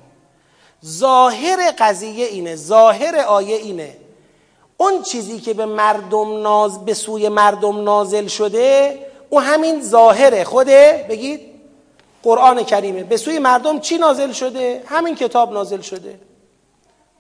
ظاهر 0.86 1.72
قضیه 1.80 2.26
اینه 2.26 2.56
ظاهر 2.56 3.16
آیه 3.16 3.56
اینه. 3.56 3.98
اون 4.78 5.02
چیزی 5.02 5.40
که 5.40 5.54
به 5.54 5.66
مردم 5.66 6.42
ناز 6.42 6.86
به 6.86 6.94
سوی 6.94 7.30
مردم 7.30 7.84
نازل 7.84 8.28
شده 8.28 9.00
او 9.30 9.42
همین 9.42 9.82
ظاهره. 9.82 10.44
خوده 10.44 11.06
بگید 11.10 11.42
قرآن 12.24 12.64
کریمه. 12.64 13.04
به 13.04 13.18
سوی 13.18 13.40
مردم 13.40 13.80
چی 13.80 13.98
نازل 13.98 14.32
شده؟ 14.32 14.84
همین 14.86 15.16
کتاب 15.16 15.54
نازل 15.54 15.82
شده. 15.82 16.20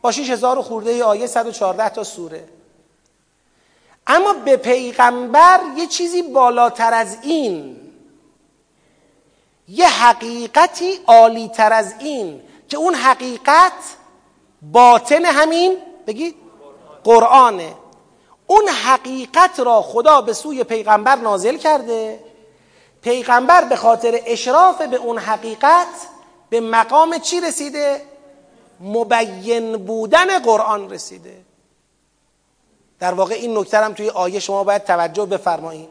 با 0.01 0.11
6000 0.11 0.61
خورده 0.61 1.03
آیه 1.03 1.27
114 1.27 1.89
تا 1.89 2.03
سوره. 2.03 2.47
اما 4.07 4.33
به 4.33 4.57
پیغمبر 4.57 5.59
یه 5.77 5.87
چیزی 5.87 6.21
بالاتر 6.21 6.93
از 6.93 7.17
این 7.21 7.77
یه 9.67 9.87
حقیقتی 9.87 10.99
عالی 11.07 11.47
تر 11.49 11.73
از 11.73 11.93
این 11.99 12.41
که 12.67 12.77
اون 12.77 12.95
حقیقت 12.95 13.73
باطن 14.61 15.25
همین 15.25 15.77
بگید 16.07 16.35
قرآنه. 17.03 17.73
اون 18.47 18.67
حقیقت 18.67 19.59
را 19.59 19.81
خدا 19.81 20.21
به 20.21 20.33
سوی 20.33 20.63
پیغمبر 20.63 21.15
نازل 21.15 21.57
کرده. 21.57 22.19
پیغمبر 23.01 23.63
به 23.63 23.75
خاطر 23.75 24.19
اشراف 24.25 24.81
به 24.81 24.97
اون 24.97 25.17
حقیقت 25.17 25.87
به 26.49 26.61
مقام 26.61 27.17
چی 27.17 27.41
رسیده؟ 27.41 28.01
مبین 28.79 29.77
بودن 29.77 30.39
قرآن 30.39 30.89
رسیده. 30.89 31.41
در 32.99 33.13
واقع 33.13 33.33
این 33.33 33.57
نکته 33.57 33.77
هم 33.77 33.93
توی 33.93 34.09
آیه 34.09 34.39
شما 34.39 34.63
باید 34.63 34.83
توجه 34.83 35.25
بفرمایید. 35.25 35.89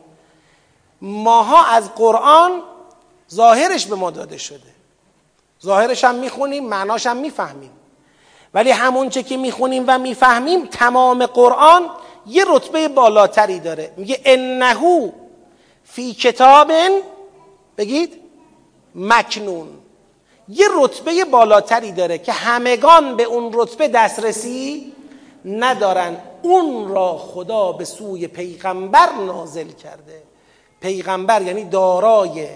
ماها 1.01 1.65
از 1.65 1.95
قرآن 1.95 2.63
ظاهرش 3.33 3.87
به 3.87 3.95
ما 3.95 4.11
داده 4.11 4.39
شده. 4.39 4.77
ظاهرش 5.65 6.05
هم 6.05 6.15
می‌خونیم 6.15 6.65
معناش 6.65 7.07
هم 7.07 7.17
می‌فهمیم. 7.17 7.71
ولی 8.55 8.71
همون 8.71 9.09
چه 9.09 9.23
که 9.23 9.37
می‌خونیم 9.37 9.85
و 9.87 9.99
می‌فهمیم 9.99 10.67
تمام 10.67 11.27
قرآن 11.27 11.91
یه 12.27 12.45
رتبه 12.49 12.89
بالاتری 12.89 13.61
داره. 13.61 13.93
میگه 13.97 14.21
انهو 14.25 15.11
فی 15.85 16.15
کتاب 16.15 16.73
بگید 17.79 18.21
مکنون. 18.95 19.69
یه 20.49 20.67
رتبه 20.79 21.25
بالاتری 21.25 21.93
داره 21.93 22.19
که 22.19 22.33
همگان 22.33 23.17
به 23.17 23.23
اون 23.23 23.51
رتبه 23.55 23.89
دسترسی 23.89 24.93
ندارن. 25.45 26.17
اون 26.43 26.89
را 26.89 27.19
خدا 27.19 27.73
به 27.73 27.85
سوی 27.85 28.27
پیغمبر 28.27 29.13
نازل 29.13 29.69
کرده. 29.69 30.23
پیغمبر 30.81 31.43
یعنی 31.43 31.65
دارای 31.65 32.49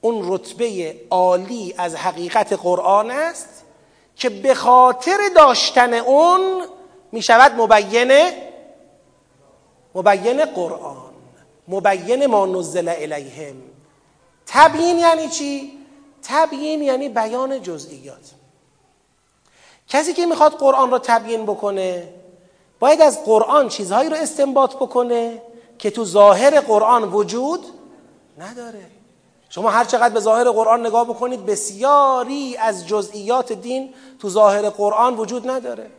اون 0.00 0.32
رتبه 0.32 0.96
عالی 1.10 1.74
از 1.78 1.94
حقیقت 1.96 2.52
قرآن 2.52 3.10
است 3.10 3.64
که 4.16 4.28
به 4.28 4.54
خاطر 4.54 5.18
داشتن 5.36 5.94
اون 5.94 6.40
می 7.12 7.22
شود 7.22 7.52
مبینه 7.52 8.32
مبین 9.94 10.44
قرآن 10.44 11.12
مبین 11.68 12.26
ما 12.26 12.46
نزل 12.46 12.88
الیهم 12.88 13.54
تبیین 14.46 14.98
یعنی 14.98 15.28
چی؟ 15.28 15.81
تبیین 16.22 16.82
یعنی 16.82 17.08
بیان 17.08 17.62
جزئیات. 17.62 18.30
کسی 19.88 20.12
که 20.12 20.26
می‌خواد 20.26 20.52
قرآن 20.52 20.90
را 20.90 20.98
تبیین 20.98 21.42
بکنه 21.42 22.08
باید 22.80 23.02
از 23.02 23.24
قرآن 23.24 23.68
چیزهایی 23.68 24.10
رو 24.10 24.16
استنباط 24.16 24.74
بکنه 24.74 25.42
که 25.78 25.90
تو 25.90 26.04
ظاهر 26.04 26.60
قرآن 26.60 27.12
وجود 27.12 27.66
نداره. 28.38 28.86
شما 29.48 29.70
هر 29.70 29.84
چقدر 29.84 30.14
به 30.14 30.20
ظاهر 30.20 30.50
قرآن 30.50 30.86
نگاه 30.86 31.04
بکنید 31.04 31.46
بسیاری 31.46 32.56
از 32.56 32.86
جزئیات 32.86 33.52
دین 33.52 33.94
تو 34.18 34.28
ظاهر 34.28 34.70
قرآن 34.70 35.14
وجود 35.14 35.50
نداره. 35.50 35.90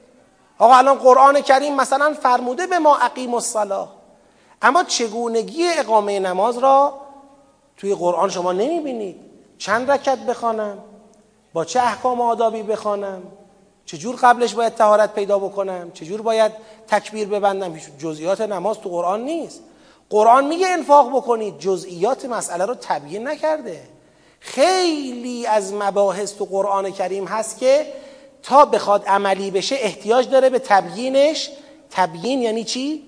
آقا 0.60 0.76
الان 0.76 0.98
قرآن 0.98 1.42
کریم 1.42 1.76
مثلا 1.76 2.14
فرموده 2.14 2.68
به 2.68 2.80
ما 2.80 2.98
اقیم 2.98 3.34
الصلاه 3.34 3.94
اما 4.62 4.84
چگونگی 4.84 5.68
اقامه 5.68 6.20
نماز 6.20 6.58
را 6.58 6.94
توی 7.78 7.96
قرآن 7.96 8.30
شما 8.30 8.52
نمی‌بینید. 8.52 9.33
چند 9.64 9.92
رکت 9.92 10.18
بخوانم؟ 10.18 10.78
با 11.54 11.66
چه 11.66 11.80
احکام 11.80 12.22
آدابی 12.22 12.64
بخوانم؟ 12.64 13.22
چجور 13.86 14.16
قبلش 14.16 14.54
باید 14.54 14.76
تهارت 14.76 15.14
پیدا 15.14 15.40
بکنم؟ 15.40 15.92
چجور 15.92 16.22
باید 16.22 16.52
تکبیر 16.88 17.28
ببندم؟ 17.28 17.78
جزئیات 18.00 18.42
نماز 18.42 18.80
تو 18.80 18.90
قرآن 18.90 19.22
نیست. 19.22 19.62
قرآن 20.10 20.46
میگه 20.46 20.68
انفاق 20.68 21.16
بکنید. 21.16 21.60
جزئیات 21.60 22.26
مسئله 22.26 22.66
رو 22.66 22.76
تبیین 22.76 23.28
نکرده. 23.28 23.84
خیلی 24.40 25.46
از 25.46 25.74
مباحث 25.74 26.34
تو 26.34 26.46
قرآن 26.46 26.92
کریم 26.92 27.26
هست 27.26 27.58
که 27.58 27.86
تا 28.42 28.66
بخواد 28.66 29.06
عملی 29.06 29.52
بشه 29.52 29.76
احتیاج 29.80 30.30
داره 30.30 30.50
به 30.50 30.60
تبیینش. 30.60 31.50
تبیین 31.92 32.42
یعنی 32.42 32.64
چی؟ 32.64 33.04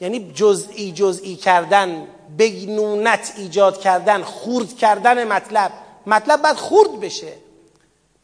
یعنی 0.00 0.32
جزئی 0.34 0.92
جزئی 0.92 1.36
کردن. 1.36 2.06
بگنونت 2.38 3.32
ایجاد 3.36 3.80
کردن 3.80 4.22
خورد 4.22 4.76
کردن 4.76 5.24
مطلب. 5.24 5.72
مطلب 6.06 6.42
باید 6.42 6.56
خورد 6.56 7.00
بشه 7.00 7.32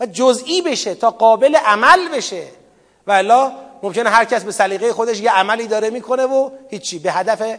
و 0.01 0.07
جزئی 0.07 0.63
بشه 0.63 0.95
تا 0.95 1.11
قابل 1.11 1.57
عمل 1.57 2.09
بشه. 2.09 2.45
و 3.07 3.13
الا 3.13 3.53
ممکنه 3.83 4.11
هر 4.11 4.25
کس 4.25 4.45
به 4.45 4.53
سلیقه 4.53 4.93
خودش 4.93 5.21
یه 5.21 5.31
عملی 5.31 5.67
داره 5.67 5.91
می‌کنه 5.91 6.25
و 6.25 6.51
هیچی. 6.71 6.99
به 6.99 7.13
هدف 7.13 7.59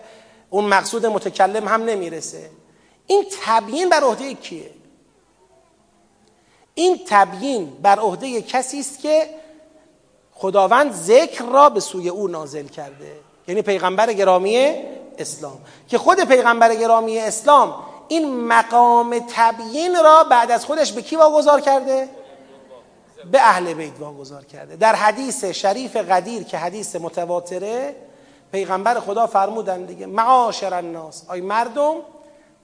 اون 0.49 0.65
مقصود 0.65 1.05
متکلم 1.05 1.67
هم 1.67 1.83
نمی‌رسه. 1.83 2.49
این 3.07 3.25
تبیین 3.43 3.89
بر 3.89 4.03
عهده 4.03 4.33
کیه؟ 4.33 4.71
این 6.73 6.99
تبیین 7.07 7.77
بر 7.81 7.99
عهده 7.99 8.41
کسی 8.41 8.79
است 8.79 8.99
که 8.99 9.29
خداوند 10.33 10.91
ذکر 10.91 11.43
را 11.43 11.69
به 11.69 11.79
سوی 11.79 12.09
او 12.09 12.27
نازل 12.27 12.67
کرده. 12.67 13.11
یعنی 13.47 13.61
پیغمبر 13.61 14.13
گرامی 14.13 14.73
اسلام. 15.19 15.57
که 15.87 15.97
خود 15.97 16.23
پیغمبر 16.23 16.75
گرامی 16.75 17.19
اسلام 17.19 17.75
این 18.07 18.47
مقام 18.47 19.25
تبیین 19.35 19.95
را 20.03 20.23
بعد 20.23 20.51
از 20.51 20.65
خودش 20.65 20.91
به 20.91 21.01
کی 21.01 21.15
واگذار 21.15 21.61
کرده؟ 21.61 22.09
به 23.31 23.41
اهل 23.41 23.73
بیت 23.73 23.99
واگذار 23.99 24.45
کرده. 24.45 24.75
در 24.75 24.95
حدیث 24.95 25.45
شریف 25.45 25.95
قدیر 25.95 26.43
که 26.43 26.57
حدیث 26.57 26.95
متواتره 26.95 27.95
پیغمبر 28.51 28.99
خدا 28.99 29.27
فرمودن 29.27 29.85
دیگه 29.85 30.05
معاشر 30.05 30.73
الناس. 30.73 31.23
آی 31.27 31.41
مردم 31.41 31.95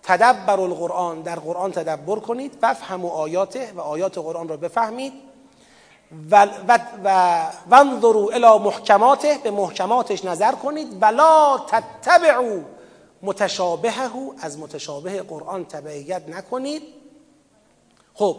تدبر 0.04 0.60
القرآن. 0.60 1.22
در 1.22 1.36
قرآن 1.36 1.72
تدبر 1.72 2.16
کنید 2.16 2.58
و 2.64 3.06
آیاته 3.08 3.72
و 3.76 3.82
آیات 3.82 4.18
قرآن 4.18 4.48
را 4.48 4.58
بفهمید. 4.58 5.14
و 6.32 6.48
و 7.04 7.42
وانظروا 7.70 8.30
الى 8.34 8.60
محکماته 8.60 9.38
به 9.44 9.52
محکماتش 9.52 10.26
نظر 10.26 10.52
کنید. 10.52 10.98
ولا 11.02 11.58
تتبعوا 11.68 12.60
متشابهه 13.22 14.12
از 14.42 14.60
متشابه 14.60 15.22
قرآن 15.22 15.66
تبعیت 15.66 16.30
نکنید. 16.30 16.82
خب 18.14 18.38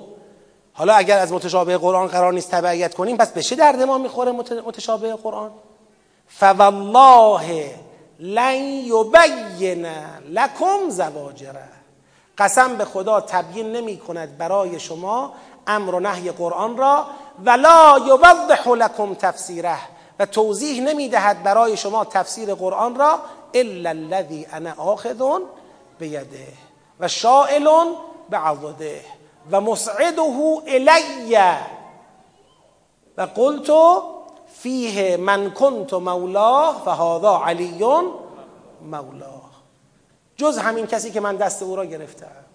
حالا 0.73 0.95
اگر 0.95 1.19
از 1.19 1.33
متشابه 1.33 1.79
قرآن 1.79 2.07
قرار 2.07 2.33
نیست 2.33 2.51
تبعیت 2.51 2.95
کنیم 2.95 3.17
پس 3.17 3.31
به 3.33 3.43
چه 3.43 3.57
درد 3.57 3.83
ما 3.83 3.99
می‌خوره 3.99 4.33
متشابه 4.67 5.15
قرآن؟ 5.15 5.51
فوالله 6.29 7.75
لن 8.21 8.63
یبین 8.63 9.87
لکم 10.29 10.89
زواجره. 10.89 11.69
قسم 12.39 12.77
به 12.77 12.85
خدا 12.85 13.21
تبیین 13.21 13.73
نمی 13.73 13.97
کند 13.97 14.39
برای 14.39 14.81
شما 14.81 15.33
امر 15.67 15.95
و 15.95 16.01
نهی 16.01 16.31
قرآن 16.31 16.77
را 16.77 17.07
ولا 17.45 17.99
یوضح 18.07 18.69
لکم 18.69 19.15
تفسیره. 19.15 19.79
و 20.19 20.27
توضیح 20.27 20.83
نمی 20.83 21.09
دهد 21.09 21.43
برای 21.43 21.77
شما 21.77 22.05
تفسیر 22.05 22.55
قرآن 22.55 22.95
را 22.95 23.19
الا 23.55 23.91
الذي 23.91 24.47
انا 24.53 24.75
آخذ 24.79 25.39
بیده 25.99 26.49
و 27.01 27.09
شائل 27.09 27.69
بعضده 28.31 29.05
و 29.51 29.61
مسعده 29.61 30.23
الی. 30.67 31.37
و 33.17 33.23
قلت 33.23 33.73
فیه 34.55 35.17
من 35.17 35.51
کنت 35.51 35.95
مولاه 35.95 36.83
فهذا 36.85 37.43
علی 37.45 37.85
مولاه 38.83 39.47
جز 40.37 40.59
همین 40.59 40.87
کسی 40.87 41.11
که 41.11 41.21
من 41.21 41.37
دست 41.37 41.63
او 41.63 41.77
را 41.77 41.85
گرفتم. 41.85 42.46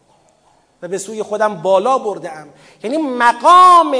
و 0.81 0.87
به 0.87 0.97
سوی 0.97 1.23
خودم 1.23 1.55
بالا 1.55 1.97
برده 1.97 2.31
ام 2.31 2.47
یعنی 2.83 2.97
مقام 2.97 3.95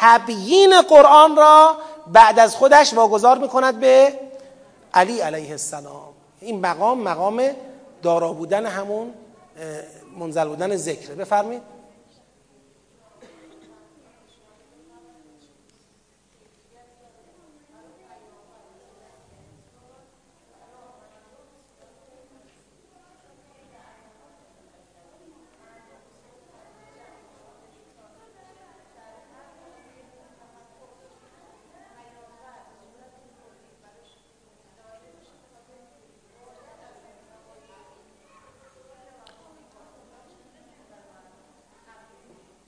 تبیین 0.00 0.80
قرآن 0.80 1.36
را 1.36 1.76
بعد 2.06 2.38
از 2.38 2.56
خودش 2.56 2.94
واگذار 2.94 3.38
می‌کند 3.38 3.80
به 3.80 4.12
علی 4.94 5.20
علیه 5.20 5.50
السلام. 5.50 6.08
این 6.40 6.60
مقام 6.60 7.00
مقام 7.00 7.42
دارا 8.02 8.32
بودن 8.32 8.66
همون 8.66 9.14
منزل 10.18 10.48
بودن 10.48 10.76
ذکره 10.76 11.14
بفرمید 11.14 11.62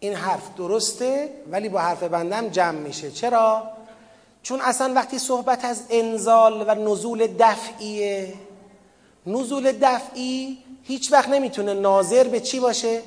این 0.09 0.16
حرف 0.16 0.55
درسته 0.56 1.30
ولی 1.51 1.68
با 1.68 1.78
حرف 1.78 2.02
بندم 2.02 2.48
جمع 2.48 2.78
میشه. 2.78 3.10
چرا؟ 3.10 3.62
چون 4.43 4.60
اصلا 4.60 4.94
وقتی 4.94 5.18
صحبت 5.18 5.64
از 5.64 5.82
انزال 5.90 6.64
و 6.68 6.74
نزول 6.74 7.26
دفعیه 7.39 8.35
نزول 9.26 9.72
دفعی 9.72 10.59
هیچ 10.82 11.12
وقت 11.12 11.28
نمی‌تونه 11.28 11.74
ناظر 11.74 12.24
به 12.24 12.40
چی 12.40 12.60
باشه؟ 12.60 13.02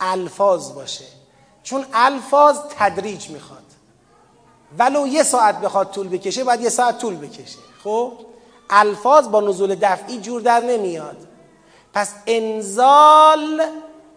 الفاظ 0.00 0.72
باشه. 0.72 1.04
چون 1.62 1.84
الفاظ 1.92 2.58
تدریج 2.78 3.30
می‌خواد. 3.30 3.62
ولو 4.78 5.06
یه 5.06 5.22
ساعت 5.22 5.60
بخواد 5.60 5.90
طول 5.90 6.08
بکشه 6.08 6.44
باید 6.44 6.60
یه 6.60 6.68
ساعت 6.68 6.98
طول 6.98 7.16
بکشه. 7.16 7.58
خب؟ 7.84 8.12
الفاظ 8.70 9.28
با 9.28 9.40
نزول 9.40 9.74
دفعی 9.74 10.20
جور 10.20 10.40
در 10.40 10.60
نمیاد. 10.60 11.16
پس 11.94 12.14
انزال 12.26 13.62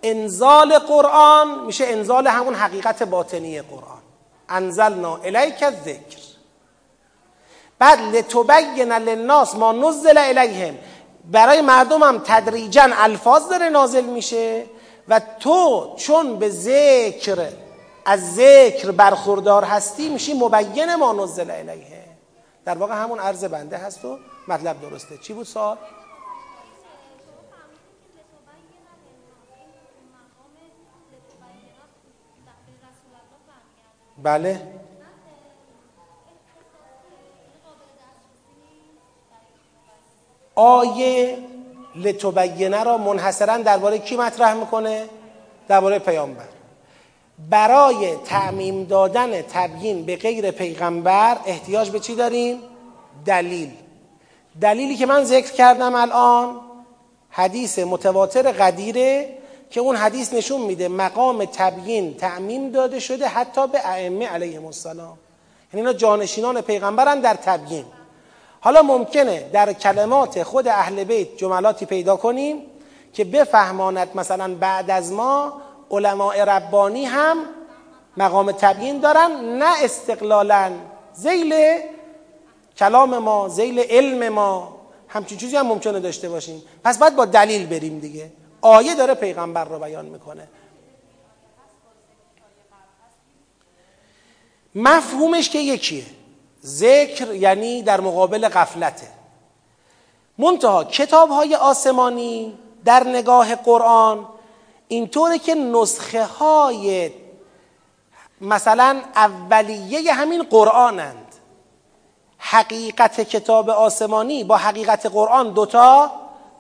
انزال 0.03 0.79
قرآن 0.79 1.65
میشه 1.65 1.85
انزال 1.85 2.27
همون 2.27 2.55
حقیقت 2.55 3.03
باطنی 3.03 3.61
قرآن. 3.61 4.01
انزلنا 4.49 5.15
الیک 5.15 5.69
ذکر 5.69 6.19
بعد 7.79 7.99
لتبین 7.99 8.93
للناس 8.93 9.55
ما 9.55 9.71
نزل 9.71 10.17
الیهم. 10.17 10.77
برای 11.31 11.61
مردم 11.61 12.03
هم 12.03 12.21
تدریجا 12.25 12.89
الفاظ 12.93 13.49
داره 13.49 13.69
نازل 13.69 14.03
میشه 14.03 14.65
و 15.07 15.21
تو 15.39 15.93
چون 15.97 16.39
به 16.39 16.49
ذکر 16.49 17.47
از 18.05 18.35
ذکر 18.35 18.91
برخوردار 18.91 19.63
هستی 19.63 20.09
میشی 20.09 20.33
مبین 20.33 20.95
ما 20.95 21.13
نزل 21.13 21.51
الیه. 21.51 22.05
در 22.65 22.77
واقع 22.77 23.03
همون 23.03 23.19
عرض 23.19 23.43
بنده 23.43 23.77
هست 23.77 24.05
و 24.05 24.17
مطلب 24.47 24.81
درسته. 24.81 25.17
چی 25.17 25.33
بود 25.33 25.45
سوال؟ 25.45 25.77
بله. 34.23 34.61
آیه 40.55 41.37
لتبینه 41.95 42.83
را 42.83 42.97
منحصرا 42.97 43.57
درباره 43.57 43.97
کی 43.99 44.17
مطرح 44.17 44.53
می‌کنه؟ 44.53 45.05
درباره 45.67 45.99
پیامبر. 45.99 46.45
برای 47.49 48.15
تعمیم 48.15 48.83
دادن 48.83 49.41
تبیین 49.41 50.05
به 50.05 50.15
غیر 50.15 50.51
پیغمبر 50.51 51.37
احتیاج 51.45 51.89
به 51.89 51.99
چی 51.99 52.15
داریم؟ 52.15 52.59
دلیل. 53.25 53.71
دلیلی 54.61 54.95
که 54.95 55.05
من 55.05 55.23
ذکر 55.23 55.51
کردم 55.51 55.95
الان 55.95 56.61
حدیث 57.29 57.79
متواتر 57.79 58.51
قدیره 58.51 59.38
که 59.69 59.79
اون 59.79 59.95
حدیث 59.95 60.33
نشون 60.33 60.61
میده 60.61 60.87
مقام 60.87 61.45
تبیین 61.45 62.17
تعمیم 62.17 62.71
داده 62.71 62.99
شده 62.99 63.27
حتی 63.27 63.67
به 63.67 63.89
ائمه 63.89 64.27
علیهم 64.27 64.65
السلام. 64.65 65.17
یعنی 65.73 65.87
اینا 65.87 65.93
جانشینان 65.93 66.61
پیغمبرن 66.61 67.19
در 67.19 67.33
تبیین. 67.33 67.85
حالا 68.61 68.81
ممکنه 68.81 69.49
در 69.53 69.73
کلمات 69.73 70.43
خود 70.43 70.67
اهل 70.67 71.03
بیت 71.03 71.37
جملاتی 71.37 71.85
پیدا 71.85 72.15
کنیم 72.15 72.61
که 73.13 73.23
بفهماند 73.23 74.09
مثلا 74.15 74.55
بعد 74.55 74.91
از 74.91 75.11
ما 75.11 75.61
علماء 75.91 76.43
ربانی 76.43 77.05
هم 77.05 77.37
مقام 78.17 78.51
تبیین 78.51 78.99
دارن 78.99 79.31
نه 79.31 79.83
استقلالا 79.83 80.71
زیل 81.13 81.53
کلام 82.77 83.17
ما 83.17 83.49
زیل 83.49 83.79
علم 83.79 84.29
ما. 84.29 84.75
همچین 85.07 85.37
چیزی 85.37 85.55
هم 85.55 85.67
ممکنه 85.67 85.99
داشته 85.99 86.29
باشیم. 86.29 86.63
پس 86.83 86.97
باید 86.97 87.15
با 87.15 87.25
دلیل 87.25 87.65
بریم 87.65 87.99
دیگه. 87.99 88.31
آیه 88.61 88.95
داره 88.95 89.13
پیغمبر 89.13 89.63
رو 89.63 89.79
بیان 89.79 90.05
می‌کنه. 90.05 90.47
مفهومش 94.75 95.49
که 95.49 95.59
یکیه. 95.59 96.05
ذکر 96.65 97.33
یعنی 97.33 97.83
در 97.83 98.01
مقابل 98.01 98.49
غفلته. 98.49 99.07
منتها 100.37 100.83
کتاب 100.83 101.29
های 101.29 101.55
آسمانی 101.55 102.57
در 102.85 103.03
نگاه 103.03 103.55
قرآن 103.55 104.27
اینطوره 104.87 105.39
که 105.39 105.55
نسخه 105.55 106.25
های 106.25 107.11
مثلا 108.41 109.01
اولیه 109.15 110.13
همین 110.13 110.43
قرآنند. 110.43 111.35
حقیقت 112.37 113.21
کتاب 113.21 113.69
آسمانی 113.69 114.43
با 114.43 114.57
حقیقت 114.57 115.05
قرآن 115.05 115.53
دوتا 115.53 116.11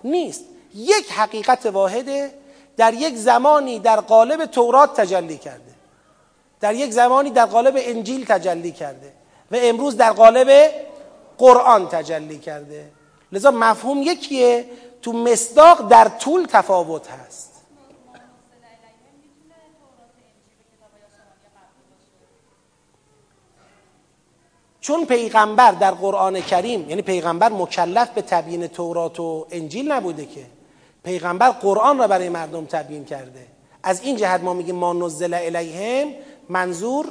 نیست. 0.03 0.45
یک 0.75 1.11
حقیقت 1.11 1.65
واحده 1.65 2.33
در 2.77 2.93
یک 2.93 3.15
زمانی 3.15 3.79
در 3.79 3.99
قالب 3.99 4.45
تورات 4.45 5.01
تجلی 5.01 5.37
کرده. 5.37 5.73
در 6.59 6.73
یک 6.73 6.91
زمانی 6.91 7.29
در 7.29 7.45
قالب 7.45 7.73
انجیل 7.77 8.25
تجلی 8.25 8.71
کرده 8.71 9.13
و 9.51 9.55
امروز 9.61 9.97
در 9.97 10.11
قالب 10.11 10.71
قرآن 11.37 11.87
تجلی 11.87 12.37
کرده. 12.37 12.91
لذا 13.31 13.51
مفهوم 13.51 14.01
یکیه 14.01 14.65
تو 15.01 15.13
مصداق 15.13 15.87
در 15.87 16.07
طول 16.07 16.45
تفاوت 16.45 17.07
هست. 17.07 17.49
چون 24.81 25.05
پیغمبر 25.05 25.71
در 25.71 25.91
قرآن 25.91 26.41
کریم 26.41 26.89
یعنی 26.89 27.01
پیغمبر 27.01 27.49
مکلف 27.49 28.09
به 28.09 28.21
تبیین 28.21 28.67
تورات 28.67 29.19
و 29.19 29.45
انجیل 29.51 29.91
نبوده 29.91 30.25
که 30.25 30.45
پیغمبر 31.03 31.49
قرآن 31.49 31.97
را 31.97 32.07
برای 32.07 32.29
مردم 32.29 32.65
تبیین 32.65 33.05
کرده. 33.05 33.47
از 33.83 34.01
این 34.01 34.15
جهت 34.15 34.41
ما 34.41 34.53
میگیم 34.53 34.75
ما 34.75 34.93
نزل 34.93 35.33
الیهم 35.33 36.13
منظور 36.49 37.05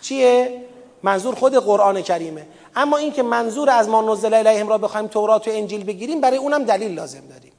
چیه؟ 0.00 0.62
منظور 1.02 1.34
خود 1.34 1.54
قرآن 1.54 2.02
کریمه. 2.02 2.46
اما 2.76 2.96
اینکه 2.96 3.22
منظور 3.22 3.70
از 3.70 3.88
ما 3.88 4.12
نزل 4.12 4.34
الیهم 4.34 4.68
را 4.68 4.78
بخوایم 4.78 5.06
تورات 5.06 5.48
و 5.48 5.50
انجیل 5.50 5.84
بگیریم 5.84 6.20
برای 6.20 6.36
اونم 6.36 6.64
دلیل 6.64 6.94
لازم 6.94 7.26
داریم. 7.28 7.52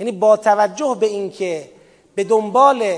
یعنی 0.00 0.12
با 0.12 0.36
توجه 0.36 0.96
به 1.00 1.06
اینکه 1.06 1.70
به 2.14 2.24
دنبال 2.24 2.96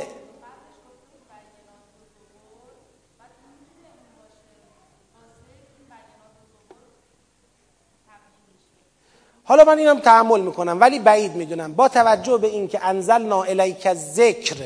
حالا 9.51 9.65
من 9.65 9.79
اینم 9.79 9.99
تحمل 9.99 10.41
می‌کنم 10.41 10.81
ولی 10.81 10.99
بعید 10.99 11.35
می‌دونم. 11.35 11.75
با 11.75 11.89
توجه 11.89 12.39
به 12.39 12.47
اینکه 12.47 12.87
انزلنا 12.87 13.43
الیک 13.43 13.93
ذکر 13.93 14.57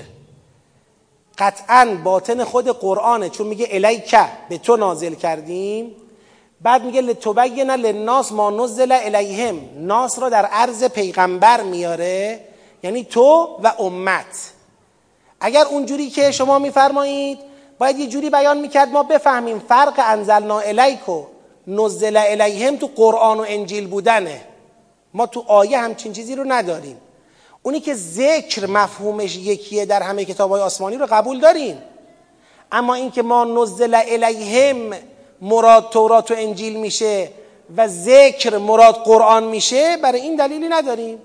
قطعا 1.39 1.98
باطن 2.05 2.44
خود 2.44 2.69
قرآنه 2.69 3.28
چون 3.28 3.47
میگه 3.47 3.69
الیک 3.70 4.16
به 4.48 4.59
تو 4.59 4.77
نازل 4.77 5.15
کردیم. 5.15 5.94
بعد 6.61 6.85
میگه 6.85 7.01
لتبین 7.01 7.70
للناس 7.70 8.32
ما 8.32 8.51
نزل 8.51 8.93
الیهم. 8.93 9.61
ناس 9.77 10.19
را 10.19 10.28
در 10.28 10.44
عرض 10.47 10.85
پیغمبر 10.85 11.61
میاره 11.61 12.40
یعنی 12.82 13.05
تو 13.05 13.59
و 13.62 13.73
امت. 13.78 14.52
اگر 15.40 15.65
اونجوری 15.65 16.11
که 16.11 16.31
شما 16.31 16.59
میفرمایید 16.59 17.39
باید 17.78 17.98
یه 17.98 18.06
جوری 18.06 18.31
بیان 18.31 18.59
می‌کرد 18.59 18.89
ما 18.89 19.02
بفهمیم 19.02 19.59
فرق 19.59 19.94
انزلنا 20.06 20.61
الیک 20.61 21.09
و 21.09 21.24
نزل 21.66 22.16
الیهم 22.16 22.77
تو 22.77 22.90
قرآن 22.97 23.40
و 23.40 23.44
انجیل 23.48 23.86
بودنه. 23.86 24.40
ما 25.15 25.27
تو 25.27 25.45
آیه 25.49 25.78
همچین 25.78 26.12
چیزی 26.12 26.35
رو 26.35 26.45
نداریم. 26.47 26.97
اونی 27.62 27.81
که 27.81 27.95
ذکر 27.95 28.66
مفهومش 28.66 29.36
یکیه 29.36 29.86
در 29.86 30.03
همه 30.03 30.24
کتاب 30.24 30.51
های 30.51 30.61
آسمانی 30.61 30.97
رو 30.97 31.07
قبول 31.11 31.41
داریم. 31.41 31.82
اما 32.73 32.95
اینکه 32.95 33.23
ما 33.23 33.45
نزل 33.45 33.95
الیهم 33.95 34.97
مراد 35.41 35.91
تورات 35.91 36.31
و 36.31 36.35
انجیل 36.39 36.77
میشه 36.77 37.28
و 37.77 37.89
ذکر 37.89 38.59
مراد 38.59 38.95
قرآن 38.95 39.45
میشه 39.45 39.97
برای 39.97 40.20
این 40.20 40.36
دلیلی 40.36 40.69
نداریم. 40.69 41.19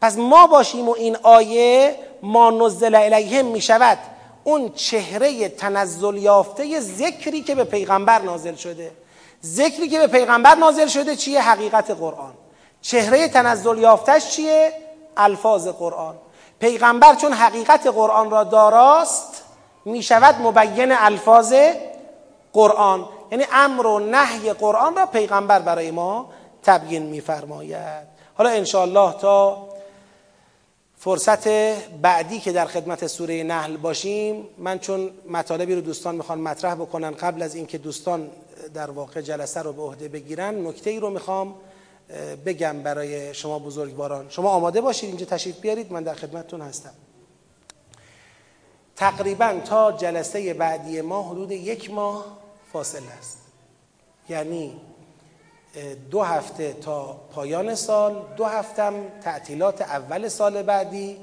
پس 0.00 0.16
ما 0.16 0.46
باشیم 0.46 0.88
و 0.88 0.94
این 0.98 1.16
آیه 1.22 1.96
ما 2.22 2.50
نزل 2.50 2.94
الیهم 2.94 3.46
می‌شود 3.46 3.98
اون 4.44 4.72
چهره 4.74 5.48
تنزل 5.48 6.16
یافته 6.16 6.80
ذکری 6.80 7.40
که 7.40 7.54
به 7.54 7.64
پیغمبر 7.64 8.22
نازل 8.22 8.54
شده. 8.54 8.90
ذکری 9.44 9.88
که 9.88 9.98
به 9.98 10.06
پیغمبر 10.06 10.54
نازل 10.54 10.86
شده 10.86 11.16
چیه؟ 11.16 11.42
حقیقت 11.42 11.90
قرآن. 11.90 12.34
چهره 12.82 13.28
تنزل 13.28 13.78
یافتش 13.78 14.30
چیه؟ 14.30 14.72
الفاظ 15.16 15.68
قرآن. 15.68 16.14
پیغمبر 16.60 17.14
چون 17.14 17.32
حقیقت 17.32 17.86
قرآن 17.86 18.30
را 18.30 18.44
داراست 18.44 19.42
می 19.84 20.02
شود 20.02 20.34
مبین 20.40 20.92
الفاظ 20.92 21.54
قرآن. 22.52 23.08
یعنی 23.30 23.44
امر 23.52 23.86
و 23.86 23.98
نهی 23.98 24.52
قرآن 24.52 24.96
را 24.96 25.06
پیغمبر 25.06 25.58
برای 25.58 25.90
ما 25.90 26.28
تبیین 26.62 27.02
میفرماید. 27.02 28.06
حالا 28.34 28.50
انشاءالله 28.50 29.12
تا 29.12 29.68
فرصت 30.98 31.48
بعدی 32.02 32.40
که 32.40 32.52
در 32.52 32.66
خدمت 32.66 33.06
سوره 33.06 33.42
نحل 33.42 33.76
باشیم 33.76 34.48
من 34.58 34.78
چون 34.78 35.10
مطالبی 35.30 35.74
رو 35.74 35.80
دوستان 35.80 36.14
می‌خوان 36.14 36.40
مطرح 36.40 36.74
بکنن 36.74 37.10
قبل 37.10 37.42
از 37.42 37.54
اینکه 37.54 37.78
دوستان 37.78 38.30
در 38.74 38.90
واقع 38.90 39.20
جلسه 39.20 39.62
رو 39.62 39.72
به 39.72 39.82
عهده 39.82 40.08
بگیرن 40.08 40.66
نکته 40.66 40.90
ای 40.90 41.00
رو 41.00 41.10
می‌خوام 41.10 41.54
بگم 42.46 42.82
برای 42.82 43.34
شما 43.34 43.58
بزرگواران. 43.58 44.28
شما 44.28 44.50
آماده 44.50 44.80
باشید 44.80 45.08
اینجا 45.08 45.26
تشریف 45.26 45.60
بیارید 45.60 45.92
من 45.92 46.02
در 46.02 46.14
خدمتتون 46.14 46.60
هستم. 46.60 46.94
تقریبا 48.96 49.60
تا 49.64 49.92
جلسه 49.92 50.54
بعدی 50.54 51.00
ما 51.00 51.22
حدود 51.22 51.50
یک 51.50 51.90
ماه 51.90 52.24
فاصله 52.72 53.10
است. 53.18 53.38
یعنی 54.28 54.80
دو 56.10 56.22
هفته 56.22 56.72
تا 56.72 57.12
پایان 57.12 57.74
سال 57.74 58.24
دو 58.36 58.44
هفتم 58.44 58.94
تعطیلات 59.22 59.82
اول 59.82 60.28
سال 60.28 60.62
بعدی. 60.62 61.16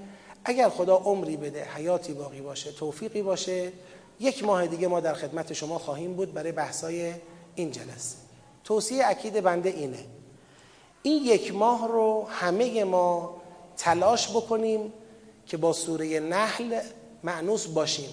اگر 0.45 0.69
خدا 0.69 0.95
عمری 0.95 1.37
بده 1.37 1.63
حیاتی 1.63 2.13
باقی 2.13 2.41
باشه 2.41 2.71
توفیقی 2.71 3.21
باشه 3.21 3.71
یک 4.19 4.43
ماه 4.43 4.67
دیگه 4.67 4.87
ما 4.87 4.99
در 4.99 5.13
خدمت 5.13 5.53
شما 5.53 5.79
خواهیم 5.79 6.13
بود 6.13 6.33
برای 6.33 6.51
بحثای 6.51 7.13
این 7.55 7.71
جلسه. 7.71 8.15
توصیه 8.63 9.05
اکید 9.05 9.41
بنده 9.41 9.69
اینه. 9.69 10.05
این 11.03 11.23
یک 11.23 11.55
ماه 11.55 11.87
رو 11.87 12.27
همه 12.29 12.83
ما 12.83 13.35
تلاش 13.77 14.29
بکنیم 14.29 14.93
که 15.45 15.57
با 15.57 15.73
سوره 15.73 16.19
نحل 16.19 16.79
معنوس 17.23 17.67
باشیم. 17.67 18.09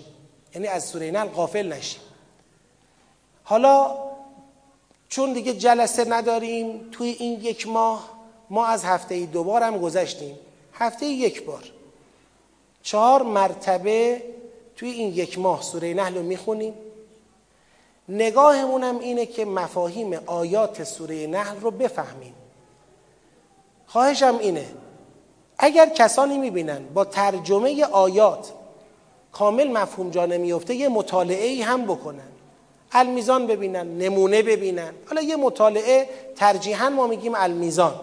یعنی 0.54 0.66
از 0.66 0.84
سوره 0.84 1.10
نحل 1.10 1.28
غافل 1.28 1.72
نشیم. 1.72 2.00
حالا 3.44 3.98
چون 5.08 5.32
دیگه 5.32 5.52
جلسه 5.52 6.04
نداریم 6.08 6.88
توی 6.92 7.08
این 7.08 7.40
یک 7.40 7.68
ماه 7.68 8.10
ما 8.50 8.66
از 8.66 8.84
هفته 8.84 9.26
دوبار 9.26 9.62
هم 9.62 9.78
گذشتیم. 9.78 10.38
هفته 10.72 11.06
یک 11.06 11.44
بار. 11.44 11.64
چهار 12.82 13.22
مرتبه 13.22 14.22
توی 14.76 14.90
این 14.90 15.12
یک 15.14 15.38
ماه 15.38 15.62
سوره 15.62 15.94
نحل 15.94 16.14
رو 16.14 16.22
می‌خونیم. 16.22 16.74
نگاهمونم 18.08 18.98
اینه 18.98 19.26
که 19.26 19.44
مفاهیم 19.44 20.12
آیات 20.26 20.84
سوره 20.84 21.26
نحل 21.26 21.60
رو 21.60 21.70
بفهمیم. 21.70 22.34
خواهشم 23.96 24.38
اینه. 24.40 24.66
اگر 25.58 25.88
کسانی 25.88 26.38
می‌بینن 26.38 26.84
با 26.94 27.04
ترجمه 27.04 27.84
آیات 27.84 28.52
کامل 29.32 29.72
مفهوم 29.72 30.10
جا 30.10 30.26
نمیفته 30.26 30.74
یه 30.74 30.88
مطالعه 30.88 31.46
ای 31.46 31.62
هم 31.62 31.84
بکنن. 31.84 32.28
المیزان 32.92 33.46
ببینن 33.46 33.98
نمونه 33.98 34.42
ببینن. 34.42 34.92
حالا 35.08 35.22
یه 35.22 35.36
مطالعه 35.36 36.08
ترجیحا 36.36 36.88
ما 36.88 37.06
میگیم 37.06 37.34
المیزان. 37.34 37.94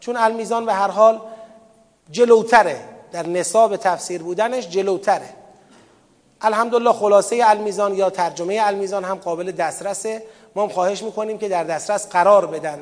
چون 0.00 0.16
المیزان 0.16 0.66
به 0.66 0.72
هر 0.72 0.88
حال 0.88 1.20
جلوتره. 2.10 2.80
در 3.12 3.26
نصاب 3.26 3.76
تفسیر 3.76 4.22
بودنش 4.22 4.68
جلوتره. 4.68 5.28
الحمدلله 6.40 6.92
خلاصه 6.92 7.40
المیزان 7.44 7.94
یا 7.94 8.10
ترجمه 8.10 8.60
المیزان 8.62 9.04
هم 9.04 9.16
قابل 9.16 9.52
دسترسه. 9.52 10.22
ما 10.54 10.62
هم 10.62 10.68
خواهش 10.68 11.02
می‌کنیم 11.02 11.38
که 11.38 11.48
در 11.48 11.64
دسترس 11.64 12.08
قرار 12.08 12.46
بدن. 12.46 12.78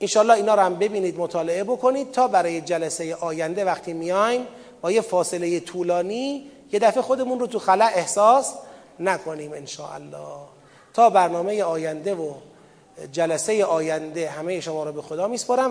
انشالله 0.00 0.34
اینا 0.34 0.54
رو 0.54 0.60
هم 0.60 0.74
ببینید 0.74 1.18
مطالعه 1.18 1.64
بکنید 1.64 2.12
تا 2.12 2.28
برای 2.28 2.60
جلسه 2.60 3.14
آینده 3.14 3.64
وقتی 3.64 3.92
میایم 3.92 4.46
با 4.82 4.90
یه 4.92 5.00
فاصله 5.00 5.60
طولانی 5.60 6.50
یه 6.72 6.78
دفعه 6.78 7.02
خودمون 7.02 7.40
رو 7.40 7.46
تو 7.46 7.58
خلا 7.58 7.84
احساس 7.84 8.54
نکنیم 9.00 9.52
انشاءالله. 9.52 10.18
تا 10.94 11.10
برنامه 11.10 11.62
آینده 11.62 12.14
و 12.14 12.32
جلسه 13.12 13.64
آینده 13.64 14.30
همه 14.30 14.60
شما 14.60 14.84
رو 14.84 14.92
به 14.92 15.02
خدا 15.02 15.28
میسپارم. 15.28 15.68